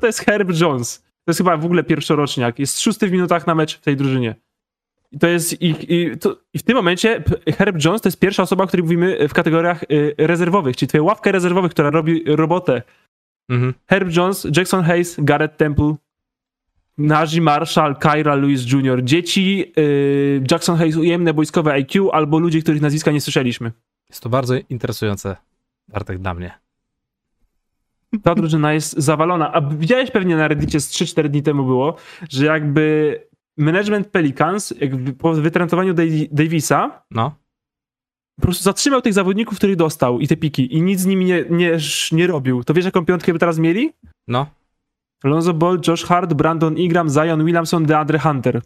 To 0.00 0.06
jest 0.06 0.20
Herb 0.20 0.50
Jones? 0.60 0.98
To 0.98 1.30
jest 1.30 1.38
chyba 1.38 1.56
w 1.56 1.64
ogóle 1.64 1.84
pierwszoroczniak. 1.84 2.58
Jest 2.58 2.80
szósty 2.80 3.06
w 3.06 3.12
minutach 3.12 3.46
na 3.46 3.54
mecz 3.54 3.78
w 3.78 3.80
tej 3.80 3.96
drużynie. 3.96 4.34
I 5.12 5.18
to 5.18 5.26
jest 5.26 5.62
ich, 5.62 5.90
i, 5.90 6.18
to, 6.18 6.36
i 6.54 6.58
w 6.58 6.62
tym 6.62 6.76
momencie 6.76 7.24
Herb 7.58 7.84
Jones 7.84 8.02
to 8.02 8.08
jest 8.08 8.18
pierwsza 8.18 8.42
osoba, 8.42 8.64
o 8.64 8.66
której 8.66 8.84
mówimy 8.84 9.28
w 9.28 9.34
kategoriach 9.34 9.82
y, 9.82 10.14
rezerwowych, 10.18 10.76
czyli 10.76 10.88
twoja 10.88 11.02
ławka 11.02 11.32
rezerwowych, 11.32 11.70
która 11.70 11.90
robi 11.90 12.24
robotę. 12.26 12.82
Mhm. 13.48 13.74
Herb 13.86 14.16
Jones, 14.16 14.46
Jackson 14.56 14.84
Hayes, 14.84 15.16
Garrett 15.18 15.56
Temple, 15.56 15.94
Najee 16.98 17.40
Marshall, 17.40 17.96
Kyra 17.96 18.34
Lewis 18.34 18.72
Jr. 18.72 19.04
Dzieci 19.04 19.72
y, 19.78 20.42
Jackson 20.50 20.76
Hayes 20.76 20.96
ujemne 20.96 21.32
wojskowe 21.32 21.72
IQ 21.72 22.10
albo 22.10 22.38
ludzie, 22.38 22.62
których 22.62 22.82
nazwiska 22.82 23.10
nie 23.10 23.20
słyszeliśmy. 23.20 23.72
Jest 24.10 24.22
to 24.22 24.28
bardzo 24.28 24.54
interesujące, 24.68 25.36
Bartek, 25.88 26.18
dla 26.18 26.34
mnie. 26.34 26.61
Ta 28.24 28.34
drużyna 28.34 28.72
jest 28.72 28.92
zawalona. 28.92 29.52
A 29.52 29.60
widziałeś 29.60 30.10
pewnie 30.10 30.36
na 30.36 30.48
Reddicie 30.48 30.80
z 30.80 30.90
3-4 30.90 31.28
dni 31.28 31.42
temu 31.42 31.64
było, 31.64 31.96
że 32.28 32.46
jakby 32.46 33.18
management 33.58 34.08
Pelicans 34.08 34.74
jakby 34.80 35.12
po 35.12 35.32
wytrentowaniu 35.32 35.94
Davisa 36.30 37.02
No. 37.10 37.34
po 38.36 38.42
prostu 38.42 38.64
zatrzymał 38.64 39.02
tych 39.02 39.12
zawodników, 39.12 39.58
których 39.58 39.76
dostał 39.76 40.20
i 40.20 40.28
te 40.28 40.36
piki 40.36 40.74
i 40.76 40.82
nic 40.82 41.00
z 41.00 41.06
nimi 41.06 41.24
nie, 41.24 41.44
nie, 41.50 41.78
nie 42.12 42.26
robił. 42.26 42.64
To 42.64 42.74
wiesz, 42.74 42.84
jaką 42.84 43.04
piątkę 43.04 43.32
by 43.32 43.38
teraz 43.38 43.58
mieli? 43.58 43.92
No. 44.28 44.46
Lonzo 45.24 45.54
Ball, 45.54 45.80
Josh 45.88 46.04
Hart, 46.04 46.34
Brandon 46.34 46.76
Ingram, 46.76 47.10
Zion 47.10 47.44
Williamson, 47.44 47.86
DeAndre 47.86 48.18
Hunter. 48.18 48.62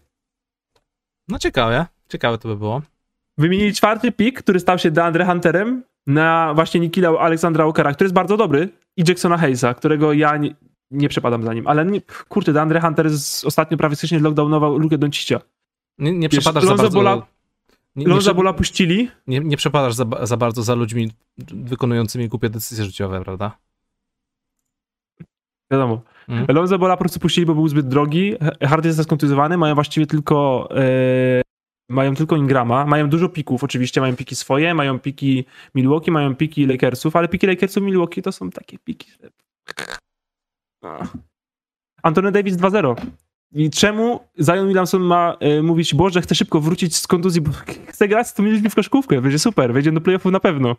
No 1.29 1.39
ciekawe. 1.39 1.87
Ciekawe 2.09 2.39
to 2.39 2.49
by 2.49 2.57
było. 2.57 2.83
Wymienili 3.39 3.75
czwarty 3.75 4.13
pik, 4.13 4.43
który 4.43 4.61
stał 4.61 4.79
się 4.79 4.91
DeAndre 4.91 5.27
Hunterem 5.27 5.83
na 6.07 6.53
właśnie 6.55 6.81
Nikila 6.81 7.19
Aleksandra 7.19 7.65
Walkera, 7.65 7.95
który 7.95 8.05
jest 8.07 8.15
bardzo 8.15 8.37
dobry 8.37 8.69
i 8.97 9.05
Jacksona 9.09 9.39
Hayesa, 9.39 9.75
którego 9.75 10.13
ja 10.13 10.37
nie, 10.37 10.55
nie 10.91 11.09
przepadam 11.09 11.43
za 11.43 11.55
nim. 11.55 11.67
Ale 11.67 11.85
nie, 11.85 12.01
kurczę, 12.29 12.53
DeAndre 12.53 12.81
Hunter 12.81 13.11
z, 13.11 13.45
ostatnio 13.45 13.77
prawie 13.79 13.97
wcześniej 13.97 14.21
lockdownował 14.21 14.79
Lukę 14.79 14.99
Doncicia. 14.99 15.41
Nie, 15.99 16.13
nie 16.13 16.29
Wiesz, 16.29 16.41
przepadasz 16.41 16.65
za 16.65 16.75
bardzo... 16.75 16.99
Balla- 16.99 17.23
nie, 17.97 18.35
Bola 18.35 18.53
puścili, 18.53 19.11
nie, 19.27 19.41
nie 19.41 19.57
przepadasz 19.57 19.95
za, 19.95 20.05
za 20.23 20.37
bardzo 20.37 20.63
za 20.63 20.75
ludźmi 20.75 21.13
wykonującymi 21.53 22.29
głupie 22.29 22.51
decyzje 22.51 22.85
życiowe, 22.85 23.25
prawda? 23.25 23.59
wiadomo. 25.71 26.01
Mhm. 26.29 26.57
Lonzo 26.57 26.79
Bola 26.79 26.97
po 26.97 27.01
prostu 27.01 27.21
puścili, 27.21 27.47
bo 27.47 27.55
był 27.55 27.69
zbyt 27.69 27.89
drogi. 27.89 28.35
Hart 28.63 28.85
jest 28.85 29.03
skontuzjowany, 29.03 29.59
mają 29.59 29.75
właściwie 29.75 30.07
tylko 30.07 30.69
e, 30.71 31.43
mają 31.89 32.15
tylko 32.15 32.37
Ingrama, 32.37 32.87
mają 32.87 33.09
dużo 33.09 33.29
pików 33.29 33.65
oczywiście, 33.65 34.01
mają 34.01 34.17
piki 34.17 34.37
swoje, 34.37 34.75
mają 34.75 34.99
piki 34.99 35.45
Milwaukee, 35.75 36.11
mają 36.11 36.37
piki 36.37 36.67
Lakersów, 36.67 37.17
ale 37.17 37.29
piki 37.29 37.47
Lakersów 37.47 37.83
Milwaukee 37.83 38.23
to 38.23 38.33
są 38.33 38.51
takie 38.51 38.79
piki, 38.79 39.11
że... 39.11 39.31
Ach. 40.83 41.17
Anthony 42.03 42.33
Davis 42.33 42.57
2-0. 42.57 42.97
I 43.53 43.71
czemu 43.71 44.21
Zion 44.41 44.67
Williamson 44.67 45.03
ma 45.03 45.37
e, 45.41 45.63
mówić, 45.63 45.95
Boże, 45.95 46.21
chcę 46.21 46.35
szybko 46.35 46.61
wrócić 46.61 46.97
z 46.97 47.07
kontuzji, 47.07 47.41
bo 47.41 47.51
chcę 47.93 48.09
grać 48.09 48.29
z 48.29 48.39
ludźmi 48.39 48.71
w 48.71 48.75
koszkówkę, 48.75 49.21
będzie 49.21 49.39
super, 49.39 49.73
wejdzie 49.73 49.93
do 49.93 50.01
playoffów 50.01 50.33
na 50.33 50.41
pewno. 50.41 50.77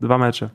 Dwa 0.00 0.18
mecze. 0.18 0.50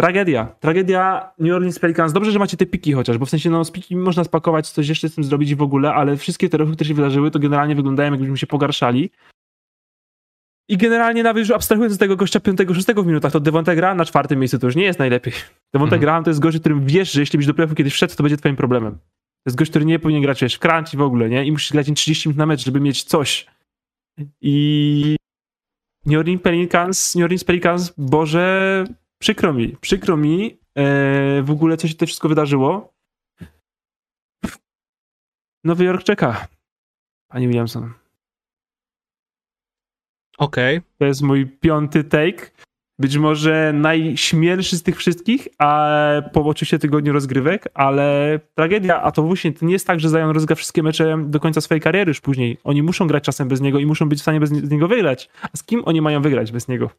Tragedia. 0.00 0.46
Tragedia 0.60 1.32
New 1.38 1.54
Orleans 1.54 1.78
Pelicans. 1.78 2.12
Dobrze, 2.12 2.30
że 2.30 2.38
macie 2.38 2.56
te 2.56 2.66
piki 2.66 2.92
chociaż, 2.92 3.18
bo 3.18 3.26
w 3.26 3.30
sensie 3.30 3.50
no 3.50 3.64
z 3.64 3.70
piki 3.70 3.96
można 3.96 4.24
spakować, 4.24 4.70
coś 4.70 4.88
jeszcze 4.88 5.08
z 5.08 5.14
tym 5.14 5.24
zrobić 5.24 5.54
w 5.54 5.62
ogóle, 5.62 5.94
ale 5.94 6.16
wszystkie 6.16 6.48
te 6.48 6.56
ruchy, 6.56 6.72
które 6.72 6.88
się 6.88 6.94
wydarzyły, 6.94 7.30
to 7.30 7.38
generalnie 7.38 7.74
wyglądają 7.74 8.10
jakbyśmy 8.10 8.36
się 8.36 8.46
pogarszali. 8.46 9.10
I 10.68 10.76
generalnie 10.76 11.22
nawet 11.22 11.40
już 11.40 11.50
abstrahując 11.50 11.94
z 11.94 11.98
tego 11.98 12.16
gościa 12.16 12.38
5-6 12.38 13.02
w 13.02 13.06
minutach, 13.06 13.32
to 13.32 13.40
Devonta 13.40 13.74
Graham 13.74 13.96
na 13.96 14.04
czwartym 14.04 14.38
miejscu 14.38 14.58
to 14.58 14.66
już 14.66 14.76
nie 14.76 14.84
jest 14.84 14.98
najlepiej. 14.98 15.32
Devonta 15.74 15.96
Mhm. 15.96 16.00
Graham 16.00 16.24
to 16.24 16.30
jest 16.30 16.40
gość, 16.40 16.60
którym 16.60 16.86
wiesz, 16.86 17.12
że 17.12 17.20
jeśli 17.20 17.36
byś 17.36 17.46
do 17.46 17.54
playoffów 17.54 17.76
kiedyś 17.76 17.92
wszedł, 17.92 18.16
to 18.16 18.22
będzie 18.22 18.36
twoim 18.36 18.56
problemem. 18.56 18.92
To 18.92 19.46
jest 19.46 19.58
gość, 19.58 19.70
który 19.70 19.84
nie 19.84 19.98
powinien 19.98 20.22
grać 20.22 20.42
wiesz, 20.42 20.54
w 20.54 20.58
crunch 20.58 20.94
i 20.94 20.96
w 20.96 21.02
ogóle, 21.02 21.28
nie? 21.28 21.44
I 21.44 21.52
musisz 21.52 21.72
grać 21.72 21.86
30 21.94 22.28
minut 22.28 22.38
na 22.38 22.46
mecz, 22.46 22.64
żeby 22.64 22.80
mieć 22.80 23.04
coś. 23.04 23.46
I 24.40 25.16
New 26.06 26.18
Orleans 26.18 26.42
Pelicans, 26.42 27.14
New 27.14 27.24
Orleans 27.24 27.44
Pelicans, 27.44 27.94
Boże, 27.98 28.84
przykro 29.20 29.52
mi, 29.52 29.76
przykro 29.80 30.16
mi 30.16 30.58
e, 30.74 31.42
w 31.42 31.50
ogóle, 31.50 31.76
co 31.76 31.88
się 31.88 31.94
to 31.94 32.06
wszystko 32.06 32.28
wydarzyło. 32.28 32.92
Nowy 35.64 35.84
Jork 35.84 36.02
czeka. 36.02 36.46
Pani 37.28 37.48
Williamson. 37.48 37.92
Okej. 40.38 40.80
To 40.98 41.04
jest 41.04 41.22
mój 41.22 41.46
piąty 41.46 42.04
take. 42.04 42.50
Być 42.98 43.16
może 43.16 43.72
najśmielszy 43.74 44.76
z 44.76 44.82
tych 44.82 44.96
wszystkich, 44.96 45.48
a 45.58 45.92
po 46.32 46.44
oczywiście 46.44 46.78
tygodniu 46.78 47.12
rozgrywek, 47.12 47.68
ale 47.74 48.40
tragedia, 48.54 49.02
a 49.02 49.12
to 49.12 49.22
właśnie 49.22 49.52
to 49.52 49.66
nie 49.66 49.72
jest 49.72 49.86
tak, 49.86 50.00
że 50.00 50.08
Zion 50.08 50.30
rozgra 50.30 50.56
wszystkie 50.56 50.82
mecze 50.82 51.24
do 51.26 51.40
końca 51.40 51.60
swojej 51.60 51.80
kariery 51.80 52.10
już 52.10 52.20
później. 52.20 52.58
Oni 52.64 52.82
muszą 52.82 53.06
grać 53.06 53.24
czasem 53.24 53.48
bez 53.48 53.60
niego 53.60 53.78
i 53.78 53.86
muszą 53.86 54.08
być 54.08 54.18
w 54.18 54.22
stanie 54.22 54.40
bez 54.40 54.50
niego 54.70 54.88
wygrać. 54.88 55.28
A 55.42 55.56
z 55.56 55.62
kim 55.62 55.82
oni 55.84 56.00
mają 56.00 56.22
wygrać 56.22 56.52
bez 56.52 56.68
niego? 56.68 56.90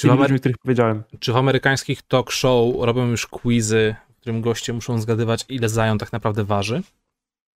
Czy, 0.00 0.08
w 0.08 0.10
Amery- 0.10 0.38
których 0.38 0.58
powiedziałem. 0.58 1.02
czy 1.20 1.32
w 1.32 1.36
amerykańskich 1.36 2.02
talk 2.02 2.30
show 2.30 2.74
robią 2.78 3.08
już 3.08 3.26
quizy, 3.26 3.94
w 4.10 4.20
którym 4.20 4.40
goście 4.40 4.72
muszą 4.72 5.00
zgadywać, 5.00 5.44
ile 5.48 5.68
Zion 5.68 5.98
tak 5.98 6.12
naprawdę 6.12 6.44
waży? 6.44 6.82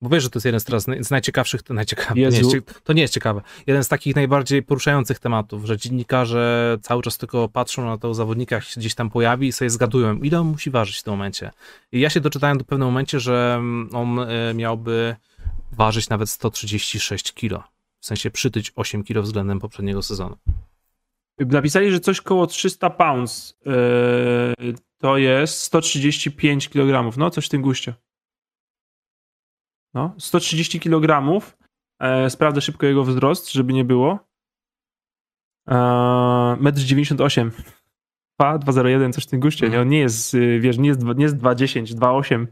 Bo 0.02 0.10
wiesz, 0.10 0.22
że 0.22 0.30
to 0.30 0.36
jest 0.36 0.44
jeden 0.44 0.60
z, 0.60 0.64
teraz 0.64 0.86
z 1.00 1.10
najciekawszych, 1.10 1.62
to, 1.62 1.74
to, 2.04 2.14
nie 2.14 2.22
jest, 2.22 2.50
to 2.84 2.94
ciekawe, 3.08 3.40
jeden 3.66 3.84
z 3.84 3.88
takich 3.88 4.16
najbardziej 4.16 4.62
poruszających 4.62 5.18
tematów, 5.18 5.64
że 5.64 5.76
dziennikarze 5.76 6.78
cały 6.82 7.02
czas 7.02 7.18
tylko 7.18 7.48
patrzą 7.48 7.84
na 7.84 7.98
tego 7.98 8.14
zawodnika, 8.14 8.54
jak 8.54 8.64
się 8.64 8.80
gdzieś 8.80 8.94
tam 8.94 9.10
pojawi 9.10 9.48
i 9.48 9.52
sobie 9.52 9.70
zgadują, 9.70 10.16
ile 10.16 10.40
on 10.40 10.46
musi 10.46 10.70
ważyć 10.70 10.98
w 10.98 11.02
tym 11.02 11.12
momencie. 11.12 11.50
I 11.92 12.00
ja 12.00 12.10
się 12.10 12.20
doczytałem 12.20 12.58
do 12.58 12.64
pewnym 12.64 12.88
momencie, 12.88 13.20
że 13.20 13.62
on 13.92 14.18
y, 14.18 14.54
miałby 14.54 15.16
ważyć 15.72 16.08
nawet 16.08 16.30
136 16.30 17.32
kilo. 17.32 17.62
W 18.00 18.06
sensie 18.06 18.30
przytyć 18.30 18.72
8 18.76 19.04
kilo 19.04 19.22
względem 19.22 19.60
poprzedniego 19.60 20.02
sezonu. 20.02 20.36
Napisali, 21.38 21.90
że 21.90 22.00
coś 22.00 22.20
koło 22.20 22.46
300 22.46 22.90
pounds 22.90 23.58
yy, 23.66 24.74
to 24.98 25.16
jest 25.16 25.60
135 25.60 26.68
kg. 26.68 27.16
No, 27.18 27.30
coś 27.30 27.46
w 27.46 27.48
tym 27.48 27.62
guście. 27.62 27.94
No, 29.94 30.14
130 30.18 30.80
kg. 30.80 31.40
E, 32.00 32.30
sprawdzę 32.30 32.60
szybko 32.60 32.86
jego 32.86 33.04
wzrost, 33.04 33.52
żeby 33.52 33.72
nie 33.72 33.84
było. 33.84 34.18
E, 35.68 35.74
1,98 36.60 37.40
m. 37.40 37.52
2, 38.38 38.58
2,01, 38.58 39.12
coś 39.12 39.24
w 39.24 39.26
tym 39.26 39.40
guście. 39.40 39.68
Nie, 39.68 39.80
on 39.80 39.88
nie 39.88 39.98
jest, 39.98 40.34
y, 40.34 40.60
wiesz, 40.60 40.78
nie 40.78 40.88
jest, 40.88 41.02
nie 41.02 41.24
jest 41.24 41.36
2,10, 41.36 41.94
2,8. 41.94 42.46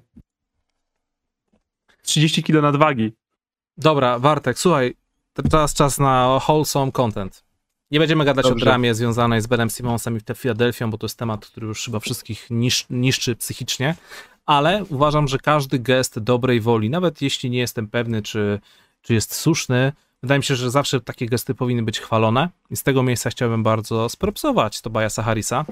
30 2.03 2.43
kg 2.43 2.63
nadwagi. 2.63 3.13
Dobra, 3.77 4.19
Wartek, 4.19 4.59
słuchaj, 4.59 4.95
te- 5.33 5.43
teraz 5.43 5.75
czas 5.75 5.99
na 5.99 6.41
wholesome 6.49 6.93
content. 6.93 7.45
Nie 7.93 7.99
będziemy 7.99 8.25
gadać 8.25 8.45
Dobrze. 8.45 8.63
o 8.63 8.67
dramie 8.67 8.95
związanej 8.95 9.41
z 9.41 9.47
Benem 9.47 9.71
Simonsem 9.71 10.17
i 10.19 10.35
Filadelfią, 10.35 10.91
bo 10.91 10.99
to 10.99 11.07
jest 11.07 11.19
temat, 11.19 11.47
który 11.47 11.67
już 11.67 11.85
chyba 11.85 12.01
wszystkich 12.01 12.47
nisz, 12.51 12.87
niszczy 12.91 13.37
psychicznie, 13.37 13.95
ale 14.47 14.85
uważam, 14.89 15.29
że 15.29 15.39
każdy 15.39 15.79
gest 15.79 16.19
dobrej 16.19 16.61
woli, 16.61 16.91
nawet 16.91 17.23
jeśli 17.23 17.51
nie 17.51 17.59
jestem 17.59 17.89
pewny, 17.89 18.23
czy, 18.23 18.61
czy 19.03 19.15
jest 19.15 19.35
słuszny, 19.35 19.93
wydaje 20.23 20.39
mi 20.39 20.45
się, 20.45 20.57
że 20.57 20.71
zawsze 20.71 21.01
takie 21.01 21.27
gesty 21.27 21.55
powinny 21.55 21.83
być 21.83 22.01
chwalone 22.01 22.49
i 22.71 22.77
z 22.77 22.83
tego 22.83 23.03
miejsca 23.03 23.31
chciałbym 23.31 23.63
bardzo 23.63 24.09
spropsować 24.09 24.81
Tobiasa 24.81 25.23
Harrisa, 25.23 25.65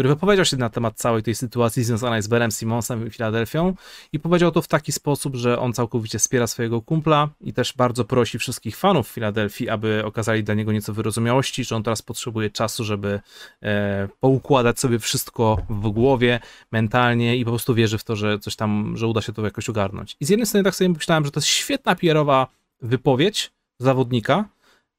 który 0.00 0.08
wypowiedział 0.08 0.44
się 0.44 0.56
na 0.56 0.70
temat 0.70 0.96
całej 0.96 1.22
tej 1.22 1.34
sytuacji 1.34 1.84
związanej 1.84 2.22
z 2.22 2.26
Benem 2.26 2.50
Simonsem 2.50 3.06
i 3.06 3.10
Filadelfią 3.10 3.74
i 4.12 4.18
powiedział 4.18 4.50
to 4.50 4.62
w 4.62 4.68
taki 4.68 4.92
sposób, 4.92 5.36
że 5.36 5.58
on 5.58 5.72
całkowicie 5.72 6.18
wspiera 6.18 6.46
swojego 6.46 6.82
kumpla 6.82 7.28
i 7.40 7.52
też 7.52 7.72
bardzo 7.72 8.04
prosi 8.04 8.38
wszystkich 8.38 8.76
fanów 8.76 9.08
Filadelfii, 9.08 9.68
aby 9.68 10.02
okazali 10.04 10.44
dla 10.44 10.54
niego 10.54 10.72
nieco 10.72 10.92
wyrozumiałości, 10.92 11.64
że 11.64 11.76
on 11.76 11.82
teraz 11.82 12.02
potrzebuje 12.02 12.50
czasu, 12.50 12.84
żeby 12.84 13.20
e, 13.62 14.08
poukładać 14.20 14.80
sobie 14.80 14.98
wszystko 14.98 15.58
w 15.70 15.90
głowie, 15.90 16.40
mentalnie 16.72 17.36
i 17.36 17.44
po 17.44 17.50
prostu 17.50 17.74
wierzy 17.74 17.98
w 17.98 18.04
to, 18.04 18.16
że 18.16 18.38
coś 18.38 18.56
tam, 18.56 18.96
że 18.96 19.06
uda 19.06 19.20
się 19.20 19.32
to 19.32 19.44
jakoś 19.44 19.68
ogarnąć. 19.68 20.16
I 20.20 20.24
z 20.24 20.28
jednej 20.28 20.46
strony 20.46 20.64
tak 20.64 20.74
sobie 20.74 20.88
myślałem, 20.88 21.24
że 21.24 21.30
to 21.30 21.40
jest 21.40 21.48
świetna 21.48 21.94
PR-owa 21.94 22.46
wypowiedź 22.82 23.52
zawodnika, 23.78 24.48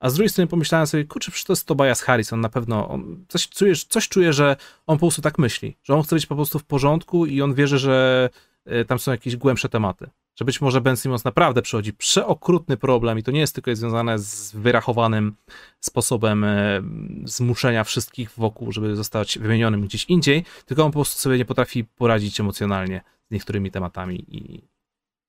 a 0.01 0.09
z 0.09 0.13
drugiej 0.13 0.29
strony 0.29 0.47
pomyślałem 0.47 0.87
sobie, 0.87 1.05
kurczę, 1.05 1.31
przecież 1.31 1.45
to 1.45 1.53
jest 1.53 1.67
Tobias 1.67 2.01
Harris, 2.01 2.33
on 2.33 2.41
na 2.41 2.49
pewno, 2.49 2.89
on, 2.89 3.25
coś, 3.27 3.49
czujesz, 3.49 3.85
coś 3.85 4.09
czuję, 4.09 4.33
że 4.33 4.55
on 4.87 4.97
po 4.97 4.99
prostu 4.99 5.21
tak 5.21 5.39
myśli, 5.39 5.77
że 5.83 5.95
on 5.95 6.03
chce 6.03 6.15
być 6.15 6.25
po 6.25 6.35
prostu 6.35 6.59
w 6.59 6.63
porządku 6.63 7.25
i 7.25 7.41
on 7.41 7.53
wierzy, 7.53 7.79
że 7.79 8.29
e, 8.65 8.85
tam 8.85 8.99
są 8.99 9.11
jakieś 9.11 9.35
głębsze 9.35 9.69
tematy. 9.69 10.09
Że 10.35 10.45
być 10.45 10.61
może 10.61 10.81
Ben 10.81 10.97
Simmons 10.97 11.23
naprawdę 11.23 11.61
przychodzi 11.61 11.93
przeokrutny 11.93 12.77
problem 12.77 13.19
i 13.19 13.23
to 13.23 13.31
nie 13.31 13.39
jest 13.39 13.55
tylko 13.55 13.75
związane 13.75 14.19
z 14.19 14.51
wyrachowanym 14.51 15.35
sposobem 15.79 16.43
e, 16.43 16.81
zmuszenia 17.25 17.83
wszystkich 17.83 18.31
wokół, 18.37 18.71
żeby 18.71 18.95
zostać 18.95 19.39
wymienionym 19.39 19.81
gdzieś 19.81 20.05
indziej, 20.05 20.45
tylko 20.65 20.85
on 20.85 20.91
po 20.91 20.97
prostu 20.99 21.19
sobie 21.19 21.37
nie 21.37 21.45
potrafi 21.45 21.83
poradzić 21.83 22.39
emocjonalnie 22.39 23.01
z 23.29 23.33
niektórymi 23.33 23.71
tematami 23.71 24.25
i 24.35 24.61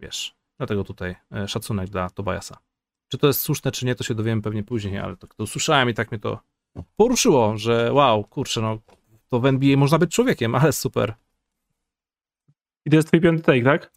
wiesz, 0.00 0.34
dlatego 0.58 0.84
tutaj 0.84 1.16
e, 1.32 1.48
szacunek 1.48 1.90
dla 1.90 2.10
Tobiasa. 2.10 2.71
Czy 3.12 3.18
to 3.18 3.26
jest 3.26 3.40
słuszne, 3.40 3.72
czy 3.72 3.86
nie, 3.86 3.94
to 3.94 4.04
się 4.04 4.14
dowiem 4.14 4.42
pewnie 4.42 4.62
później, 4.62 4.98
ale 4.98 5.16
to, 5.16 5.26
to 5.26 5.44
usłyszałem 5.44 5.90
i 5.90 5.94
tak 5.94 6.10
mnie 6.10 6.18
to 6.18 6.40
poruszyło, 6.96 7.56
że 7.58 7.92
wow, 7.92 8.24
kurczę, 8.24 8.60
no 8.60 8.78
to 9.28 9.40
w 9.40 9.46
NBA 9.46 9.76
można 9.76 9.98
być 9.98 10.10
człowiekiem, 10.14 10.54
ale 10.54 10.72
super. 10.72 11.14
I 12.86 12.90
to 12.90 12.96
jest 12.96 13.08
twój 13.08 13.20
piąty 13.20 13.42
take, 13.42 13.64
tak? 13.64 13.92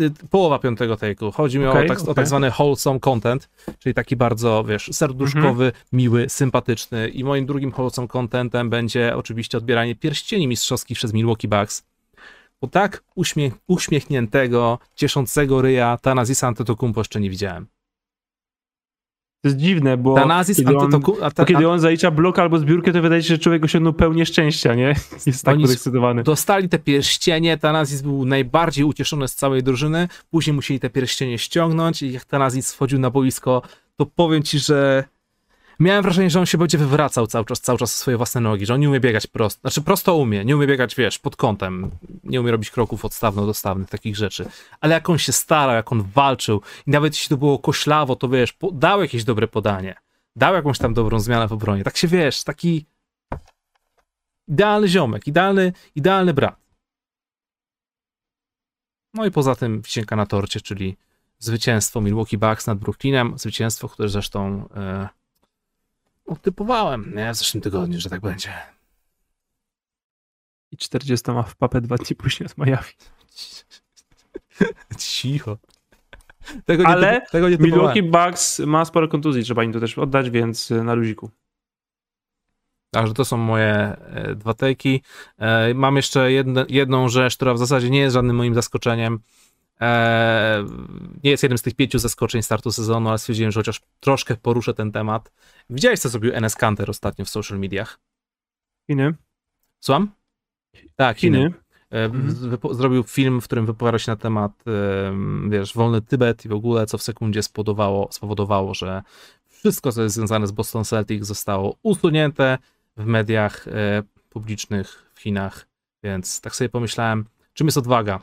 Y, 0.00 0.10
Połowa 0.30 0.58
piątego 0.58 0.94
take'u. 0.94 1.32
Chodzi 1.32 1.58
mi 1.58 1.66
Okej, 1.66 1.84
o, 1.84 1.88
tak, 1.88 1.98
o 1.98 2.02
okej. 2.02 2.14
tak 2.14 2.26
zwany 2.26 2.50
wholesome 2.50 3.00
content, 3.00 3.50
czyli 3.78 3.94
taki 3.94 4.16
bardzo, 4.16 4.64
wiesz, 4.64 4.90
serduszkowy, 4.92 5.64
Mhm. 5.64 5.84
miły, 5.92 6.28
sympatyczny. 6.28 7.08
I 7.08 7.24
moim 7.24 7.46
drugim 7.46 7.72
wholesome 7.72 8.08
contentem 8.08 8.70
będzie 8.70 9.16
oczywiście 9.16 9.58
odbieranie 9.58 9.94
pierścieni 9.96 10.48
mistrzowskich 10.48 10.98
przez 10.98 11.12
Milwaukee 11.12 11.48
Bucks. 11.48 11.86
Bo 12.60 12.68
tak 12.68 13.04
uśmiech, 13.14 13.54
uśmiechniętego, 13.66 14.78
cieszącego 14.94 15.62
ryja 15.62 15.98
Tanazisa 16.02 16.46
Antetokounmpo 16.46 17.00
jeszcze 17.00 17.20
nie 17.20 17.30
widziałem. 17.30 17.66
To 19.44 19.48
jest 19.48 19.58
dziwne, 19.58 19.96
bo 19.96 20.14
Tanazis 20.14 20.56
kiedy 20.56 20.76
on, 20.76 20.90
bo 21.36 21.44
kiedy 21.44 21.68
on 21.68 21.80
zalicza 21.80 22.10
blok 22.10 22.38
albo 22.38 22.58
zbiórkę, 22.58 22.92
to 22.92 23.02
wydaje 23.02 23.22
się, 23.22 23.28
że 23.28 23.38
człowiek 23.38 23.64
osiągnął 23.64 23.92
pełnię 23.92 24.26
szczęścia, 24.26 24.74
nie? 24.74 24.94
Jest 25.26 25.44
tak 25.44 25.56
podekscytowany. 25.56 26.22
Dostali 26.22 26.68
te 26.68 26.78
pierścienie, 26.78 27.58
Tanazis 27.58 28.02
był 28.02 28.24
najbardziej 28.24 28.84
ucieszony 28.84 29.28
z 29.28 29.34
całej 29.34 29.62
drużyny, 29.62 30.08
później 30.30 30.54
musieli 30.54 30.80
te 30.80 30.90
pierścienie 30.90 31.38
ściągnąć 31.38 32.02
i 32.02 32.12
jak 32.12 32.24
Tanazis 32.24 32.74
wchodził 32.74 32.98
na 32.98 33.10
boisko, 33.10 33.62
to 33.96 34.06
powiem 34.06 34.42
ci, 34.42 34.58
że 34.58 35.04
miałem 35.80 36.02
wrażenie, 36.02 36.30
że 36.30 36.40
on 36.40 36.46
się 36.46 36.58
będzie 36.58 36.78
wywracał 36.78 37.26
cały 37.26 37.44
czas, 37.44 37.60
cały 37.60 37.78
czas 37.78 37.94
swoje 37.94 38.16
własne 38.16 38.40
nogi, 38.40 38.66
że 38.66 38.74
on 38.74 38.80
nie 38.80 38.88
umie 38.88 39.00
biegać 39.00 39.26
prosto, 39.26 39.60
znaczy 39.60 39.82
prosto 39.82 40.16
umie, 40.16 40.44
nie 40.44 40.56
umie 40.56 40.66
biegać, 40.66 40.94
wiesz, 40.94 41.18
pod 41.18 41.36
kątem, 41.36 41.90
nie 42.24 42.40
umie 42.40 42.50
robić 42.50 42.70
kroków 42.70 43.04
odstawno-dostawnych, 43.04 43.88
takich 43.88 44.16
rzeczy, 44.16 44.48
ale 44.80 44.94
jak 44.94 45.10
on 45.10 45.18
się 45.18 45.32
starał, 45.32 45.74
jak 45.74 45.92
on 45.92 46.02
walczył 46.02 46.60
i 46.86 46.90
nawet 46.90 47.14
jeśli 47.14 47.28
to 47.28 47.36
było 47.36 47.58
koślawo, 47.58 48.16
to 48.16 48.28
wiesz, 48.28 48.58
dał 48.72 49.02
jakieś 49.02 49.24
dobre 49.24 49.48
podanie, 49.48 49.94
dał 50.36 50.54
jakąś 50.54 50.78
tam 50.78 50.94
dobrą 50.94 51.20
zmianę 51.20 51.48
w 51.48 51.52
obronie, 51.52 51.84
tak 51.84 51.96
się 51.96 52.08
wiesz, 52.08 52.44
taki 52.44 52.86
idealny 54.48 54.88
ziomek, 54.88 55.26
idealny, 55.26 55.72
idealny 55.94 56.34
brat. 56.34 56.64
No 59.14 59.26
i 59.26 59.30
poza 59.30 59.54
tym 59.54 59.82
wisienka 59.82 60.16
na 60.16 60.26
torcie, 60.26 60.60
czyli 60.60 60.96
zwycięstwo 61.38 62.00
Milwaukee 62.00 62.38
Bucks 62.38 62.66
nad 62.66 62.78
Brooklynem, 62.78 63.38
zwycięstwo, 63.38 63.88
które 63.88 64.08
zresztą 64.08 64.68
no, 64.76 65.08
typowałem 66.42 67.12
nie? 67.16 67.32
w 67.32 67.36
zeszłym 67.36 67.60
tygodniu, 67.60 68.00
że 68.00 68.10
tak 68.10 68.20
będzie. 68.20 68.52
I 70.70 70.76
40 70.76 71.30
ma 71.30 71.42
w 71.42 71.56
papę 71.56 71.80
dwa 71.80 71.96
dni 71.96 72.16
później 72.16 72.46
od 72.46 72.58
Miami. 72.58 72.82
Cicho. 74.98 75.58
Tego 76.64 76.82
nie, 76.82 76.88
Ale 76.88 77.20
typu- 77.20 77.30
tego 77.30 77.48
nie. 77.48 77.56
Milwaukee 77.56 78.02
Bucks 78.02 78.58
ma 78.58 78.84
sporo 78.84 79.08
kontuzji, 79.08 79.44
trzeba 79.44 79.64
im 79.64 79.72
to 79.72 79.80
też 79.80 79.98
oddać, 79.98 80.30
więc 80.30 80.70
y, 80.70 80.84
na 80.84 80.94
luziku. 80.94 81.30
Także 82.90 83.14
to 83.14 83.24
są 83.24 83.36
moje 83.36 83.74
e, 83.74 84.34
dwa 84.34 84.54
tejki. 84.54 85.02
E, 85.38 85.74
mam 85.74 85.96
jeszcze 85.96 86.32
jedne, 86.32 86.66
jedną 86.68 87.08
rzecz, 87.08 87.36
która 87.36 87.54
w 87.54 87.58
zasadzie 87.58 87.90
nie 87.90 87.98
jest 87.98 88.14
żadnym 88.14 88.36
moim 88.36 88.54
zaskoczeniem. 88.54 89.20
E, 89.80 90.64
nie 91.24 91.30
jest 91.30 91.42
jednym 91.42 91.58
z 91.58 91.62
tych 91.62 91.74
pięciu 91.74 91.98
zaskoczeń 91.98 92.42
startu 92.42 92.72
sezonu, 92.72 93.08
ale 93.08 93.18
stwierdziłem, 93.18 93.52
że 93.52 93.60
chociaż 93.60 93.80
troszkę 94.00 94.36
poruszę 94.36 94.74
ten 94.74 94.92
temat. 94.92 95.32
Widziałeś, 95.70 96.00
co 96.00 96.08
zrobił 96.08 96.34
NS 96.34 96.54
Kanter 96.54 96.90
ostatnio 96.90 97.24
w 97.24 97.28
social 97.30 97.58
mediach? 97.58 97.98
Chiny. 98.90 99.14
Słucham? 99.80 100.10
Tak, 100.96 101.18
Chiny. 101.18 101.38
Chiny. 101.38 101.54
E, 101.90 102.04
Mhm. 102.04 102.34
Zrobił 102.74 103.02
film, 103.02 103.40
w 103.40 103.44
którym 103.44 103.66
wypowiadał 103.66 103.98
się 103.98 104.12
na 104.12 104.16
temat, 104.16 104.52
em, 105.06 105.50
wiesz, 105.50 105.74
wolny 105.74 106.02
Tybet 106.02 106.44
i 106.44 106.48
w 106.48 106.52
ogóle, 106.52 106.86
co 106.86 106.98
w 106.98 107.02
sekundzie 107.02 107.42
spowodowało, 107.42 108.08
spowodowało 108.12 108.74
że 108.74 109.02
wszystko, 109.48 109.92
co 109.92 110.02
jest 110.02 110.14
związane 110.14 110.46
z 110.46 110.52
Boston 110.52 110.84
Celtics, 110.84 111.26
zostało 111.26 111.76
usunięte 111.82 112.58
w 112.96 113.06
mediach 113.06 113.68
e, 113.68 114.02
publicznych 114.30 115.10
w 115.14 115.20
Chinach. 115.20 115.66
Więc 116.02 116.40
tak 116.40 116.56
sobie 116.56 116.68
pomyślałem, 116.68 117.24
czym 117.52 117.66
jest 117.66 117.78
odwaga? 117.78 118.20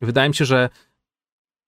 Wydaje 0.00 0.28
mi 0.28 0.34
się, 0.34 0.44
że 0.44 0.68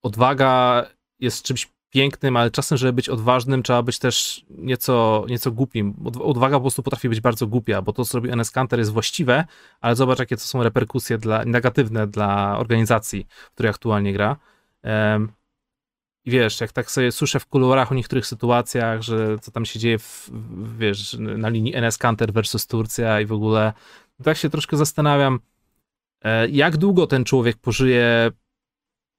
odwaga 0.03 0.85
jest 1.20 1.43
czymś 1.43 1.77
pięknym, 1.91 2.37
ale 2.37 2.51
czasem, 2.51 2.79
żeby 2.79 2.93
być 2.93 3.09
odważnym, 3.09 3.62
trzeba 3.62 3.83
być 3.83 3.99
też 3.99 4.45
nieco, 4.51 5.24
nieco 5.29 5.53
głupim. 5.53 5.95
Odwaga 6.20 6.57
po 6.57 6.61
prostu 6.61 6.83
potrafi 6.83 7.09
być 7.09 7.20
bardzo 7.20 7.47
głupia, 7.47 7.83
bo 7.83 7.93
to, 7.93 8.05
co 8.05 8.18
robi 8.18 8.31
NS 8.31 8.51
Kanter 8.51 8.79
jest 8.79 8.93
właściwe, 8.93 9.45
ale 9.81 9.97
zobacz, 9.97 10.18
jakie 10.18 10.37
to 10.37 10.43
są 10.43 10.62
reperkusje 10.62 11.18
dla, 11.18 11.45
negatywne 11.45 12.07
dla 12.07 12.59
organizacji, 12.59 13.27
w 13.31 13.51
której 13.51 13.70
aktualnie 13.70 14.12
gra. 14.12 14.37
Um, 14.85 15.33
i 16.24 16.31
wiesz, 16.31 16.61
jak 16.61 16.72
tak 16.72 16.91
sobie 16.91 17.12
słyszę 17.12 17.41
w 17.41 17.47
kuluarach 17.47 17.93
o 17.93 17.95
niektórych 17.95 18.27
sytuacjach, 18.27 19.03
że 19.03 19.39
co 19.39 19.51
tam 19.51 19.64
się 19.64 19.79
dzieje, 19.79 19.99
w, 19.99 20.31
wiesz, 20.79 21.16
na 21.18 21.49
linii 21.49 21.74
NS 21.74 21.99
Kanter 21.99 22.33
versus 22.33 22.66
Turcja 22.66 23.20
i 23.20 23.27
w 23.27 23.33
ogóle, 23.33 23.72
tak 24.24 24.37
się 24.37 24.51
troszkę 24.51 24.77
zastanawiam, 24.77 25.41
jak 26.51 26.77
długo 26.77 27.07
ten 27.07 27.25
człowiek 27.25 27.57
pożyje 27.57 28.31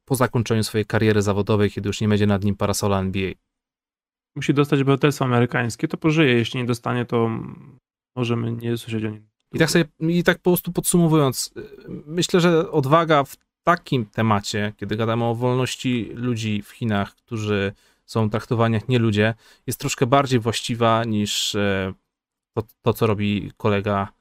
po 0.06 0.16
zakończeniu 0.16 0.64
swojej 0.64 0.86
kariery 0.86 1.22
zawodowej, 1.22 1.72
kiedy 1.72 1.89
już 1.89 2.02
nie 2.02 2.08
będzie 2.08 2.28
nad 2.28 2.43
nim 2.43 2.56
parasola 2.56 3.00
NBA. 3.00 3.32
Musi 4.36 4.54
dostać 4.54 4.82
obywatelstwo 4.82 5.26
amerykańskie, 5.26 5.88
to 5.88 5.98
pożyje. 5.98 6.34
Jeśli 6.34 6.60
nie 6.60 6.66
dostanie, 6.66 7.06
to 7.06 7.30
możemy 8.16 8.52
nie 8.52 8.78
słyszeć 8.78 9.04
o 9.04 9.10
nim. 9.10 9.28
I 9.54 9.60
tak, 9.60 9.72
sobie, 9.72 9.86
I 10.00 10.24
tak 10.24 10.38
po 10.38 10.52
prostu 10.52 10.72
podsumowując, 10.72 11.54
myślę, 12.06 12.39
że 12.39 12.72
odwaga 12.72 13.24
w 13.24 13.38
takim 13.64 14.06
temacie, 14.06 14.74
kiedy 14.78 14.95
gadamy 14.95 15.26
o 15.26 15.36
wolności 15.36 16.10
ludzi 16.14 16.62
w 16.62 16.70
Chinach, 16.70 17.16
którzy 17.16 17.74
są 18.06 18.30
traktowani 18.30 18.74
jak 18.74 18.89
nie 18.89 19.00
ludzie, 19.00 19.34
jest 19.68 19.80
troszkę 19.80 20.06
bardziej 20.06 20.39
właściwa 20.39 21.04
niż 21.04 21.56
e, 21.56 21.93
to, 22.54 22.64
to 22.82 22.93
co 22.93 23.08
robi 23.08 23.52
kolega 23.58 24.08
E, 24.08 24.16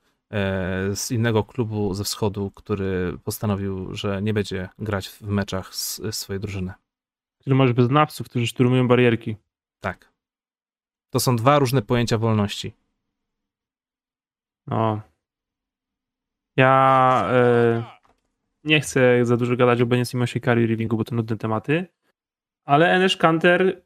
z 0.95 1.11
innego 1.11 1.45
klubu 1.45 1.95
ze 1.95 2.05
wschodu, 2.05 2.51
który 2.51 3.19
postanowił, 3.25 3.95
że 3.95 4.23
nie 4.23 4.35
będzie 4.35 4.69
grać 4.79 5.09
w 5.09 5.23
meczach 5.23 5.75
z, 5.75 5.97
z 5.97 6.15
swojej 6.15 6.41
drużyny. 6.41 6.73
Czyli 7.45 7.57
masz 7.57 7.73
beznawców, 7.73 8.29
którzy 8.29 8.47
szturmują 8.47 8.89
barierki. 8.89 9.37
Tak. 9.81 10.13
To 11.11 11.21
są 11.21 11.37
dwa 11.37 11.59
różne 11.59 11.83
pojęcia 11.83 12.19
wolności. 12.19 12.73
No. 14.67 15.01
Ja 16.57 17.29
e, 17.31 17.85
nie 18.65 18.81
chcę 18.81 19.25
za 19.25 19.37
dużo 19.37 19.57
gadać 19.57 19.81
o 19.81 19.87
Benie 19.87 20.05
Simosie 20.05 20.39
i 20.39 20.67
Rivingu, 20.67 20.97
bo 20.97 21.05
to 21.05 21.15
nudne 21.15 21.37
tematy, 21.37 21.87
ale 22.65 22.91
Enes 22.91 23.17
Kanter 23.17 23.83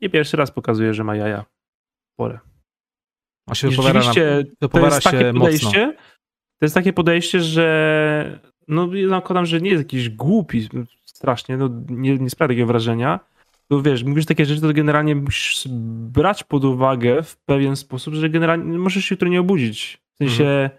nie 0.00 0.10
pierwszy 0.10 0.36
raz 0.36 0.50
pokazuje, 0.50 0.94
że 0.94 1.04
ma 1.04 1.16
jaja. 1.16 1.44
Porę. 2.16 2.38
On 3.48 3.54
się 3.54 3.70
wypowiada, 3.70 4.00
na, 4.00 4.12
wypowiada 4.60 4.90
to 4.90 4.94
jest 4.94 5.04
takie 5.04 5.32
podejście, 5.32 5.86
mocno. 5.86 6.02
To 6.58 6.64
jest 6.64 6.74
takie 6.74 6.92
podejście, 6.92 7.40
że 7.40 8.40
no 8.68 8.88
nakładam, 9.08 9.46
że 9.46 9.60
nie 9.60 9.70
jest 9.70 9.82
jakiś 9.82 10.10
głupi 10.10 10.68
strasznie, 11.04 11.56
no 11.56 11.70
nie, 11.88 12.18
nie 12.18 12.30
sprawia 12.30 12.48
takiego 12.48 12.66
wrażenia. 12.66 13.20
To 13.68 13.82
wiesz, 13.82 14.04
mówisz 14.04 14.26
takie 14.26 14.44
rzeczy, 14.44 14.60
to 14.60 14.72
generalnie 14.72 15.14
musisz 15.14 15.68
brać 16.12 16.44
pod 16.44 16.64
uwagę 16.64 17.22
w 17.22 17.36
pewien 17.36 17.76
sposób, 17.76 18.14
że 18.14 18.30
generalnie 18.30 18.78
możesz 18.78 19.04
się 19.04 19.14
jutro 19.14 19.28
nie 19.28 19.40
obudzić. 19.40 19.98
W 20.14 20.16
sensie 20.18 20.44
mhm. 20.44 20.70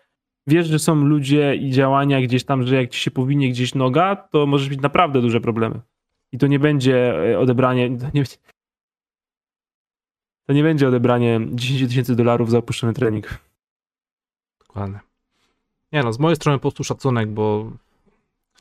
wiesz, 0.48 0.68
że 0.68 0.80
są 0.80 0.96
ludzie 0.96 1.56
i 1.56 1.72
działania 1.72 2.22
gdzieś 2.22 2.44
tam, 2.44 2.68
że 2.68 2.76
jak 2.76 2.90
ci 2.90 3.00
się 3.00 3.12
powinie 3.12 3.50
gdzieś 3.50 3.76
noga, 3.76 4.16
to 4.16 4.46
możesz 4.46 4.70
mieć 4.70 4.82
naprawdę 4.82 5.22
duże 5.22 5.42
problemy. 5.42 5.82
I 6.32 6.38
to 6.38 6.48
nie 6.48 6.60
będzie 6.60 7.30
e, 7.32 7.40
odebranie, 7.40 7.90
nie, 8.14 8.24
to 10.50 10.54
nie 10.54 10.64
będzie 10.64 10.88
odebranie 10.88 11.40
10 11.52 11.90
tysięcy 11.90 12.16
dolarów 12.16 12.50
za 12.50 12.58
opuszczony 12.58 12.94
trening. 12.94 13.40
Dokładnie. 14.60 15.00
Nie 15.92 16.04
no, 16.04 16.14
z 16.14 16.20
mojej 16.20 16.36
strony 16.36 16.58
po 16.58 16.62
prostu 16.62 16.84
szacunek, 16.84 17.30
bo 17.30 17.72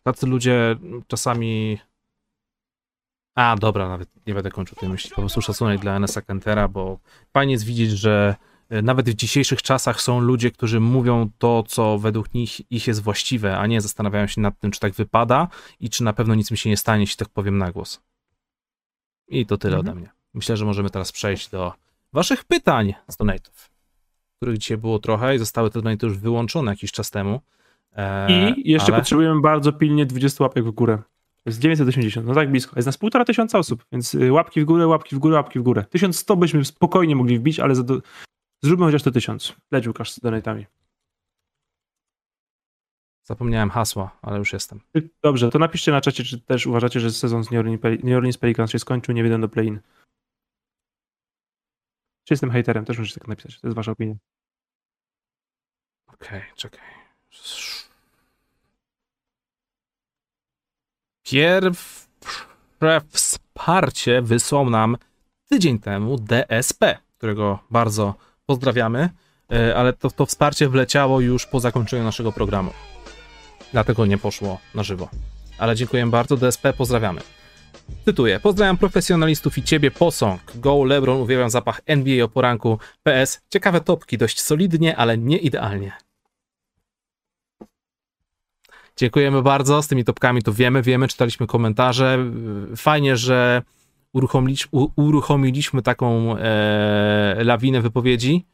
tacy 0.03 0.27
ludzie 0.27 0.77
czasami... 1.07 1.79
A, 3.35 3.57
dobra, 3.57 3.89
nawet 3.89 4.09
nie 4.27 4.35
będę 4.35 4.51
kończył 4.51 4.77
tej 4.77 4.89
myśli. 4.89 5.11
Po 5.11 5.17
prostu 5.17 5.43
szacunek 5.43 5.81
dla 5.81 5.97
NSA 5.99 6.23
Kentera, 6.23 6.69
bo 6.69 6.99
fajnie 7.33 7.53
jest 7.53 7.65
widzieć, 7.65 7.91
że 7.91 8.37
e, 8.69 8.83
nawet 8.83 9.11
w 9.11 9.15
dzisiejszych 9.15 9.63
czasach 9.63 10.01
są 10.01 10.21
ludzie, 10.21 10.51
którzy 10.51 10.81
mówią 10.81 11.31
to, 11.39 11.63
co 11.63 11.99
według 11.99 12.35
nich 12.35 12.73
ich 12.73 12.87
jest 12.87 13.03
właściwe, 13.03 13.59
a 13.59 13.67
nie 13.67 13.81
zastanawiają 13.81 14.27
się 14.27 14.41
nad 14.41 14.59
tym, 14.59 14.71
czy 14.71 14.81
tak 14.81 14.93
wypada 14.93 15.49
i 15.81 15.91
czy 15.91 16.05
na 16.05 16.13
pewno 16.13 16.35
nic 16.35 16.51
mi 16.51 16.59
się 16.59 16.71
nie 16.71 16.77
stanie, 16.77 17.01
jeśli 17.01 17.17
tak 17.17 17.29
powiem 17.29 17.59
na 17.59 17.73
głos. 17.73 18.01
I 19.29 19.47
to 19.47 19.59
tyle 19.59 19.77
mhm. 19.77 19.89
ode 19.89 20.01
mnie. 20.01 20.18
Myślę, 20.35 20.57
że 20.57 20.65
możemy 20.65 20.91
teraz 20.91 21.13
przejść 21.13 21.49
do 21.49 21.73
waszych 22.13 22.45
pytań 22.45 22.95
z 23.09 23.17
donatów, 23.17 23.71
których 24.37 24.59
dzisiaj 24.59 24.79
było 24.79 24.99
trochę 24.99 25.35
i 25.35 25.39
zostały 25.39 25.71
te 25.71 25.83
donaty 25.83 26.07
już 26.07 26.19
wyłączone 26.19 26.71
jakiś 26.71 26.93
czas 26.93 27.11
temu. 27.11 27.41
E, 27.97 28.51
I 28.51 28.71
jeszcze 28.71 28.93
ale... 28.93 29.01
potrzebujemy 29.01 29.41
bardzo 29.41 29.73
pilnie 29.73 30.07
20 30.07 30.45
łapek 30.45 30.65
w 30.65 30.71
górę. 30.71 30.99
Jest 31.47 31.59
980, 31.59 32.27
no 32.27 32.35
tak 32.35 32.51
blisko. 32.51 32.73
Jest 32.77 32.87
nas 32.87 32.99
półtora 32.99 33.25
tysiąca 33.25 33.59
osób, 33.59 33.85
więc 33.93 34.15
y, 34.15 34.33
łapki 34.33 34.61
w 34.61 34.65
górę, 34.65 34.87
łapki 34.87 35.17
w 35.17 35.19
górę, 35.19 35.35
łapki 35.35 35.59
w 35.59 35.63
górę. 35.63 35.85
1100 35.91 36.37
byśmy 36.37 36.65
spokojnie 36.65 37.17
mogli 37.17 37.39
wbić, 37.39 37.61
ale 37.61 37.75
do... 37.85 38.01
zróbmy 38.63 38.87
chociaż 38.87 39.03
to 39.03 39.11
1000. 39.11 39.55
Leć 39.71 39.87
Łukasz 39.87 40.13
z 40.13 40.21
donatami. 40.21 40.67
Zapomniałem 43.23 43.71
hasła, 43.71 44.11
ale 44.23 44.39
już 44.39 44.53
jestem. 44.53 44.81
Dobrze, 45.23 45.51
to 45.51 45.59
napiszcie 45.59 45.93
na 45.93 46.01
czacie, 46.01 46.25
czy 46.25 46.41
też 46.41 46.67
uważacie, 46.67 47.01
że 47.01 47.11
sezon 47.11 47.45
z 47.45 47.51
New 47.51 48.17
Orleans 48.17 48.39
Pelicans 48.39 48.71
się 48.71 48.79
skończył, 48.79 49.15
nie 49.15 49.23
wiedem 49.23 49.41
do 49.41 49.49
play-in. 49.49 49.81
Czy 52.29 52.35
jestem 52.35 52.51
haterem? 52.51 52.85
Też 52.85 52.99
możecie 52.99 53.21
tak 53.21 53.29
napisać. 53.29 53.61
To 53.61 53.67
jest 53.67 53.77
wasza 53.77 53.93
opinia. 53.93 54.15
Okej, 56.07 56.29
okay, 56.29 56.43
czekaj. 56.57 56.81
Pierwsze 61.23 63.01
wsparcie 63.09 64.23
wysłał 64.23 64.71
nam 64.71 64.97
tydzień 65.49 65.79
temu 65.79 66.17
DSP, 66.19 66.99
którego 67.19 67.59
bardzo 67.71 68.15
pozdrawiamy, 68.47 69.11
e, 69.53 69.77
ale 69.77 69.93
to, 69.93 70.11
to 70.11 70.27
wsparcie 70.27 70.69
wleciało 70.69 71.21
już 71.21 71.47
po 71.47 71.61
zakończeniu 71.61 72.05
naszego 72.05 72.33
programu. 72.33 72.73
Dlatego 73.73 74.07
nie 74.07 74.19
poszło 74.19 74.59
na 74.75 74.83
żywo. 74.83 75.09
Ale 75.59 75.77
dziękuję 75.77 76.07
bardzo, 76.07 76.37
DSP, 76.37 76.73
pozdrawiamy. 76.73 77.21
Cytuję. 78.05 78.41
Pozdrawiam 78.41 78.77
profesjonalistów 78.77 79.59
i 79.59 79.63
ciebie 79.63 79.91
posąg. 79.91 80.41
Go, 80.55 80.85
LeBron, 80.85 81.21
uwielbiam 81.21 81.51
zapach 81.51 81.81
NBA 81.87 82.25
o 82.25 82.29
poranku. 82.29 82.79
PS. 83.03 83.41
Ciekawe 83.51 83.81
topki, 83.81 84.19
dość 84.19 84.41
solidnie, 84.41 84.97
ale 84.97 85.19
nie 85.19 85.39
idealnie. 85.39 85.93
Dziękujemy 88.97 89.43
bardzo. 89.43 89.83
Z 89.83 89.89
tymi 89.89 90.05
topkami 90.05 90.43
to 90.43 90.53
wiemy, 90.53 90.83
wiemy, 90.83 91.09
czytaliśmy 91.09 91.47
komentarze. 91.47 92.33
Fajnie, 92.77 93.17
że 93.17 93.63
uruchomiliśmy, 94.13 94.71
uruchomiliśmy 94.97 95.83
taką 95.83 96.37
e, 96.37 97.45
lawinę 97.45 97.81
wypowiedzi. 97.81 98.47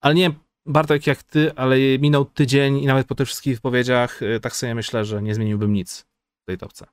Ale 0.00 0.14
nie 0.14 0.30
Bartek 0.66 1.06
jak 1.06 1.22
ty, 1.22 1.54
ale 1.54 1.76
minął 1.98 2.24
tydzień 2.24 2.78
i 2.78 2.86
nawet 2.86 3.06
po 3.06 3.14
tych 3.14 3.26
wszystkich 3.26 3.54
wypowiedziach 3.54 4.22
e, 4.22 4.40
tak 4.40 4.56
sobie 4.56 4.74
myślę, 4.74 5.04
że 5.04 5.22
nie 5.22 5.34
zmieniłbym 5.34 5.72
nic 5.72 6.06
w 6.42 6.46
tej 6.46 6.58
topce. 6.58 6.86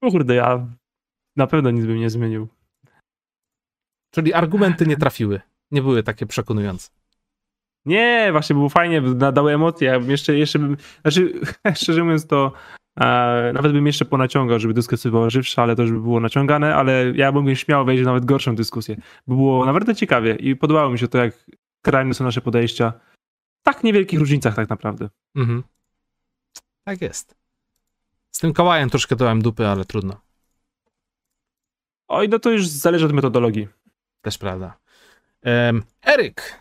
Kurde, 0.00 0.34
ja 0.34 0.66
na 1.36 1.46
pewno 1.46 1.70
nic 1.70 1.86
bym 1.86 1.96
nie 1.96 2.10
zmienił. 2.10 2.48
Czyli 4.10 4.34
argumenty 4.34 4.86
nie 4.86 4.96
trafiły. 4.96 5.40
Nie 5.70 5.82
były 5.82 6.02
takie 6.02 6.26
przekonujące. 6.26 6.90
Nie, 7.84 8.28
właśnie 8.32 8.54
było 8.54 8.68
fajnie, 8.68 9.00
nadały 9.00 9.52
emocje. 9.52 9.88
Ja 9.88 10.00
bym 10.00 10.10
jeszcze, 10.10 10.38
jeszcze 10.38 10.58
bym, 10.58 10.76
znaczy, 11.02 11.40
szczerze 11.82 12.04
mówiąc, 12.04 12.26
to 12.26 12.52
e, 13.00 13.52
nawet 13.54 13.72
bym 13.72 13.86
jeszcze 13.86 14.04
ponaciągał, 14.04 14.58
żeby 14.58 14.74
dyskusja 14.74 15.10
była 15.10 15.30
żywsza, 15.30 15.62
ale 15.62 15.76
to 15.76 15.82
już 15.82 15.92
by 15.92 16.00
było 16.00 16.20
naciągane, 16.20 16.74
ale 16.74 17.12
ja 17.14 17.32
bym 17.32 17.56
śmiało 17.56 17.84
wejść 17.84 18.02
w 18.02 18.06
nawet 18.06 18.24
gorszą 18.24 18.54
dyskusję. 18.54 18.96
By 19.26 19.34
było 19.34 19.66
naprawdę 19.66 19.94
ciekawie 19.94 20.34
i 20.34 20.56
podobało 20.56 20.90
mi 20.90 20.98
się 20.98 21.08
to, 21.08 21.18
jak 21.18 21.46
skrajne 21.82 22.14
są 22.14 22.24
nasze 22.24 22.40
podejścia. 22.40 22.92
W 23.60 23.62
tak 23.62 23.84
niewielkich 23.84 24.18
różnicach 24.18 24.54
tak 24.54 24.68
naprawdę. 24.68 25.08
Mhm. 25.34 25.62
Tak 26.84 27.02
jest. 27.02 27.39
Z 28.30 28.38
tym 28.38 28.52
kałajem 28.52 28.90
troszkę 28.90 29.16
dałem 29.16 29.42
dupy, 29.42 29.66
ale 29.66 29.84
trudno. 29.84 30.20
Oj, 32.08 32.28
no 32.28 32.38
to 32.38 32.50
już 32.50 32.66
zależy 32.66 33.06
od 33.06 33.12
metodologii. 33.12 33.68
Też 34.22 34.38
prawda. 34.38 34.76
Um, 35.44 35.82
Eryk. 36.06 36.60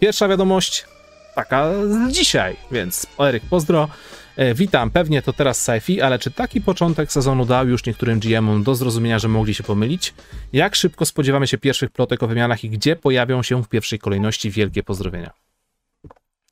Pierwsza 0.00 0.28
wiadomość 0.28 0.86
taka 1.34 1.72
z 1.86 2.12
dzisiaj, 2.12 2.56
więc 2.70 3.06
Eryk, 3.18 3.42
pozdro. 3.50 3.88
E, 4.36 4.54
witam, 4.54 4.90
pewnie 4.90 5.22
to 5.22 5.32
teraz 5.32 5.62
sci 5.62 6.00
ale 6.00 6.18
czy 6.18 6.30
taki 6.30 6.60
początek 6.60 7.12
sezonu 7.12 7.44
dał 7.44 7.68
już 7.68 7.84
niektórym 7.84 8.20
GM-om 8.20 8.62
do 8.62 8.74
zrozumienia, 8.74 9.18
że 9.18 9.28
mogli 9.28 9.54
się 9.54 9.62
pomylić? 9.62 10.14
Jak 10.52 10.74
szybko 10.74 11.06
spodziewamy 11.06 11.46
się 11.46 11.58
pierwszych 11.58 11.90
plotek 11.90 12.22
o 12.22 12.26
wymianach 12.26 12.64
i 12.64 12.70
gdzie 12.70 12.96
pojawią 12.96 13.42
się 13.42 13.62
w 13.62 13.68
pierwszej 13.68 13.98
kolejności 13.98 14.50
wielkie 14.50 14.82
pozdrowienia? 14.82 15.30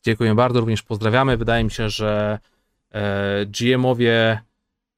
Dziękuję 0.04 0.34
bardzo, 0.34 0.60
również 0.60 0.82
pozdrawiamy. 0.82 1.36
Wydaje 1.36 1.64
mi 1.64 1.70
się, 1.70 1.90
że 1.90 2.38
GM-owie 3.46 4.40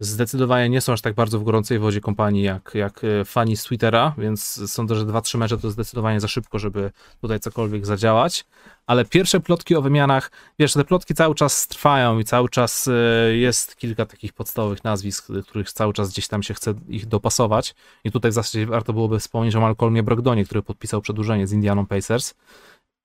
zdecydowanie 0.01 0.68
nie 0.68 0.80
są 0.80 0.93
aż 0.93 1.01
tak 1.01 1.14
bardzo 1.14 1.39
w 1.39 1.45
gorącej 1.45 1.78
wodzie 1.78 2.01
kompanii 2.01 2.43
jak, 2.43 2.70
jak 2.74 3.05
e, 3.05 3.24
fani 3.24 3.57
Twittera, 3.57 4.14
więc 4.18 4.70
sądzę, 4.72 4.95
że 4.95 5.05
2-3 5.05 5.39
mecze 5.39 5.59
to 5.59 5.70
zdecydowanie 5.70 6.20
za 6.20 6.28
szybko, 6.28 6.59
żeby 6.59 6.91
tutaj 7.20 7.41
cokolwiek 7.41 7.86
zadziałać. 7.86 8.45
Ale 8.86 9.05
pierwsze 9.05 9.41
plotki 9.41 9.76
o 9.76 9.82
wymianach, 9.82 10.30
wiesz, 10.59 10.72
te 10.72 10.84
plotki 10.84 11.14
cały 11.14 11.34
czas 11.34 11.68
trwają 11.68 12.18
i 12.18 12.24
cały 12.24 12.49
czas 12.49 12.89
e, 12.89 12.93
jest 13.36 13.76
kilka 13.76 14.07
takich 14.07 14.32
podstawowych 14.32 14.84
nazwisk, 14.84 15.28
których 15.49 15.72
cały 15.72 15.93
czas 15.93 16.11
gdzieś 16.11 16.28
tam 16.28 16.43
się 16.43 16.55
chce 16.55 16.74
ich 16.89 17.07
dopasować. 17.07 17.74
I 18.05 18.12
tutaj 18.12 18.30
w 18.30 18.34
zasadzie 18.34 18.66
warto 18.66 18.93
byłoby 18.93 19.18
wspomnieć 19.18 19.55
o 19.55 19.61
Malcolmie 19.61 20.03
Brogdonie, 20.03 20.45
który 20.45 20.62
podpisał 20.62 21.01
przedłużenie 21.01 21.47
z 21.47 21.53
Indianą 21.53 21.86
Pacers, 21.86 22.34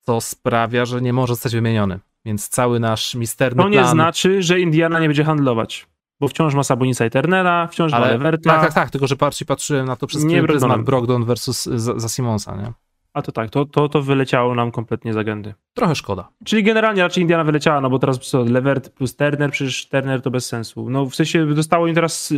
co 0.00 0.20
sprawia, 0.20 0.84
że 0.84 1.02
nie 1.02 1.12
może 1.12 1.32
zostać 1.32 1.54
wymieniony. 1.54 2.00
Więc 2.24 2.48
cały 2.48 2.80
nasz 2.80 3.14
misterny 3.14 3.62
To 3.62 3.68
nie 3.68 3.78
plan... 3.78 3.90
znaczy, 3.90 4.42
że 4.42 4.60
Indiana 4.60 5.00
nie 5.00 5.06
będzie 5.06 5.24
handlować. 5.24 5.86
Bo 6.20 6.28
wciąż 6.28 6.54
ma 6.54 6.62
Sabonisa 6.62 7.06
i 7.06 7.10
Turnera, 7.10 7.66
wciąż 7.66 7.92
ma 7.92 7.98
Leverta. 7.98 8.50
tak, 8.50 8.60
tak, 8.60 8.74
tak, 8.74 8.90
tylko 8.90 9.06
że 9.06 9.16
bardziej 9.16 9.46
patrzyłem 9.46 9.86
na 9.86 9.96
to 9.96 10.06
przez 10.06 10.24
Nie 10.24 10.42
pryzmat. 10.42 10.82
Brogdon 10.82 11.24
versus 11.24 11.64
za, 11.64 11.98
za 11.98 12.08
Simonsa, 12.08 12.56
nie? 12.56 12.72
A 13.12 13.22
to 13.22 13.32
tak, 13.32 13.50
to, 13.50 13.64
to, 13.64 13.88
to 13.88 14.02
wyleciało 14.02 14.54
nam 14.54 14.70
kompletnie 14.70 15.12
z 15.12 15.16
agendy. 15.16 15.54
Trochę 15.74 15.94
szkoda. 15.94 16.28
Czyli 16.44 16.62
generalnie 16.62 17.02
raczej 17.02 17.22
Indiana 17.22 17.44
wyleciała, 17.44 17.80
no 17.80 17.90
bo 17.90 17.98
teraz 17.98 18.18
co, 18.18 18.44
Levert 18.44 18.88
plus 18.90 19.16
Turner, 19.16 19.50
przecież 19.50 19.88
Turner 19.88 20.22
to 20.22 20.30
bez 20.30 20.46
sensu. 20.46 20.90
No 20.90 21.06
w 21.06 21.14
sensie 21.14 21.46
dostało 21.46 21.86
im 21.86 21.94
teraz 21.94 22.26
z, 22.26 22.28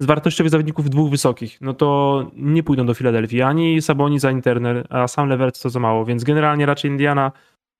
z 0.00 0.06
wartościowych 0.06 0.50
zawodników 0.50 0.90
dwóch 0.90 1.10
wysokich. 1.10 1.58
No 1.60 1.74
to 1.74 2.26
nie 2.36 2.62
pójdą 2.62 2.86
do 2.86 2.94
Filadelfii 2.94 3.42
ani 3.42 3.82
Sabonis, 3.82 4.24
ani 4.24 4.42
Turner, 4.42 4.86
a 4.90 5.08
sam 5.08 5.28
Levert 5.28 5.62
to 5.62 5.70
za 5.70 5.80
mało, 5.80 6.04
więc 6.04 6.24
generalnie 6.24 6.66
raczej 6.66 6.90
Indiana 6.90 7.32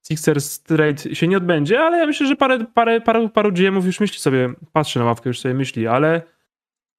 Sixers 0.09 0.61
trade 0.63 1.15
się 1.15 1.29
nie 1.29 1.37
odbędzie, 1.37 1.81
ale 1.81 1.99
ja 1.99 2.07
myślę, 2.07 2.27
że 2.27 2.37
parę, 2.37 2.65
parę, 2.75 3.01
paru, 3.01 3.29
paru 3.29 3.53
GM-ów 3.53 3.87
już 3.87 4.01
myśli 4.01 4.19
sobie, 4.19 4.53
patrzy 4.73 4.99
na 4.99 5.05
ławkę, 5.05 5.31
już 5.31 5.41
sobie 5.41 5.55
myśli, 5.55 5.87
ale 5.87 6.23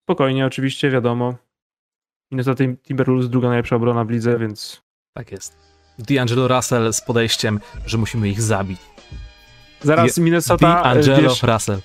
spokojnie, 0.03 0.45
oczywiście, 0.45 0.89
wiadomo. 0.89 1.35
Minnesota 2.31 2.63
Timberwolves 2.83 3.29
druga 3.29 3.47
najlepsza 3.47 3.75
obrona 3.75 4.05
w 4.05 4.09
lidze, 4.09 4.39
więc 4.39 4.81
Tak 5.13 5.31
jest. 5.31 5.57
D'Angelo 5.99 6.47
Russell 6.55 6.93
z 6.93 7.01
podejściem, 7.01 7.59
że 7.85 7.97
musimy 7.97 8.29
ich 8.29 8.41
zabić. 8.41 8.79
zaraz 9.81 10.17
Minnesota, 10.17 10.81
e, 10.91 10.95
D'Angelo 11.01 11.21
wiesz, 11.21 11.43
Russell. 11.43 11.79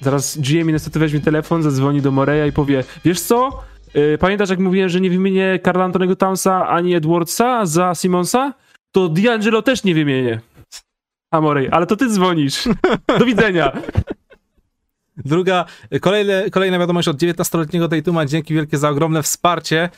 zaraz 0.00 0.38
GM 0.38 0.66
Minnesota 0.66 1.00
weźmie 1.00 1.20
telefon, 1.20 1.62
zadzwoni 1.62 2.02
do 2.02 2.10
Moreya 2.10 2.48
i 2.48 2.52
powie, 2.52 2.84
wiesz 3.04 3.20
co, 3.20 3.62
Yy, 3.94 4.18
pamiętasz 4.18 4.50
jak 4.50 4.58
mówiłem, 4.58 4.88
że 4.88 5.00
nie 5.00 5.10
wymienię 5.10 5.58
Karla 5.62 5.84
Antonego 5.84 6.16
Townsa 6.16 6.68
ani 6.68 6.94
Edwardsa 6.94 7.66
za 7.66 7.94
Simonsa? 7.94 8.52
To 8.92 9.08
D'Angelo 9.08 9.62
też 9.62 9.84
nie 9.84 9.94
wymienię. 9.94 10.40
A 11.30 11.40
Morey, 11.40 11.68
ale 11.70 11.86
to 11.86 11.96
ty 11.96 12.08
dzwonisz. 12.08 12.68
Do 13.18 13.24
widzenia. 13.24 13.72
Druga, 15.16 15.64
kolejne, 16.00 16.50
kolejna 16.50 16.78
wiadomość 16.78 17.08
od 17.08 17.16
19-letniego 17.16 17.88
Tatuma. 17.88 18.26
Dzięki 18.26 18.54
wielkie 18.54 18.78
za 18.78 18.90
ogromne 18.90 19.22
wsparcie. 19.22 19.90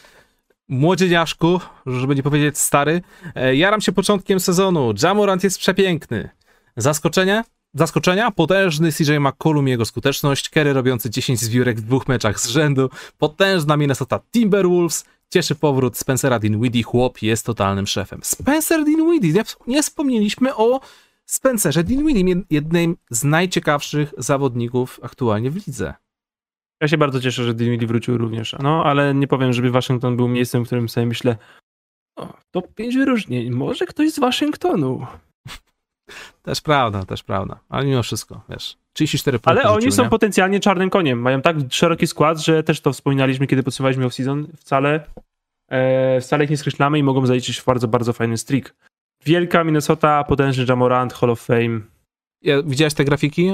Młodzieniaszku, 0.68 1.60
żeby 1.86 2.14
nie 2.14 2.22
powiedzieć 2.22 2.58
stary. 2.58 3.02
E, 3.34 3.56
Jaram 3.56 3.80
się 3.80 3.92
początkiem 3.92 4.40
sezonu. 4.40 4.94
Jamorant 5.02 5.44
jest 5.44 5.58
przepiękny. 5.58 6.30
Zaskoczenie? 6.76 7.44
Zaskoczenia? 7.74 8.30
Potężny 8.30 8.92
CJ 8.92 9.18
McCollum 9.20 9.68
i 9.68 9.70
jego 9.70 9.84
skuteczność. 9.84 10.48
Kerry 10.48 10.72
robiący 10.72 11.10
10 11.10 11.40
zbiórek 11.40 11.76
w 11.80 11.82
dwóch 11.82 12.08
meczach 12.08 12.40
z 12.40 12.48
rzędu. 12.48 12.90
Potężna 13.18 13.76
Minnesota 13.76 14.20
Timberwolves. 14.32 15.04
Cieszy 15.34 15.54
powrót 15.54 15.98
Spencera 15.98 16.38
Dinwiddie. 16.38 16.82
Chłop 16.82 17.22
jest 17.22 17.46
totalnym 17.46 17.86
szefem. 17.86 18.20
Spencer 18.22 18.84
Dinwiddie. 18.84 19.32
Nie, 19.32 19.42
nie 19.66 19.82
wspomnieliśmy 19.82 20.56
o 20.56 20.80
Spencerze 21.26 21.84
Dinwiddie, 21.84 22.42
jednym 22.50 22.96
z 23.10 23.24
najciekawszych 23.24 24.14
zawodników 24.18 25.00
aktualnie 25.02 25.50
w 25.50 25.66
lidze. 25.66 25.94
Ja 26.80 26.88
się 26.88 26.98
bardzo 26.98 27.20
cieszę, 27.20 27.44
że 27.44 27.54
Dinwiddie 27.54 27.86
wrócił 27.88 28.18
również. 28.18 28.56
No, 28.62 28.84
ale 28.84 29.14
nie 29.14 29.26
powiem, 29.26 29.52
żeby 29.52 29.70
Waszyngton 29.70 30.16
był 30.16 30.28
miejscem, 30.28 30.62
w 30.62 30.66
którym 30.66 30.88
sobie 30.88 31.06
myślę, 31.06 31.36
o, 32.16 32.32
top 32.50 32.74
5 32.74 32.96
wyróżnień, 32.96 33.50
może 33.50 33.86
ktoś 33.86 34.12
z 34.12 34.18
Waszyngtonu. 34.18 35.06
Też 36.42 36.60
prawda, 36.60 37.04
też 37.04 37.22
prawda. 37.22 37.60
Ale 37.68 37.86
mimo 37.86 38.02
wszystko, 38.02 38.40
wiesz, 38.48 38.76
34 38.94 39.38
punkty 39.38 39.50
Ale 39.50 39.70
oni 39.76 39.92
są 39.92 40.02
nie? 40.02 40.08
potencjalnie 40.08 40.60
czarnym 40.60 40.90
koniem. 40.90 41.18
Mają 41.18 41.42
tak 41.42 41.56
szeroki 41.70 42.06
skład, 42.06 42.38
że 42.38 42.62
też 42.62 42.80
to 42.80 42.92
wspominaliśmy, 42.92 43.46
kiedy 43.46 43.62
podsumowaliśmy 43.62 44.06
off-season. 44.06 44.44
Wcale, 44.56 45.06
e, 45.68 46.20
wcale 46.20 46.44
ich 46.44 46.50
nie 46.50 46.56
skreślamy 46.56 46.98
i 46.98 47.02
mogą 47.02 47.26
zaliczyć 47.26 47.62
bardzo, 47.66 47.88
bardzo 47.88 48.12
fajny 48.12 48.38
streak. 48.38 48.74
Wielka 49.24 49.64
Minnesota, 49.64 50.24
potężny 50.24 50.64
Jamorant, 50.68 51.12
Hall 51.12 51.30
of 51.30 51.40
Fame. 51.40 51.80
Ja, 52.42 52.62
widziałeś 52.62 52.94
te 52.94 53.04
grafiki? 53.04 53.50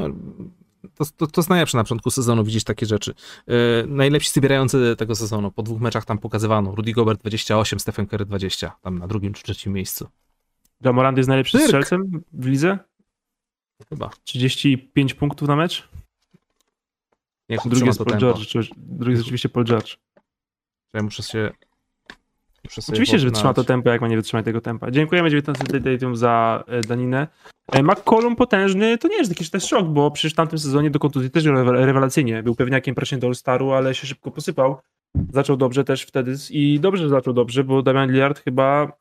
To, 0.94 1.04
to, 1.16 1.26
to 1.26 1.40
jest 1.40 1.50
najlepsze 1.50 1.76
na 1.76 1.84
początku 1.84 2.10
sezonu 2.10 2.44
widzieć 2.44 2.64
takie 2.64 2.86
rzeczy. 2.86 3.14
Yy, 3.46 3.54
najlepsi 3.86 4.30
zbierający 4.30 4.96
tego 4.98 5.14
sezonu. 5.14 5.50
Po 5.50 5.62
dwóch 5.62 5.80
meczach 5.80 6.04
tam 6.04 6.18
pokazywano. 6.18 6.74
Rudy 6.74 6.92
Gobert 6.92 7.20
28, 7.20 7.80
Stephen 7.80 8.06
Curry 8.06 8.24
20. 8.24 8.72
Tam 8.82 8.98
na 8.98 9.06
drugim 9.08 9.32
czy 9.32 9.42
trzecim 9.42 9.72
miejscu. 9.72 10.08
Jamorant 10.84 11.16
jest 11.18 11.28
najlepszym 11.28 11.60
Cyrk. 11.60 11.68
strzelcem 11.68 12.22
w 12.32 12.46
lidze. 12.46 12.78
Chyba. 13.88 14.10
35 14.24 15.14
punktów 15.14 15.48
na 15.48 15.56
mecz. 15.56 15.88
Jak 17.48 17.60
Drugi 17.60 17.74
utrzyma 17.74 17.86
jest 17.86 17.98
Paul 17.98 18.10
tempo. 18.10 18.20
George. 18.20 18.70
Drugi 18.76 19.10
jest 19.10 19.22
oczywiście 19.22 19.48
Paul 19.48 19.64
George. 19.64 19.96
Ja 20.94 21.02
muszę 21.02 21.22
się... 21.22 21.50
Muszę 22.64 22.82
Oczywiście, 22.88 23.18
że 23.18 23.26
wytrzyma 23.26 23.54
to 23.54 23.64
tempo, 23.64 23.90
jak 23.90 24.00
ma 24.00 24.08
nie 24.08 24.16
wytrzymać 24.16 24.44
tego 24.44 24.60
tempa. 24.60 24.90
Dziękujemy 24.90 25.30
19 25.30 25.80
Daytum 25.80 26.16
za 26.16 26.64
e, 26.66 26.80
daninę. 26.80 27.28
E, 27.72 27.82
McCollum 27.82 28.36
potężny, 28.36 28.98
to 28.98 29.08
nie 29.08 29.16
jest 29.16 29.30
jakiś 29.30 29.50
też 29.50 29.64
szok, 29.68 29.88
bo 29.88 30.10
przecież 30.10 30.32
w 30.32 30.36
tamtym 30.36 30.58
sezonie 30.58 30.90
do 30.90 30.98
kontuzji 30.98 31.30
też 31.30 31.44
rewe- 31.44 31.84
rewelacyjnie. 31.84 32.42
Był 32.42 32.54
pewniakiem 32.54 32.94
praktycznie 32.94 33.18
do 33.18 33.26
All-Staru, 33.26 33.72
ale 33.72 33.94
się 33.94 34.06
szybko 34.06 34.30
posypał. 34.30 34.80
Zaczął 35.32 35.56
dobrze 35.56 35.84
też 35.84 36.02
wtedy 36.02 36.34
i 36.50 36.80
dobrze, 36.80 37.02
że 37.02 37.08
zaczął 37.08 37.34
dobrze, 37.34 37.64
bo 37.64 37.82
Damian 37.82 38.12
Lillard 38.12 38.38
chyba 38.38 38.92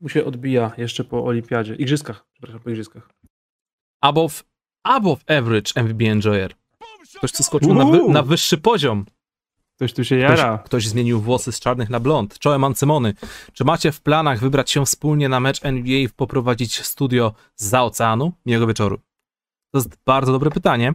mu 0.00 0.08
się 0.08 0.24
odbija 0.24 0.72
jeszcze 0.78 1.04
po 1.04 1.24
olimpiadzie. 1.24 1.74
Igrzyskach, 1.74 2.26
przepraszam, 2.32 2.60
po 2.60 2.70
igrzyskach. 2.70 3.08
Above, 4.00 4.42
above 4.82 5.20
average 5.26 5.82
MVP 5.82 6.10
enjoyer. 6.10 6.54
Ktoś 7.16 7.32
tu 7.32 7.42
skoczył 7.42 7.74
na, 7.74 7.84
wy, 7.84 8.08
na 8.08 8.22
wyższy 8.22 8.58
poziom. 8.58 9.04
Ktoś 9.76 9.92
tu 9.92 10.04
się 10.04 10.16
Ktoś, 10.24 10.38
jara. 10.38 10.58
ktoś 10.58 10.88
zmienił 10.88 11.20
włosy 11.20 11.52
z 11.52 11.60
czarnych 11.60 11.90
na 11.90 12.00
blond. 12.00 12.38
Czołem 12.38 12.64
Ancymony. 12.64 13.14
Czy 13.52 13.64
macie 13.64 13.92
w 13.92 14.00
planach 14.00 14.40
wybrać 14.40 14.70
się 14.70 14.86
wspólnie 14.86 15.28
na 15.28 15.40
mecz 15.40 15.64
NBA 15.64 15.98
i 15.98 16.08
poprowadzić 16.08 16.80
studio 16.86 17.32
za 17.56 17.82
oceanu? 17.82 18.32
Miłego 18.46 18.66
wieczoru. 18.66 18.98
To 19.72 19.78
jest 19.78 19.96
bardzo 20.06 20.32
dobre 20.32 20.50
pytanie, 20.50 20.94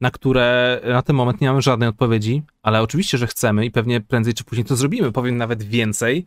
na 0.00 0.10
które 0.10 0.80
na 0.84 1.02
ten 1.02 1.16
moment 1.16 1.40
nie 1.40 1.48
mamy 1.48 1.62
żadnej 1.62 1.88
odpowiedzi, 1.88 2.42
ale 2.62 2.82
oczywiście, 2.82 3.18
że 3.18 3.26
chcemy 3.26 3.64
i 3.64 3.70
pewnie 3.70 4.00
prędzej 4.00 4.34
czy 4.34 4.44
później 4.44 4.64
to 4.64 4.76
zrobimy. 4.76 5.12
Powiem 5.12 5.36
nawet 5.36 5.62
więcej. 5.62 6.26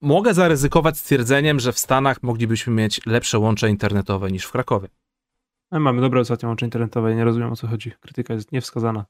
Mogę 0.00 0.34
zaryzykować 0.34 0.98
stwierdzeniem, 0.98 1.60
że 1.60 1.72
w 1.72 1.78
Stanach 1.78 2.22
moglibyśmy 2.22 2.72
mieć 2.72 3.06
lepsze 3.06 3.38
łącze 3.38 3.70
internetowe 3.70 4.30
niż 4.30 4.44
w 4.44 4.52
Krakowie. 4.52 4.88
No, 5.70 5.80
mamy 5.80 6.00
dobre 6.00 6.20
ostatnio 6.20 6.48
łącze 6.48 6.66
internetowe, 6.66 7.14
nie 7.14 7.24
rozumiem 7.24 7.52
o 7.52 7.56
co 7.56 7.66
chodzi. 7.66 7.92
Krytyka 8.00 8.34
jest 8.34 8.52
niewskazana. 8.52 9.04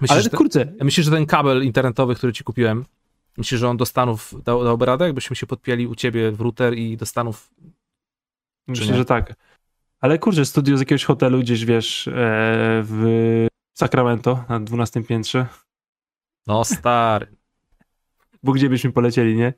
Myślisz, 0.00 0.20
Ale 0.20 0.30
kurczę, 0.30 0.72
myślisz, 0.80 1.06
że 1.06 1.12
ten 1.12 1.26
kabel 1.26 1.64
internetowy, 1.64 2.14
który 2.14 2.32
ci 2.32 2.44
kupiłem, 2.44 2.84
myślisz, 3.36 3.60
że 3.60 3.68
on 3.68 3.76
do 3.76 3.86
Stanów 3.86 4.34
dał, 4.44 4.64
dałby 4.64 4.86
radę, 4.86 5.04
jakbyśmy 5.04 5.36
się 5.36 5.46
podpięli 5.46 5.86
u 5.86 5.94
ciebie 5.94 6.32
w 6.32 6.40
router 6.40 6.74
i 6.74 6.96
do 6.96 7.06
Stanów 7.06 7.50
Myślę, 8.66 8.86
nie? 8.86 8.94
że 8.94 9.04
tak. 9.04 9.34
Ale 10.00 10.18
kurczę, 10.18 10.44
studio 10.44 10.76
z 10.76 10.80
jakiegoś 10.80 11.04
hotelu 11.04 11.40
gdzieś, 11.40 11.64
wiesz, 11.64 12.08
e, 12.08 12.12
w 12.84 13.46
Sacramento 13.74 14.44
na 14.48 14.60
12 14.60 15.04
piętrze. 15.04 15.46
No 16.46 16.64
stary. 16.64 17.26
Bo 18.42 18.52
gdzie 18.52 18.68
byśmy 18.68 18.92
polecieli, 18.92 19.36
nie? 19.36 19.52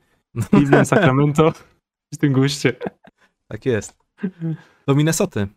Cleveland, 0.49 0.87
Sacramento 0.87 1.53
w 2.13 2.17
tym 2.17 2.33
guście. 2.33 2.73
Tak 3.47 3.65
jest. 3.65 3.97
Do 4.87 4.95
Minnesoty. 4.95 5.47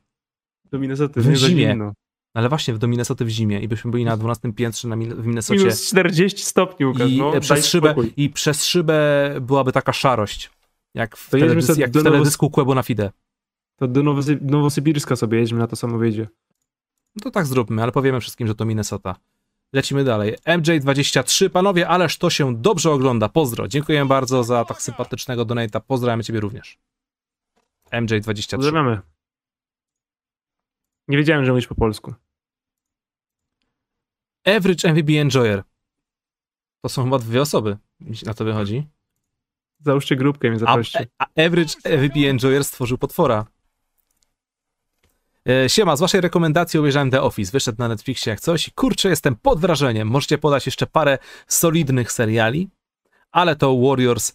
Do 0.73 0.79
Minnesota, 0.79 1.21
W 1.21 1.27
nie 1.29 1.37
zimie. 1.37 1.93
Ale 2.35 2.49
właśnie 2.49 2.75
do 2.75 2.89
Minnesoty 2.89 3.25
w 3.25 3.29
zimie 3.29 3.61
i 3.61 3.69
byśmy 3.69 3.91
byli 3.91 4.05
na 4.05 4.17
12 4.17 4.53
piętrze 4.53 4.89
na 4.89 4.97
w 4.97 5.27
Minnesocie 5.27 5.61
Minus 5.61 5.87
40 5.87 6.43
stopni, 6.45 6.87
Łukasz, 6.87 7.11
i, 7.11 7.19
no, 7.19 7.37
e, 7.37 7.41
przez 7.41 7.67
szybę, 7.67 7.89
spokój. 7.89 8.13
i 8.17 8.31
przez 8.31 8.65
szybę 8.65 9.31
byłaby 9.41 9.73
taka 9.73 9.93
szarość. 9.93 10.51
Jak 10.95 11.17
w, 11.17 11.31
To 11.31 11.37
jedźmy 11.37 11.55
teledys- 11.63 11.67
sobie 11.67 11.81
jak 11.81 11.91
w 11.91 11.93
do 11.93 12.01
Nowos- 12.01 12.05
teledysku 12.13 12.51
Kłębu 12.51 12.75
na 12.75 12.83
Fide. 12.83 13.11
To 13.77 13.89
do 13.89 14.01
Nowosyb- 14.03 14.43
Nowosybirska 14.43 15.17
sobie 15.17 15.39
jedźmy, 15.39 15.59
na 15.59 15.67
to 15.67 15.77
samo 15.77 15.99
wyjdzie. 15.99 16.29
No 17.17 17.21
to 17.23 17.31
tak 17.31 17.47
zróbmy, 17.47 17.83
ale 17.83 17.93
powiemy 17.93 18.21
wszystkim, 18.21 18.47
że 18.47 18.55
to 18.55 18.65
Minnesota. 18.65 19.17
Lecimy 19.73 20.05
dalej. 20.05 20.37
MJ23, 20.37 21.51
panowie, 21.51 21.89
ależ 21.89 22.19
to 22.19 22.31
się 22.31 22.57
dobrze 22.57 22.91
ogląda. 22.91 23.29
Pozdro. 23.29 23.69
Dziękuję 23.69 24.05
bardzo 24.05 24.45
za 24.45 24.65
tak 24.65 24.83
sympatycznego 24.83 25.45
donata. 25.45 25.81
Pozdrawiamy 25.81 26.25
ciebie 26.25 26.41
również. 26.41 26.79
MJ23. 27.93 28.57
Pozdrawiamy. 28.57 29.01
Nie 31.09 31.17
wiedziałem, 31.17 31.45
że 31.45 31.53
mówisz 31.53 31.67
po 31.67 31.75
polsku. 31.75 32.15
Average 34.45 34.93
MVP 34.93 35.13
Enjoyer. 35.13 35.63
To 36.83 36.89
są 36.89 37.05
chyba 37.05 37.19
dwie 37.19 37.41
osoby. 37.43 37.77
Na 38.27 38.35
to 38.35 38.45
wychodzi. 38.45 38.87
Załóżcie 39.81 40.17
grupkę 40.17 40.49
i 40.49 40.51
mnie 40.51 40.61
A, 40.63 40.67
zaproście. 40.67 41.07
a 41.19 41.25
Average 41.47 41.75
MVP 41.85 42.21
Enjoyer 42.31 42.65
stworzył 42.65 42.99
potwora. 42.99 43.47
E, 45.49 45.69
Siema, 45.69 45.97
z 45.97 46.01
waszej 46.01 46.21
rekomendacji 46.21 46.79
obejrzałem 46.79 47.11
The 47.11 47.23
Office, 47.23 47.53
wyszedł 47.53 47.79
na 47.79 47.89
Netflixie 47.89 48.31
jak 48.31 48.41
coś 48.41 48.69
i 48.69 48.73
kurczę, 48.73 49.09
jestem 49.09 49.37
pod 49.37 49.61
wrażeniem. 49.61 50.09
Możecie 50.09 50.39
podać 50.39 50.67
jeszcze 50.67 50.87
parę 50.87 51.19
solidnych 51.47 52.13
seriali, 52.13 52.69
ale 53.33 53.57
to 53.57 53.81
Warriors 53.81 54.35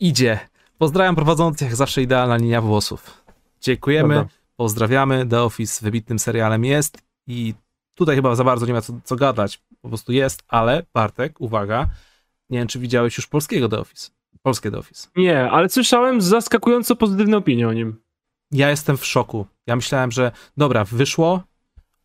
idzie. 0.00 0.38
Pozdrawiam 0.78 1.14
prowadzących, 1.14 1.68
jak 1.68 1.76
zawsze 1.76 2.02
idealna 2.02 2.36
linia 2.36 2.60
włosów. 2.60 3.24
Dziękujemy, 3.60 4.14
Dobra. 4.14 4.28
pozdrawiamy. 4.56 5.26
The 5.26 5.42
Office 5.42 5.84
wybitnym 5.84 6.18
serialem 6.18 6.64
jest 6.64 6.98
i 7.26 7.54
tutaj 7.94 8.16
chyba 8.16 8.34
za 8.34 8.44
bardzo 8.44 8.66
nie 8.66 8.72
ma 8.72 8.80
co, 8.80 8.92
co 9.04 9.16
gadać, 9.16 9.62
po 9.80 9.88
prostu 9.88 10.12
jest, 10.12 10.42
ale 10.48 10.82
Bartek, 10.94 11.40
uwaga, 11.40 11.86
nie 12.50 12.58
wiem, 12.58 12.68
czy 12.68 12.78
widziałeś 12.78 13.16
już 13.16 13.26
polskiego 13.26 13.68
The 13.68 13.78
Office. 13.78 14.10
Polskie 14.42 14.70
The 14.70 14.78
Office. 14.78 15.08
Nie, 15.16 15.50
ale 15.50 15.68
słyszałem 15.68 16.20
zaskakująco 16.20 16.96
pozytywne 16.96 17.36
opinie 17.36 17.68
o 17.68 17.72
nim. 17.72 18.03
Ja 18.54 18.70
jestem 18.70 18.96
w 18.96 19.06
szoku. 19.06 19.46
Ja 19.66 19.76
myślałem, 19.76 20.10
że 20.12 20.32
dobra, 20.56 20.84
wyszło, 20.84 21.42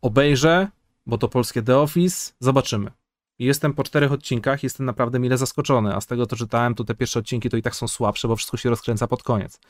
obejrzę, 0.02 0.68
bo 1.06 1.18
to 1.18 1.28
polskie 1.28 1.62
The 1.62 1.78
Office, 1.78 2.32
zobaczymy. 2.40 2.90
I 3.38 3.44
jestem 3.44 3.74
po 3.74 3.82
czterech 3.84 4.12
odcinkach, 4.12 4.62
jestem 4.62 4.86
naprawdę 4.86 5.18
mile 5.18 5.38
zaskoczony, 5.38 5.94
a 5.94 6.00
z 6.00 6.06
tego, 6.06 6.26
co 6.26 6.36
czytałem, 6.36 6.74
to 6.74 6.84
te 6.84 6.94
pierwsze 6.94 7.18
odcinki 7.18 7.50
to 7.50 7.56
i 7.56 7.62
tak 7.62 7.74
są 7.76 7.88
słabsze, 7.88 8.28
bo 8.28 8.36
wszystko 8.36 8.56
się 8.56 8.70
rozkręca 8.70 9.06
pod 9.06 9.22
koniec. 9.22 9.60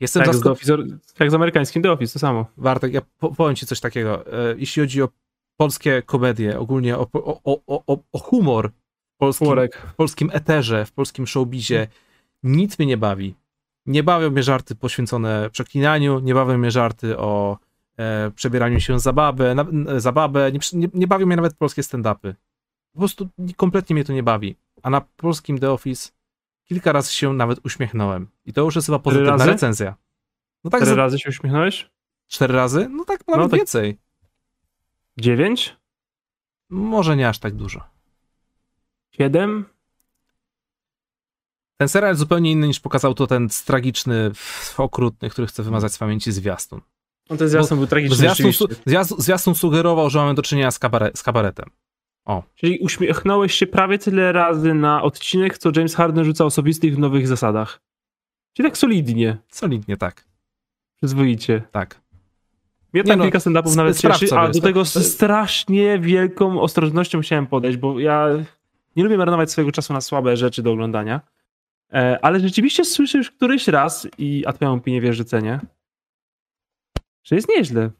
Jestem 0.00 0.22
Tak, 0.24 0.34
zaskoczony. 0.34 0.98
Jak 1.20 1.30
z 1.30 1.34
amerykańskim 1.34 1.82
The 1.82 1.92
Office, 1.92 2.12
to 2.12 2.18
samo. 2.18 2.46
Bartek, 2.56 2.92
ja 2.92 3.00
po- 3.18 3.34
powiem 3.34 3.56
ci 3.56 3.66
coś 3.66 3.80
takiego. 3.80 4.26
E, 4.26 4.54
Jeśli 4.58 4.82
chodzi 4.82 5.02
o 5.02 5.08
polskie 5.56 6.02
komedie, 6.02 6.58
ogólnie 6.58 6.98
o, 6.98 7.06
o, 7.12 7.62
o, 7.66 7.96
o, 8.12 8.18
humor 8.18 8.70
w 9.14 9.16
polskim, 9.18 9.48
w 9.88 9.94
polskim 9.94 10.30
eterze, 10.32 10.86
w 10.86 10.92
polskim 10.92 11.26
showbizie, 11.26 11.88
nic 12.42 12.78
mnie 12.78 12.86
nie 12.86 12.96
bawi. 12.96 13.34
Nie 13.90 14.02
bawią 14.02 14.30
mnie 14.30 14.42
żarty 14.42 14.74
poświęcone 14.74 15.50
przeklinaniu, 15.50 16.18
nie 16.20 16.34
bawią 16.34 16.58
mnie 16.58 16.70
żarty 16.70 17.18
o 17.18 17.58
e, 17.98 18.30
przebieraniu 18.30 18.80
się 18.80 19.00
za 19.00 19.12
babę, 19.12 19.54
na, 19.54 19.64
za 20.00 20.12
babę 20.12 20.52
nie, 20.52 20.58
nie, 20.72 20.88
nie 20.94 21.06
bawią 21.06 21.26
mnie 21.26 21.36
nawet 21.36 21.54
polskie 21.54 21.82
stand-upy. 21.82 22.34
Po 22.92 22.98
prostu 22.98 23.28
ni- 23.38 23.54
kompletnie 23.54 23.94
mnie 23.94 24.04
to 24.04 24.12
nie 24.12 24.22
bawi. 24.22 24.56
A 24.82 24.90
na 24.90 25.00
polskim 25.00 25.58
The 25.58 25.70
Office 25.70 26.10
kilka 26.64 26.92
razy 26.92 27.12
się 27.12 27.32
nawet 27.32 27.60
uśmiechnąłem. 27.64 28.28
I 28.46 28.52
to 28.52 28.60
już 28.60 28.74
jest 28.76 28.86
chyba 28.86 28.98
pozytywna 28.98 29.32
razy? 29.32 29.46
recenzja. 29.46 29.94
No 30.64 30.70
tak, 30.70 30.80
Cztery 30.80 30.90
za, 30.94 30.96
razy 31.02 31.18
się 31.18 31.28
uśmiechnąłeś? 31.28 31.90
cztery 32.28 32.54
razy? 32.54 32.88
No 32.88 33.04
tak, 33.04 33.28
nawet 33.28 33.50
tak. 33.50 33.60
więcej. 33.60 33.98
Dziewięć? 35.18 35.76
Może 36.68 37.16
nie 37.16 37.28
aż 37.28 37.38
tak 37.38 37.54
dużo. 37.54 37.80
Siedem? 39.10 39.64
Ten 41.80 41.88
serial 41.88 42.10
jest 42.10 42.18
zupełnie 42.18 42.50
inny 42.50 42.66
niż 42.66 42.80
pokazał 42.80 43.14
to 43.14 43.26
ten 43.26 43.48
tragiczny, 43.66 44.30
okrutny, 44.76 45.30
który 45.30 45.46
chce 45.46 45.62
wymazać 45.62 45.92
z 45.92 45.98
pamięci 45.98 46.32
zwiastun. 46.32 46.80
No 47.30 47.36
ten 47.36 47.48
zwiastun 47.48 47.78
był 47.78 47.86
tragiczny 47.86 48.16
Zwiastun, 48.16 48.52
su- 48.52 48.68
zwiast- 48.86 49.20
zwiastun 49.20 49.54
sugerował, 49.54 50.10
że 50.10 50.18
mamy 50.18 50.34
do 50.34 50.42
czynienia 50.42 50.70
z, 50.70 50.78
kabare, 50.78 51.10
z 51.14 51.22
kabaretem. 51.22 51.66
Czyli 52.54 52.78
uśmiechnąłeś 52.78 53.54
się 53.54 53.66
prawie 53.66 53.98
tyle 53.98 54.32
razy 54.32 54.74
na 54.74 55.02
odcinek, 55.02 55.58
co 55.58 55.70
James 55.76 55.94
Harden 55.94 56.24
rzuca 56.24 56.44
osobistych 56.44 56.96
w 56.96 56.98
nowych 56.98 57.28
zasadach. 57.28 57.80
Czyli 58.52 58.68
tak 58.68 58.78
solidnie, 58.78 59.36
Solidnie, 59.48 59.96
tak. 59.96 60.24
przyzwoicie. 60.96 61.62
Tak. 61.72 62.00
Nie 62.94 63.04
tak 63.04 63.18
no, 63.18 63.24
kilka 63.24 63.38
stand-upów 63.38 63.76
nawet 63.76 64.00
cieszy, 64.00 64.28
sobie, 64.28 64.40
a 64.40 64.48
do 64.48 64.60
tego 64.60 64.84
z 64.84 65.12
strasznie 65.12 65.98
wielką 65.98 66.60
ostrożnością 66.60 67.18
musiałem 67.18 67.46
podejść, 67.46 67.78
bo 67.78 68.00
ja 68.00 68.28
nie 68.96 69.02
lubię 69.04 69.18
marnować 69.18 69.50
swojego 69.50 69.72
czasu 69.72 69.92
na 69.92 70.00
słabe 70.00 70.36
rzeczy 70.36 70.62
do 70.62 70.72
oglądania. 70.72 71.20
E, 71.92 72.24
Ale 72.24 72.40
rzeczywiście 72.40 72.84
słyszę 72.84 73.18
już 73.18 73.30
któryś 73.30 73.68
raz, 73.68 74.08
i 74.18 74.46
a 74.46 74.52
twoją 74.52 74.74
opinię 74.74 75.00
wiesz, 75.00 75.16
że 75.16 75.24
cenię, 75.24 75.60
że 77.24 77.36
jest 77.36 77.48
nieźle. 77.48 77.90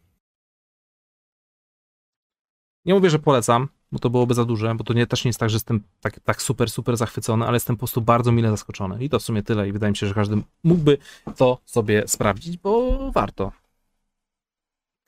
Nie 2.85 2.95
mówię, 2.95 3.11
że 3.11 3.19
polecam, 3.19 3.69
bo 3.93 3.99
to 3.99 4.11
byłoby 4.11 4.35
za 4.35 4.45
duże, 4.45 4.75
bo 4.75 4.85
to 4.85 4.93
nie, 4.93 5.07
też 5.07 5.25
nie 5.25 5.29
jest 5.29 5.41
tak, 5.41 5.51
że 5.51 5.57
jestem 5.57 5.83
tak, 6.01 6.21
tak 6.21 6.43
super, 6.43 6.71
super 6.71 6.97
zachwycony, 6.97 7.47
ale 7.47 7.57
jestem 7.57 7.77
po 7.77 7.79
prostu 7.79 8.01
bardzo 8.01 8.33
mile 8.33 8.51
zaskoczony. 8.51 9.05
I 9.05 9.09
to 9.09 9.19
w 9.19 9.23
sumie 9.23 9.43
tyle 9.43 9.69
i 9.69 9.73
wydaje 9.73 9.91
mi 9.91 9.97
się, 9.97 10.07
że 10.07 10.15
każdy 10.15 10.43
mógłby 10.65 10.99
to 11.37 11.59
sobie 11.65 12.09
sprawdzić, 12.09 12.57
bo 12.57 12.99
warto. 13.13 13.53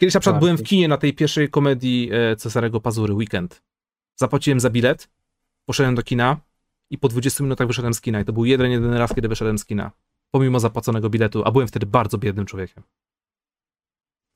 Kiedyś 0.00 0.14
na 0.14 0.20
przykład 0.20 0.40
byłem 0.40 0.56
w 0.56 0.62
kinie 0.62 0.88
na 0.88 0.96
tej 0.96 1.14
pierwszej 1.14 1.50
komedii 1.50 2.10
e, 2.12 2.36
Cezarego 2.36 2.80
Pazury, 2.80 3.14
Weekend. 3.14 3.62
Zapłaciłem 4.16 4.60
za 4.60 4.70
bilet, 4.70 5.09
poszedłem 5.66 5.94
do 5.94 6.02
kina 6.02 6.36
i 6.93 6.98
po 6.98 7.09
20 7.09 7.44
minutach 7.44 7.66
wyszedłem 7.66 7.94
z 7.94 8.01
kina 8.01 8.20
i 8.20 8.24
to 8.24 8.32
był 8.32 8.44
jeden, 8.44 8.70
jedyny 8.70 8.98
raz, 8.98 9.14
kiedy 9.14 9.28
wyszedłem 9.28 9.59
z 9.59 9.64
kina. 9.64 9.90
Pomimo 10.31 10.60
zapłaconego 10.60 11.10
biletu, 11.10 11.43
a 11.44 11.51
byłem 11.51 11.69
wtedy 11.69 11.86
bardzo 11.86 12.19
biednym 12.19 12.47
człowiekiem. 12.47 12.82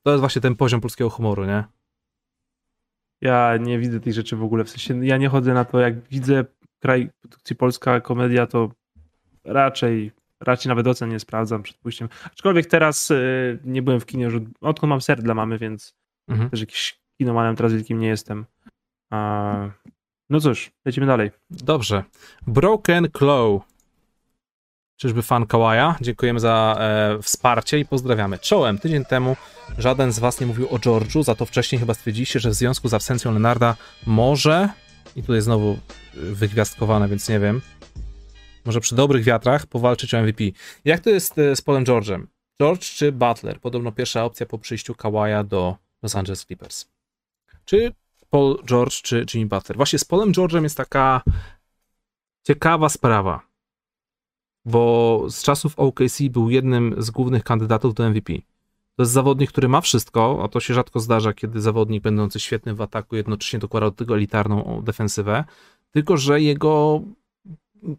To 0.03 0.11
jest 0.11 0.19
właśnie 0.19 0.41
ten 0.41 0.55
poziom 0.55 0.81
polskiego 0.81 1.09
humoru, 1.09 1.45
nie? 1.45 1.63
Ja 3.21 3.57
nie 3.57 3.79
widzę 3.79 3.99
tych 3.99 4.13
rzeczy 4.13 4.35
w 4.35 4.43
ogóle. 4.43 4.63
W 4.63 4.69
sensie 4.69 5.05
ja 5.05 5.17
nie 5.17 5.29
chodzę 5.29 5.53
na 5.53 5.65
to, 5.65 5.79
jak 5.79 6.07
widzę 6.07 6.45
kraj 6.79 7.09
produkcji 7.21 7.55
polska 7.55 8.01
komedia, 8.01 8.47
to 8.47 8.71
raczej, 9.43 10.11
raczej 10.39 10.69
nawet 10.69 10.87
ocen 10.87 11.09
nie 11.09 11.19
sprawdzam 11.19 11.63
przed 11.63 11.77
pójściem. 11.77 12.09
Aczkolwiek 12.25 12.65
teraz 12.65 13.11
y, 13.11 13.59
nie 13.63 13.81
byłem 13.81 13.99
w 13.99 14.05
kinie 14.05 14.23
już, 14.23 14.35
od- 14.35 14.43
odkąd 14.61 14.89
mam 14.89 15.01
ser 15.01 15.23
dla 15.23 15.33
mamy, 15.33 15.57
więc 15.57 15.95
Mhm. 16.27 16.49
też 16.49 16.59
jakiś 16.59 16.99
kinomanem 17.17 17.55
teraz 17.55 17.73
wielkim 17.73 17.99
nie 17.99 18.07
jestem. 18.07 18.45
A, 19.09 19.69
no 20.29 20.39
cóż, 20.39 20.71
lecimy 20.85 21.07
dalej. 21.07 21.31
Dobrze. 21.49 22.03
Broken 22.47 23.07
Claw. 23.17 23.61
Czyżby 24.97 25.21
fan 25.21 25.45
Kawaja? 25.45 25.95
Dziękujemy 26.01 26.39
za 26.39 26.77
e, 26.79 27.21
wsparcie 27.21 27.79
i 27.79 27.85
pozdrawiamy. 27.85 28.39
Czołem. 28.39 28.79
Tydzień 28.79 29.05
temu 29.05 29.35
żaden 29.77 30.11
z 30.11 30.19
was 30.19 30.41
nie 30.41 30.47
mówił 30.47 30.67
o 30.67 30.77
George'u, 30.77 31.23
za 31.23 31.35
to 31.35 31.45
wcześniej 31.45 31.79
chyba 31.79 31.93
stwierdziliście, 31.93 32.39
że 32.39 32.49
w 32.49 32.53
związku 32.53 32.87
z 32.87 32.93
absencją 32.93 33.31
Leonarda 33.31 33.75
może, 34.05 34.69
i 35.15 35.21
tutaj 35.21 35.41
znowu 35.41 35.71
y, 35.71 36.35
wygwiazdkowane, 36.35 37.07
więc 37.07 37.29
nie 37.29 37.39
wiem, 37.39 37.61
może 38.65 38.79
przy 38.79 38.95
dobrych 38.95 39.23
wiatrach 39.23 39.65
powalczyć 39.65 40.13
o 40.13 40.21
MVP. 40.21 40.43
Jak 40.85 40.99
to 40.99 41.09
jest 41.09 41.37
e, 41.37 41.55
z 41.55 41.61
Polem 41.61 41.83
George'em? 41.83 42.25
George 42.61 42.81
czy 42.81 43.11
Butler? 43.11 43.59
Podobno 43.59 43.91
pierwsza 43.91 44.25
opcja 44.25 44.45
po 44.45 44.57
przyjściu 44.57 44.95
Kawaja 44.95 45.43
do 45.43 45.77
Los 46.03 46.15
Angeles 46.15 46.45
Clippers. 46.45 46.85
Czy 47.65 47.91
Paul 48.29 48.63
George 48.65 49.01
czy 49.01 49.25
Jimmy 49.33 49.47
Butler? 49.47 49.77
Właśnie 49.77 49.99
z 49.99 50.05
Polem 50.05 50.31
George'em 50.31 50.63
jest 50.63 50.77
taka 50.77 51.21
ciekawa 52.43 52.89
sprawa, 52.89 53.41
bo 54.65 55.23
z 55.29 55.43
czasów 55.43 55.79
OKC 55.79 56.21
był 56.29 56.49
jednym 56.49 56.95
z 56.97 57.11
głównych 57.11 57.43
kandydatów 57.43 57.93
do 57.93 58.09
MVP. 58.09 58.33
To 58.95 59.03
jest 59.03 59.11
zawodnik, 59.11 59.51
który 59.51 59.67
ma 59.67 59.81
wszystko, 59.81 60.39
a 60.43 60.47
to 60.47 60.59
się 60.59 60.73
rzadko 60.73 60.99
zdarza, 60.99 61.33
kiedy 61.33 61.61
zawodnik 61.61 62.03
będący 62.03 62.39
świetny 62.39 62.75
w 62.75 62.81
ataku 62.81 63.15
jednocześnie 63.15 63.59
dokłada 63.59 63.85
do 63.85 63.95
tego 63.95 64.15
elitarną 64.15 64.81
defensywę, 64.83 65.43
tylko 65.91 66.17
że 66.17 66.41
jego 66.41 67.01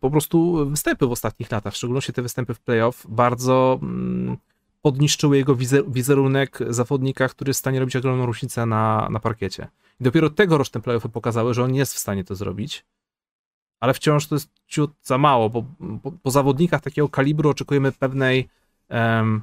po 0.00 0.10
prostu 0.10 0.66
występy 0.70 1.06
w 1.06 1.12
ostatnich 1.12 1.50
latach, 1.50 1.72
w 1.72 1.76
szczególności 1.76 2.12
te 2.12 2.22
występy 2.22 2.54
w 2.54 2.60
playoff, 2.60 3.06
bardzo 3.08 3.78
mm, 3.82 4.36
podniszczyły 4.88 5.36
jego 5.36 5.56
wizer- 5.56 5.92
wizerunek 5.92 6.58
zawodnika, 6.68 7.28
który 7.28 7.50
jest 7.50 7.58
w 7.58 7.64
stanie 7.64 7.80
robić 7.80 7.96
ogromną 7.96 8.26
różnicę 8.26 8.66
na, 8.66 9.08
na 9.10 9.20
parkiecie. 9.20 9.68
I 10.00 10.04
dopiero 10.04 10.30
tegoroczne 10.30 10.80
playoffy 10.80 11.08
pokazały, 11.08 11.54
że 11.54 11.64
on 11.64 11.74
jest 11.74 11.94
w 11.94 11.98
stanie 11.98 12.24
to 12.24 12.34
zrobić, 12.34 12.84
ale 13.80 13.94
wciąż 13.94 14.26
to 14.26 14.34
jest 14.34 14.50
ciut 14.66 14.90
za 15.02 15.18
mało, 15.18 15.50
bo 15.50 15.64
po, 16.02 16.12
po 16.12 16.30
zawodnikach 16.30 16.80
takiego 16.80 17.08
kalibru 17.08 17.50
oczekujemy 17.50 17.92
pewnej 17.92 18.48
em, 18.88 19.40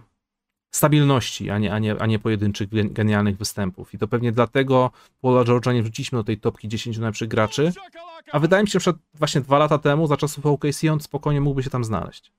stabilności, 0.71 1.49
a 1.49 1.57
nie, 1.57 1.73
a, 1.73 1.79
nie, 1.79 2.01
a 2.01 2.05
nie 2.05 2.19
pojedynczych 2.19 2.69
gen- 2.69 2.93
genialnych 2.93 3.37
występów. 3.37 3.93
I 3.93 3.97
to 3.97 4.07
pewnie 4.07 4.31
dlatego 4.31 4.91
Paula 5.21 5.41
George'a 5.43 5.73
nie 5.73 5.83
wrzuciliśmy 5.83 6.17
do 6.19 6.23
tej 6.23 6.37
topki 6.37 6.67
10 6.67 6.97
najlepszych 6.97 7.27
graczy, 7.27 7.73
a 8.31 8.39
wydaje 8.39 8.63
mi 8.63 8.69
się, 8.69 8.79
że 8.79 8.93
właśnie 9.13 9.41
dwa 9.41 9.57
lata 9.57 9.77
temu, 9.77 10.07
za 10.07 10.17
czasów 10.17 10.45
OKC, 10.45 10.83
on 10.91 10.99
spokojnie 10.99 11.41
mógłby 11.41 11.63
się 11.63 11.69
tam 11.69 11.83
znaleźć. 11.83 12.31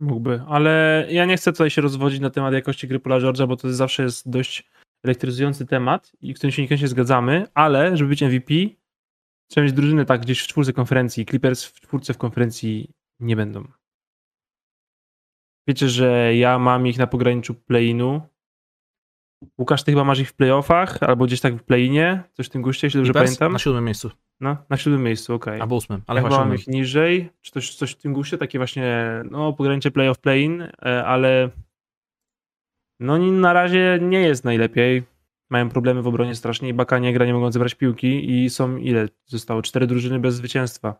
Mógłby, 0.00 0.42
ale 0.48 1.06
ja 1.10 1.24
nie 1.24 1.36
chcę 1.36 1.52
tutaj 1.52 1.70
się 1.70 1.82
rozwodzić 1.82 2.20
na 2.20 2.30
temat 2.30 2.54
jakości 2.54 2.88
gry 2.88 3.00
Pola 3.00 3.18
George'a, 3.18 3.48
bo 3.48 3.56
to 3.56 3.72
zawsze 3.72 4.02
jest 4.02 4.30
dość 4.30 4.70
elektryzujący 5.04 5.66
temat 5.66 6.12
i 6.20 6.34
w 6.34 6.36
którym 6.36 6.52
się 6.52 6.62
niekoniecznie 6.62 6.88
zgadzamy, 6.88 7.46
ale 7.54 7.96
żeby 7.96 8.08
być 8.08 8.22
MVP, 8.22 8.54
trzeba 9.48 9.64
mieć 9.64 9.72
drużynę 9.72 10.04
tak 10.04 10.20
gdzieś 10.20 10.42
w 10.42 10.46
czwórce 10.46 10.72
konferencji. 10.72 11.26
Clippers 11.26 11.64
w 11.64 11.80
czwórce 11.80 12.14
w 12.14 12.18
konferencji 12.18 12.90
nie 13.20 13.36
będą. 13.36 13.68
Wiecie, 15.68 15.88
że 15.88 16.36
ja 16.36 16.58
mam 16.58 16.86
ich 16.86 16.98
na 16.98 17.06
pograniczu 17.06 17.54
play-inu. 17.54 18.20
Łukasz, 19.58 19.82
ty 19.84 19.92
chyba 19.92 20.04
masz 20.04 20.18
ich 20.18 20.28
w 20.28 20.34
playoffach, 20.34 21.02
albo 21.02 21.24
gdzieś 21.26 21.40
tak 21.40 21.54
w 21.54 21.62
play-inie, 21.62 22.22
coś 22.32 22.46
w 22.46 22.50
tym 22.50 22.62
guście, 22.62 22.86
jeśli 22.86 22.98
dobrze 23.00 23.12
Clippers 23.12 23.30
pamiętam. 23.30 23.52
Na 23.52 23.58
siódmym 23.58 23.84
miejscu, 23.84 24.10
No, 24.40 24.56
na 24.70 24.76
siódmym 24.76 25.02
miejscu, 25.02 25.34
okej. 25.34 25.60
albo 25.60 25.76
ósmym, 25.76 26.02
ale 26.06 26.20
Ja 26.22 26.28
chyba 26.28 26.38
mam 26.44 26.54
ich 26.54 26.66
niżej, 26.68 27.30
czy 27.42 27.52
coś, 27.52 27.74
coś 27.74 27.90
w 27.92 27.96
tym 27.96 28.12
guście, 28.12 28.38
takie 28.38 28.58
właśnie, 28.58 29.06
no, 29.30 29.52
pogranicze 29.52 29.90
playoff 29.90 30.18
play-in, 30.18 30.62
e, 30.62 31.04
ale 31.06 31.50
no 33.00 33.18
na 33.18 33.52
razie 33.52 33.98
nie 34.02 34.20
jest 34.20 34.44
najlepiej. 34.44 35.02
Mają 35.50 35.68
problemy 35.68 36.02
w 36.02 36.06
obronie 36.06 36.34
strasznie 36.34 36.68
i 36.68 36.74
Baka 36.74 36.98
nie 36.98 37.12
gra, 37.12 37.26
nie 37.26 37.34
mogą 37.34 37.52
zebrać 37.52 37.74
piłki 37.74 38.30
i 38.44 38.50
są 38.50 38.76
ile? 38.76 39.08
Zostało 39.26 39.62
cztery 39.62 39.86
drużyny 39.86 40.18
bez 40.18 40.34
zwycięstwa, 40.34 40.92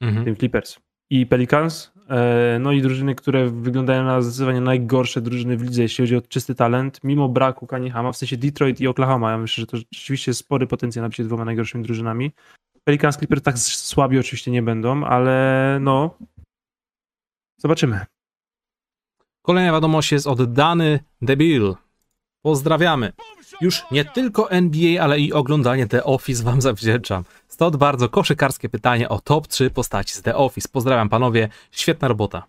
w 0.00 0.04
Mhm. 0.04 0.24
tym 0.24 0.36
Clippers. 0.36 0.80
I 1.14 1.26
Pelicans, 1.26 1.94
E, 2.10 2.58
no 2.60 2.72
i 2.72 2.82
drużyny, 2.82 3.14
które 3.14 3.50
wyglądają 3.50 4.04
na 4.04 4.22
zdecydowanie 4.22 4.60
najgorsze 4.60 5.20
drużyny 5.20 5.56
w 5.56 5.62
lidze, 5.62 5.82
jeśli 5.82 6.02
chodzi 6.02 6.16
o 6.16 6.20
czysty 6.20 6.54
talent, 6.54 7.00
mimo 7.04 7.28
braku 7.28 7.66
Kanihama, 7.66 8.12
w 8.12 8.16
sensie 8.16 8.36
Detroit 8.36 8.80
i 8.80 8.86
Oklahoma. 8.86 9.30
Ja 9.30 9.38
myślę, 9.38 9.60
że 9.62 9.66
to 9.66 9.76
rzeczywiście 9.76 10.30
jest 10.30 10.40
spory 10.40 10.66
potencjał 10.66 11.02
na 11.02 11.08
bycie 11.08 11.24
dwoma 11.24 11.44
najgorszymi 11.44 11.84
drużynami. 11.84 12.32
Pelicans 12.84 13.16
Clippers 13.16 13.42
tak 13.42 13.58
słabi 13.58 14.18
oczywiście 14.18 14.50
nie 14.50 14.62
będą, 14.62 15.04
ale 15.04 15.78
no 15.80 16.18
zobaczymy. 17.56 18.06
Kolejna 19.42 19.72
wiadomość 19.72 20.12
jest 20.12 20.26
od 20.26 20.52
Dany 20.52 21.00
Debil. 21.22 21.74
Pozdrawiamy. 22.44 23.12
Już 23.60 23.82
nie 23.90 24.04
tylko 24.04 24.50
NBA, 24.50 25.02
ale 25.02 25.20
i 25.20 25.32
oglądanie 25.32 25.86
The 25.86 26.04
Office 26.04 26.44
wam 26.44 26.60
zawdzięczam. 26.60 27.24
Stąd 27.48 27.76
bardzo 27.76 28.08
koszykarskie 28.08 28.68
pytanie 28.68 29.08
o 29.08 29.20
top 29.20 29.48
3 29.48 29.70
postaci 29.70 30.14
z 30.14 30.22
The 30.22 30.36
Office. 30.36 30.68
Pozdrawiam 30.72 31.08
panowie, 31.08 31.48
świetna 31.70 32.08
robota. 32.08 32.46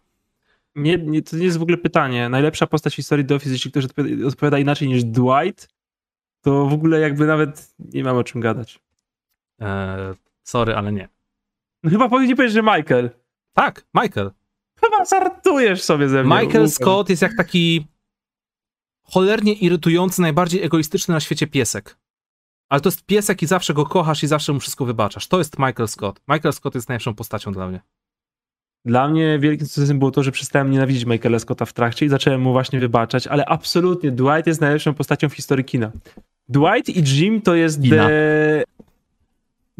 Nie, 0.75 0.97
nie, 0.97 1.21
to 1.21 1.37
nie 1.37 1.45
jest 1.45 1.57
w 1.57 1.61
ogóle 1.61 1.77
pytanie. 1.77 2.29
Najlepsza 2.29 2.67
postać 2.67 2.93
w 2.93 2.95
historii 2.95 3.25
The 3.25 3.35
Office, 3.35 3.51
jeśli 3.51 3.71
ktoś 3.71 3.85
odpowiada, 3.85 4.27
odpowiada 4.27 4.59
inaczej 4.59 4.87
niż 4.87 5.03
Dwight, 5.03 5.69
to 6.41 6.65
w 6.65 6.73
ogóle 6.73 6.99
jakby 6.99 7.25
nawet 7.25 7.75
nie 7.79 8.03
mam 8.03 8.17
o 8.17 8.23
czym 8.23 8.41
gadać. 8.41 8.79
Eee, 9.59 10.13
sorry, 10.43 10.75
ale 10.75 10.91
nie. 10.91 11.09
No 11.83 11.89
chyba 11.89 12.09
powinien 12.09 12.37
powiedzieć, 12.37 12.53
że 12.53 12.63
Michael. 12.63 13.09
Tak, 13.53 13.85
Michael. 13.93 14.31
Chyba 14.79 15.05
żartujesz 15.05 15.83
sobie 15.83 16.09
ze 16.09 16.23
mnie. 16.23 16.39
Michael 16.41 16.69
Scott 16.69 17.09
jest 17.09 17.21
jak 17.21 17.31
taki 17.37 17.87
cholernie 19.05 19.53
irytujący, 19.53 20.21
najbardziej 20.21 20.63
egoistyczny 20.63 21.13
na 21.13 21.19
świecie 21.19 21.47
piesek. 21.47 21.97
Ale 22.69 22.81
to 22.81 22.89
jest 22.89 23.05
piesek 23.05 23.41
i 23.41 23.45
zawsze 23.45 23.73
go 23.73 23.85
kochasz 23.85 24.23
i 24.23 24.27
zawsze 24.27 24.53
mu 24.53 24.59
wszystko 24.59 24.85
wybaczasz. 24.85 25.27
To 25.27 25.37
jest 25.37 25.59
Michael 25.59 25.87
Scott. 25.87 26.21
Michael 26.27 26.53
Scott 26.53 26.75
jest 26.75 26.89
najlepszą 26.89 27.15
postacią 27.15 27.51
dla 27.51 27.67
mnie. 27.67 27.79
Dla 28.85 29.07
mnie 29.07 29.39
wielkim 29.39 29.67
sukcesem 29.67 29.99
było 29.99 30.11
to, 30.11 30.23
że 30.23 30.31
przestałem 30.31 30.71
nienawidzić 30.71 31.05
Michaela 31.05 31.39
Scotta 31.39 31.65
w 31.65 31.73
trakcie 31.73 32.05
i 32.05 32.09
zacząłem 32.09 32.41
mu 32.41 32.51
właśnie 32.51 32.79
wybaczać, 32.79 33.27
ale 33.27 33.45
absolutnie 33.45 34.11
Dwight 34.11 34.47
jest 34.47 34.61
najlepszą 34.61 34.93
postacią 34.93 35.29
w 35.29 35.33
historii 35.33 35.65
kina. 35.65 35.91
Dwight 36.49 36.89
i 36.89 37.03
Jim 37.15 37.41
to 37.41 37.55
jest 37.55 37.81
Kina. 37.81 38.07
the, 38.07 38.63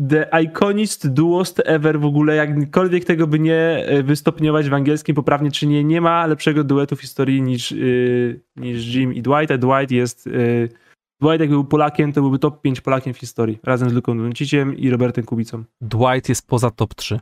the 0.09 0.29
iconist 0.43 1.07
duost 1.07 1.61
ever 1.65 1.99
w 1.99 2.05
ogóle, 2.05 2.35
jakkolwiek 2.35 3.05
tego 3.05 3.27
by 3.27 3.39
nie 3.39 3.55
e, 3.87 4.03
wystopniować 4.03 4.69
w 4.69 4.73
angielskim 4.73 5.15
poprawnie, 5.15 5.51
czy 5.51 5.67
nie, 5.67 5.83
nie 5.83 6.01
ma 6.01 6.25
lepszego 6.25 6.63
duetu 6.63 6.95
w 6.95 7.01
historii 7.01 7.41
niż, 7.41 7.71
yy, 7.71 8.41
niż 8.55 8.95
Jim 8.95 9.13
i 9.13 9.21
Dwight, 9.21 9.51
a 9.51 9.57
Dwight 9.57 9.91
jest 9.91 10.25
yy, 10.25 10.69
Dwight 11.21 11.39
jakby 11.39 11.55
był 11.55 11.65
Polakiem, 11.65 12.13
to 12.13 12.21
byłby 12.21 12.39
top 12.39 12.61
5 12.61 12.81
Polakiem 12.81 13.13
w 13.13 13.17
historii, 13.17 13.59
razem 13.63 13.89
z 13.89 13.93
Luką 13.93 14.17
Donciciem 14.17 14.77
i 14.77 14.89
Robertem 14.89 15.23
Kubicą. 15.25 15.63
Dwight 15.81 16.29
jest 16.29 16.47
poza 16.47 16.71
top 16.71 16.95
3. 16.95 17.19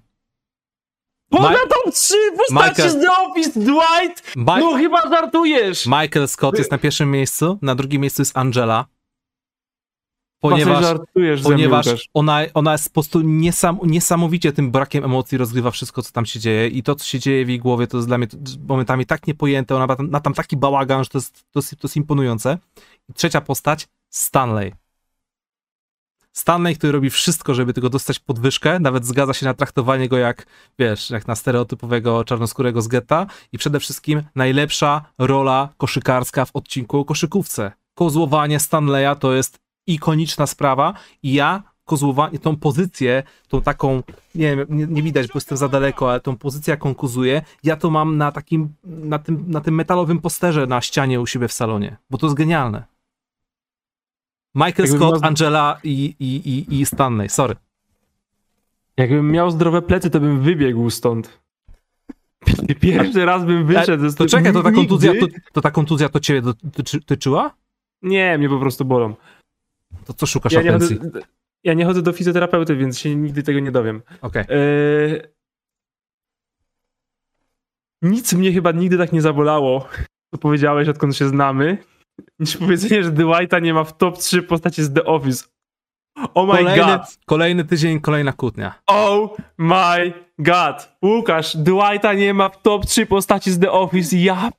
Poza 1.30 1.50
Ma- 1.50 1.56
top 1.56 1.94
3 1.94 2.14
postaci 2.38 2.82
Michael- 2.82 2.90
z 2.90 3.02
The 3.02 3.12
Office, 3.12 3.60
Dwight! 3.60 4.36
Ma- 4.36 4.60
No 4.60 4.74
chyba 4.78 5.10
żartujesz! 5.10 5.86
Michael 5.86 6.28
Scott 6.28 6.58
jest 6.58 6.72
na 6.72 6.78
pierwszym 6.78 7.12
miejscu, 7.12 7.60
na 7.62 7.76
drugim 7.76 8.02
miejscu 8.02 8.22
jest 8.22 8.38
Angela. 8.38 8.86
Ponieważ, 10.50 10.86
mnie, 11.16 11.38
ponieważ 11.44 11.86
Łukasz. 11.86 12.10
ona, 12.14 12.40
ona 12.54 12.72
jest 12.72 12.90
po 12.90 12.94
prostu 12.94 13.22
niesam, 13.22 13.80
niesamowicie 13.84 14.52
tym 14.52 14.72
brakiem 14.72 15.06
emocji 15.06 15.38
rozgrywa 15.38 15.72
wszystko, 15.72 16.02
co 16.02 16.12
tam 16.12 16.26
się 16.26 16.40
dzieje 16.40 16.68
i 16.68 16.84
to, 16.84 16.96
co 16.96 17.06
się 17.06 17.20
dzieje 17.20 17.46
w 17.46 17.50
jej 17.50 17.60
głowie, 17.60 17.88
to 17.88 17.98
jest 17.98 18.08
dla 18.08 18.18
mnie 18.18 18.28
momentami 18.68 19.06
tak 19.06 19.28
niepojęte, 19.28 19.76
ona 19.76 19.88
ma 19.88 19.96
tam, 19.96 20.10
ma 20.10 20.20
tam 20.20 20.34
taki 20.34 20.58
bałagan, 20.58 21.04
że 21.04 21.10
to 21.10 21.18
jest, 21.18 21.46
to 21.52 21.60
jest, 21.60 21.70
to 21.70 21.88
jest 21.88 21.96
imponujące. 21.96 22.58
I 23.10 23.14
trzecia 23.14 23.42
postać, 23.42 23.88
Stanley. 24.10 24.74
Stanley, 26.34 26.76
który 26.76 26.92
robi 26.94 27.10
wszystko, 27.10 27.54
żeby 27.54 27.74
tylko 27.74 27.90
dostać 27.90 28.20
podwyżkę, 28.20 28.80
nawet 28.80 29.06
zgadza 29.06 29.34
się 29.34 29.46
na 29.46 29.54
traktowanie 29.54 30.10
go 30.10 30.18
jak, 30.18 30.46
wiesz, 30.80 31.10
jak 31.10 31.28
na 31.28 31.36
stereotypowego 31.36 32.24
czarnoskórego 32.24 32.82
z 32.82 32.88
getta 32.88 33.28
i 33.52 33.58
przede 33.58 33.80
wszystkim 33.80 34.24
najlepsza 34.36 35.02
rola 35.18 35.70
koszykarska 35.78 36.46
w 36.46 36.50
odcinku 36.54 37.00
o 37.00 37.06
koszykówce. 37.06 37.72
Kozłowanie 37.96 38.60
Stanleya 38.60 39.16
to 39.20 39.34
jest 39.34 39.63
ikoniczna 39.88 40.48
sprawa 40.48 40.94
i 41.24 41.34
ja 41.34 41.64
kozłowanie, 41.86 42.40
tą 42.40 42.58
pozycję, 42.58 43.24
tą 43.48 43.62
taką, 43.62 44.04
nie 44.36 44.56
wiem, 44.56 44.68
nie, 44.70 44.88
nie 44.88 45.04
widać, 45.04 45.28
bo 45.28 45.34
jestem 45.36 45.58
za 45.58 45.68
daleko, 45.68 46.12
ale 46.12 46.20
tą 46.20 46.38
pozycję, 46.38 46.72
jaką 46.72 46.96
kozuję, 46.96 47.42
ja 47.64 47.76
to 47.76 47.90
mam 47.90 48.18
na 48.18 48.32
takim, 48.32 48.74
na 48.84 49.20
tym, 49.20 49.46
na 49.48 49.62
tym 49.62 49.76
metalowym 49.76 50.20
posterze 50.22 50.68
na 50.68 50.82
ścianie 50.82 51.22
u 51.22 51.28
siebie 51.28 51.48
w 51.48 51.54
salonie, 51.54 51.98
bo 52.10 52.18
to 52.18 52.26
jest 52.26 52.36
genialne. 52.36 52.84
Michael 54.56 54.88
Scott, 54.88 55.02
miał- 55.02 55.20
Angela 55.24 55.80
i, 55.84 56.16
i, 56.20 56.36
i, 56.36 56.80
i 56.82 56.86
Stanley, 56.86 57.30
sorry. 57.30 57.56
Jakbym 58.98 59.32
miał 59.32 59.52
zdrowe 59.52 59.82
plecy, 59.82 60.10
to 60.10 60.20
bym 60.20 60.42
wybiegł 60.42 60.90
stąd. 60.90 61.40
Pierwszy 62.80 63.26
raz 63.26 63.46
bym 63.46 63.66
wyszedł. 63.66 64.10
z 64.10 64.16
To 64.16 64.26
czekaj, 64.26 64.54
to 64.54 64.64
ta 64.64 64.72
kontuzja, 64.72 65.12
to, 65.20 65.28
to 65.54 65.62
ta 65.62 65.72
kontuzja 65.72 66.10
to 66.10 66.20
ciebie 66.20 66.42
dotyczy, 66.42 67.02
tyczyła? 67.02 67.54
Nie, 68.02 68.38
mnie 68.38 68.50
po 68.50 68.60
prostu 68.60 68.86
bolą. 68.86 69.16
To 70.04 70.14
co 70.14 70.26
szukasz 70.26 70.54
Ja 70.54 70.62
nie, 70.62 70.72
chodzę, 70.72 70.96
ja 71.64 71.74
nie 71.74 71.86
chodzę 71.86 72.02
do 72.02 72.14
fizjoterapeuty, 72.14 72.76
więc 72.76 73.00
się 73.00 73.16
nigdy 73.16 73.44
tego 73.44 73.60
nie 73.60 73.72
dowiem. 73.72 74.02
Okej. 74.22 74.44
Eee... 74.50 75.22
Nic 78.02 78.34
mnie 78.34 78.54
chyba 78.54 78.72
nigdy 78.72 78.98
tak 78.98 79.12
nie 79.12 79.22
zabolało, 79.22 79.88
co 80.32 80.38
powiedziałeś, 80.38 80.88
odkąd 80.88 81.16
się 81.16 81.28
znamy, 81.28 81.78
niż 82.40 82.58
powiedzenie, 82.58 83.04
że 83.04 83.12
Dwighta 83.12 83.60
nie 83.60 83.74
ma 83.74 83.84
w 83.84 83.98
top 83.98 84.18
3 84.18 84.44
postaci 84.44 84.84
z 84.84 84.94
The 84.94 85.06
Office. 85.06 85.46
Oh 86.16 86.54
my 86.54 86.60
Kolejny, 86.60 86.86
god! 86.86 87.18
kolejny 87.26 87.66
tydzień, 87.66 88.02
kolejna 88.02 88.34
kłótnia. 88.34 88.74
Oh 88.88 89.36
my 89.58 90.14
god! 90.40 90.96
Łukasz, 91.04 91.58
Dwighta 91.58 92.14
nie 92.14 92.34
ma 92.34 92.50
w 92.50 92.62
top 92.62 92.86
3 92.86 93.06
postaci 93.06 93.52
z 93.52 93.60
The 93.60 93.72
Office. 93.72 94.18
Ja 94.18 94.50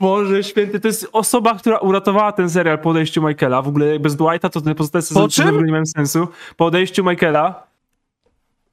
Boże 0.00 0.44
święty, 0.44 0.80
to 0.80 0.88
jest 0.88 1.08
osoba, 1.12 1.54
która 1.54 1.78
uratowała 1.78 2.32
ten 2.32 2.50
serial 2.50 2.78
po 2.78 2.90
odejściu 2.90 3.22
Michaela. 3.28 3.62
W 3.62 3.68
ogóle 3.68 3.98
bez 3.98 4.16
Dwighta 4.16 4.48
to 4.48 4.60
te 4.60 4.74
pozostałe 4.74 5.02
sezony 5.02 5.28
czym? 5.28 5.44
w 5.44 5.48
ogóle 5.48 5.62
nie 5.64 5.72
mają 5.72 5.86
sensu. 5.86 6.28
Po 6.56 6.66
odejściu 6.66 7.04
Michaela 7.04 7.66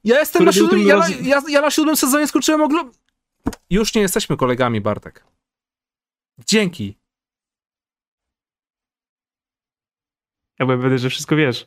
Ja 0.04 0.18
jestem 0.18 0.44
na 0.44 0.52
siódmym, 0.52 0.86
ja, 0.86 0.96
roz- 0.96 1.20
ja, 1.26 1.42
ja 1.48 1.60
na 1.60 1.70
siódmym 1.70 1.96
sezonie 1.96 2.28
skończyłem 2.28 2.60
ogl... 2.62 2.76
Już 3.70 3.94
nie 3.94 4.02
jesteśmy 4.02 4.36
kolegami, 4.36 4.80
Bartek. 4.80 5.24
Dzięki. 6.46 6.98
Ja 10.58 10.66
pewny, 10.66 10.98
że 10.98 11.10
wszystko 11.10 11.36
wiesz. 11.36 11.66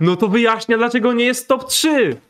No 0.00 0.16
to 0.16 0.28
wyjaśnia, 0.28 0.76
dlaczego 0.76 1.12
nie 1.12 1.24
jest 1.24 1.48
top 1.48 1.68
3. 1.68 2.20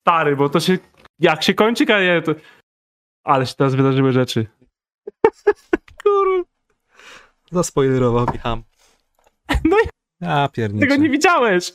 Stary, 0.00 0.36
bo 0.36 0.48
to 0.48 0.60
się. 0.60 0.78
Jak 1.18 1.42
się 1.42 1.54
kończy 1.54 1.86
kariera, 1.86 2.22
to. 2.22 2.32
Ale 3.26 3.46
się 3.46 3.54
teraz 3.54 3.74
wydarzyły 3.74 4.12
rzeczy. 4.12 4.46
Kur... 6.02 6.44
Zaspoilerował 7.52 8.26
mi 8.32 8.38
ham. 8.38 8.62
No 9.64 9.76
i 9.84 9.88
Ja 10.20 10.48
pierniczę. 10.48 10.86
tego 10.86 11.02
nie 11.02 11.10
widziałeś. 11.10 11.72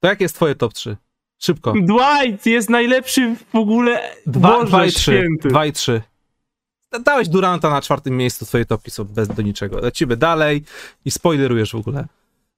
To 0.00 0.08
jakie 0.08 0.24
jest 0.24 0.34
twoje 0.34 0.54
top 0.54 0.72
3? 0.72 0.96
Szybko. 1.38 1.72
Dwight 1.72 2.46
jest 2.46 2.70
najlepszy 2.70 3.36
w 3.52 3.56
ogóle. 3.56 4.10
Dwa, 4.26 4.48
Boże 4.48 4.66
dwa 4.66 4.86
i 4.86 4.90
trzy. 4.90 5.00
święty. 5.00 5.48
Dwa 5.48 5.66
i 5.66 5.72
trzy. 5.72 6.02
Dałeś 7.04 7.28
Duranta 7.28 7.70
na 7.70 7.82
czwartym 7.82 8.16
miejscu, 8.16 8.46
twoje 8.46 8.64
topki 8.64 8.90
są 8.90 9.04
bez 9.04 9.28
do 9.28 9.42
niczego. 9.42 9.80
Lecimy 9.80 10.16
dalej 10.16 10.62
i 11.04 11.10
spoilerujesz 11.10 11.72
w 11.72 11.76
ogóle. 11.76 12.06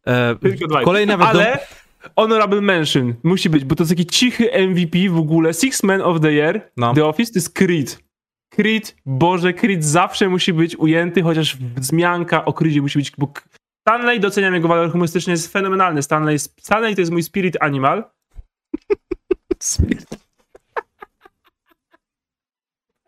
E, 0.06 0.36
Tylko 0.36 0.66
Dwight. 0.66 0.85
kolejna 0.85 1.18
wiadomo... 1.18 1.44
Ale 1.44 1.66
honorable 2.16 2.60
mention 2.60 3.14
musi 3.22 3.50
być, 3.50 3.64
bo 3.64 3.74
to 3.74 3.82
jest 3.82 3.90
taki 3.90 4.06
cichy 4.06 4.68
MVP 4.68 4.98
w 5.10 5.18
ogóle. 5.18 5.54
Six 5.54 5.82
Man 5.82 6.00
of 6.02 6.20
the 6.20 6.32
Year. 6.32 6.70
No. 6.76 6.94
The 6.94 7.04
Office 7.04 7.32
to 7.32 7.38
jest 7.38 7.54
Creed. 7.54 8.08
Creed, 8.50 8.96
Boże, 9.06 9.52
Creed 9.52 9.84
zawsze 9.84 10.28
musi 10.28 10.52
być 10.52 10.76
ujęty, 10.76 11.22
chociaż 11.22 11.56
wzmianka 11.56 12.44
o 12.44 12.52
Creedzie 12.52 12.82
musi 12.82 12.98
być, 12.98 13.12
bo 13.18 13.32
Stanley, 13.88 14.20
doceniam 14.20 14.54
jego 14.54 14.68
walor 14.68 14.92
humorystyczny, 14.92 15.30
jest 15.30 15.52
fenomenalny. 15.52 16.02
Stanley, 16.02 16.38
Stanley 16.38 16.94
to 16.94 17.00
jest 17.00 17.12
mój 17.12 17.22
spirit 17.22 17.56
animal. 17.60 18.04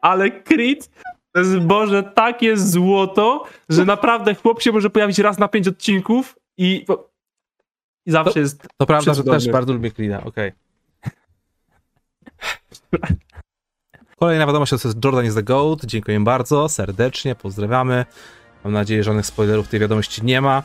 Ale 0.02 0.30
Creed 0.30 0.90
to 1.32 1.40
jest, 1.40 1.58
Boże, 1.58 2.02
takie 2.02 2.56
złoto, 2.56 3.44
że 3.68 3.84
naprawdę 3.84 4.34
chłop 4.34 4.62
się 4.62 4.72
może 4.72 4.90
pojawić 4.90 5.18
raz 5.18 5.38
na 5.38 5.48
pięć 5.48 5.68
odcinków 5.68 6.38
i, 6.58 6.86
i 8.10 8.12
zawsze 8.12 8.40
jest 8.40 8.68
To 8.76 8.86
prawda, 8.86 9.14
że 9.14 9.24
też 9.24 9.48
bardzo 9.48 9.72
lubię 9.72 9.90
Creed'a, 9.90 10.26
okej. 10.26 10.52
Kolejna 14.18 14.46
wiadomość 14.46 14.70
to 14.70 14.88
jest 14.88 15.04
Jordan 15.04 15.26
is 15.26 15.34
the 15.34 15.42
GOAT. 15.42 15.84
Dziękuję 15.84 16.20
bardzo, 16.20 16.68
serdecznie, 16.68 17.34
pozdrawiamy. 17.34 18.04
Mam 18.64 18.72
nadzieję, 18.72 19.02
że 19.02 19.04
żadnych 19.04 19.26
spoilerów 19.26 19.68
tej 19.68 19.80
wiadomości 19.80 20.24
nie 20.24 20.40
ma. 20.40 20.62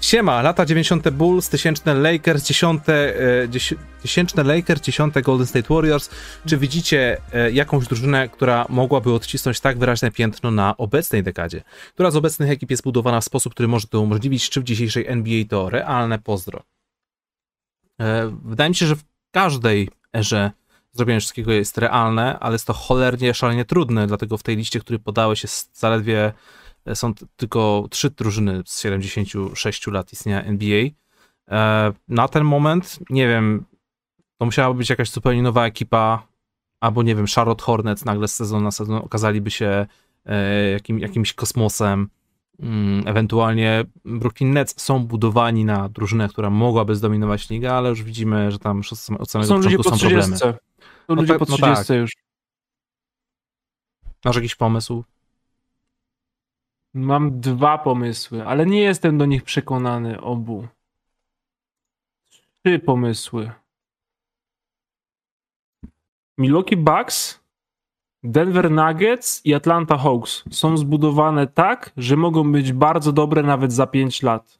Siema, 0.00 0.42
lata 0.42 0.66
90. 0.66 1.10
Bulls, 1.10 1.48
tysięczne 1.48 1.94
Lakers, 1.94 2.44
dziesiąte, 2.44 3.20
e, 3.42 3.48
tysięczne 4.02 4.42
Lakers, 4.44 4.82
dziesiąte 4.82 5.22
Golden 5.22 5.46
State 5.46 5.74
Warriors. 5.74 6.10
Czy 6.46 6.58
widzicie 6.58 7.18
e, 7.32 7.50
jakąś 7.50 7.86
drużynę, 7.86 8.28
która 8.28 8.66
mogłaby 8.68 9.12
odcisnąć 9.12 9.60
tak 9.60 9.78
wyraźne 9.78 10.10
piętno 10.10 10.50
na 10.50 10.76
obecnej 10.76 11.22
dekadzie? 11.22 11.62
Która 11.94 12.10
z 12.10 12.16
obecnych 12.16 12.50
ekip 12.50 12.70
jest 12.70 12.82
budowana 12.82 13.20
w 13.20 13.24
sposób, 13.24 13.54
który 13.54 13.68
może 13.68 13.86
to 13.86 14.00
umożliwić? 14.00 14.50
Czy 14.50 14.60
w 14.60 14.64
dzisiejszej 14.64 15.06
NBA 15.08 15.44
to 15.48 15.70
realne? 15.70 16.18
Pozdro. 16.18 16.71
E, 18.02 18.36
Wydaje 18.44 18.70
mi 18.70 18.76
się, 18.76 18.86
że 18.86 18.96
w 18.96 19.04
każdej 19.30 19.88
erze 20.16 20.50
zrobienie 20.92 21.20
wszystkiego 21.20 21.52
jest 21.52 21.78
realne, 21.78 22.38
ale 22.38 22.54
jest 22.54 22.66
to 22.66 22.72
cholernie, 22.72 23.34
szalenie 23.34 23.64
trudne, 23.64 24.06
dlatego 24.06 24.38
w 24.38 24.42
tej 24.42 24.56
liście, 24.56 24.80
który 24.80 24.98
podałeś 24.98 25.42
jest 25.42 25.78
zaledwie, 25.78 26.32
e, 26.86 26.96
są 26.96 27.14
tylko 27.36 27.86
trzy 27.90 28.10
drużyny 28.10 28.62
z 28.66 28.80
76 28.80 29.86
lat 29.86 30.12
istnienia 30.12 30.44
NBA. 30.44 30.84
E, 31.50 31.92
na 32.08 32.28
ten 32.28 32.44
moment, 32.44 32.98
nie 33.10 33.28
wiem, 33.28 33.64
to 34.38 34.44
musiałaby 34.44 34.78
być 34.78 34.90
jakaś 34.90 35.10
zupełnie 35.10 35.42
nowa 35.42 35.66
ekipa, 35.66 36.26
albo 36.80 37.02
nie 37.02 37.14
wiem, 37.14 37.26
Charlotte 37.34 37.64
Hornets 37.64 38.04
nagle 38.04 38.28
z 38.28 38.34
sezonu 38.34 38.64
na 38.64 38.70
sezon 38.70 38.96
okazaliby 38.96 39.50
się 39.50 39.86
jakim, 40.72 40.98
jakimś 40.98 41.32
kosmosem. 41.32 42.08
Mm, 42.60 43.08
ewentualnie 43.08 43.84
Brooklyn 44.04 44.52
Nets 44.52 44.80
są 44.82 45.06
budowani 45.06 45.64
na 45.64 45.88
drużynę, 45.88 46.28
która 46.28 46.50
mogłaby 46.50 46.96
zdominować 46.96 47.50
ligę, 47.50 47.74
ale 47.74 47.88
już 47.88 48.02
widzimy, 48.02 48.50
że 48.50 48.58
tam 48.58 48.82
od 49.18 49.30
samego 49.30 49.48
Są 49.48 49.56
ludzie 49.56 49.76
początku 49.76 49.90
po 49.90 49.96
są 49.96 50.00
problemy. 50.00 50.36
30. 50.36 50.44
To 50.46 50.54
No 51.08 51.14
ludzie 51.14 51.28
tak- 51.28 51.38
po 51.38 51.44
no 51.48 51.56
30 51.56 51.86
tak. 51.88 51.96
już. 51.96 52.12
Masz 54.24 54.36
jakiś 54.36 54.54
pomysł? 54.54 55.04
Mam 56.94 57.40
dwa 57.40 57.78
pomysły, 57.78 58.46
ale 58.46 58.66
nie 58.66 58.80
jestem 58.80 59.18
do 59.18 59.26
nich 59.26 59.42
przekonany 59.42 60.20
obu. 60.20 60.68
Trzy 62.64 62.78
pomysły. 62.78 63.50
Milwaukee 66.38 66.76
Bucks, 66.76 67.40
Denver 68.22 68.70
Nuggets 68.70 69.40
i 69.44 69.54
Atlanta 69.54 69.98
Hawks 69.98 70.44
są 70.50 70.76
zbudowane 70.76 71.46
tak, 71.46 71.92
że 71.96 72.16
mogą 72.16 72.52
być 72.52 72.72
bardzo 72.72 73.12
dobre 73.12 73.42
nawet 73.42 73.72
za 73.72 73.86
5 73.86 74.22
lat. 74.22 74.58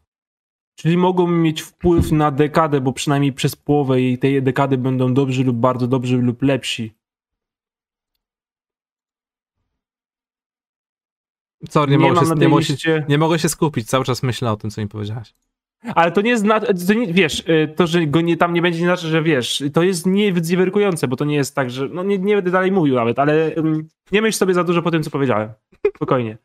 Czyli 0.74 0.96
mogą 0.96 1.26
mieć 1.26 1.62
wpływ 1.62 2.12
na 2.12 2.30
dekadę, 2.30 2.80
bo 2.80 2.92
przynajmniej 2.92 3.32
przez 3.32 3.56
połowę 3.56 4.00
jej 4.00 4.18
tej 4.18 4.42
dekady 4.42 4.78
będą 4.78 5.14
dobrzy 5.14 5.44
lub 5.44 5.56
bardzo 5.56 5.86
dobrzy 5.86 6.16
lub 6.16 6.42
lepsi. 6.42 6.94
Sorry, 11.70 11.92
nie, 11.92 11.98
Nie 11.98 12.12
mogę, 12.12 12.26
się, 12.26 12.34
nie, 12.34 12.48
mogę 12.48 12.62
się, 12.62 13.04
nie 13.08 13.18
mogę 13.18 13.38
się 13.38 13.48
skupić, 13.48 13.88
cały 13.88 14.04
czas 14.04 14.22
myślę 14.22 14.52
o 14.52 14.56
tym, 14.56 14.70
co 14.70 14.80
mi 14.80 14.88
powiedziałaś. 14.88 15.34
Ale 15.94 16.12
to 16.12 16.20
nie 16.20 16.38
znaczy, 16.38 16.66
wiesz, 17.08 17.40
y, 17.40 17.74
to, 17.76 17.86
że 17.86 18.06
go 18.06 18.20
nie, 18.20 18.36
tam 18.36 18.54
nie 18.54 18.62
będzie, 18.62 18.80
nie 18.80 18.86
znaczy, 18.86 19.06
że 19.06 19.22
wiesz, 19.22 19.62
to 19.72 19.82
jest 19.82 20.06
niewywerkujące, 20.06 21.08
bo 21.08 21.16
to 21.16 21.24
nie 21.24 21.36
jest 21.36 21.54
tak, 21.54 21.70
że, 21.70 21.88
no 21.88 22.02
nie, 22.02 22.18
nie 22.18 22.34
będę 22.34 22.50
dalej 22.50 22.72
mówił 22.72 22.94
nawet, 22.94 23.18
ale 23.18 23.56
ym, 23.56 23.88
nie 24.12 24.22
myśl 24.22 24.38
sobie 24.38 24.54
za 24.54 24.64
dużo 24.64 24.82
po 24.82 24.90
tym, 24.90 25.02
co 25.02 25.10
powiedziałem. 25.10 25.48
Spokojnie. 25.96 26.38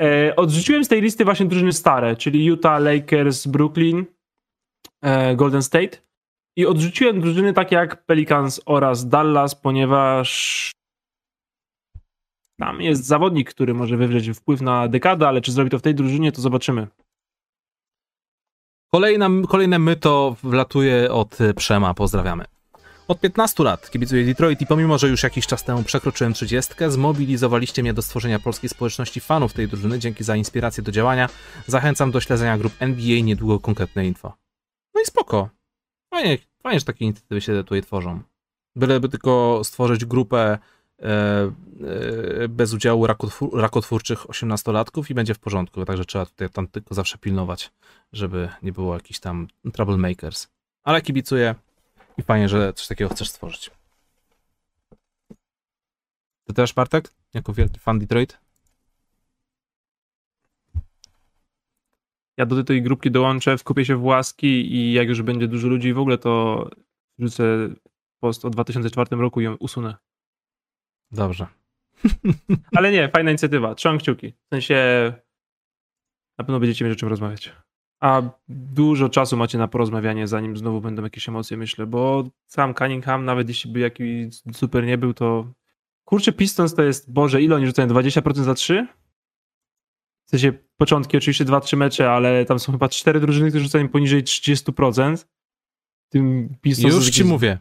E, 0.00 0.36
odrzuciłem 0.36 0.84
z 0.84 0.88
tej 0.88 1.02
listy 1.02 1.24
właśnie 1.24 1.46
drużyny 1.46 1.72
stare, 1.72 2.16
czyli 2.16 2.44
Utah, 2.44 2.80
Lakers, 2.82 3.46
Brooklyn, 3.46 4.04
e, 5.02 5.36
Golden 5.36 5.62
State 5.62 5.98
i 6.56 6.66
odrzuciłem 6.66 7.20
drużyny 7.20 7.52
takie 7.52 7.76
jak 7.76 8.04
Pelicans 8.04 8.60
oraz 8.66 9.08
Dallas, 9.08 9.54
ponieważ 9.54 10.70
tam 12.56 12.80
jest 12.80 13.04
zawodnik, 13.04 13.50
który 13.50 13.74
może 13.74 13.96
wywrzeć 13.96 14.30
wpływ 14.30 14.60
na 14.60 14.88
dekadę, 14.88 15.28
ale 15.28 15.40
czy 15.40 15.52
zrobi 15.52 15.70
to 15.70 15.78
w 15.78 15.82
tej 15.82 15.94
drużynie, 15.94 16.32
to 16.32 16.40
zobaczymy. 16.40 16.86
Kolejna, 18.92 19.28
kolejne 19.48 19.78
myto 19.78 20.36
wlatuje 20.42 21.12
od 21.12 21.40
y, 21.40 21.54
Przema, 21.54 21.94
pozdrawiamy. 21.94 22.44
Od 23.08 23.20
15 23.20 23.62
lat 23.64 23.90
kibicuję 23.90 24.24
Detroit 24.24 24.60
i 24.60 24.66
pomimo, 24.66 24.98
że 24.98 25.08
już 25.08 25.22
jakiś 25.22 25.46
czas 25.46 25.64
temu 25.64 25.82
przekroczyłem 25.82 26.32
30, 26.32 26.74
zmobilizowaliście 26.88 27.82
mnie 27.82 27.94
do 27.94 28.02
stworzenia 28.02 28.38
polskiej 28.38 28.70
społeczności 28.70 29.20
fanów 29.20 29.52
tej 29.52 29.68
drużyny. 29.68 29.98
Dzięki 29.98 30.24
za 30.24 30.36
inspirację 30.36 30.82
do 30.82 30.92
działania. 30.92 31.28
Zachęcam 31.66 32.10
do 32.10 32.20
śledzenia 32.20 32.58
grup 32.58 32.72
NBA, 32.78 33.20
niedługo 33.22 33.60
konkretne 33.60 34.06
info. 34.06 34.32
No 34.94 35.00
i 35.00 35.04
spoko. 35.04 35.48
Fajnie, 36.14 36.38
fajnie 36.62 36.78
że 36.80 36.86
takie 36.86 37.04
inicjatywy 37.04 37.40
się 37.40 37.52
tutaj 37.52 37.82
tworzą. 37.82 38.20
Byleby 38.76 39.08
tylko 39.08 39.60
stworzyć 39.64 40.04
grupę 40.04 40.38
e, 40.38 40.52
e, 40.52 40.58
bez 42.48 42.74
udziału 42.74 43.06
rakotwór, 43.06 43.60
rakotwórczych 43.60 44.18
18-latków 44.18 45.10
i 45.10 45.14
będzie 45.14 45.34
w 45.34 45.38
porządku. 45.38 45.84
Także 45.84 46.04
trzeba 46.04 46.26
tutaj 46.26 46.50
tam 46.50 46.68
tylko 46.68 46.94
zawsze 46.94 47.18
pilnować, 47.18 47.72
żeby 48.12 48.48
nie 48.62 48.72
było 48.72 48.94
jakichś 48.94 49.20
tam 49.20 49.48
troublemakers. 49.72 50.48
Ale 50.84 51.02
kibicuję 51.02 51.54
i 52.18 52.22
fajnie, 52.22 52.48
że 52.48 52.72
coś 52.72 52.86
takiego 52.86 53.10
chcesz 53.10 53.28
stworzyć. 53.28 53.70
Ty 56.44 56.54
też, 56.54 56.74
Bartek? 56.74 57.12
Jako 57.34 57.52
wielki 57.52 57.78
fan 57.78 57.98
Detroit? 57.98 58.38
Ja 62.36 62.46
do 62.46 62.64
tej 62.64 62.82
grupki 62.82 63.10
dołączę, 63.10 63.58
wkupię 63.58 63.84
się 63.84 63.96
w 63.96 64.04
łaski 64.04 64.74
i 64.74 64.92
jak 64.92 65.08
już 65.08 65.22
będzie 65.22 65.48
dużo 65.48 65.68
ludzi 65.68 65.92
w 65.92 65.98
ogóle, 65.98 66.18
to 66.18 66.64
wrzucę 67.18 67.44
post 68.20 68.44
o 68.44 68.50
2004 68.50 69.16
roku 69.16 69.40
i 69.40 69.44
ją 69.44 69.54
usunę. 69.54 69.96
Dobrze. 71.10 71.46
Ale 72.76 72.92
nie, 72.92 73.08
fajna 73.08 73.30
inicjatywa. 73.30 73.74
Trzymam 73.74 73.98
kciuki. 73.98 74.32
W 74.32 74.48
sensie 74.54 74.76
na 76.38 76.44
pewno 76.44 76.60
będziecie 76.60 76.84
mieć 76.84 76.94
o 76.94 76.96
czym 76.96 77.08
rozmawiać. 77.08 77.52
A 78.00 78.22
dużo 78.48 79.08
czasu 79.08 79.36
macie 79.36 79.58
na 79.58 79.68
porozmawianie, 79.68 80.26
zanim 80.26 80.56
znowu 80.56 80.80
będą 80.80 81.02
jakieś 81.02 81.28
emocje, 81.28 81.56
myślę, 81.56 81.86
bo 81.86 82.30
sam 82.46 82.74
Cunningham, 82.74 83.24
nawet 83.24 83.48
jeśli 83.48 83.72
by 83.72 83.80
jakiś 83.80 84.42
super 84.52 84.86
nie 84.86 84.98
był, 84.98 85.14
to 85.14 85.52
kurczę, 86.04 86.32
Pistons 86.32 86.74
to 86.74 86.82
jest, 86.82 87.12
Boże, 87.12 87.42
ile 87.42 87.56
oni 87.56 87.66
rzucają? 87.66 87.88
20% 87.88 88.34
za 88.34 88.54
3? 88.54 88.86
W 90.26 90.30
sensie 90.30 90.52
początki 90.76 91.16
oczywiście 91.16 91.44
2-3 91.44 91.76
mecze, 91.76 92.10
ale 92.10 92.44
tam 92.44 92.58
są 92.58 92.72
chyba 92.72 92.88
4 92.88 93.20
drużyny, 93.20 93.48
które 93.48 93.64
rzucają 93.64 93.88
poniżej 93.88 94.24
30%. 94.24 95.26
Tym 96.08 96.54
Pistons 96.60 96.94
Już 96.94 97.04
ci 97.04 97.10
jakieś 97.10 97.32
mówię. 97.32 97.58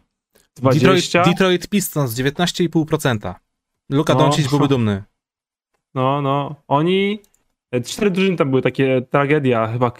20. 0.61 0.79
Detroit, 0.79 1.27
Detroit 1.27 1.67
Pistons 1.67 2.13
19,5%. 2.13 3.33
Luka 3.89 4.13
No. 4.13 4.19
Doncic 4.19 4.49
byłby 4.49 4.67
dumny. 4.67 5.03
No, 5.93 6.21
no. 6.21 6.55
Oni. 6.67 7.19
e, 7.71 7.81
Cztery 7.81 8.11
drużyny 8.11 8.37
tam 8.37 8.49
były 8.49 8.61
takie 8.61 9.01
tragedia. 9.01 9.67
Chyba 9.67 9.91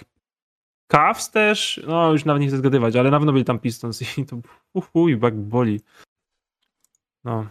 Cavs 0.87 1.31
też. 1.31 1.81
No, 1.87 2.11
już 2.11 2.25
nawet 2.25 2.41
nie 2.41 2.47
chcę 2.47 2.57
zgadywać, 2.57 2.95
ale 2.95 3.11
na 3.11 3.17
pewno 3.19 3.31
byli 3.33 3.45
tam 3.45 3.59
Pistons 3.59 4.01
i 4.17 4.25
to 4.25 4.37
uhuj, 4.73 5.19
jak 5.23 5.35
boli. 5.35 5.81
No. 7.23 7.45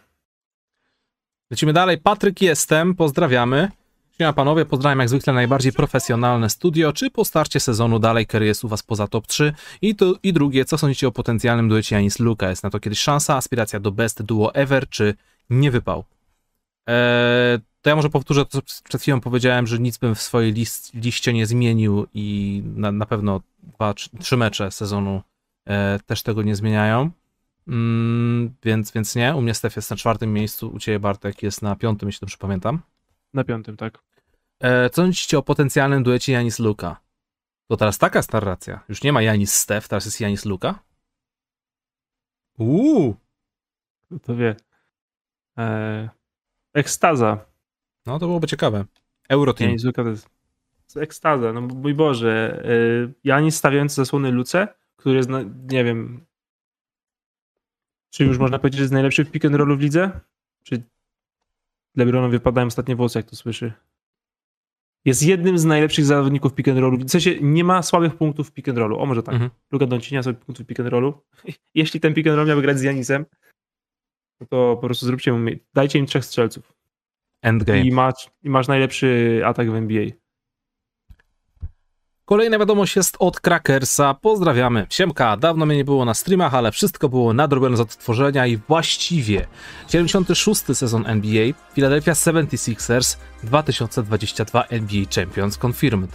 Lecimy 1.50 1.72
dalej. 1.72 1.98
Patryk 1.98 2.42
jestem, 2.42 2.94
pozdrawiamy. 2.94 3.70
Siema 4.18 4.32
panowie, 4.32 4.64
pozdrawiam 4.64 4.98
jak 4.98 5.08
zwykle 5.08 5.32
najbardziej 5.32 5.72
profesjonalne 5.72 6.50
studio. 6.50 6.92
Czy 6.92 7.10
po 7.10 7.24
starcie 7.24 7.60
sezonu 7.60 7.98
dalej 7.98 8.26
Kerry 8.26 8.46
jest 8.46 8.64
u 8.64 8.68
was 8.68 8.82
poza 8.82 9.06
top 9.06 9.26
3? 9.26 9.52
I, 9.82 9.94
to, 9.94 10.14
I 10.22 10.32
drugie, 10.32 10.64
co 10.64 10.78
sądzicie 10.78 11.08
o 11.08 11.12
potencjalnym 11.12 11.68
duecie 11.68 11.96
Janis 11.96 12.18
Luka? 12.18 12.50
Jest 12.50 12.62
na 12.62 12.70
to 12.70 12.80
kiedyś 12.80 12.98
szansa, 12.98 13.36
aspiracja 13.36 13.80
do 13.80 13.92
best 13.92 14.22
duo 14.22 14.54
ever, 14.54 14.88
czy 14.88 15.14
nie 15.50 15.70
wypał? 15.70 16.04
Eee, 16.86 17.58
to 17.82 17.90
ja 17.90 17.96
może 17.96 18.10
powtórzę 18.10 18.46
to, 18.46 18.62
co 18.62 18.82
przed 18.88 19.02
chwilą 19.02 19.20
powiedziałem, 19.20 19.66
że 19.66 19.78
nic 19.78 19.98
bym 19.98 20.14
w 20.14 20.22
swojej 20.22 20.52
list, 20.52 20.94
liście 20.94 21.32
nie 21.32 21.46
zmienił 21.46 22.06
i 22.14 22.62
na, 22.76 22.92
na 22.92 23.06
pewno 23.06 23.40
dwa, 23.62 23.94
trzy, 23.94 24.36
mecze 24.36 24.70
sezonu 24.70 25.22
e, 25.68 25.98
też 26.06 26.22
tego 26.22 26.42
nie 26.42 26.56
zmieniają. 26.56 27.10
Mm, 27.68 28.54
więc, 28.64 28.92
więc 28.92 29.16
nie. 29.16 29.34
U 29.34 29.40
mnie 29.40 29.54
Stef 29.54 29.76
jest 29.76 29.90
na 29.90 29.96
czwartym 29.96 30.32
miejscu, 30.32 30.68
u 30.74 30.78
ciebie 30.78 30.98
Bartek 30.98 31.42
jest 31.42 31.62
na 31.62 31.76
piątym, 31.76 32.08
jeśli 32.08 32.20
dobrze 32.20 32.36
pamiętam. 32.40 32.80
Na 33.36 33.44
piątym, 33.44 33.76
tak. 33.76 33.98
E, 34.60 34.90
co 34.90 35.02
sądzicie 35.02 35.38
o 35.38 35.42
potencjalnym 35.42 36.02
duecie 36.02 36.32
Janis 36.32 36.58
Luka? 36.58 37.00
To 37.68 37.76
teraz 37.76 37.98
taka 37.98 38.18
jest 38.18 38.32
narracja. 38.32 38.84
Już 38.88 39.02
nie 39.02 39.12
ma 39.12 39.22
Janis 39.22 39.54
Stef, 39.54 39.88
teraz 39.88 40.04
jest 40.04 40.20
Janis 40.20 40.44
Luka. 40.44 40.78
Uuu, 42.58 43.16
Kto 44.06 44.18
To 44.18 44.36
wie. 44.36 44.56
Eee, 45.56 46.08
ekstaza. 46.74 47.44
no 48.06 48.18
to 48.18 48.26
byłoby 48.26 48.46
ciekawe. 48.46 48.84
Euroteam. 49.28 49.68
Janis 49.70 49.84
Luka 49.84 50.02
to 50.04 50.08
jest, 50.10 50.28
ekstaza. 50.96 51.52
No 51.52 51.60
mój 51.60 51.94
Boże. 51.94 52.62
Eee, 52.64 53.12
Janis 53.24 53.56
stawiający 53.56 53.94
zasłony 53.94 54.30
Luce, 54.30 54.68
który 54.96 55.16
jest, 55.16 55.28
nie 55.70 55.84
wiem, 55.84 56.26
czy 58.10 58.24
już 58.24 58.38
można 58.38 58.58
powiedzieć, 58.58 58.78
że 58.78 58.82
jest 58.84 58.92
najlepszy 58.92 59.24
w 59.24 59.30
pick 59.30 59.44
and 59.44 59.54
rollu 59.54 59.76
w 59.76 59.80
lidze? 59.80 60.20
Czy 60.62 60.82
LeBronowi 61.96 62.32
wypadają 62.32 62.66
ostatnie 62.66 62.96
włosy, 62.96 63.18
jak 63.18 63.30
to 63.30 63.36
słyszy? 63.36 63.72
Jest 65.04 65.22
jednym 65.22 65.58
z 65.58 65.64
najlepszych 65.64 66.04
zawodników 66.04 66.54
pick 66.54 66.68
and 66.68 66.78
rollu. 66.78 66.98
W 66.98 67.10
sensie 67.10 67.40
nie 67.40 67.64
ma 67.64 67.82
słabych 67.82 68.14
punktów 68.14 68.48
w 68.48 68.52
pick 68.52 68.68
and 68.68 68.78
rollu. 68.78 68.98
O, 68.98 69.06
może 69.06 69.22
tak. 69.22 69.34
Mhm. 69.34 69.50
Luka 69.72 69.86
Doncic 69.86 70.12
nie 70.12 70.18
ma 70.18 70.22
słabych 70.22 70.40
punktów 70.40 70.64
w 70.64 70.68
pick 70.68 70.80
and 70.80 70.88
rollu. 70.88 71.22
Jeśli 71.74 72.00
ten 72.00 72.14
pick 72.14 72.26
and 72.26 72.36
roll 72.36 72.46
miałby 72.46 72.62
grać 72.62 72.78
z 72.78 72.82
Janisem, 72.82 73.26
no 74.40 74.46
to 74.46 74.76
po 74.80 74.86
prostu 74.86 75.06
zróbcie 75.06 75.32
mu, 75.32 75.50
dajcie 75.74 75.98
im 75.98 76.06
trzech 76.06 76.24
strzelców. 76.24 76.72
Endgame. 77.42 77.80
I 77.80 77.92
masz, 77.92 78.30
I 78.42 78.50
masz 78.50 78.68
najlepszy 78.68 79.40
atak 79.44 79.70
w 79.70 79.74
NBA. 79.74 80.06
Kolejna 82.28 82.58
wiadomość 82.58 82.96
jest 82.96 83.16
od 83.18 83.40
Krakersa. 83.40 84.14
Pozdrawiamy. 84.14 84.86
Siemka, 84.90 85.36
dawno 85.36 85.66
mnie 85.66 85.76
nie 85.76 85.84
było 85.84 86.04
na 86.04 86.14
streamach, 86.14 86.54
ale 86.54 86.72
wszystko 86.72 87.08
było 87.08 87.32
nadrobione 87.32 87.76
z 87.76 87.80
odtworzenia 87.80 88.46
i 88.46 88.56
właściwie 88.56 89.46
76. 89.88 90.62
sezon 90.62 91.06
NBA 91.06 91.52
Philadelphia 91.74 92.12
76ers 92.12 93.16
2022 93.42 94.64
NBA 94.64 95.04
Champions 95.14 95.58
Confirmed. 95.64 96.10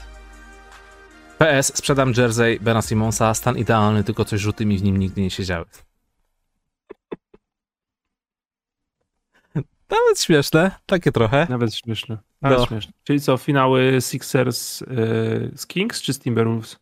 PS, 1.37 1.77
sprzedam 1.77 2.13
jersey 2.17 2.59
Bena 2.59 2.81
Simonsa, 2.81 3.33
stan 3.33 3.57
idealny, 3.57 4.03
tylko 4.03 4.25
coś 4.25 4.41
rzutymi 4.41 4.77
w 4.77 4.83
nim 4.83 4.97
nigdy 4.97 5.21
nie 5.21 5.29
siedziały. 5.29 5.65
Nawet 9.89 10.21
śmieszne, 10.21 10.71
takie 10.85 11.11
trochę. 11.11 11.47
Nawet 11.49 11.75
śmieszne. 11.75 12.30
Nawet 12.41 12.59
No. 12.59 12.65
śmieszne. 12.65 12.93
Czyli 13.03 13.21
co, 13.21 13.37
finały 13.37 13.97
Sixers 14.01 14.81
y, 14.81 14.85
z 15.55 15.67
Kings 15.67 16.01
czy 16.01 16.13
z 16.13 16.19
Timberwolves? 16.19 16.79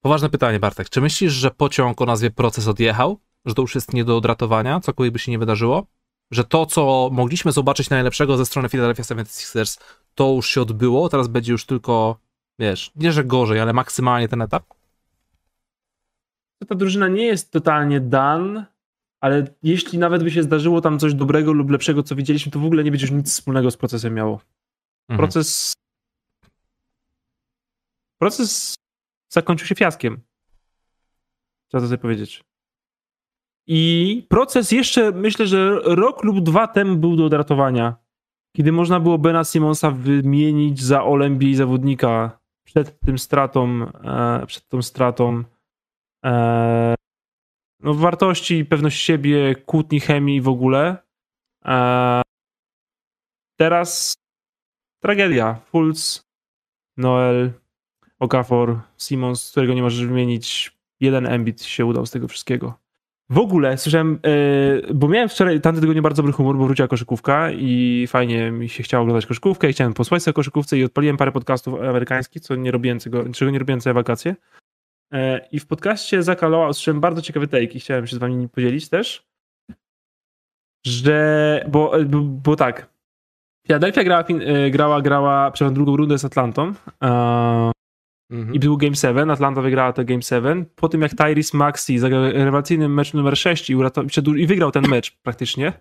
Poważne 0.00 0.30
pytanie, 0.30 0.58
Bartek. 0.60 0.90
Czy 0.90 1.00
myślisz, 1.00 1.32
że 1.32 1.50
pociąg 1.50 2.00
o 2.00 2.06
nazwie 2.06 2.30
proces 2.30 2.68
odjechał? 2.68 3.18
Że 3.44 3.54
to 3.54 3.62
już 3.62 3.74
jest 3.74 3.92
nie 3.92 4.04
do 4.04 4.16
odratowania, 4.16 4.80
cokolwiek 4.80 5.12
by 5.12 5.18
się 5.18 5.30
nie 5.30 5.38
wydarzyło? 5.38 5.86
Że 6.30 6.44
to, 6.44 6.66
co 6.66 7.10
mogliśmy 7.12 7.52
zobaczyć 7.52 7.90
najlepszego 7.90 8.36
ze 8.36 8.46
strony 8.46 8.68
Philadelphia 8.68 9.02
76ers, 9.02 9.80
to 10.14 10.32
już 10.32 10.48
się 10.48 10.62
odbyło, 10.62 11.08
teraz 11.08 11.28
będzie 11.28 11.52
już 11.52 11.66
tylko, 11.66 12.18
wiesz, 12.58 12.92
nie 12.96 13.12
że 13.12 13.24
gorzej, 13.24 13.60
ale 13.60 13.72
maksymalnie 13.72 14.28
ten 14.28 14.42
etap? 14.42 14.64
Ta 16.68 16.74
drużyna 16.74 17.08
nie 17.08 17.24
jest 17.24 17.50
totalnie 17.50 18.00
done, 18.00 18.66
ale 19.20 19.44
jeśli 19.62 19.98
nawet 19.98 20.22
by 20.22 20.30
się 20.30 20.42
zdarzyło 20.42 20.80
tam 20.80 20.98
coś 20.98 21.14
dobrego 21.14 21.52
lub 21.52 21.70
lepszego, 21.70 22.02
co 22.02 22.16
widzieliśmy, 22.16 22.52
to 22.52 22.58
w 22.58 22.64
ogóle 22.64 22.84
nie 22.84 22.90
będzie 22.90 23.06
już 23.06 23.14
nic 23.14 23.32
wspólnego 23.32 23.70
z 23.70 23.76
procesem 23.76 24.14
miało. 24.14 24.40
Mhm. 25.08 25.18
Proces. 25.18 25.72
Proces 28.18 28.74
zakończył 29.28 29.66
się 29.66 29.74
fiaskiem. 29.74 30.20
Trzeba 31.68 31.80
to 31.82 31.88
sobie 31.88 31.98
powiedzieć. 31.98 32.44
I 33.66 34.26
proces 34.28 34.72
jeszcze, 34.72 35.12
myślę, 35.12 35.46
że 35.46 35.80
rok 35.84 36.24
lub 36.24 36.40
dwa 36.40 36.66
temu 36.66 36.96
był 36.96 37.16
do 37.16 37.24
odratowania. 37.24 37.96
Kiedy 38.56 38.72
można 38.72 39.00
było 39.00 39.18
Bena 39.18 39.44
Simonsa 39.44 39.90
wymienić 39.90 40.82
za 40.82 41.02
All-NBA 41.02 41.54
zawodnika 41.54 42.38
przed 42.64 43.00
tym 43.00 43.18
stratą, 43.18 43.86
e, 44.04 44.46
przed 44.46 44.68
tą 44.68 44.82
stratą 44.82 45.44
e, 46.24 46.94
no, 47.80 47.94
wartości, 47.94 48.64
pewność 48.64 49.02
siebie, 49.02 49.54
kłótni, 49.54 50.00
chemii 50.00 50.40
w 50.40 50.48
ogóle. 50.48 50.96
E, 51.64 52.22
teraz 53.56 54.14
tragedia. 55.00 55.60
Fultz, 55.70 56.22
Noel, 56.96 57.52
Okafor, 58.18 58.80
Simons, 58.98 59.50
którego 59.50 59.74
nie 59.74 59.82
możesz 59.82 60.06
wymienić. 60.06 60.78
Jeden 61.00 61.26
Embiid 61.26 61.62
się 61.62 61.86
udał 61.86 62.06
z 62.06 62.10
tego 62.10 62.28
wszystkiego. 62.28 62.78
W 63.30 63.38
ogóle 63.38 63.78
słyszałem, 63.78 64.18
e, 64.24 64.94
bo 64.94 65.08
miałem 65.08 65.28
wczoraj, 65.28 65.60
tamty 65.60 65.80
tygodnie 65.80 66.02
bardzo 66.02 66.22
dobry 66.22 66.32
humor, 66.32 66.56
bo 66.56 66.64
wróciła 66.64 66.88
koszykówka 66.88 67.50
i 67.52 68.06
fajnie 68.08 68.50
mi 68.50 68.68
się 68.68 68.82
chciało 68.82 69.02
oglądać 69.02 69.26
koszykówkę 69.26 69.70
i 69.70 69.72
chciałem 69.72 69.94
posłuchać 69.94 70.22
sobie 70.22 70.32
koszykówce 70.32 70.78
i 70.78 70.84
odpaliłem 70.84 71.16
parę 71.16 71.32
podcastów 71.32 71.74
amerykańskich, 71.74 72.42
co 72.42 72.56
nie 72.56 72.70
robiłem 72.70 72.98
czego 73.34 73.50
nie 73.50 73.58
robiłem 73.58 73.80
całe 73.80 73.94
wakacje. 73.94 74.36
E, 75.12 75.48
I 75.52 75.60
w 75.60 75.66
podcaście 75.66 76.22
Zaka 76.22 76.48
Loa 76.48 76.68
usłyszałem 76.68 77.00
bardzo 77.00 77.22
ciekawy 77.22 77.48
take 77.48 77.64
i 77.64 77.80
chciałem 77.80 78.06
się 78.06 78.16
z 78.16 78.18
wami 78.18 78.48
podzielić 78.48 78.88
też, 78.88 79.26
że, 80.86 81.64
bo, 81.68 81.92
bo, 82.06 82.20
bo 82.20 82.56
tak, 82.56 82.90
Philadelphia 83.66 84.04
grała, 84.04 84.24
e, 84.28 84.70
grała, 84.70 85.02
grała 85.02 85.50
przepraszam, 85.50 85.74
drugą 85.74 85.96
rundę 85.96 86.18
z 86.18 86.24
Atlantą 86.24 86.72
e, 87.04 87.72
Mhm. 88.32 88.54
i 88.54 88.58
był 88.58 88.76
Game 88.76 88.94
7, 88.94 89.30
Atlanta 89.30 89.62
wygrała 89.62 89.92
to 89.92 90.04
Game 90.04 90.22
7, 90.22 90.66
po 90.76 90.88
tym 90.88 91.02
jak 91.02 91.14
Tyrese 91.14 91.56
Maxey 91.56 91.98
zagrał 91.98 92.22
rewelacyjny 92.22 92.88
mecz 92.88 93.14
numer 93.14 93.36
6 93.38 93.70
i, 93.70 93.76
uratow- 93.76 94.06
przedłuż- 94.06 94.38
i 94.38 94.46
wygrał 94.46 94.70
ten 94.70 94.88
mecz 94.88 95.16
praktycznie, 95.22 95.72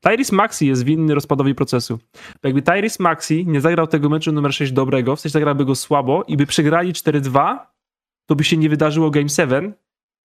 Tyrese 0.00 0.36
Maxey 0.36 0.68
jest 0.68 0.84
winny 0.84 1.14
rozpadowi 1.14 1.54
procesu. 1.54 1.98
Bo 2.42 2.48
jakby 2.48 2.62
Tyrese 2.62 3.02
Maxey 3.02 3.46
nie 3.46 3.60
zagrał 3.60 3.86
tego 3.86 4.08
meczu 4.08 4.32
numer 4.32 4.54
6 4.54 4.72
dobrego, 4.72 5.16
w 5.16 5.20
sensie 5.20 5.32
zagrałby 5.32 5.64
go 5.64 5.74
słabo 5.74 6.24
i 6.28 6.36
by 6.36 6.46
przegrali 6.46 6.92
4-2, 6.92 7.58
to 8.28 8.36
by 8.36 8.44
się 8.44 8.56
nie 8.56 8.68
wydarzyło 8.68 9.10
Game 9.10 9.28
7, 9.28 9.74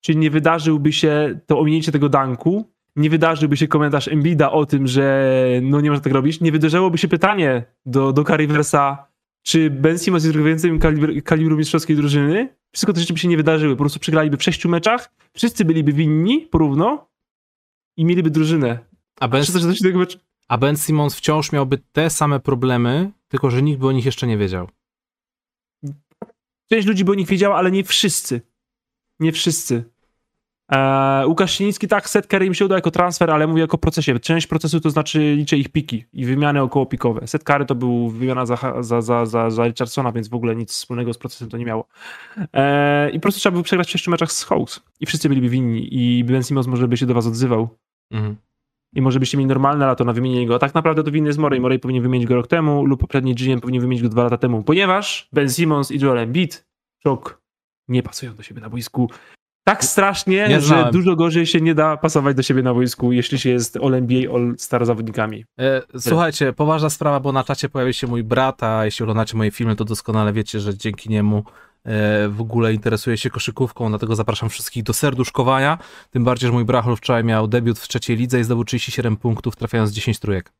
czyli 0.02 0.18
nie 0.18 0.30
wydarzyłby 0.30 0.94
się 0.94 1.40
to 1.46 1.60
ominięcie 1.60 1.92
tego 1.92 2.10
danku, 2.10 2.74
nie 2.96 3.10
wydarzyłby 3.10 3.58
się 3.58 3.68
komentarz 3.68 4.08
Embida 4.08 4.52
o 4.52 4.66
tym, 4.66 4.88
że 4.88 5.36
no 5.62 5.82
nie 5.82 5.90
można 5.90 6.04
tak 6.04 6.14
robić, 6.14 6.42
nie 6.42 6.52
wydarzyłoby 6.52 6.98
się 6.98 7.08
pytanie 7.08 7.64
do, 7.86 8.14
do 8.14 8.24
Carriversa, 8.24 9.08
czy 9.44 9.70
Ben 9.70 10.00
Simmons 10.00 10.24
jest 10.24 10.38
więcej 10.38 10.80
kalibr, 10.80 11.24
kalibru 11.24 11.58
mistrzowskiej 11.58 11.96
drużyny. 11.96 12.50
Wszystko 12.72 12.94
te 12.94 13.00
rzeczy 13.00 13.14
by 13.14 13.20
się 13.20 13.28
nie 13.28 13.38
wydarzyły. 13.38 13.76
Po 13.76 13.80
prostu 13.80 14.00
przegraliby 14.00 14.38
w 14.38 14.44
sześciu 14.44 14.70
meczach, 14.70 15.12
wszyscy 15.34 15.66
byliby 15.66 15.94
winni 15.94 16.42
porówno 16.42 17.08
i 17.98 18.06
mieliby 18.06 18.30
drużynę. 18.30 18.80
A 19.20 19.28
ben, 19.28 19.44
meczu. 19.94 20.20
a 20.48 20.58
ben 20.58 20.78
Simmons 20.78 21.16
wciąż 21.16 21.52
miałby 21.52 21.78
te 21.92 22.10
same 22.10 22.40
problemy, 22.40 23.12
tylko 23.28 23.52
że 23.52 23.62
nikt 23.62 23.80
by 23.80 23.88
o 23.88 23.92
nich 23.92 24.06
jeszcze 24.06 24.28
nie 24.28 24.38
wiedział. 24.38 24.68
Część 26.74 26.88
ludzi 26.88 27.06
by 27.06 27.12
o 27.12 27.16
nich 27.16 27.28
wiedziała, 27.28 27.56
ale 27.56 27.72
nie 27.72 27.84
wszyscy. 27.84 28.42
Nie 29.20 29.32
wszyscy. 29.32 29.84
Eee, 30.70 31.28
Łukasz 31.28 31.58
Sienicki, 31.58 31.88
tak, 31.88 32.10
setker 32.10 32.44
im 32.44 32.54
się 32.54 32.66
uda 32.66 32.76
jako 32.76 32.92
transfer, 32.92 33.32
ale 33.32 33.48
mówię 33.48 33.62
jako 33.62 33.78
procesie. 33.78 34.20
Część 34.20 34.48
procesu 34.48 34.80
to 34.80 34.90
znaczy 34.90 35.36
liczę 35.36 35.58
ich 35.58 35.70
piki 35.70 36.06
i 36.14 36.26
wymiany 36.26 36.62
okołopikowe. 36.62 37.28
Setkary 37.28 37.66
to 37.66 37.76
był 37.76 38.10
wymiana 38.10 38.46
za, 38.46 38.58
za, 38.80 39.02
za, 39.02 39.26
za, 39.26 39.50
za 39.50 39.68
Richardsona, 39.68 40.12
więc 40.12 40.28
w 40.28 40.34
ogóle 40.34 40.56
nic 40.56 40.72
wspólnego 40.72 41.14
z 41.14 41.18
procesem 41.18 41.50
to 41.50 41.58
nie 41.58 41.66
miało. 41.66 41.88
Eee, 42.54 43.16
I 43.16 43.20
po 43.20 43.22
prostu 43.22 43.40
trzeba 43.40 43.52
było 43.52 43.64
przegrać 43.64 43.94
w 43.94 44.08
meczach 44.08 44.32
z 44.32 44.44
Hawks 44.44 44.80
i 45.00 45.06
wszyscy 45.06 45.30
byliby 45.30 45.50
winni 45.50 45.88
i 45.92 46.24
Ben 46.24 46.44
Simmons 46.44 46.68
może 46.68 46.88
by 46.88 46.98
się 46.98 47.06
do 47.06 47.14
was 47.14 47.28
odzywał 47.28 47.70
Mhm. 48.12 48.36
I 48.96 49.02
może 49.02 49.20
byście 49.20 49.38
mieli 49.38 49.48
normalne 49.48 49.86
lato 49.86 50.04
na 50.04 50.14
wymienienie 50.14 50.48
go. 50.48 50.56
A 50.56 50.60
tak 50.60 50.74
naprawdę 50.74 51.04
to 51.04 51.12
winny 51.12 51.30
jest 51.30 51.40
Morey. 51.40 51.60
Morey 51.62 51.80
powinien 51.80 52.04
wymienić 52.04 52.28
go 52.28 52.36
rok 52.36 52.48
temu 52.48 52.86
lub 52.86 53.00
poprzedni 53.00 53.36
GM 53.36 53.60
powinien 53.62 53.82
wymienić 53.82 54.04
go 54.04 54.10
dwa 54.10 54.24
lata 54.24 54.38
temu, 54.38 54.64
ponieważ 54.64 55.30
Ben 55.34 55.50
Simmons 55.50 55.92
i 55.92 56.00
Joel 56.00 56.18
Embiid, 56.18 56.66
szok, 57.04 57.42
nie 57.88 58.04
pasują 58.04 58.36
do 58.36 58.44
siebie 58.44 58.62
na 58.62 58.70
boisku. 58.70 59.10
Tak 59.66 59.84
strasznie, 59.84 60.46
Nie 60.50 60.62
że 60.62 60.68
znałem. 60.68 60.92
dużo 60.94 61.16
gorzej 61.16 61.46
się 61.46 61.62
nie 61.62 61.76
da 61.76 61.98
pasować 61.98 62.36
do 62.36 62.44
siebie 62.44 62.64
na 62.64 62.74
boisku, 62.74 63.12
jeśli 63.12 63.40
się 63.40 63.50
jest 63.50 63.78
All 63.78 63.94
NBA, 63.94 64.36
All 64.36 64.56
Star 64.58 64.86
zawodnikami. 64.86 65.46
E, 65.60 65.82
słuchajcie, 66.00 66.54
poważna 66.54 66.90
sprawa, 66.90 67.20
bo 67.20 67.32
na 67.32 67.44
czacie 67.44 67.70
pojawił 67.70 67.94
się 67.94 68.08
mój 68.08 68.24
brat, 68.24 68.64
a 68.64 68.86
jeśli 68.86 69.04
oglądacie 69.04 69.38
moje 69.38 69.52
filmy, 69.52 69.76
to 69.76 69.86
doskonale 69.86 70.34
wiecie, 70.34 70.60
że 70.60 70.78
dzięki 70.78 71.10
niemu 71.10 71.44
w 72.30 72.36
ogóle 72.40 72.74
interesuje 72.74 73.18
się 73.18 73.30
koszykówką, 73.30 73.90
dlatego 73.90 74.16
zapraszam 74.16 74.50
wszystkich 74.50 74.84
do 74.84 74.94
serduszkowania. 74.94 75.78
Tym 76.10 76.24
bardziej, 76.24 76.48
że 76.48 76.54
mój 76.54 76.66
brachol 76.66 76.96
wczoraj 76.96 77.24
miał 77.24 77.48
debiut 77.48 77.80
w 77.80 77.88
trzeciej 77.88 78.18
lidze 78.18 78.40
i 78.40 78.44
zdobył 78.44 78.64
37 78.64 79.18
punktów, 79.18 79.56
trafiając 79.56 79.92
10 79.92 80.20
trójek. 80.20 80.54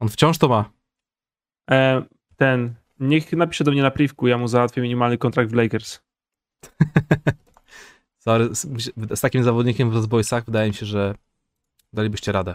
On 0.00 0.08
wciąż 0.08 0.38
to 0.38 0.48
ma. 0.48 0.70
E, 1.70 2.02
ten, 2.36 2.74
niech 3.00 3.32
napisze 3.32 3.64
do 3.64 3.70
mnie 3.70 3.82
na 3.82 3.90
privku, 3.90 4.28
ja 4.28 4.38
mu 4.38 4.48
załatwię 4.48 4.82
minimalny 4.82 5.18
kontrakt 5.18 5.50
w 5.50 5.54
Lakers. 5.54 6.00
Sorry, 8.24 8.54
z, 8.54 8.92
z 9.14 9.20
takim 9.20 9.42
zawodnikiem 9.44 9.90
w 9.90 9.94
Rozboysach 9.94 10.44
wydaje 10.44 10.68
mi 10.68 10.74
się, 10.74 10.86
że 10.86 11.14
dalibyście 11.92 12.32
radę. 12.32 12.54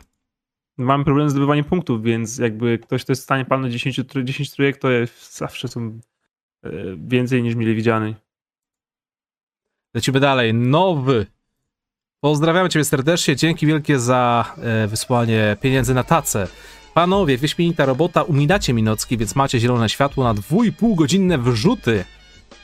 Mam 0.77 1.03
problem 1.03 1.29
z 1.29 1.31
zdobywaniem 1.31 1.65
punktów, 1.65 2.03
więc 2.03 2.37
jakby 2.37 2.79
ktoś, 2.79 3.03
kto 3.03 3.11
jest 3.11 3.21
w 3.21 3.23
stanie 3.23 3.45
palnąć 3.45 3.73
10, 3.73 3.99
tr- 3.99 4.23
10 4.23 4.51
trójek, 4.51 4.77
to 4.77 4.91
jest, 4.91 5.37
zawsze 5.37 5.67
są 5.67 5.81
e, 5.81 6.12
więcej 7.07 7.43
niż 7.43 7.55
mile 7.55 7.73
widziany. 7.73 8.15
Lecimy 9.93 10.19
dalej. 10.19 10.53
Nowy. 10.53 11.25
Pozdrawiamy 12.19 12.69
Ciebie 12.69 12.85
serdecznie. 12.85 13.35
Dzięki 13.35 13.65
wielkie 13.65 13.99
za 13.99 14.53
e, 14.57 14.87
wysłanie 14.87 15.57
pieniędzy 15.61 15.93
na 15.93 16.03
tacę. 16.03 16.47
Panowie, 16.93 17.37
wyśmienita 17.37 17.85
robota. 17.85 18.23
Uminacie 18.23 18.73
minocki, 18.73 19.17
więc 19.17 19.35
macie 19.35 19.59
zielone 19.59 19.89
światło 19.89 20.23
na 20.23 20.33
2,5 20.33 20.95
godzinne 20.95 21.37
wrzuty. 21.37 22.05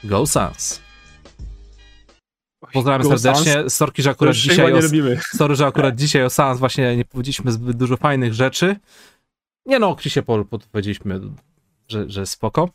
Go 0.04 0.28
Sans. 0.28 0.82
Pozdrawiam 2.74 3.02
Go 3.02 3.18
serdecznie. 3.18 3.70
Sorki, 3.70 4.02
że 4.02 4.10
akurat 4.10 4.36
dzisiaj 4.36 4.74
o, 4.74 4.80
sorry, 5.38 5.56
że 5.56 5.66
akurat 5.66 5.96
dzisiaj 6.04 6.24
o 6.24 6.30
Sans 6.30 6.60
właśnie 6.60 6.98
nie 6.98 7.06
powiedzieliśmy 7.06 7.52
zbyt 7.52 7.78
dużo 7.78 7.98
fajnych 7.98 8.34
rzeczy. 8.34 8.76
Nie 9.66 9.80
no, 9.80 9.90
o 9.90 9.96
Chrisie 9.96 10.24
Paul 10.24 10.46
powiedzieliśmy, 10.46 11.20
że, 11.88 12.10
że 12.10 12.26
spoko. 12.26 12.70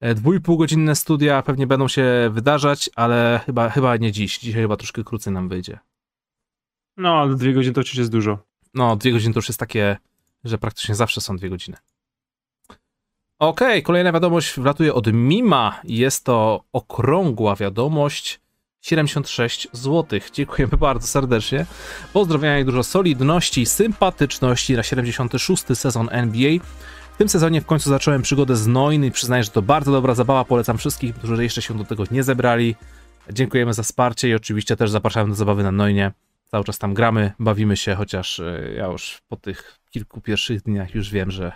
E, 0.00 0.14
Dwójpół 0.14 0.58
godzinne 0.58 0.96
studia 0.96 1.42
pewnie 1.42 1.66
będą 1.66 1.88
się 1.88 2.30
wydarzać, 2.32 2.90
ale 2.96 3.40
chyba, 3.46 3.70
chyba 3.70 3.96
nie 3.96 4.12
dziś. 4.12 4.38
Dzisiaj 4.38 4.62
chyba 4.62 4.76
troszkę 4.76 5.04
krócej 5.04 5.32
nam 5.32 5.48
wyjdzie. 5.48 5.78
No, 6.96 7.14
ale 7.14 7.36
dwie 7.36 7.54
godziny 7.54 7.74
to 7.74 7.80
oczywiście 7.80 8.00
jest 8.00 8.12
dużo. 8.12 8.38
No, 8.74 8.96
dwie 8.96 9.12
godziny 9.12 9.34
to 9.34 9.38
już 9.38 9.48
jest 9.48 9.60
takie, 9.60 9.96
że 10.44 10.58
praktycznie 10.58 10.94
zawsze 10.94 11.20
są 11.20 11.36
dwie 11.36 11.50
godziny. 11.50 11.76
Okej, 13.38 13.82
kolejna 13.82 14.12
wiadomość 14.12 14.60
wlatuje 14.60 14.94
od 14.94 15.12
Mima. 15.12 15.80
Jest 15.84 16.24
to 16.24 16.64
okrągła 16.72 17.56
wiadomość. 17.56 18.40
76 18.80 19.68
zł. 19.72 20.20
Dziękujemy 20.32 20.76
bardzo 20.76 21.06
serdecznie. 21.06 21.66
Pozdrowienia 22.12 22.58
i 22.58 22.64
dużo 22.64 22.84
solidności 22.84 23.60
i 23.60 23.66
sympatyczności 23.66 24.74
na 24.74 24.82
76 24.82 25.64
sezon 25.74 26.08
NBA. 26.12 26.58
W 27.16 27.18
tym 27.18 27.28
sezonie 27.28 27.60
w 27.60 27.66
końcu 27.66 27.90
zacząłem 27.90 28.22
przygodę 28.22 28.56
z 28.56 28.66
Noin 28.66 29.04
i 29.04 29.10
przyznaję, 29.10 29.44
że 29.44 29.50
to 29.50 29.62
bardzo 29.62 29.92
dobra 29.92 30.14
zabawa. 30.14 30.44
Polecam 30.44 30.78
wszystkich, 30.78 31.14
którzy 31.14 31.42
jeszcze 31.42 31.62
się 31.62 31.78
do 31.78 31.84
tego 31.84 32.04
nie 32.10 32.22
zebrali. 32.22 32.74
Dziękujemy 33.32 33.74
za 33.74 33.82
wsparcie 33.82 34.28
i 34.28 34.34
oczywiście 34.34 34.76
też 34.76 34.90
zapraszamy 34.90 35.28
do 35.28 35.34
zabawy 35.34 35.62
na 35.62 35.72
Noinie. 35.72 36.12
Cały 36.50 36.64
czas 36.64 36.78
tam 36.78 36.94
gramy, 36.94 37.32
bawimy 37.38 37.76
się, 37.76 37.94
chociaż 37.94 38.40
e, 38.40 38.72
ja 38.76 38.86
już 38.86 39.22
po 39.28 39.36
tych 39.36 39.78
kilku 39.90 40.20
pierwszych 40.20 40.62
dniach 40.62 40.94
już 40.94 41.10
wiem, 41.10 41.30
że, 41.30 41.52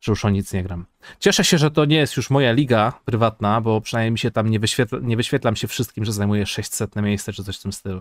że 0.00 0.12
już 0.12 0.24
o 0.24 0.30
nic 0.30 0.52
nie 0.52 0.62
gram. 0.62 0.86
Cieszę 1.18 1.44
się, 1.44 1.58
że 1.58 1.70
to 1.70 1.84
nie 1.84 1.96
jest 1.96 2.16
już 2.16 2.30
moja 2.30 2.52
liga 2.52 2.92
prywatna, 3.04 3.60
bo 3.60 3.80
przynajmniej 3.80 4.12
mi 4.12 4.18
się 4.18 4.30
tam 4.30 4.48
nie, 4.48 4.60
wyświetla, 4.60 4.98
nie 5.02 5.16
wyświetlam 5.16 5.56
się 5.56 5.68
wszystkim, 5.68 6.04
że 6.04 6.12
zajmuję 6.12 6.46
600 6.46 6.96
miejsce 6.96 7.32
czy 7.32 7.44
coś 7.44 7.58
w 7.58 7.62
tym 7.62 7.72
stylu. 7.72 8.00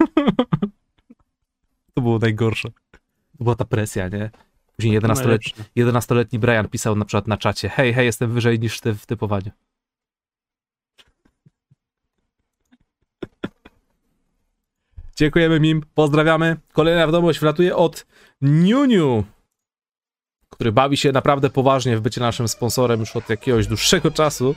to 1.94 2.02
było 2.02 2.18
najgorsze. 2.18 2.68
To 3.38 3.44
była 3.44 3.54
ta 3.54 3.64
presja, 3.64 4.08
nie? 4.08 4.30
Później 4.80 5.00
11-letni, 5.00 5.52
Najlepsze. 5.76 6.12
11-letni 6.12 6.38
Brian 6.38 6.68
pisał 6.68 6.96
na 6.96 7.04
przykład 7.04 7.26
na 7.26 7.36
czacie, 7.36 7.68
hej, 7.68 7.94
hej, 7.94 8.06
jestem 8.06 8.32
wyżej 8.32 8.60
niż 8.60 8.80
ty 8.80 8.94
w 8.94 9.06
typowaniu. 9.06 9.50
Dziękujemy 15.16 15.60
Mim, 15.60 15.82
pozdrawiamy. 15.94 16.56
Kolejna 16.72 17.06
wiadomość 17.06 17.40
wlatuje 17.40 17.76
od 17.76 18.06
Niuniu, 18.40 19.24
który 20.50 20.72
bawi 20.72 20.96
się 20.96 21.12
naprawdę 21.12 21.50
poważnie 21.50 21.96
w 21.96 22.00
bycie 22.00 22.20
naszym 22.20 22.48
sponsorem 22.48 23.00
już 23.00 23.16
od 23.16 23.30
jakiegoś 23.30 23.66
dłuższego 23.66 24.10
czasu. 24.10 24.54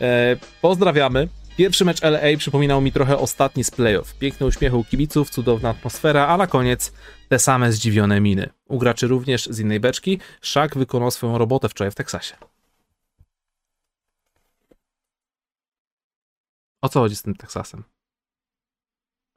E, 0.00 0.36
pozdrawiamy. 0.62 1.28
Pierwszy 1.56 1.84
mecz 1.84 2.02
LA 2.02 2.36
przypominał 2.38 2.80
mi 2.80 2.92
trochę 2.92 3.18
ostatni 3.18 3.64
z 3.64 3.70
playoff. 3.70 4.14
Piękne 4.18 4.46
uśmiechy 4.46 4.76
u 4.76 4.84
kibiców, 4.84 5.30
cudowna 5.30 5.68
atmosfera, 5.68 6.26
a 6.26 6.36
na 6.36 6.46
koniec 6.46 6.92
te 7.28 7.38
same 7.38 7.72
zdziwione 7.72 8.20
miny. 8.20 8.57
U 8.68 8.78
graczy 8.78 9.06
również 9.06 9.46
z 9.46 9.58
innej 9.58 9.80
beczki. 9.80 10.18
Shaq 10.42 10.68
wykonał 10.76 11.10
swoją 11.10 11.38
robotę 11.38 11.68
wczoraj 11.68 11.90
w 11.90 11.94
Teksasie. 11.94 12.36
O 16.82 16.88
co 16.88 17.00
chodzi 17.00 17.16
z 17.16 17.22
tym 17.22 17.34
Teksasem? 17.34 17.84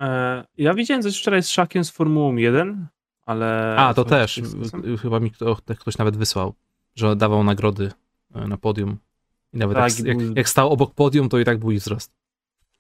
E, 0.02 0.44
ja 0.58 0.74
widziałem 0.74 1.04
coś 1.04 1.20
wczoraj 1.20 1.44
z 1.44 1.50
Szakiem 1.50 1.84
z 1.84 1.90
Formułą 1.90 2.36
1, 2.36 2.88
ale... 3.26 3.76
A, 3.78 3.94
to 3.94 4.06
też. 4.06 4.36
Teksasem? 4.36 4.98
Chyba 4.98 5.20
mi 5.20 5.32
kto, 5.32 5.58
ktoś 5.80 5.98
nawet 5.98 6.18
wysłał, 6.18 6.54
że 6.96 7.16
dawał 7.16 7.44
nagrody 7.44 7.92
e, 8.36 8.48
na 8.48 8.58
podium. 8.58 8.98
I 9.54 9.58
nawet 9.58 9.78
Tak, 9.78 10.00
jak, 10.00 10.08
jak, 10.08 10.18
jak 10.36 10.50
stał 10.50 10.70
obok 10.70 10.94
podium, 10.94 11.30
to 11.30 11.40
i 11.40 11.46
tak 11.46 11.58
był 11.58 11.72
ich 11.72 11.80
wzrost. 11.80 12.21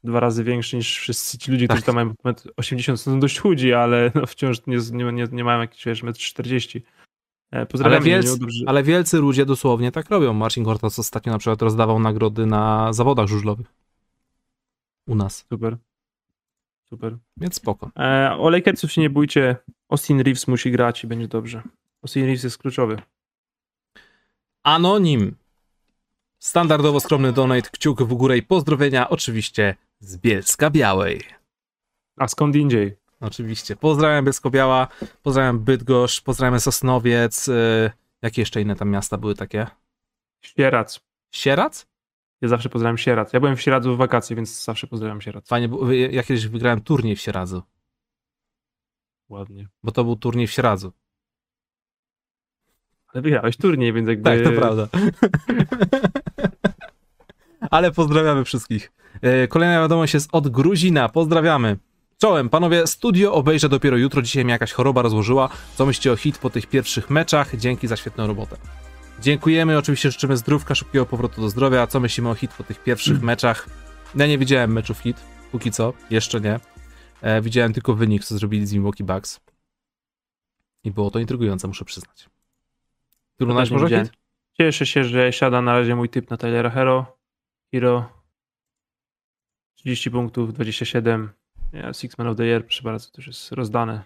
Dwa 0.03 0.19
razy 0.19 0.43
większy 0.43 0.75
niż 0.77 0.97
wszyscy 0.99 1.37
ci 1.37 1.51
ludzie, 1.51 1.67
którzy 1.67 1.81
Tak. 1.81 1.85
tam 1.85 1.95
mają 1.95 2.09
1,80 2.23 2.89
m, 2.89 2.97
są 2.97 3.19
dość 3.19 3.39
chudzi, 3.39 3.73
ale 3.73 4.11
no, 4.15 4.25
wciąż 4.27 4.57
nie, 4.67 4.77
nie, 5.11 5.27
nie, 5.31 5.43
mają 5.43 5.59
jakichś, 5.61 5.85
wiesz, 5.85 6.03
1,40 6.03 6.77
m. 6.77 6.81
E, 7.61 7.65
Pozdrawiam 7.65 7.97
Ale 7.97 8.05
wielcy, 8.05 8.39
dobrze- 8.39 8.63
ale 8.67 8.83
wielcy 8.83 9.17
ludzie 9.17 9.45
dosłownie 9.45 9.91
tak 9.91 10.09
robią. 10.09 10.33
Marcin 10.33 10.63
Gortas 10.63 10.99
ostatnio 10.99 11.31
na 11.31 11.39
przykład 11.39 11.61
rozdawał 11.61 11.99
nagrody 11.99 12.45
na 12.45 12.93
zawodach 12.93 13.27
żużlowych. 13.27 13.67
U 15.07 15.15
nas. 15.15 15.45
Super. 15.49 15.77
Super. 16.89 17.17
Więc 17.37 17.55
spoko. 17.55 17.91
E, 17.99 18.35
o 18.37 18.49
Lakersów 18.49 18.91
się 18.91 19.01
nie 19.01 19.09
bójcie. 19.09 19.55
Austin 19.89 20.19
Reeves 20.21 20.47
musi 20.47 20.71
grać 20.71 21.03
i 21.03 21.07
będzie 21.07 21.27
dobrze. 21.27 21.61
Austin 22.03 22.25
Reeves 22.25 22.43
jest 22.43 22.57
kluczowy. 22.57 23.01
Anonim. 24.63 25.35
Standardowo 26.39 26.99
skromny 26.99 27.33
donate, 27.33 27.69
kciuk 27.71 28.01
w 28.03 28.13
górę 28.13 28.37
i 28.37 28.43
pozdrowienia 28.43 29.09
oczywiście 29.09 29.75
z 30.01 30.17
Bielska 30.17 30.69
Białej. 30.69 31.21
A 32.17 32.27
skąd 32.27 32.55
indziej? 32.55 32.97
Oczywiście. 33.19 33.75
Pozdrawiam 33.75 34.25
Bielsko-Biała, 34.25 34.87
pozdrawiam 35.23 35.59
Bydgoszcz, 35.59 36.21
pozdrawiam 36.21 36.59
Sosnowiec. 36.59 37.47
Yy, 37.47 37.91
jakie 38.21 38.41
jeszcze 38.41 38.61
inne 38.61 38.75
tam 38.75 38.89
miasta 38.89 39.17
były 39.17 39.35
takie? 39.35 39.67
Sierac. 40.41 40.99
Sierac? 41.31 41.87
Ja 42.41 42.47
zawsze 42.47 42.69
pozdrawiam 42.69 42.97
Sierac. 42.97 43.33
Ja 43.33 43.39
byłem 43.39 43.55
w 43.55 43.61
Sieradzu 43.61 43.95
w 43.95 43.97
wakacje, 43.97 44.35
więc 44.35 44.63
zawsze 44.63 44.87
pozdrawiam 44.87 45.21
Sierac. 45.21 45.47
Fajnie, 45.47 45.67
bo 45.69 45.91
ja 45.91 46.23
kiedyś 46.23 46.47
wygrałem 46.47 46.81
turniej 46.81 47.15
w 47.15 47.21
Sieradzu, 47.21 47.63
Ładnie. 49.29 49.67
bo 49.83 49.91
to 49.91 50.03
był 50.03 50.15
turniej 50.15 50.47
w 50.47 50.51
Sieradzu. 50.51 50.91
Ale 53.07 53.21
wygrałeś 53.21 53.57
turniej, 53.57 53.93
więc 53.93 54.07
jakby... 54.07 54.23
Tak, 54.23 54.43
to 54.43 54.51
prawda. 54.51 54.87
Ale 57.71 57.91
pozdrawiamy 57.91 58.43
wszystkich. 58.43 58.91
E, 59.21 59.47
Kolejna 59.47 59.81
wiadomość 59.81 60.13
jest 60.13 60.29
od 60.31 60.49
Gruzina. 60.49 61.09
Pozdrawiamy. 61.09 61.77
Czołem, 62.17 62.49
panowie, 62.49 62.87
studio 62.87 63.33
obejrzę 63.33 63.69
dopiero 63.69 63.97
jutro. 63.97 64.21
Dzisiaj 64.21 64.43
mnie 64.45 64.51
jakaś 64.51 64.71
choroba 64.71 65.01
rozłożyła. 65.01 65.49
Co 65.75 65.85
myślicie 65.85 66.11
o 66.11 66.15
hit 66.15 66.37
po 66.37 66.49
tych 66.49 66.67
pierwszych 66.67 67.09
meczach? 67.09 67.55
Dzięki 67.55 67.87
za 67.87 67.95
świetną 67.95 68.27
robotę. 68.27 68.57
Dziękujemy, 69.21 69.77
oczywiście 69.77 70.11
życzymy 70.11 70.37
zdrówka, 70.37 70.75
szybkiego 70.75 71.05
powrotu 71.05 71.41
do 71.41 71.49
zdrowia. 71.49 71.87
Co 71.87 71.99
myślimy 71.99 72.29
o 72.29 72.35
hit 72.35 72.53
po 72.53 72.63
tych 72.63 72.83
pierwszych 72.83 73.21
meczach? 73.21 73.69
Ja 74.15 74.27
nie 74.27 74.37
widziałem 74.37 74.73
meczów 74.73 74.99
hit, 74.99 75.17
póki 75.51 75.71
co, 75.71 75.93
jeszcze 76.09 76.41
nie. 76.41 76.59
E, 77.21 77.41
widziałem 77.41 77.73
tylko 77.73 77.93
wynik, 77.95 78.23
co 78.23 78.37
zrobili 78.37 78.67
z 78.67 78.73
Milwaukee 78.73 79.03
Bucks. 79.03 79.39
I 80.83 80.91
było 80.91 81.11
to 81.11 81.19
intrygujące, 81.19 81.67
muszę 81.67 81.85
przyznać. 81.85 82.29
Ty 83.37 83.43
oglądałeś 83.43 83.71
nie 83.71 83.77
może 83.77 84.01
hit? 84.03 84.11
Cieszę 84.57 84.85
się, 84.85 85.03
że 85.03 85.33
siada 85.33 85.61
na 85.61 85.73
razie 85.73 85.95
mój 85.95 86.09
typ 86.09 86.29
na 86.29 86.37
Tylera 86.37 86.69
Hero. 86.69 87.20
Hero. 87.73 88.09
30 89.75 90.11
punktów, 90.11 90.53
27. 90.53 91.29
Ja, 91.73 91.93
Six 91.93 92.17
Man 92.17 92.27
of 92.27 92.37
the 92.37 92.43
Year, 92.45 92.63
proszę 92.65 92.83
bardzo, 92.83 93.09
to 93.11 93.13
już 93.17 93.27
jest 93.27 93.51
rozdane. 93.51 94.03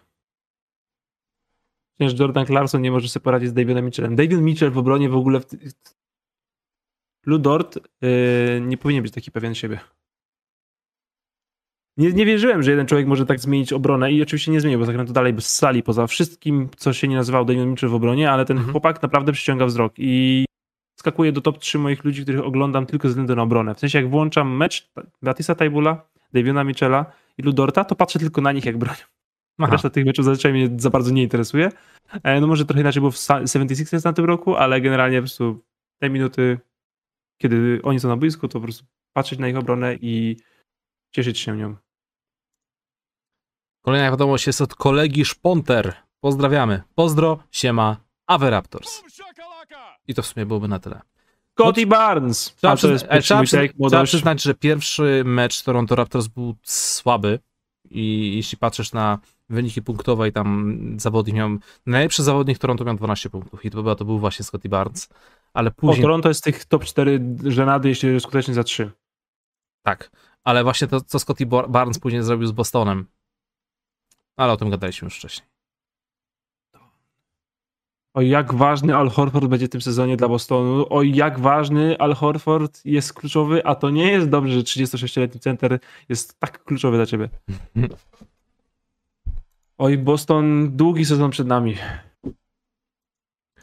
Przecież 1.99 2.19
Jordan 2.19 2.45
Clarkson 2.45 2.81
nie 2.81 2.91
może 2.91 3.09
sobie 3.09 3.23
poradzić 3.23 3.49
z 3.49 3.53
Davionem 3.53 3.85
Mitchellem. 3.85 4.15
David 4.15 4.41
Mitchell 4.41 4.71
w 4.71 4.77
obronie 4.77 5.09
w 5.09 5.15
ogóle... 5.15 5.39
W... 5.39 5.45
Ludort 7.25 7.79
yy, 8.01 8.61
nie 8.61 8.77
powinien 8.77 9.03
być 9.03 9.13
taki 9.13 9.31
pewien 9.31 9.55
siebie. 9.55 9.79
Nie, 11.97 12.13
nie 12.13 12.25
wierzyłem, 12.25 12.63
że 12.63 12.71
jeden 12.71 12.87
człowiek 12.87 13.07
może 13.07 13.25
tak 13.25 13.39
zmienić 13.39 13.73
obronę 13.73 14.11
i 14.11 14.21
oczywiście 14.21 14.51
nie 14.51 14.61
zmienił, 14.61 14.79
bo 14.79 14.85
zagrał 14.85 15.05
to 15.05 15.13
dalej 15.13 15.33
bez 15.33 15.55
sali, 15.55 15.83
poza 15.83 16.07
wszystkim, 16.07 16.69
co 16.77 16.93
się 16.93 17.07
nie 17.07 17.15
nazywał 17.15 17.45
David 17.45 17.65
Mitchell 17.65 17.89
w 17.89 17.93
obronie, 17.93 18.31
ale 18.31 18.45
ten 18.45 18.57
Mhm. 18.57 18.71
chłopak 18.71 19.01
naprawdę 19.01 19.31
przyciąga 19.31 19.65
wzrok 19.65 19.93
i 19.97 20.45
skakuje 21.05 21.31
do 21.31 21.41
top 21.41 21.57
3 21.59 21.79
moich 21.79 22.03
ludzi, 22.03 22.21
których 22.23 22.41
oglądam 22.45 22.85
tylko 22.85 23.07
ze 23.07 23.09
względu 23.09 23.35
na 23.35 23.41
obronę. 23.41 23.75
W 23.75 23.79
sensie 23.79 23.99
jak 23.99 24.09
włączam 24.09 24.57
mecz 24.57 24.89
Batisa 25.21 25.55
Taibula, 25.55 26.07
Daviona 26.33 26.63
Mitchella 26.63 27.05
i 27.37 27.41
Ludorta, 27.43 27.83
to 27.85 27.95
patrzę 27.95 28.19
tylko 28.19 28.41
na 28.41 28.51
nich 28.51 28.65
jak 28.65 28.77
bronią. 28.77 28.99
Aha. 29.59 29.71
Reszta 29.71 29.89
tych 29.89 30.05
meczów 30.05 30.25
zazwyczaj 30.25 30.53
mnie 30.53 30.69
za 30.77 30.89
bardzo 30.89 31.11
nie 31.11 31.23
interesuje. 31.23 31.69
E, 32.23 32.41
No 32.41 32.47
może 32.47 32.65
trochę 32.65 32.81
inaczej 32.81 33.01
było 33.01 33.11
w 33.11 33.15
Sa- 33.15 33.43
76ers 33.43 34.05
na 34.05 34.13
tym 34.13 34.25
roku, 34.25 34.55
ale 34.55 34.81
generalnie 34.81 35.17
po 35.17 35.21
prostu 35.21 35.63
te 36.01 36.09
minuty, 36.09 36.59
kiedy 37.41 37.79
oni 37.83 37.99
są 37.99 38.07
na 38.07 38.17
boisku, 38.17 38.47
to 38.47 38.53
po 38.59 38.63
prostu 38.63 38.85
patrzeć 39.13 39.39
na 39.39 39.47
ich 39.47 39.57
obronę 39.57 39.95
i 40.01 40.37
cieszyć 41.15 41.39
się 41.39 41.57
nią. 41.57 41.75
Kolejna 43.85 44.11
wiadomość 44.11 44.47
jest 44.47 44.61
od 44.61 44.75
kolegi 44.75 45.25
Szponter. 45.25 45.93
Pozdrawiamy. 46.19 46.81
Pozdro, 46.95 47.39
siema, 47.51 47.97
Ave 48.27 48.49
Raptors. 48.49 49.01
I 50.07 50.13
to 50.13 50.21
w 50.21 50.25
sumie 50.25 50.45
byłoby 50.45 50.67
na 50.67 50.79
tyle. 50.79 51.01
Scotty 51.59 51.87
Barnes! 51.87 52.55
Trzeba, 52.55 52.73
A 52.73 52.77
to 52.77 52.87
jest 52.91 53.05
e, 53.09 53.21
trzeba, 53.21 53.41
bo 53.75 53.89
trzeba 53.89 54.03
przyznać, 54.03 54.41
że 54.41 54.53
pierwszy 54.53 55.23
mecz 55.25 55.63
Toronto 55.63 55.95
Raptors 55.95 56.27
był 56.27 56.55
słaby 56.63 57.39
i 57.89 58.35
jeśli 58.35 58.57
patrzysz 58.57 58.93
na 58.93 59.19
wyniki 59.49 59.81
punktowe 59.81 60.27
i 60.27 60.31
tam 60.31 60.77
zawodnik 60.99 61.35
miał, 61.35 61.49
najlepszy 61.85 62.23
zawodnik 62.23 62.57
Toronto 62.57 62.85
miał 62.85 62.95
12 62.95 63.29
punktów 63.29 63.65
i 63.65 63.71
to, 63.71 63.83
była, 63.83 63.95
to 63.95 64.05
był 64.05 64.19
właśnie 64.19 64.45
Scotty 64.45 64.69
Barnes, 64.69 65.09
ale 65.53 65.69
O, 65.69 65.73
później, 65.73 66.01
Toronto 66.01 66.29
jest 66.29 66.43
tych 66.43 66.65
top 66.65 66.85
4 66.85 67.21
żenady, 67.43 67.89
jeśli 67.89 68.19
skutecznie 68.19 68.53
za 68.53 68.63
3. 68.63 68.91
tak, 69.85 70.11
ale 70.43 70.63
właśnie 70.63 70.87
to, 70.87 71.01
co 71.01 71.19
Scotty 71.19 71.45
Bar- 71.45 71.69
Barnes 71.69 71.99
później 71.99 72.23
zrobił 72.23 72.47
z 72.47 72.51
Bostonem, 72.51 73.05
ale 74.37 74.53
o 74.53 74.57
tym 74.57 74.69
gadaliśmy 74.69 75.05
już 75.05 75.17
wcześniej. 75.17 75.47
O 78.15 78.21
jak 78.21 78.53
ważny 78.53 78.95
Al 78.95 79.09
Horford 79.09 79.45
będzie 79.45 79.67
w 79.67 79.69
tym 79.69 79.81
sezonie 79.81 80.17
dla 80.17 80.27
Bostonu. 80.27 80.85
O 80.89 81.03
jak 81.03 81.39
ważny 81.39 81.97
Al 81.97 82.13
Horford 82.13 82.85
jest 82.85 83.13
kluczowy, 83.13 83.65
a 83.65 83.75
to 83.75 83.89
nie 83.89 84.11
jest 84.11 84.29
dobrze, 84.29 84.53
że 84.53 84.61
36-letni 84.61 85.39
center 85.39 85.79
jest 86.09 86.39
tak 86.39 86.63
kluczowy 86.63 86.97
dla 86.97 87.05
ciebie. 87.05 87.29
Oj, 89.77 89.97
Boston, 89.97 90.75
długi 90.75 91.05
sezon 91.05 91.31
przed 91.31 91.47
nami. 91.47 91.75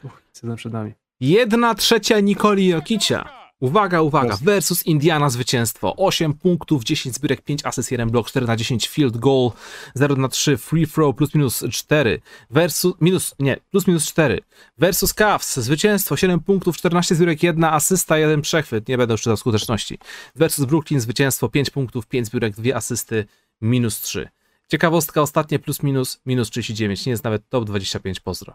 Długi 0.01 0.17
sezon 0.31 0.55
przed 0.55 0.73
nami. 0.73 0.91
Jedna 1.19 1.75
trzecia 1.75 2.19
Nikoli 2.19 2.67
Jokicia. 2.67 3.42
Uwaga, 3.63 4.01
uwaga, 4.01 4.37
versus 4.41 4.83
Indiana 4.85 5.29
zwycięstwo. 5.29 5.95
8 5.95 6.33
punktów, 6.33 6.83
10 6.83 7.15
zbiórek, 7.15 7.41
5 7.41 7.65
asyst, 7.65 7.91
1 7.91 8.09
blok, 8.09 8.27
4 8.27 8.47
na 8.47 8.55
10 8.55 8.87
field 8.87 9.17
goal, 9.17 9.51
0 9.95 10.15
na 10.15 10.27
3 10.27 10.57
free 10.57 10.87
throw, 10.87 11.15
plus 11.15 11.35
minus 11.35 11.63
4. 11.71 12.21
Versus, 12.49 12.93
minus, 13.01 13.35
nie, 13.39 13.57
plus 13.71 13.87
minus 13.87 14.05
4. 14.05 14.39
Versus 14.77 15.13
Cavs, 15.13 15.59
zwycięstwo, 15.59 16.17
7 16.17 16.39
punktów, 16.39 16.77
14 16.77 17.15
zbiórek, 17.15 17.43
1 17.43 17.63
asysta, 17.63 18.17
1 18.17 18.41
przechwyt. 18.41 18.87
Nie 18.87 18.97
będę 18.97 19.13
już 19.13 19.21
czytał 19.21 19.37
skuteczności. 19.37 19.97
Versus 20.35 20.65
Brooklyn, 20.65 20.99
zwycięstwo, 20.99 21.49
5 21.49 21.69
punktów, 21.69 22.07
5 22.07 22.27
zbiórek, 22.27 22.55
2 22.55 22.75
asysty, 22.75 23.25
minus 23.61 24.01
3. 24.01 24.29
Ciekawostka, 24.67 25.21
ostatnie 25.21 25.59
plus 25.59 25.83
minus, 25.83 26.21
minus 26.25 26.49
39. 26.49 27.05
Nie 27.05 27.09
jest 27.09 27.23
nawet 27.23 27.49
top 27.49 27.65
25, 27.65 28.19
pozdro. 28.19 28.53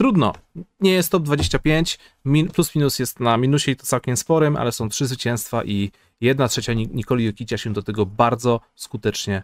Trudno. 0.00 0.32
Nie 0.80 0.92
jest 0.92 1.12
top 1.12 1.22
25, 1.22 1.98
min, 2.24 2.48
plus 2.48 2.74
minus 2.74 2.98
jest 2.98 3.20
na 3.20 3.36
minusie 3.36 3.70
i 3.70 3.76
to 3.76 3.86
całkiem 3.86 4.16
sporym, 4.16 4.56
ale 4.56 4.72
są 4.72 4.88
trzy 4.88 5.06
zwycięstwa 5.06 5.64
i 5.64 5.90
jedna 6.20 6.48
trzecia 6.48 6.72
Ni- 6.72 6.88
Nikoli 6.88 7.24
Jokicia 7.24 7.58
się 7.58 7.72
do 7.72 7.82
tego 7.82 8.06
bardzo 8.06 8.60
skutecznie 8.74 9.42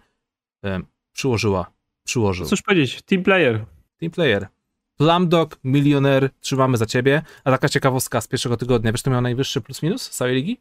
em, 0.63 0.87
przyłożyła. 1.13 1.71
Przyłożył. 2.05 2.47
Cóż 2.47 2.63
powiedzieć, 2.63 3.03
team 3.03 3.23
player. 3.23 3.65
Team 4.01 4.11
player. 4.13 4.49
Plumdog, 4.97 5.59
milioner, 5.65 6.31
trzymamy 6.41 6.77
za 6.77 6.87
ciebie. 6.87 7.23
A 7.45 7.51
taka 7.51 7.69
ciekawostka 7.69 8.21
z 8.21 8.29
pierwszego 8.29 8.57
tygodnia. 8.57 8.93
Wiesz, 8.93 9.01
kto 9.03 9.11
miał 9.11 9.21
najwyższy 9.21 9.61
plus 9.61 9.83
minus 9.83 10.03
z 10.03 10.11
całej 10.11 10.35
ligi? 10.35 10.61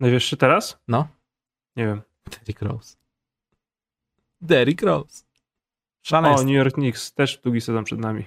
Najwyższy 0.00 0.36
teraz? 0.36 0.78
No, 0.88 1.08
Nie 1.76 1.86
wiem. 1.86 2.02
Derrick 2.30 2.62
Rose. 2.62 2.96
Derrick 4.40 4.82
Rose. 4.82 5.24
Szaleństwo. 6.02 6.42
O, 6.42 6.44
New 6.46 6.54
York 6.56 6.74
Knicks, 6.74 7.12
też 7.12 7.38
długi 7.44 7.60
sezon 7.60 7.84
przed 7.84 7.98
nami. 7.98 8.24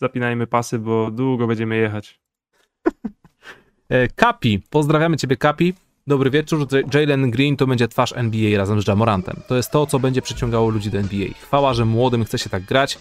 Zapinajmy 0.00 0.46
pasy, 0.46 0.78
bo 0.78 1.10
długo 1.10 1.46
będziemy 1.46 1.76
jechać. 1.76 2.20
E, 3.88 4.08
Kapi, 4.08 4.62
pozdrawiamy 4.70 5.16
ciebie 5.16 5.36
Kapi. 5.36 5.74
Dobry 6.06 6.30
wieczór. 6.30 6.66
Jalen 6.94 7.30
Green 7.30 7.56
to 7.56 7.66
będzie 7.66 7.88
twarz 7.88 8.12
NBA 8.12 8.58
razem 8.58 8.82
z 8.82 8.88
Jamorantem. 8.88 9.36
To 9.48 9.56
jest 9.56 9.70
to, 9.70 9.86
co 9.86 9.98
będzie 9.98 10.22
przyciągało 10.22 10.70
ludzi 10.70 10.90
do 10.90 10.98
NBA. 10.98 11.28
Chwała, 11.40 11.74
że 11.74 11.84
młodym 11.84 12.24
chce 12.24 12.38
się 12.38 12.50
tak 12.50 12.62
grać. 12.62 12.98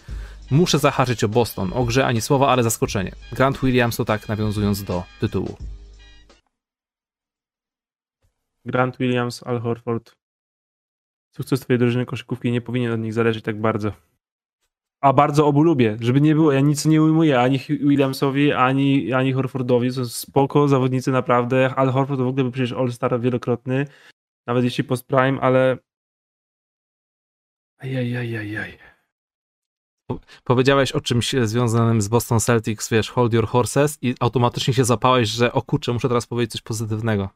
Muszę 0.52 0.80
zahaczyć 0.80 1.24
o 1.24 1.30
Boston. 1.30 1.72
O 1.74 1.86
grze 1.86 2.06
ani 2.06 2.22
słowa, 2.22 2.48
ale 2.48 2.64
zaskoczenie. 2.64 3.12
Grant 3.32 3.60
Williams 3.60 3.98
to 3.98 4.06
tak 4.06 4.28
nawiązując 4.28 4.84
do 4.84 5.04
tytułu. 5.20 5.58
Grant 8.66 8.98
Williams, 8.98 9.44
Al 9.44 9.60
Horford. 9.62 10.16
Sukces 11.36 11.60
twojej 11.60 11.80
drużyny 11.80 12.06
koszykówki 12.06 12.52
nie 12.52 12.62
powinien 12.62 12.92
od 12.92 13.00
nich 13.00 13.14
zależeć 13.14 13.44
tak 13.44 13.62
bardzo. 13.62 13.92
A 15.02 15.14
bardzo 15.14 15.48
obu 15.48 15.64
lubię, 15.64 15.98
żeby 16.02 16.22
nie 16.22 16.36
było. 16.36 16.52
Ja 16.52 16.60
nic 16.60 16.86
nie 16.86 17.02
ujmuję 17.02 17.40
ani 17.40 17.60
Williamsowi, 17.60 18.54
ani, 18.54 19.14
ani 19.14 19.34
Horfordowi. 19.34 19.92
Są 19.92 20.06
spoko 20.06 20.68
zawodnicy 20.68 21.12
naprawdę. 21.12 21.76
Al 21.76 21.92
Horford 21.92 22.20
to 22.20 22.26
w 22.26 22.28
ogóle 22.28 22.44
był 22.44 22.52
przecież 22.52 22.72
All-Star 22.72 23.22
wielokrotny. 23.22 23.88
Nawet 24.48 24.64
jeśli 24.64 24.84
post 24.84 25.08
prime, 25.08 25.42
ale. 25.42 25.78
Ajajajajaj. 27.78 28.78
Powiedziałeś 30.44 30.92
o 30.92 31.02
czymś 31.02 31.36
związanym 31.44 32.02
z 32.02 32.08
Boston 32.08 32.40
Celtics, 32.40 32.90
wiesz, 32.90 33.10
hold 33.10 33.34
your 33.34 33.48
horses 33.48 33.98
i 34.02 34.16
automatycznie 34.20 34.74
się 34.74 34.86
zapałeś, 34.86 35.30
że 35.30 35.54
o 35.54 35.62
kurczę, 35.62 35.94
muszę 35.94 36.08
teraz 36.08 36.28
powiedzieć 36.28 36.52
coś 36.52 36.62
pozytywnego. 36.62 37.30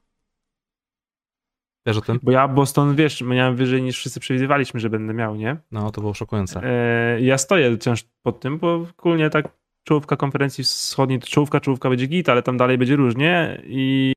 Wiesz 1.85 1.97
o 1.97 2.01
tym? 2.01 2.19
Bo 2.23 2.31
ja 2.31 2.47
Boston, 2.47 2.95
wiesz, 2.95 3.21
miałem 3.21 3.55
wyżej 3.55 3.81
niż 3.81 3.97
wszyscy 3.97 4.19
przewidywaliśmy, 4.19 4.79
że 4.79 4.89
będę 4.89 5.13
miał, 5.13 5.35
nie? 5.35 5.57
No, 5.71 5.91
to 5.91 6.01
było 6.01 6.13
szokujące. 6.13 6.61
E, 6.63 7.21
ja 7.21 7.37
stoję 7.37 7.77
wciąż 7.77 8.03
pod 8.21 8.39
tym, 8.39 8.59
bo 8.59 8.87
kulnie 8.97 9.29
tak 9.29 9.49
czołówka 9.83 10.15
konferencji 10.15 10.63
wschodniej, 10.63 11.19
to 11.19 11.27
czołówka, 11.27 11.59
czołówka 11.59 11.89
będzie 11.89 12.07
git, 12.07 12.29
ale 12.29 12.43
tam 12.43 12.57
dalej 12.57 12.77
będzie 12.77 12.95
różnie 12.95 13.61
i 13.65 14.13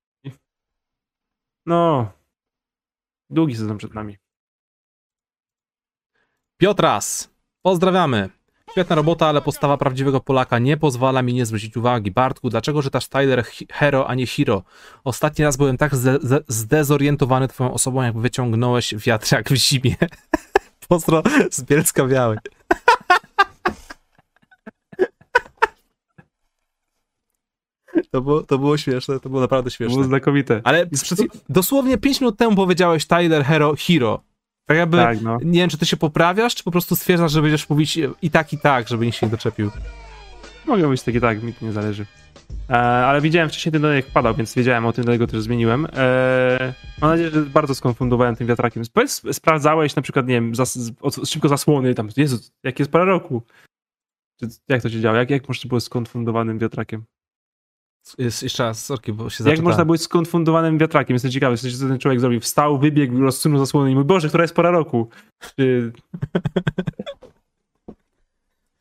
no 1.67 2.13
długi 3.31 3.57
sezon 3.57 3.79
przed 3.79 3.95
nami. 3.95 4.17
Piotras, 6.61 7.35
pozdrawiamy. 7.63 8.31
Świetna 8.77 8.97
robota, 8.97 9.27
ale 9.27 9.43
postawa 9.43 9.77
prawdziwego 9.77 10.21
Polaka 10.21 10.59
nie 10.59 10.77
pozwala 10.77 11.23
mi 11.23 11.35
nie 11.35 11.47
zwrócić 11.47 11.77
uwagi. 11.77 12.11
Bartku, 12.11 12.51
dlaczego 12.51 12.83
czytasz 12.83 13.09
Tyler 13.09 13.45
Hero, 13.71 14.09
a 14.09 14.15
nie 14.15 14.27
Hero? 14.27 14.63
Ostatni 15.05 15.45
raz 15.45 15.57
byłem 15.57 15.77
tak 15.77 15.95
zde- 15.95 16.19
zde- 16.23 16.41
zdezorientowany 16.49 17.49
twoją 17.49 17.73
osobą, 17.73 18.03
jak 18.03 18.19
wyciągnąłeś 18.19 18.95
wiatrak 18.95 19.49
w 19.49 19.55
zimie. 19.55 19.97
Pozdro 20.89 21.23
z 21.51 21.63
Bielska 21.63 22.07
Białej. 22.07 22.39
To 28.11 28.21
było, 28.21 28.43
to 28.43 28.59
było 28.59 28.77
śmieszne, 28.77 29.21
to 29.21 29.29
było 29.29 29.41
naprawdę 29.41 29.71
To 29.71 29.77
było 29.79 29.91
śmieszne. 29.91 30.05
znakomite. 30.05 30.61
Ale 30.65 30.87
dosłownie 31.49 31.99
5 31.99 32.21
minut 32.21 32.39
temu 32.39 32.57
powiedziałeś 32.57 33.07
Tyler 33.07 33.45
Hero, 33.45 33.75
Hero. 33.87 34.21
Tak 34.67 34.77
jakby, 34.77 34.97
Tak, 34.97 35.21
no. 35.21 35.39
nie 35.45 35.61
wiem, 35.61 35.71
czy 35.71 35.79
ty 35.79 35.87
się 35.87 35.97
poprawiasz, 35.97 36.55
czy 36.55 36.65
po 36.65 36.71
prostu 36.71 36.97
stwierdzasz, 36.97 37.33
że 37.33 37.43
będziesz 37.43 37.71
mówić 37.71 37.99
i 38.23 38.31
tak, 38.31 38.53
i 38.53 38.59
tak, 38.59 38.89
żeby 38.89 39.07
nikt 39.07 39.19
się 39.19 39.27
nie 39.27 39.31
doczepił. 39.31 39.71
Mogę 40.67 40.89
być 40.89 41.03
taki 41.03 41.21
tak, 41.21 41.43
mi 41.43 41.53
to 41.55 41.67
nie 41.67 41.73
zależy. 41.73 42.07
E, 42.71 42.75
ale 42.77 43.21
widziałem 43.21 43.49
wcześniej 43.49 43.73
ten 43.73 43.83
dodatek 43.83 44.07
wpadał, 44.07 44.35
więc 44.35 44.55
wiedziałem 44.55 44.87
o 44.87 44.93
tym, 44.93 45.05
dlatego 45.05 45.27
też 45.27 45.41
zmieniłem. 45.41 45.87
E, 45.97 46.75
mam 47.01 47.11
nadzieję, 47.11 47.31
że 47.31 47.43
bardzo 47.43 47.75
skonfundowałem 47.75 48.37
tym 48.37 48.47
wiatrakiem. 48.47 48.83
Powiedz, 48.93 49.23
sprawdzałeś 49.33 49.97
na 49.97 50.03
przykład, 50.03 50.27
nie 50.27 50.35
wiem, 50.35 50.55
zas, 50.55 50.79
od, 51.01 51.17
szybko 51.29 51.49
zasłony, 51.49 51.95
tam, 51.95 52.09
Jezu, 52.17 52.39
jak 52.65 52.79
jest 52.79 52.91
para 52.91 53.05
roku. 53.05 53.43
Jak 54.69 54.83
to 54.83 54.91
się 54.91 55.01
działo? 55.01 55.17
Jak, 55.17 55.31
jak 55.31 55.49
można 55.49 55.69
było 55.69 55.81
skonfundowanym 55.81 56.59
wiatrakiem? 56.59 57.05
Jest, 58.19 58.43
jeszcze 58.43 58.63
raz, 58.63 58.85
sorki, 58.85 59.13
bo 59.13 59.23
się 59.23 59.25
Jak 59.25 59.33
zaczytałem. 59.45 59.65
można 59.65 59.85
być 59.85 60.03
skonfundowanym 60.03 60.79
wiatrakiem? 60.79 61.15
Jestem 61.15 61.31
ciekawy, 61.31 61.57
co 61.57 61.89
ten 61.89 61.99
człowiek 61.99 62.21
zrobił. 62.21 62.41
Wstał, 62.41 62.79
wybiegł, 62.79 63.21
rozsunął 63.21 63.59
zasłonę 63.59 63.91
i 63.91 63.95
mój 63.95 64.05
Boże, 64.05 64.29
która 64.29 64.45
jest 64.45 64.55
pora 64.55 64.71
roku? 64.71 65.09
Czy 65.57 65.93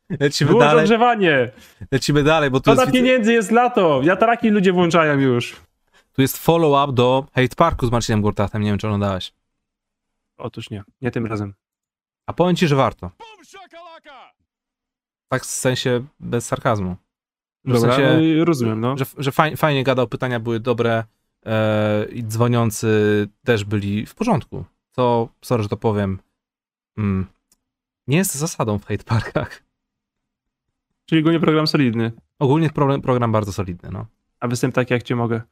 Lecimy 0.20 0.50
było 0.50 0.60
dalej, 0.60 0.84
ogrzewanie? 0.84 1.50
lecimy 1.90 2.22
dalej, 2.22 2.50
bo 2.50 2.60
tu 2.60 2.62
Szkoda 2.70 2.82
jest, 2.82 2.92
pieniędzy, 2.94 3.32
jest 3.32 3.50
lato. 3.50 4.00
Wiatraki 4.02 4.50
ludzie 4.50 4.72
włączają 4.72 5.18
już. 5.18 5.56
tu 6.12 6.22
jest 6.22 6.38
follow-up 6.38 6.92
do 6.92 7.26
Hate 7.34 7.56
Parku 7.56 7.86
z 7.86 7.90
Marcinem 7.90 8.20
Gurtatem, 8.22 8.62
nie 8.62 8.70
wiem, 8.70 8.78
czy 8.78 8.86
oglądałeś. 8.86 9.32
Otóż 10.38 10.70
nie, 10.70 10.84
nie 11.02 11.10
tym 11.10 11.26
razem. 11.26 11.54
A 12.26 12.32
powiem 12.32 12.56
ci, 12.56 12.68
że 12.68 12.76
warto. 12.76 13.10
Tak 15.28 15.42
w 15.42 15.46
sensie 15.46 16.04
bez 16.20 16.46
sarkazmu. 16.46 16.96
Że 17.66 17.72
w 17.72 17.80
Dobra, 17.80 17.96
sensie, 17.96 18.20
no, 18.38 18.44
rozumiem, 18.44 18.80
no. 18.80 18.96
że, 18.96 19.04
że 19.18 19.32
fajnie, 19.32 19.56
fajnie 19.56 19.84
gadał, 19.84 20.08
pytania 20.08 20.40
były 20.40 20.60
dobre 20.60 21.04
e, 21.46 22.06
i 22.12 22.24
dzwoniący 22.24 22.88
też 23.44 23.64
byli 23.64 24.06
w 24.06 24.14
porządku. 24.14 24.64
To, 24.92 25.28
sorry, 25.42 25.62
że 25.62 25.68
to 25.68 25.76
powiem, 25.76 26.18
mm, 26.98 27.26
nie 28.06 28.16
jest 28.16 28.34
zasadą 28.34 28.78
w 28.78 28.84
Hate 28.84 29.04
Parkach. 29.04 29.62
Czyli 31.06 31.22
go 31.22 31.32
nie 31.32 31.40
program 31.40 31.66
solidny. 31.66 32.12
Ogólnie 32.38 32.70
problem, 32.70 33.02
program 33.02 33.32
bardzo 33.32 33.52
solidny, 33.52 33.90
no. 33.92 34.06
A 34.40 34.48
występ 34.48 34.74
taki, 34.74 34.94
jak 34.94 35.02
cię 35.02 35.16
mogę. 35.16 35.42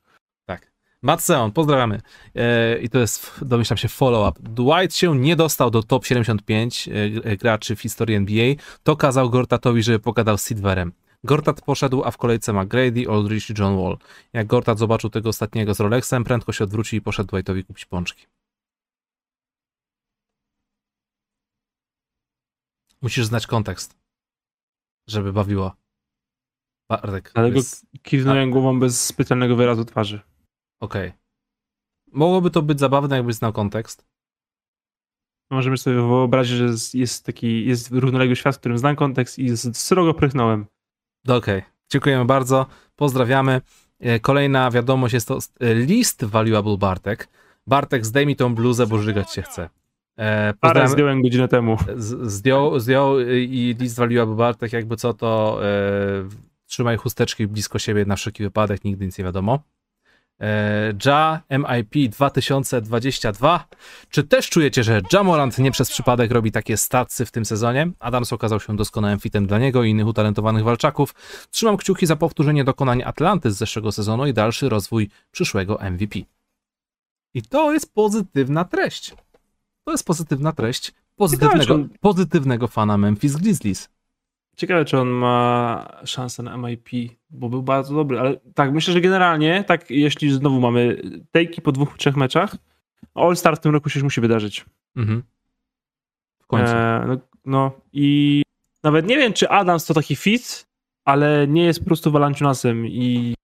Tak. 0.47 0.73
Matt 1.03 1.23
Seon, 1.23 1.53
pozdrawiamy. 1.53 2.01
E, 2.35 2.79
I 2.79 2.89
to 2.89 2.99
jest, 2.99 3.45
domyślam 3.45 3.77
się, 3.77 3.89
follow-up. 3.89 4.41
Dwight 4.43 4.97
się 4.97 5.19
nie 5.19 5.37
dostał 5.37 5.71
do 5.71 5.83
top 5.83 6.07
75 6.07 6.89
e, 7.25 7.37
graczy 7.37 7.77
w 7.77 7.81
historii 7.81 8.17
NBA. 8.17 8.55
To 8.83 8.97
kazał 8.97 9.31
Gortatowi, 9.31 9.83
żeby 9.83 9.99
pogadał 9.99 10.39
z 10.39 10.49
Sidwerem. 10.49 10.93
Gortat 11.25 11.61
poszedł, 11.61 12.05
a 12.05 12.11
w 12.11 12.17
kolejce 12.17 12.53
ma 12.53 12.65
Grady, 12.67 13.05
Aldrich 13.09 13.51
i 13.51 13.55
John 13.59 13.77
Wall. 13.77 13.99
Jak 14.33 14.47
Gortat 14.47 14.79
zobaczył 14.79 15.11
tego 15.11 15.29
ostatniego 15.29 15.75
z 15.75 15.81
Rolexem, 15.81 16.25
prędko 16.25 16.53
się 16.53 16.65
odwrócił 16.65 16.99
i 16.99 17.03
poszedł 17.03 17.29
Dwightowi 17.29 17.65
kupić 17.65 17.85
pączki. 17.85 18.27
Musisz 23.03 23.27
znać 23.27 23.47
kontekst, 23.47 23.97
żeby 25.09 25.33
bawiło. 25.33 25.77
Bartek, 26.91 27.33
Ale 27.35 27.51
go 27.53 27.61
kiwnąłem 28.03 28.51
głową 28.51 28.81
bez 28.81 29.05
specjalnego 29.07 29.57
wyrazu 29.57 29.85
twarzy. 29.85 30.21
Okej. 30.81 31.13
Mogłoby 32.13 32.51
to 32.51 32.63
być 32.63 32.81
zabawne, 32.81 33.17
jakbyś 33.17 33.35
znał 33.35 33.53
kontekst. 33.53 34.07
Możemy 35.51 35.79
sobie 35.79 35.97
wyobrazić, 35.97 36.57
że 36.57 36.65
jest- 36.65 36.95
jest 36.95 37.27
taki, 37.27 37.67
jest 37.67 37.91
równoległy 37.91 38.37
świat, 38.37 38.57
w 38.57 38.59
którym 38.59 38.79
znam 38.79 38.97
kontekst 38.97 39.39
i 39.39 39.57
z- 39.57 39.77
srogo 39.77 40.15
prychnąłem. 40.15 40.67
Okej, 41.29 41.63
dziękujemy 41.93 42.25
bardzo, 42.25 42.67
pozdrawiamy. 42.97 43.61
E, 44.01 44.21
Kolejna 44.21 44.71
wiadomość 44.71 45.15
jest 45.15 45.29
to 45.29 45.39
e, 45.61 45.75
list 45.75 46.25
Valuable 46.25 46.77
Bartek. 46.77 47.29
Bartek, 47.67 48.07
zdejmij 48.07 48.37
tą 48.37 48.55
bluzę, 48.55 48.87
bo 48.87 48.99
żygać 48.99 49.33
się 49.33 49.43
chce. 49.43 49.69
E, 50.19 50.55
Parę 50.61 50.81
zdjąłem 50.89 51.23
godzinę 51.23 51.49
temu. 51.49 51.77
Z- 51.97 52.33
Zdjął, 52.33 52.81
zdjął 52.81 53.19
y, 53.21 53.41
i 53.45 53.75
list 53.81 53.97
Valuable 53.99 54.35
Bartek, 54.37 54.73
jakby 54.73 54.97
co 54.97 55.15
to 55.15 55.61
e, 55.65 55.69
trzymaj 56.67 56.97
chusteczki 56.97 57.47
blisko 57.47 57.79
siebie 57.79 58.05
na 58.05 58.17
wszelki 58.17 58.43
wypadek, 58.43 58.85
nigdy 58.85 59.07
nic 59.07 59.19
nie 59.19 59.25
wiadomo. 59.25 59.59
E, 60.41 60.93
Ja 61.07 61.43
MIP 61.51 62.11
2022. 62.11 63.69
Czy 64.11 64.23
też 64.25 64.51
czujecie, 64.51 64.85
że 64.85 65.01
Jamorant 65.13 65.59
nie 65.59 65.71
przez 65.71 65.91
przypadek 65.91 66.31
robi 66.31 66.53
takie 66.53 66.77
stacy 66.77 67.27
w 67.27 67.31
tym 67.31 67.45
sezonie? 67.45 67.91
Adams 67.99 68.33
okazał 68.33 68.61
się 68.61 68.77
doskonałym 68.77 69.21
fitem 69.21 69.47
dla 69.47 69.59
niego 69.59 69.85
i 69.85 69.91
innych 69.91 70.07
utalentowanych 70.07 70.65
walczaków. 70.65 71.15
Trzymam 71.51 71.77
kciuki 71.77 72.07
za 72.07 72.17
powtórzenie 72.17 72.65
dokonań 72.65 73.03
Atlanty 73.03 73.51
z 73.51 73.57
zeszłego 73.57 73.93
sezonu 73.93 74.27
i 74.27 74.33
dalszy 74.33 74.69
rozwój 74.69 75.11
przyszłego 75.31 75.79
MVP. 75.91 76.19
I 77.35 77.43
to 77.43 77.73
jest 77.73 77.95
pozytywna 77.95 78.65
treść. 78.65 79.15
To 79.85 79.93
jest 79.93 80.07
pozytywna 80.07 80.53
treść 80.53 80.93
pozytywnego, 81.17 81.79
pozytywnego 82.01 82.69
fana 82.69 82.99
Memphis 82.99 83.37
Grizzlies. 83.37 83.89
Ciekawe, 84.57 84.85
czy 84.85 84.99
on 84.99 85.09
ma 85.09 85.87
szansę 86.05 86.43
na 86.43 86.57
MIP, 86.57 86.89
bo 87.31 87.49
był 87.49 87.63
bardzo 87.63 87.95
dobry, 87.95 88.21
ale 88.21 88.41
tak, 88.55 88.73
myślę, 88.73 88.95
że 88.95 89.01
generalnie, 89.01 89.65
tak, 89.65 89.91
jeśli 89.91 90.31
znowu 90.31 90.61
mamy 90.61 91.03
tejki 91.31 91.63
po 91.63 91.73
dwóch, 91.73 91.97
trzech 91.97 92.17
meczach, 92.17 92.57
All-Star 93.15 93.57
w 93.57 93.61
tym 93.61 93.73
roku 93.73 93.89
się 93.89 93.99
już 93.99 94.05
musi 94.05 94.21
wydarzyć. 94.21 94.65
Mhm. 94.97 95.23
W 96.43 96.47
końcu. 96.47 96.73
E, 96.73 97.05
no, 97.09 97.17
no 97.45 97.73
i 97.93 98.43
nawet 98.83 99.07
nie 99.07 99.17
wiem, 99.17 99.33
czy 99.33 99.49
Adams 99.49 99.85
to 99.85 99.95
taki 99.95 100.17
fit, 100.17 100.67
ale 101.05 101.47
nie 101.49 101.65
jest 101.65 101.79
po 101.79 101.87
prostu 101.87 102.11
Valanciunasem 102.11 102.87
i 102.87 103.35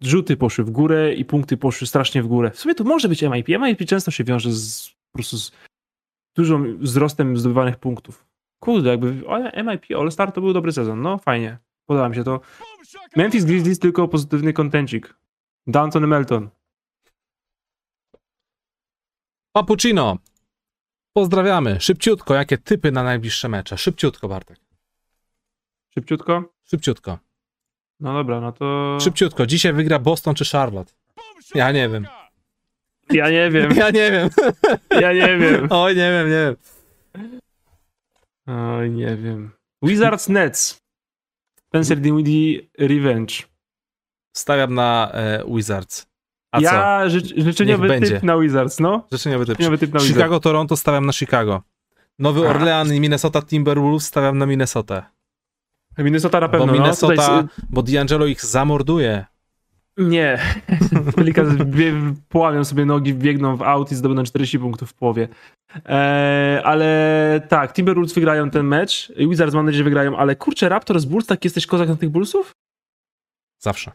rzuty 0.00 0.36
poszły 0.36 0.64
w 0.64 0.70
górę 0.70 1.14
i 1.14 1.24
punkty 1.24 1.56
poszły 1.56 1.86
strasznie 1.86 2.22
w 2.22 2.26
górę. 2.26 2.50
W 2.50 2.60
sumie 2.60 2.74
to 2.74 2.84
może 2.84 3.08
być 3.08 3.22
MIP. 3.22 3.48
MIP 3.48 3.84
często 3.88 4.10
się 4.10 4.24
wiąże 4.24 4.52
z 4.52 4.88
po 4.88 5.18
prostu 5.18 5.36
z 5.36 5.52
dużym 6.34 6.78
wzrostem 6.78 7.36
zdobywanych 7.36 7.76
punktów. 7.76 8.24
Kurde, 8.60 8.90
jakby 8.90 9.22
MIP 9.64 9.84
All-Star 9.98 10.32
to 10.32 10.40
był 10.40 10.52
dobry 10.52 10.72
sezon. 10.72 11.02
No 11.02 11.18
fajnie. 11.18 11.58
Podoba 11.86 12.08
mi 12.08 12.14
się 12.14 12.24
to. 12.24 12.40
Memphis 13.16 13.44
Grizzlies 13.44 13.78
tylko 13.78 14.08
pozytywny 14.08 14.52
kontencik. 14.52 15.14
Danton 15.66 16.06
Melton. 16.06 16.50
Papuccino. 19.52 20.18
Pozdrawiamy. 21.12 21.80
Szybciutko, 21.80 22.34
jakie 22.34 22.58
typy 22.58 22.92
na 22.92 23.02
najbliższe 23.02 23.48
mecze? 23.48 23.78
Szybciutko, 23.78 24.28
Bartek. 24.28 24.58
Szybciutko? 25.94 26.42
Szybciutko. 26.64 27.18
No 28.00 28.12
dobra, 28.14 28.40
no 28.40 28.52
to... 28.52 28.98
Szybciutko. 29.00 29.46
Dzisiaj 29.46 29.72
wygra 29.72 29.98
Boston 29.98 30.34
czy 30.34 30.44
Charlotte? 30.44 30.92
Ja 31.54 31.72
nie 31.72 31.88
wiem. 31.88 32.06
Ja 33.10 33.30
nie 33.30 33.50
wiem, 33.50 33.70
Ja 33.76 33.90
nie 33.90 34.10
wiem. 34.10 34.28
ja 34.90 35.12
nie 35.12 35.38
wiem. 35.38 35.68
Oj, 35.80 35.96
nie 35.96 36.10
wiem, 36.10 36.28
nie 36.30 36.34
wiem. 36.44 36.56
Oj, 38.46 38.90
nie 38.90 39.16
wiem. 39.16 39.50
Wizards 39.82 40.28
Nets. 40.28 40.78
Spencer 41.68 41.98
Dinwiddie 42.00 42.68
Revenge. 42.78 43.34
Stawiam 44.36 44.74
na 44.74 45.10
e, 45.12 45.44
Wizards. 45.48 46.06
A 46.52 46.58
co? 46.58 46.64
ja 46.64 47.08
ży 47.08 47.20
życzeniowy 47.36 47.88
Niech 47.88 48.00
będzie. 48.00 48.14
typ 48.14 48.22
na 48.22 48.38
Wizards, 48.38 48.80
no. 48.80 49.06
Życzeniowy 49.12 49.46
typ. 49.46 49.52
Życzeniowy 49.52 49.78
typ 49.78 49.92
na 49.94 50.00
Wizards. 50.00 50.16
Chicago, 50.16 50.40
Toronto 50.40 50.76
stawiam 50.76 51.06
na 51.06 51.12
Chicago. 51.12 51.62
Nowy 52.18 52.46
A. 52.46 52.50
Orlean 52.50 52.94
i 52.94 53.00
Minnesota 53.00 53.42
Timberwolves 53.42 54.06
stawiam 54.06 54.38
na 54.38 54.46
Minnesotę. 54.46 55.02
Minnesota 55.98 56.40
na 56.40 56.48
pewno, 56.48 56.66
Bo 56.66 56.72
Minnesota, 56.72 57.14
no. 57.14 57.42
Tutaj... 57.42 57.64
bo 57.70 57.82
D'Angelo 57.82 58.26
ich 58.26 58.44
zamorduje. 58.44 59.26
Nie. 59.96 60.38
Pelicans 61.16 61.54
bie- 61.54 62.14
połamią 62.28 62.64
sobie 62.64 62.84
nogi, 62.84 63.14
biegną 63.14 63.56
w 63.56 63.62
aut 63.62 63.92
i 63.92 63.94
zdobędą 63.94 64.22
40 64.24 64.58
punktów 64.58 64.90
w 64.90 64.94
połowie. 64.94 65.28
Eee, 65.84 66.58
ale 66.64 67.40
tak, 67.48 67.72
Timberwolves 67.72 68.14
wygrają 68.14 68.50
ten 68.50 68.66
mecz, 68.66 69.12
Wizards 69.16 69.54
mam 69.54 69.64
nadzieję, 69.66 69.78
że 69.78 69.84
wygrają, 69.84 70.16
ale 70.16 70.36
kurczę, 70.36 70.68
Raptors, 70.68 71.04
Bulls, 71.04 71.26
tak 71.26 71.44
jesteś 71.44 71.66
kozak 71.66 71.88
na 71.88 71.96
tych 71.96 72.10
Bullsów? 72.10 72.52
Zawsze. 73.62 73.92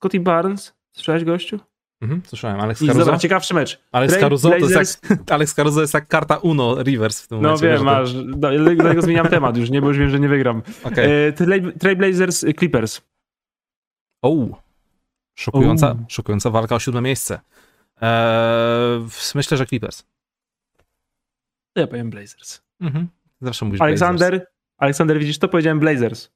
Scotty 0.00 0.20
Barnes, 0.20 0.74
słyszałeś 0.96 1.24
gościu? 1.24 1.58
Mhm, 2.02 2.22
słyszałem. 2.26 2.60
Alex 2.60 2.82
I 2.82 2.86
Caruso? 2.86 3.04
dobra, 3.04 3.18
ciekawszy 3.18 3.54
mecz. 3.54 3.80
Alex 3.92 4.18
Caruso, 4.18 4.48
to 4.50 4.56
jest 4.56 5.02
jak, 5.10 5.18
Alex 5.34 5.54
Caruso 5.54 5.80
jest 5.80 5.94
jak 5.94 6.08
karta 6.08 6.36
Uno 6.36 6.82
Reverse 6.82 7.24
w 7.24 7.28
tym 7.28 7.42
No 7.42 7.48
momencie. 7.48 7.68
wiem, 7.68 7.84
masz, 7.84 8.14
no, 8.14 8.36
dlatego 8.76 9.02
zmieniam 9.02 9.28
temat 9.28 9.56
już, 9.56 9.70
nie, 9.70 9.80
bo 9.80 9.88
już 9.88 9.98
wiem, 9.98 10.10
że 10.10 10.20
nie 10.20 10.28
wygram. 10.28 10.62
Eee, 10.84 11.32
Trail- 11.32 11.78
Trailblazers, 11.78 12.44
Clippers. 12.58 13.00
O, 14.24 14.36
Szokująca, 15.36 15.96
szokująca 16.08 16.50
walka 16.50 16.74
o 16.74 16.78
siódme 16.78 17.00
miejsce. 17.00 17.40
Eee, 18.00 19.06
myślę, 19.34 19.56
że 19.56 19.66
Clippers. 19.66 20.04
To 21.72 21.80
ja 21.80 21.86
powiem 21.86 22.10
Blazers. 22.10 22.62
Mhm. 22.80 23.08
Zawsze 23.40 23.64
mówisz 23.64 23.78
Blazers. 23.78 24.02
Aleksander, 24.78 25.18
widzisz 25.18 25.38
to? 25.38 25.48
Powiedziałem 25.48 25.80
Blazers. 25.80 26.30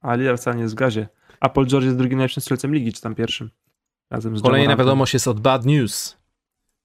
A 0.00 0.14
Lillard 0.14 0.40
wcale 0.40 0.56
nie 0.56 0.62
jest 0.62 0.74
w 0.74 0.78
gazie. 0.78 1.08
A 1.40 1.48
Paul 1.48 1.66
George 1.66 1.84
jest 1.84 1.96
drugim 1.96 2.18
najlepszym 2.18 2.40
strzelcem 2.40 2.74
ligi, 2.74 2.92
czy 2.92 3.00
tam 3.00 3.14
pierwszym. 3.14 3.50
Razem 4.10 4.38
z 4.38 4.42
Kolejna 4.42 4.76
wiadomość 4.76 5.14
jest 5.14 5.28
od 5.28 5.40
Bad 5.40 5.64
News. 5.64 6.17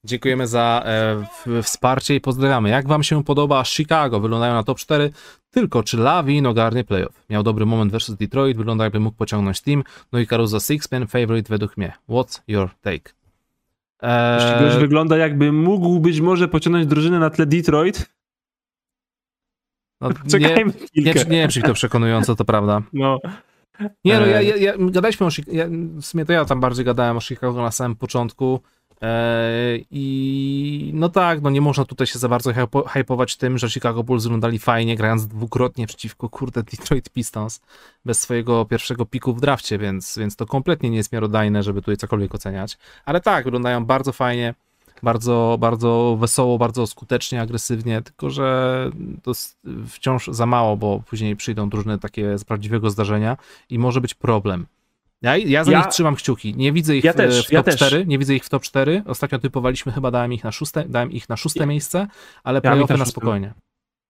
Dziękujemy 0.06 0.48
za 0.48 0.84
e, 0.86 1.62
wsparcie 1.62 2.16
i 2.16 2.22
pozdrawiamy. 2.22 2.70
Jak 2.70 2.88
wam 2.88 3.04
się 3.04 3.24
podoba 3.24 3.64
Chicago? 3.64 4.20
Wyglądają 4.20 4.54
na 4.54 4.64
top 4.64 4.78
4, 4.80 5.12
tylko 5.52 5.84
czy 5.84 5.98
Lavin 5.98 6.46
ogarnie 6.48 6.84
playoff? 6.84 7.26
Miał 7.30 7.44
dobry 7.44 7.66
moment 7.66 7.92
versus 7.92 8.16
Detroit, 8.16 8.58
wygląda 8.58 8.84
jakby 8.84 9.00
mógł 9.00 9.18
pociągnąć 9.18 9.62
team, 9.62 9.84
no 10.12 10.20
i 10.20 10.28
Caruso 10.28 10.60
Sixpen 10.60 11.08
favorite 11.08 11.50
według 11.50 11.78
mnie. 11.78 11.94
What's 12.10 12.42
your 12.48 12.70
take? 12.82 13.14
Jeśli 14.36 14.50
Eee, 14.52 14.60
goś 14.66 14.76
wygląda 14.76 15.18
jakby 15.18 15.52
mógł 15.52 16.00
być 16.00 16.22
może 16.22 16.48
pociągnąć 16.48 16.88
drużynę 16.88 17.20
na 17.20 17.30
tle 17.30 17.46
Detroit, 17.46 18.10
no, 20.02 20.10
nie, 20.10 20.16
czekajmy 20.32 20.74
nie, 20.82 20.88
chwilkę. 20.88 21.20
nie 21.30 21.38
wiem, 21.38 21.50
czy 21.50 21.62
to 21.62 21.74
przekonująco, 21.74 22.36
to 22.36 22.46
prawda. 22.46 22.82
No. 22.94 23.20
Nie, 24.06 24.20
no 24.20 24.26
ja, 24.26 24.38
Eee. 24.40 24.48
ja, 24.48 24.56
ja 24.58 24.74
gadaliśmy 24.80 25.26
o 25.26 25.32
Chicago, 25.32 25.58
ja, 25.58 25.66
w 26.02 26.02
sumie 26.02 26.26
to 26.26 26.34
ja 26.34 26.46
tam 26.46 26.60
bardziej 26.60 26.86
gadałem 26.86 27.18
o 27.18 27.22
Chicago 27.22 27.62
na 27.62 27.72
samym 27.72 27.96
początku 27.96 28.62
i 29.92 30.92
no 30.94 31.10
tak, 31.10 31.42
no 31.42 31.50
nie 31.50 31.62
można 31.62 31.86
tutaj 31.86 32.08
się 32.08 32.20
za 32.20 32.30
bardzo 32.30 32.54
hypo, 32.54 32.84
hypować 32.88 33.38
tym, 33.38 33.58
że 33.58 33.70
Chicago 33.70 34.04
Bulls 34.04 34.24
wyglądali 34.24 34.60
fajnie, 34.60 34.96
grając 34.96 35.28
dwukrotnie 35.28 35.88
przeciwko, 35.88 36.30
kurde, 36.30 36.64
Detroit 36.64 37.10
Pistons 37.10 37.62
bez 38.06 38.20
swojego 38.20 38.66
pierwszego 38.66 39.06
piku 39.06 39.34
w 39.34 39.42
drafcie, 39.42 39.78
więc, 39.78 40.18
więc 40.18 40.36
to 40.36 40.46
kompletnie 40.46 40.90
nie 40.90 40.98
jest 40.98 41.12
miarodajne, 41.12 41.64
żeby 41.64 41.82
tutaj 41.82 41.98
cokolwiek 41.98 42.36
oceniać, 42.36 42.78
ale 43.06 43.22
tak, 43.22 43.46
wyglądają 43.46 43.86
bardzo 43.86 44.12
fajnie, 44.12 44.54
bardzo, 45.04 45.58
bardzo 45.60 46.18
wesoło, 46.20 46.58
bardzo 46.58 46.88
skutecznie, 46.88 47.42
agresywnie, 47.42 48.02
tylko 48.02 48.30
że 48.30 48.90
to 49.24 49.32
wciąż 49.88 50.28
za 50.28 50.46
mało, 50.46 50.78
bo 50.78 51.00
później 51.00 51.36
przyjdą 51.36 51.70
różne 51.70 52.00
takie 52.00 52.38
z 52.38 52.44
prawdziwego 52.44 52.90
zdarzenia 52.90 53.38
i 53.70 53.80
może 53.80 54.02
być 54.02 54.14
problem. 54.14 54.66
Ja, 55.24 55.38
ja 55.38 55.64
za 55.64 55.72
Ja- 55.72 55.78
nich 55.78 55.88
trzymam 55.88 56.16
kciuki. 56.16 56.56
Nie 56.58 56.72
widzę 56.74 56.95
ich 56.98 57.04
Ja 57.04 57.14
w, 57.14 57.16
też, 57.16 57.48
w 57.48 57.52
ja 57.52 57.60
top 57.60 57.66
też. 57.66 57.76
4. 57.76 58.06
Nie 58.06 58.18
widzę 58.20 58.36
ich 58.36 58.45
w 58.45 58.50
top 58.50 58.64
4. 58.64 59.04
Ostatnio 59.08 59.40
typowaliśmy, 59.40 59.91
chyba 59.91 60.12
dałem 60.12 60.34
ich 60.34 60.44
na 60.44 60.52
szóste, 60.52 60.84
dałem 60.90 61.12
ich 61.12 61.30
na 61.30 61.38
szóste 61.38 61.60
Ja- 61.60 61.66
miejsce, 61.66 62.08
ale 62.44 62.58
Ja 62.58 62.62
playoffy 62.62 62.84
ich 62.84 62.90
na 62.90 62.98
na 62.98 63.06
spokojnie. 63.06 63.54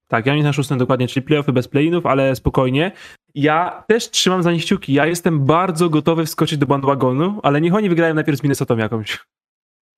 Tak, 0.07 0.25
ja 0.25 0.35
nie 0.35 0.43
na 0.43 0.53
szóstym 0.53 0.77
dokładnie, 0.77 1.07
czyli 1.07 1.25
playoffy 1.25 1.53
bez 1.53 1.67
play-inów, 1.67 2.05
ale 2.05 2.35
spokojnie. 2.35 2.91
Ja 3.35 3.83
też 3.87 4.09
trzymam 4.09 4.43
za 4.43 4.51
nich 4.51 4.63
kciuki. 4.63 4.93
Ja 4.93 5.05
jestem 5.05 5.45
bardzo 5.45 5.89
gotowy 5.89 6.25
wskoczyć 6.25 6.57
do 6.57 6.65
bandwagonu, 6.65 7.39
ale 7.43 7.61
niech 7.61 7.73
oni 7.73 7.89
wygrają 7.89 8.13
najpierw 8.13 8.39
z 8.39 8.43
Minnesotą 8.43 8.77
jakąś. 8.77 9.19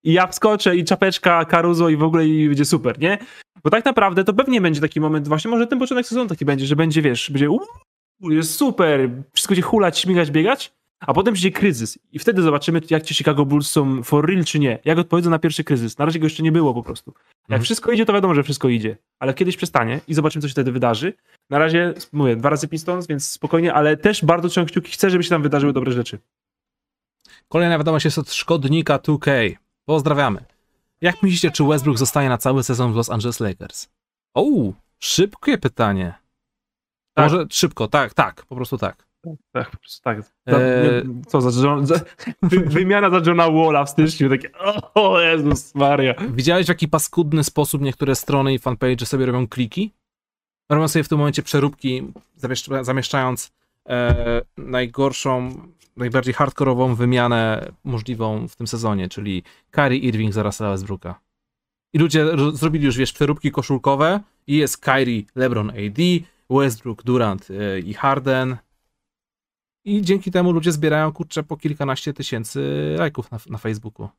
I 0.03 0.13
ja 0.13 0.27
wskoczę 0.27 0.75
i 0.75 0.83
czapeczka, 0.85 1.45
Caruso 1.45 1.89
i 1.89 1.97
w 1.97 2.03
ogóle 2.03 2.27
i 2.27 2.47
będzie 2.47 2.65
super, 2.65 2.99
nie? 2.99 3.17
Bo 3.63 3.69
tak 3.69 3.85
naprawdę 3.85 4.23
to 4.23 4.33
pewnie 4.33 4.61
będzie 4.61 4.81
taki 4.81 4.99
moment, 4.99 5.27
właśnie 5.27 5.51
może 5.51 5.67
ten 5.67 5.79
początek 5.79 6.07
sezonu 6.07 6.29
taki 6.29 6.45
będzie, 6.45 6.65
że 6.65 6.75
będzie, 6.75 7.01
wiesz, 7.01 7.31
będzie 7.31 7.49
uuu, 7.49 7.61
jest 8.21 8.55
super, 8.55 9.09
wszystko 9.33 9.51
będzie 9.51 9.61
hulać, 9.61 9.99
śmigać, 9.99 10.31
biegać, 10.31 10.73
a 10.99 11.13
potem 11.13 11.33
przyjdzie 11.33 11.51
kryzys 11.51 11.99
i 12.11 12.19
wtedy 12.19 12.41
zobaczymy, 12.41 12.81
jak 12.89 13.03
ci 13.03 13.13
Chicago 13.15 13.45
Bulls 13.45 13.69
są 13.71 14.03
for 14.03 14.27
real 14.29 14.45
czy 14.45 14.59
nie. 14.59 14.79
Jak 14.85 14.97
odpowiedzą 14.97 15.29
na 15.29 15.39
pierwszy 15.39 15.63
kryzys. 15.63 15.97
Na 15.97 16.05
razie 16.05 16.19
go 16.19 16.25
jeszcze 16.25 16.43
nie 16.43 16.51
było 16.51 16.73
po 16.73 16.83
prostu. 16.83 17.13
Jak 17.15 17.43
Mhm. 17.49 17.61
wszystko 17.63 17.91
idzie, 17.91 18.05
to 18.05 18.13
wiadomo, 18.13 18.33
że 18.35 18.43
wszystko 18.43 18.69
idzie, 18.69 18.97
ale 19.19 19.33
kiedyś 19.33 19.57
przestanie 19.57 19.99
i 20.07 20.13
zobaczymy, 20.13 20.41
co 20.41 20.47
się 20.47 20.51
wtedy 20.51 20.71
wydarzy. 20.71 21.13
Na 21.49 21.59
razie, 21.59 21.93
mówię, 22.13 22.35
dwa 22.35 22.49
razy 22.49 22.67
Pistons, 22.67 23.07
więc 23.07 23.31
spokojnie, 23.31 23.73
ale 23.73 23.97
też 23.97 24.25
bardzo 24.25 24.49
trzymam 24.49 24.67
kciuki, 24.67 24.91
chcę, 24.91 25.09
żeby 25.09 25.23
się 25.23 25.29
tam 25.29 25.41
wydarzyły 25.41 25.73
dobre 25.73 25.91
rzeczy. 25.91 26.19
Kolejna 27.49 27.77
wiadomość 27.77 28.05
jest 28.05 28.17
od 28.17 28.33
szkodnika 28.33 28.97
2K. 28.97 29.55
Pozdrawiamy. 29.85 30.45
Jak 31.01 31.23
myślicie, 31.23 31.51
czy 31.51 31.63
Westbrook 31.63 31.97
zostanie 31.97 32.29
na 32.29 32.37
cały 32.37 32.63
sezon 32.63 32.93
w 32.93 32.95
Los 32.95 33.09
Angeles 33.09 33.39
Lakers? 33.39 33.87
O, 34.33 34.45
szybkie 34.99 35.57
pytanie. 35.57 36.13
Tak. 37.13 37.31
Może 37.31 37.45
szybko, 37.49 37.87
tak, 37.87 38.13
tak, 38.13 38.45
po 38.45 38.55
prostu 38.55 38.77
tak. 38.77 39.05
Tak, 39.51 39.71
po 39.71 39.77
prostu 39.77 40.03
tak. 40.03 40.23
Za, 40.23 40.57
Eee. 40.59 41.03
co 41.27 41.41
za, 41.41 41.67
John, 41.67 41.85
za 41.85 41.99
wy, 42.41 42.59
wymiana 42.59 43.09
za 43.09 43.21
Johna 43.25 43.51
Walla 43.51 43.85
w 43.85 43.89
styczniu, 43.89 44.29
takie 44.29 44.49
o 44.93 45.19
Jezus 45.19 45.75
Maria. 45.75 46.13
Widziałeś 46.33 46.65
w 46.65 46.69
jaki 46.69 46.87
paskudny 46.87 47.43
sposób 47.43 47.81
niektóre 47.81 48.15
strony 48.15 48.53
i 48.53 48.59
fanpage 48.59 49.05
sobie 49.05 49.25
robią 49.25 49.47
kliki? 49.47 49.93
Robią 50.69 50.87
sobie 50.87 51.03
w 51.03 51.09
tym 51.09 51.17
momencie 51.17 51.43
przeróbki, 51.43 52.01
zamieszcza- 52.37 52.83
zamieszczając 52.83 53.51
e, 53.89 54.41
najgorszą, 54.57 55.49
najbardziej 55.97 56.33
hardkorową 56.33 56.95
wymianę 56.95 57.71
możliwą 57.83 58.47
w 58.47 58.55
tym 58.55 58.67
sezonie, 58.67 59.09
czyli 59.09 59.43
Kyrie 59.71 59.99
Irving 59.99 60.33
za 60.33 60.43
Russella 60.43 60.71
Westbrooka. 60.71 61.19
I 61.93 61.99
ludzie 61.99 62.23
ro- 62.23 62.51
zrobili 62.51 62.85
już, 62.85 62.97
wiesz, 62.97 63.13
przeróbki 63.13 63.51
koszulkowe 63.51 64.19
i 64.47 64.57
jest 64.57 64.77
Kyrie, 64.77 65.23
LeBron 65.35 65.69
AD, 65.69 65.99
Westbrook, 66.49 67.03
Durant 67.03 67.47
e, 67.51 67.79
i 67.79 67.93
Harden. 67.93 68.57
I 69.85 70.01
dzięki 70.01 70.31
temu 70.31 70.51
ludzie 70.51 70.71
zbierają, 70.71 71.11
kurczę, 71.11 71.43
po 71.43 71.57
kilkanaście 71.57 72.13
tysięcy 72.13 72.61
lajków 72.97 73.31
na, 73.31 73.37
na 73.49 73.57
Facebooku. 73.57 74.09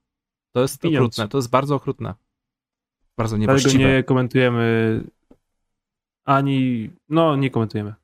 To 0.53 0.63
jest 0.63 0.81
Pieniądz. 0.81 1.03
okrutne, 1.05 1.29
to 1.29 1.39
jest 1.39 1.51
bardzo 1.51 1.75
okrutne. 1.75 2.15
Bardzo 3.17 3.37
Dlatego 3.37 3.57
niewłaściwe. 3.59 3.85
nie 3.85 4.03
komentujemy 4.03 5.01
ani, 6.25 6.91
no 7.09 7.37
nie 7.37 7.51
komentujemy. 7.51 7.95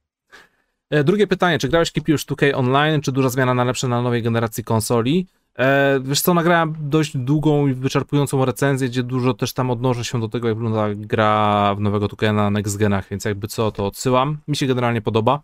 E, 0.90 1.05
Drugie 1.05 1.26
pytanie, 1.26 1.59
czy 1.59 1.68
grałeś 1.68 1.93
Keep 1.93 2.09
już 2.09 2.26
2K 2.26 2.55
online, 2.55 3.01
czy 3.01 3.12
duża 3.12 3.28
zmiana 3.28 3.55
na 3.55 3.64
lepsze 3.64 3.89
na 3.89 4.02
nowej 4.02 4.22
generacji 4.22 4.64
konsoli? 4.64 5.26
E, 5.59 6.01
wiesz 6.05 6.20
co, 6.20 6.34
nagrałem 6.34 6.74
dość 6.80 7.16
długą 7.16 7.66
i 7.66 7.74
wyczerpującą 7.74 8.44
recenzję, 8.44 8.89
gdzie 8.89 9.02
dużo 9.02 9.34
też 9.34 9.52
tam 9.52 9.70
odnoszę 9.70 10.05
się 10.05 10.20
do 10.20 10.28
tego, 10.28 10.48
jak 10.48 10.56
wygląda 10.56 10.94
gra 10.94 11.74
w 11.74 11.80
nowego 11.80 12.06
2K 12.06 12.34
na 12.34 12.51
next 12.51 12.76
genach, 12.76 13.09
więc 13.09 13.24
jakby 13.24 13.48
co, 13.48 13.72
to 13.72 13.86
odsyłam. 13.86 14.39
Mi 14.48 14.56
się 14.56 14.66
generalnie 14.66 15.02
podoba. 15.02 15.43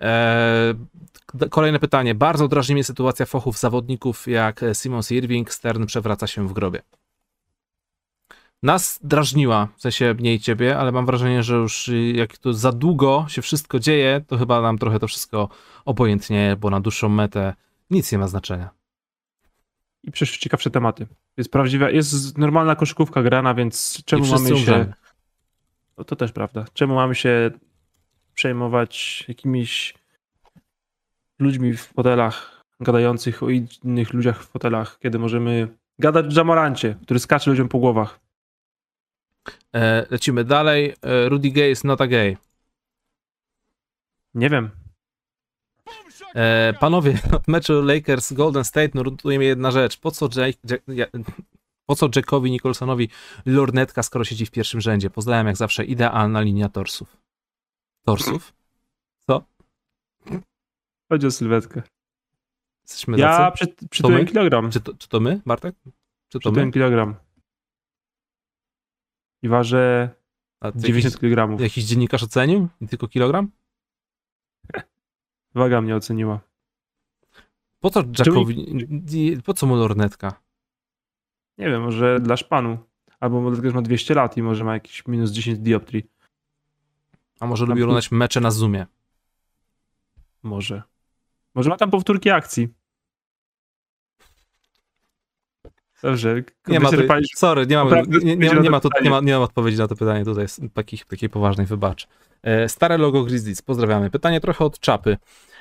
E, 0.00 0.74
k- 1.26 1.48
kolejne 1.48 1.78
pytanie. 1.78 2.14
Bardzo 2.14 2.48
drażni 2.48 2.74
mnie 2.74 2.84
sytuacja 2.84 3.26
fochów 3.26 3.58
zawodników 3.58 4.26
jak 4.28 4.60
Simons 4.74 5.12
Irving. 5.12 5.52
Stern 5.52 5.86
przewraca 5.86 6.26
się 6.26 6.48
w 6.48 6.52
grobie. 6.52 6.82
Nas 8.62 9.00
drażniła, 9.02 9.68
w 9.76 9.82
sensie 9.82 10.14
mnie 10.14 10.34
i 10.34 10.40
ciebie, 10.40 10.78
ale 10.78 10.92
mam 10.92 11.06
wrażenie, 11.06 11.42
że 11.42 11.54
już 11.54 11.90
jak 12.14 12.38
to 12.38 12.52
za 12.52 12.72
długo 12.72 13.26
się 13.28 13.42
wszystko 13.42 13.78
dzieje, 13.78 14.24
to 14.26 14.38
chyba 14.38 14.60
nam 14.60 14.78
trochę 14.78 14.98
to 14.98 15.08
wszystko 15.08 15.48
obojętnieje, 15.84 16.56
bo 16.56 16.70
na 16.70 16.80
dłuższą 16.80 17.08
metę 17.08 17.54
nic 17.90 18.12
nie 18.12 18.18
ma 18.18 18.28
znaczenia. 18.28 18.70
I 20.02 20.10
przecież 20.10 20.38
ciekawsze 20.38 20.70
tematy. 20.70 21.06
Jest 21.36 21.52
prawdziwa, 21.52 21.90
jest 21.90 22.38
normalna 22.38 22.76
koszykówka 22.76 23.22
grana, 23.22 23.54
więc 23.54 24.02
czemu 24.04 24.26
mamy 24.26 24.48
się... 24.48 24.54
umrzemy. 24.54 24.92
No 25.98 26.04
to 26.04 26.16
też 26.16 26.32
prawda. 26.32 26.64
Czemu 26.72 26.94
mamy 26.94 27.14
się 27.14 27.50
przejmować 28.34 29.24
jakimiś 29.28 29.94
ludźmi 31.38 31.72
w 31.72 31.82
fotelach, 31.82 32.64
gadających 32.80 33.42
o 33.42 33.50
innych 33.50 34.12
ludziach 34.12 34.42
w 34.44 34.48
fotelach, 34.48 34.98
kiedy 34.98 35.18
możemy 35.18 35.68
gadać 35.98 36.26
w 36.26 36.36
Jamorancie, 36.36 36.96
który 37.02 37.20
skacze 37.20 37.50
ludziom 37.50 37.68
po 37.68 37.78
głowach. 37.78 38.20
E, 39.74 40.06
lecimy 40.10 40.44
dalej. 40.44 40.94
E, 41.02 41.28
Rudy 41.28 41.50
Gay 41.50 41.70
is 41.70 41.84
not 41.84 42.00
a 42.00 42.06
gay. 42.06 42.36
Nie 44.34 44.50
wiem. 44.50 44.70
E, 46.34 46.74
panowie, 46.80 47.18
od 47.32 47.48
meczu 47.54 47.82
Lakers 47.82 48.32
Golden 48.32 48.64
State 48.64 48.90
nurtuje 48.94 49.38
mnie 49.38 49.46
jedna 49.46 49.70
rzecz. 49.70 49.96
Po 49.96 50.10
co, 50.10 50.28
Jack, 50.36 50.58
Jack, 50.70 50.82
ja, 50.88 51.06
po 51.86 51.94
co 51.96 52.08
Jackowi 52.16 52.50
Nicholsonowi 52.50 53.08
lornetka, 53.46 54.02
skoro 54.02 54.24
siedzi 54.24 54.46
w 54.46 54.50
pierwszym 54.50 54.80
rzędzie? 54.80 55.10
Pozdrawiam 55.10 55.46
jak 55.46 55.56
zawsze, 55.56 55.84
idealna 55.84 56.40
linia 56.40 56.68
torsów. 56.68 57.23
Torsów? 58.04 58.54
Co? 59.26 59.44
Chodzi 61.08 61.26
o 61.26 61.30
sylwetkę. 61.30 61.82
Jesteśmy 62.82 63.18
Ja 63.18 63.50
przy, 63.50 63.66
przytułem 63.90 64.18
my? 64.18 64.24
kilogram. 64.26 64.70
Czy 64.70 64.80
to, 64.80 64.94
czy 64.94 65.08
to 65.08 65.20
my, 65.20 65.40
Bartek? 65.46 65.76
Czy 66.28 66.40
to 66.40 66.52
my? 66.52 66.70
kilogram. 66.72 67.14
I 69.42 69.48
ważę 69.48 70.10
A 70.60 70.72
ty 70.72 70.78
90 70.78 71.14
jakiś, 71.14 71.30
kg. 71.36 71.60
jakiś 71.60 71.84
dziennikarz 71.84 72.22
ocenił? 72.22 72.68
I 72.80 72.88
tylko 72.88 73.08
kilogram? 73.08 73.50
Waga 75.54 75.80
mnie 75.80 75.96
oceniła. 75.96 76.40
Po 77.80 77.90
co 77.90 78.02
Jackowi, 78.18 78.66
po 79.44 79.54
co 79.54 79.66
mu 79.66 79.76
lornetka? 79.76 80.40
Nie 81.58 81.66
wiem, 81.66 81.82
może 81.82 82.20
dla 82.20 82.36
szpanu. 82.36 82.78
Albo 83.20 83.40
może 83.40 83.56
dlatego, 83.56 83.70
że 83.70 83.74
ma 83.76 83.82
200 83.82 84.14
lat 84.14 84.36
i 84.36 84.42
może 84.42 84.64
ma 84.64 84.74
jakieś 84.74 85.06
minus 85.06 85.30
10 85.30 85.58
dioptrii. 85.58 86.10
A 87.40 87.46
może 87.46 87.64
Tam 87.64 87.68
lubi 87.70 87.82
oglądać 87.82 88.10
mecze 88.10 88.40
na 88.40 88.50
Zoomie? 88.50 88.86
Może. 90.42 90.82
Może 91.54 91.70
ma 91.70 91.76
tam 91.76 91.90
powtórki 91.90 92.30
akcji. 92.30 92.68
Dobrze. 96.02 96.42
Nie 96.66 96.80
ma, 96.80 96.90
tu, 96.90 96.96
wyczerpaliśmy- 96.96 97.36
sorry, 97.38 97.66
nie, 97.66 97.76
mamy, 97.76 97.90
nie, 97.90 98.36
nie, 98.36 98.50
odpowiedzi 98.50 98.54
na 98.54 98.60
nie, 98.60 98.64
to 98.64 98.70
ma 98.70 98.80
tu, 98.80 98.88
pytanie. 98.88 99.04
nie, 99.04 99.10
ma, 99.10 99.20
nie 99.20 99.32
ma 99.32 99.38
odpowiedzi 99.38 99.78
na 99.78 99.88
to 99.88 99.96
pytanie, 99.96 100.24
tutaj 100.24 100.42
jest 100.44 100.60
takich, 100.74 101.04
takiej 101.04 101.28
poważnej 101.28 101.66
wybacz. 101.66 102.08
E, 102.42 102.68
Stare 102.68 102.98
logo 102.98 103.24
Grizzlies, 103.24 103.62
pozdrawiamy. 103.62 104.10
Pytanie 104.10 104.40
trochę 104.40 104.64
od 104.64 104.78
czapy. 104.80 105.16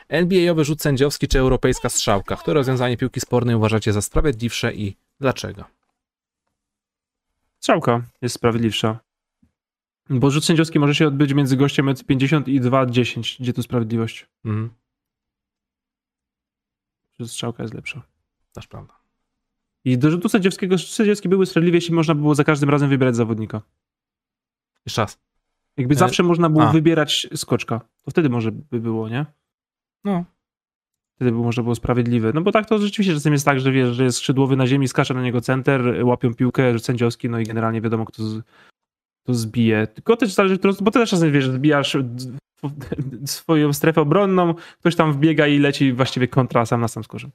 NBA-owy 0.10 0.64
rzut 0.66 0.82
sędziowski 0.82 1.28
czy 1.28 1.40
europejska 1.40 1.90
strzałka? 1.90 2.36
Które 2.36 2.54
rozwiązanie 2.54 2.98
piłki 2.98 3.20
spornej 3.20 3.56
uważacie 3.56 3.94
za 3.94 4.02
sprawiedliwsze 4.02 4.74
i 4.74 4.96
dlaczego? 5.20 5.64
Strzałka 7.60 8.02
jest 8.22 8.36
sprawiedliwsza. 8.36 9.00
Bo 10.10 10.32
rzut 10.32 10.46
sędziowski 10.46 10.80
może 10.80 10.96
się 10.96 11.08
odbyć 11.08 11.34
między 11.34 11.58
gościem 11.58 11.86
1,50 11.86 12.50
i 12.50 12.62
2,10. 12.62 13.38
Gdzie 13.40 13.54
tu 13.54 13.64
sprawiedliwość? 13.64 14.28
Mhm, 14.46 14.70
strzałka 17.26 17.64
jest 17.64 17.74
lepsza. 17.76 18.02
też 18.54 18.68
prawda. 18.68 18.94
I 19.86 19.98
do 19.98 20.12
rzutu 20.12 20.30
sędziowskiego 20.30 20.78
sędziowski 20.78 21.30
były 21.30 21.46
sprawiedliwie, 21.46 21.78
jeśli 21.78 21.94
można 21.96 22.16
było 22.16 22.36
za 22.36 22.44
każdym 22.44 22.70
razem 22.70 22.90
wybierać 22.90 23.16
zawodnika. 23.16 23.62
Jeszcze 24.86 25.02
raz. 25.02 25.20
Jakby 25.78 25.96
E, 25.96 25.98
zawsze 25.98 26.24
można 26.24 26.50
było 26.50 26.64
a. 26.64 26.72
wybierać 26.72 27.28
skoczka. 27.36 27.80
To 28.02 28.12
wtedy 28.12 28.30
może 28.30 28.52
by 28.52 28.80
było, 28.80 29.10
nie? 29.10 29.26
No, 30.04 30.26
Wtedy 31.16 31.32
by 31.32 31.38
można 31.38 31.64
było 31.64 31.76
sprawiedliwe. 31.76 32.32
No 32.34 32.42
bo 32.42 32.52
tak 32.52 32.66
to 32.70 32.78
rzeczywiście 32.78 33.14
czasem 33.14 33.34
jest 33.34 33.46
tak, 33.46 33.60
że 33.60 33.72
wiesz, 33.72 33.96
że 33.96 34.04
jest 34.04 34.18
skrzydłowy 34.18 34.56
na 34.56 34.68
ziemi, 34.68 34.88
skacze 34.88 35.14
na 35.14 35.22
niego 35.24 35.42
center, 35.42 36.06
łapią 36.06 36.34
piłkę, 36.34 36.74
rzut 36.74 36.86
sędziowski, 36.86 37.30
no 37.30 37.40
i 37.40 37.44
generalnie 37.44 37.82
wiadomo, 37.82 38.06
kto, 38.06 38.24
z, 38.24 38.44
kto 39.24 39.34
zbije. 39.34 39.88
Tylko 39.88 40.18
też 40.18 40.34
zależy, 40.34 40.60
bo 40.82 40.92
ty 40.92 41.00
też 41.00 41.10
czasem 41.10 41.32
wiesz, 41.32 41.48
zbijasz 41.48 41.98
swoją 43.26 43.74
strefę 43.74 44.02
obronną, 44.02 44.54
ktoś 44.80 44.96
tam 44.96 45.14
wbiega 45.14 45.48
i 45.48 45.60
leci 45.60 45.94
właściwie 45.94 46.28
kontra, 46.28 46.66
sam 46.66 46.82
na 46.82 46.88
sam 46.88 47.04
skorzy. 47.04 47.30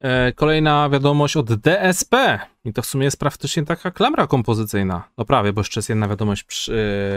E, 0.00 0.32
Kolejna 0.32 0.88
wiadomość 0.90 1.36
od 1.36 1.54
DSP. 1.54 2.38
I 2.64 2.72
to 2.72 2.82
w 2.82 2.86
sumie 2.86 3.04
jest 3.04 3.18
praktycznie 3.18 3.64
taka 3.64 3.90
klamra 3.90 4.26
kompozycyjna. 4.26 5.08
No 5.18 5.24
prawie, 5.24 5.52
bo 5.52 5.60
jeszcze 5.60 5.78
jest 5.78 5.88
jedna 5.88 6.08
wiadomość 6.08 6.42
przy, 6.44 6.74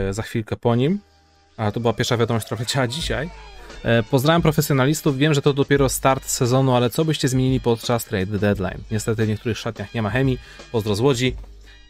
e, 0.09 0.13
za 0.13 0.21
chwilkę 0.21 0.55
po 0.55 0.75
nim. 0.75 0.99
Ale 1.57 1.71
to 1.71 1.79
była 1.79 1.93
pierwsza 1.93 2.17
wiadomość, 2.17 2.45
która 2.45 2.59
leciała 2.59 2.87
dzisiaj. 2.87 3.29
E, 3.83 4.03
Pozdrawiam 4.03 4.41
profesjonalistów. 4.41 5.17
Wiem, 5.17 5.33
że 5.33 5.41
to 5.41 5.53
dopiero 5.53 5.89
start 5.89 6.25
sezonu, 6.25 6.75
ale 6.75 6.89
co 6.89 7.05
byście 7.05 7.27
zmienili 7.27 7.59
podczas 7.59 8.05
trade 8.05 8.39
deadline? 8.39 8.83
Niestety 8.91 9.25
w 9.25 9.27
niektórych 9.27 9.57
szatniach 9.57 9.93
nie 9.93 10.01
ma 10.01 10.09
chemii. 10.09 10.39
Pozdro 10.71 10.95
z 10.95 10.99
Łodzi. 10.99 11.35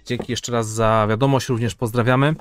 Dzięki 0.05 0.31
jeszcze 0.31 0.51
raz 0.51 0.69
za 0.69 1.07
wiadomość, 1.09 1.49
również 1.49 1.75
pozdrawiamy. 1.75 2.35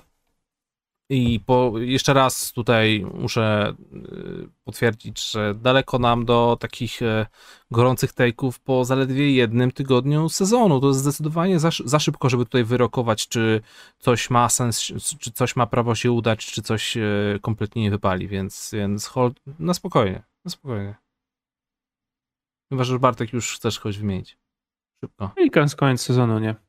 I 1.11 1.41
po, 1.41 1.73
jeszcze 1.79 2.15
raz 2.15 2.53
tutaj 2.53 3.07
muszę 3.15 3.75
y, 3.93 4.49
potwierdzić, 4.65 5.31
że 5.31 5.55
daleko 5.55 5.99
nam 5.99 6.25
do 6.25 6.57
takich 6.61 7.03
e, 7.03 7.27
gorących 7.71 8.13
take'ów 8.15 8.59
po 8.65 8.85
zaledwie 8.85 9.33
jednym 9.33 9.73
tygodniu 9.73 10.29
sezonu. 10.29 10.81
To 10.81 10.89
jest 10.89 11.01
zdecydowanie 11.01 11.59
za, 11.59 11.71
za 11.85 11.99
szybko, 11.99 12.29
żeby 12.29 12.45
tutaj 12.45 12.65
wyrokować, 12.65 13.29
czy 13.29 13.61
coś 13.99 14.31
ma 14.31 14.49
sens, 14.49 14.81
czy 15.19 15.33
coś 15.33 15.57
ma 15.57 15.67
prawo 15.67 15.95
się 15.95 16.13
udać, 16.13 16.47
czy 16.47 16.63
coś 16.63 16.97
e, 16.97 17.03
kompletnie 17.43 17.83
nie 17.83 17.91
wypali, 17.91 18.29
więc, 18.29 18.71
więc 18.73 19.07
hold, 19.07 19.41
na 19.59 19.75
spokojnie, 19.75 20.23
na 20.45 20.51
spokojnie. 20.51 20.95
Chyba, 22.73 22.85
że 22.85 22.99
Bartek 22.99 23.33
już 23.33 23.57
chcesz 23.57 23.79
kogoś 23.79 23.99
wymienić. 23.99 24.39
Szybko. 25.05 25.31
I 25.37 25.51
koniec 25.51 26.01
sezonu, 26.01 26.39
nie? 26.39 26.68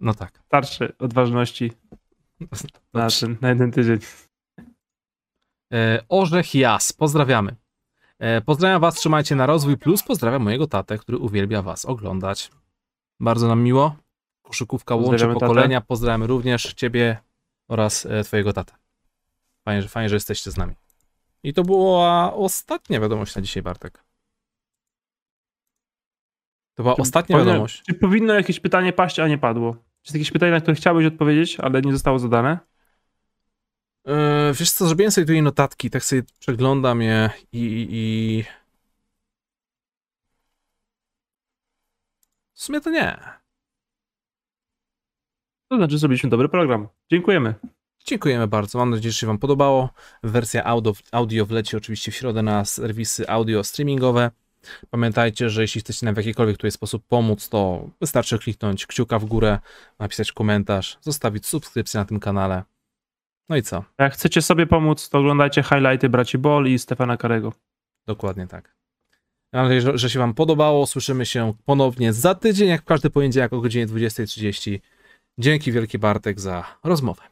No 0.00 0.14
tak. 0.14 0.38
Starczy 0.46 0.92
odważności 0.98 1.72
na, 2.94 3.08
ten, 3.20 3.36
na 3.40 3.48
jeden 3.48 3.72
tydzień. 3.72 3.98
E, 5.72 6.04
Orzech 6.08 6.54
Jas, 6.54 6.92
pozdrawiamy. 6.92 7.56
E, 8.18 8.40
Pozdrawiam 8.40 8.80
Was, 8.80 8.94
trzymajcie 8.94 9.34
na 9.36 9.46
rozwój, 9.46 9.78
plus 9.78 10.02
pozdrawiam 10.02 10.42
mojego 10.42 10.66
tatę, 10.66 10.98
który 10.98 11.18
uwielbia 11.18 11.62
Was 11.62 11.84
oglądać. 11.84 12.50
Bardzo 13.20 13.48
nam 13.48 13.62
miło. 13.62 13.96
Koszykówka 14.42 14.94
łączy 14.94 15.10
Pozdrawiamy 15.10 15.34
tatę. 15.34 15.46
pokolenia. 15.46 15.80
Pozdrawiamy 15.80 16.26
również 16.26 16.74
Ciebie 16.74 17.18
oraz 17.68 18.06
e, 18.06 18.24
Twojego 18.24 18.52
tatę. 18.52 18.72
Fajnie, 19.64 19.82
że, 19.82 19.88
fajnie, 19.88 20.08
że 20.08 20.16
jesteście 20.16 20.50
z 20.50 20.56
nami. 20.56 20.74
I 21.42 21.52
to 21.54 21.62
była 21.62 22.34
ostatnia 22.34 23.00
wiadomość 23.00 23.36
na 23.36 23.42
dzisiaj, 23.42 23.62
Bartek. 23.62 24.04
To 26.74 26.82
była 26.82 26.94
Czy 26.96 27.02
ostatnia 27.02 27.36
powinno- 27.36 27.50
wiadomość. 27.52 27.82
Czy 27.86 27.94
powinno 27.94 28.34
jakieś 28.34 28.60
pytanie 28.60 28.92
paść, 28.92 29.18
a 29.18 29.28
nie 29.28 29.38
padło? 29.38 29.76
Czy 30.02 30.08
jest 30.08 30.14
jakieś 30.14 30.30
pytanie, 30.30 30.52
na 30.52 30.60
które 30.60 30.74
chciałbyś 30.74 31.06
odpowiedzieć, 31.06 31.60
ale 31.60 31.82
nie 31.82 31.92
zostało 31.92 32.18
zadane? 32.18 32.58
Yy, 34.04 34.14
wiesz 34.54 34.70
co, 34.70 34.86
zrobiłem 34.86 35.12
sobie 35.12 35.24
tutaj 35.24 35.42
notatki, 35.42 35.90
tak 35.90 36.04
sobie 36.04 36.22
przeglądam 36.38 37.02
je 37.02 37.30
i, 37.52 37.58
i, 37.58 37.88
i... 37.90 38.44
W 42.52 42.62
sumie 42.62 42.80
to 42.80 42.90
nie. 42.90 43.18
To 45.68 45.76
znaczy, 45.76 45.98
zrobiliśmy 45.98 46.30
dobry 46.30 46.48
program. 46.48 46.88
Dziękujemy. 47.10 47.54
Dziękujemy 48.06 48.46
bardzo. 48.46 48.78
Mam 48.78 48.90
nadzieję, 48.90 49.12
że 49.12 49.18
się 49.18 49.26
Wam 49.26 49.38
podobało. 49.38 49.90
Wersja 50.22 50.64
audio, 50.64 50.92
audio 51.12 51.46
wleci 51.46 51.76
oczywiście 51.76 52.12
w 52.12 52.14
środę 52.14 52.42
na 52.42 52.64
serwisy 52.64 53.28
audio 53.28 53.64
streamingowe. 53.64 54.30
Pamiętajcie, 54.90 55.50
że 55.50 55.62
jeśli 55.62 55.80
chcecie 55.80 56.06
nam 56.06 56.14
w 56.14 56.18
jakikolwiek 56.18 56.56
tutaj 56.56 56.70
sposób 56.70 57.04
pomóc, 57.08 57.48
to 57.48 57.88
wystarczy 58.00 58.38
kliknąć 58.38 58.86
kciuka 58.86 59.18
w 59.18 59.24
górę, 59.24 59.58
napisać 59.98 60.32
komentarz, 60.32 60.98
zostawić 61.00 61.46
subskrypcję 61.46 62.00
na 62.00 62.04
tym 62.04 62.20
kanale. 62.20 62.62
No 63.48 63.56
i 63.56 63.62
co? 63.62 63.84
Jak 63.98 64.12
chcecie 64.12 64.42
sobie 64.42 64.66
pomóc, 64.66 65.08
to 65.08 65.18
oglądajcie 65.18 65.62
highlighty 65.62 66.08
braci 66.08 66.38
Ball 66.38 66.66
i 66.66 66.78
Stefana 66.78 67.16
Karego. 67.16 67.52
Dokładnie 68.06 68.46
tak. 68.46 68.74
Mam 69.52 69.62
nadzieję, 69.64 69.80
że- 69.80 69.98
że 69.98 70.10
się 70.10 70.18
Wam 70.18 70.34
podobało. 70.34 70.86
Słyszymy 70.86 71.26
się 71.26 71.54
ponownie 71.64 72.12
za 72.12 72.34
tydzień, 72.34 72.68
jak 72.68 72.82
w 72.82 72.84
każdy 72.84 73.10
poniedziałek 73.10 73.52
o 73.52 73.60
godzinie 73.60 73.86
20.30. 73.86 74.80
Dzięki 75.38 75.72
wielkie 75.72 75.98
Bartek 75.98 76.40
za 76.40 76.64
rozmowę. 76.84 77.22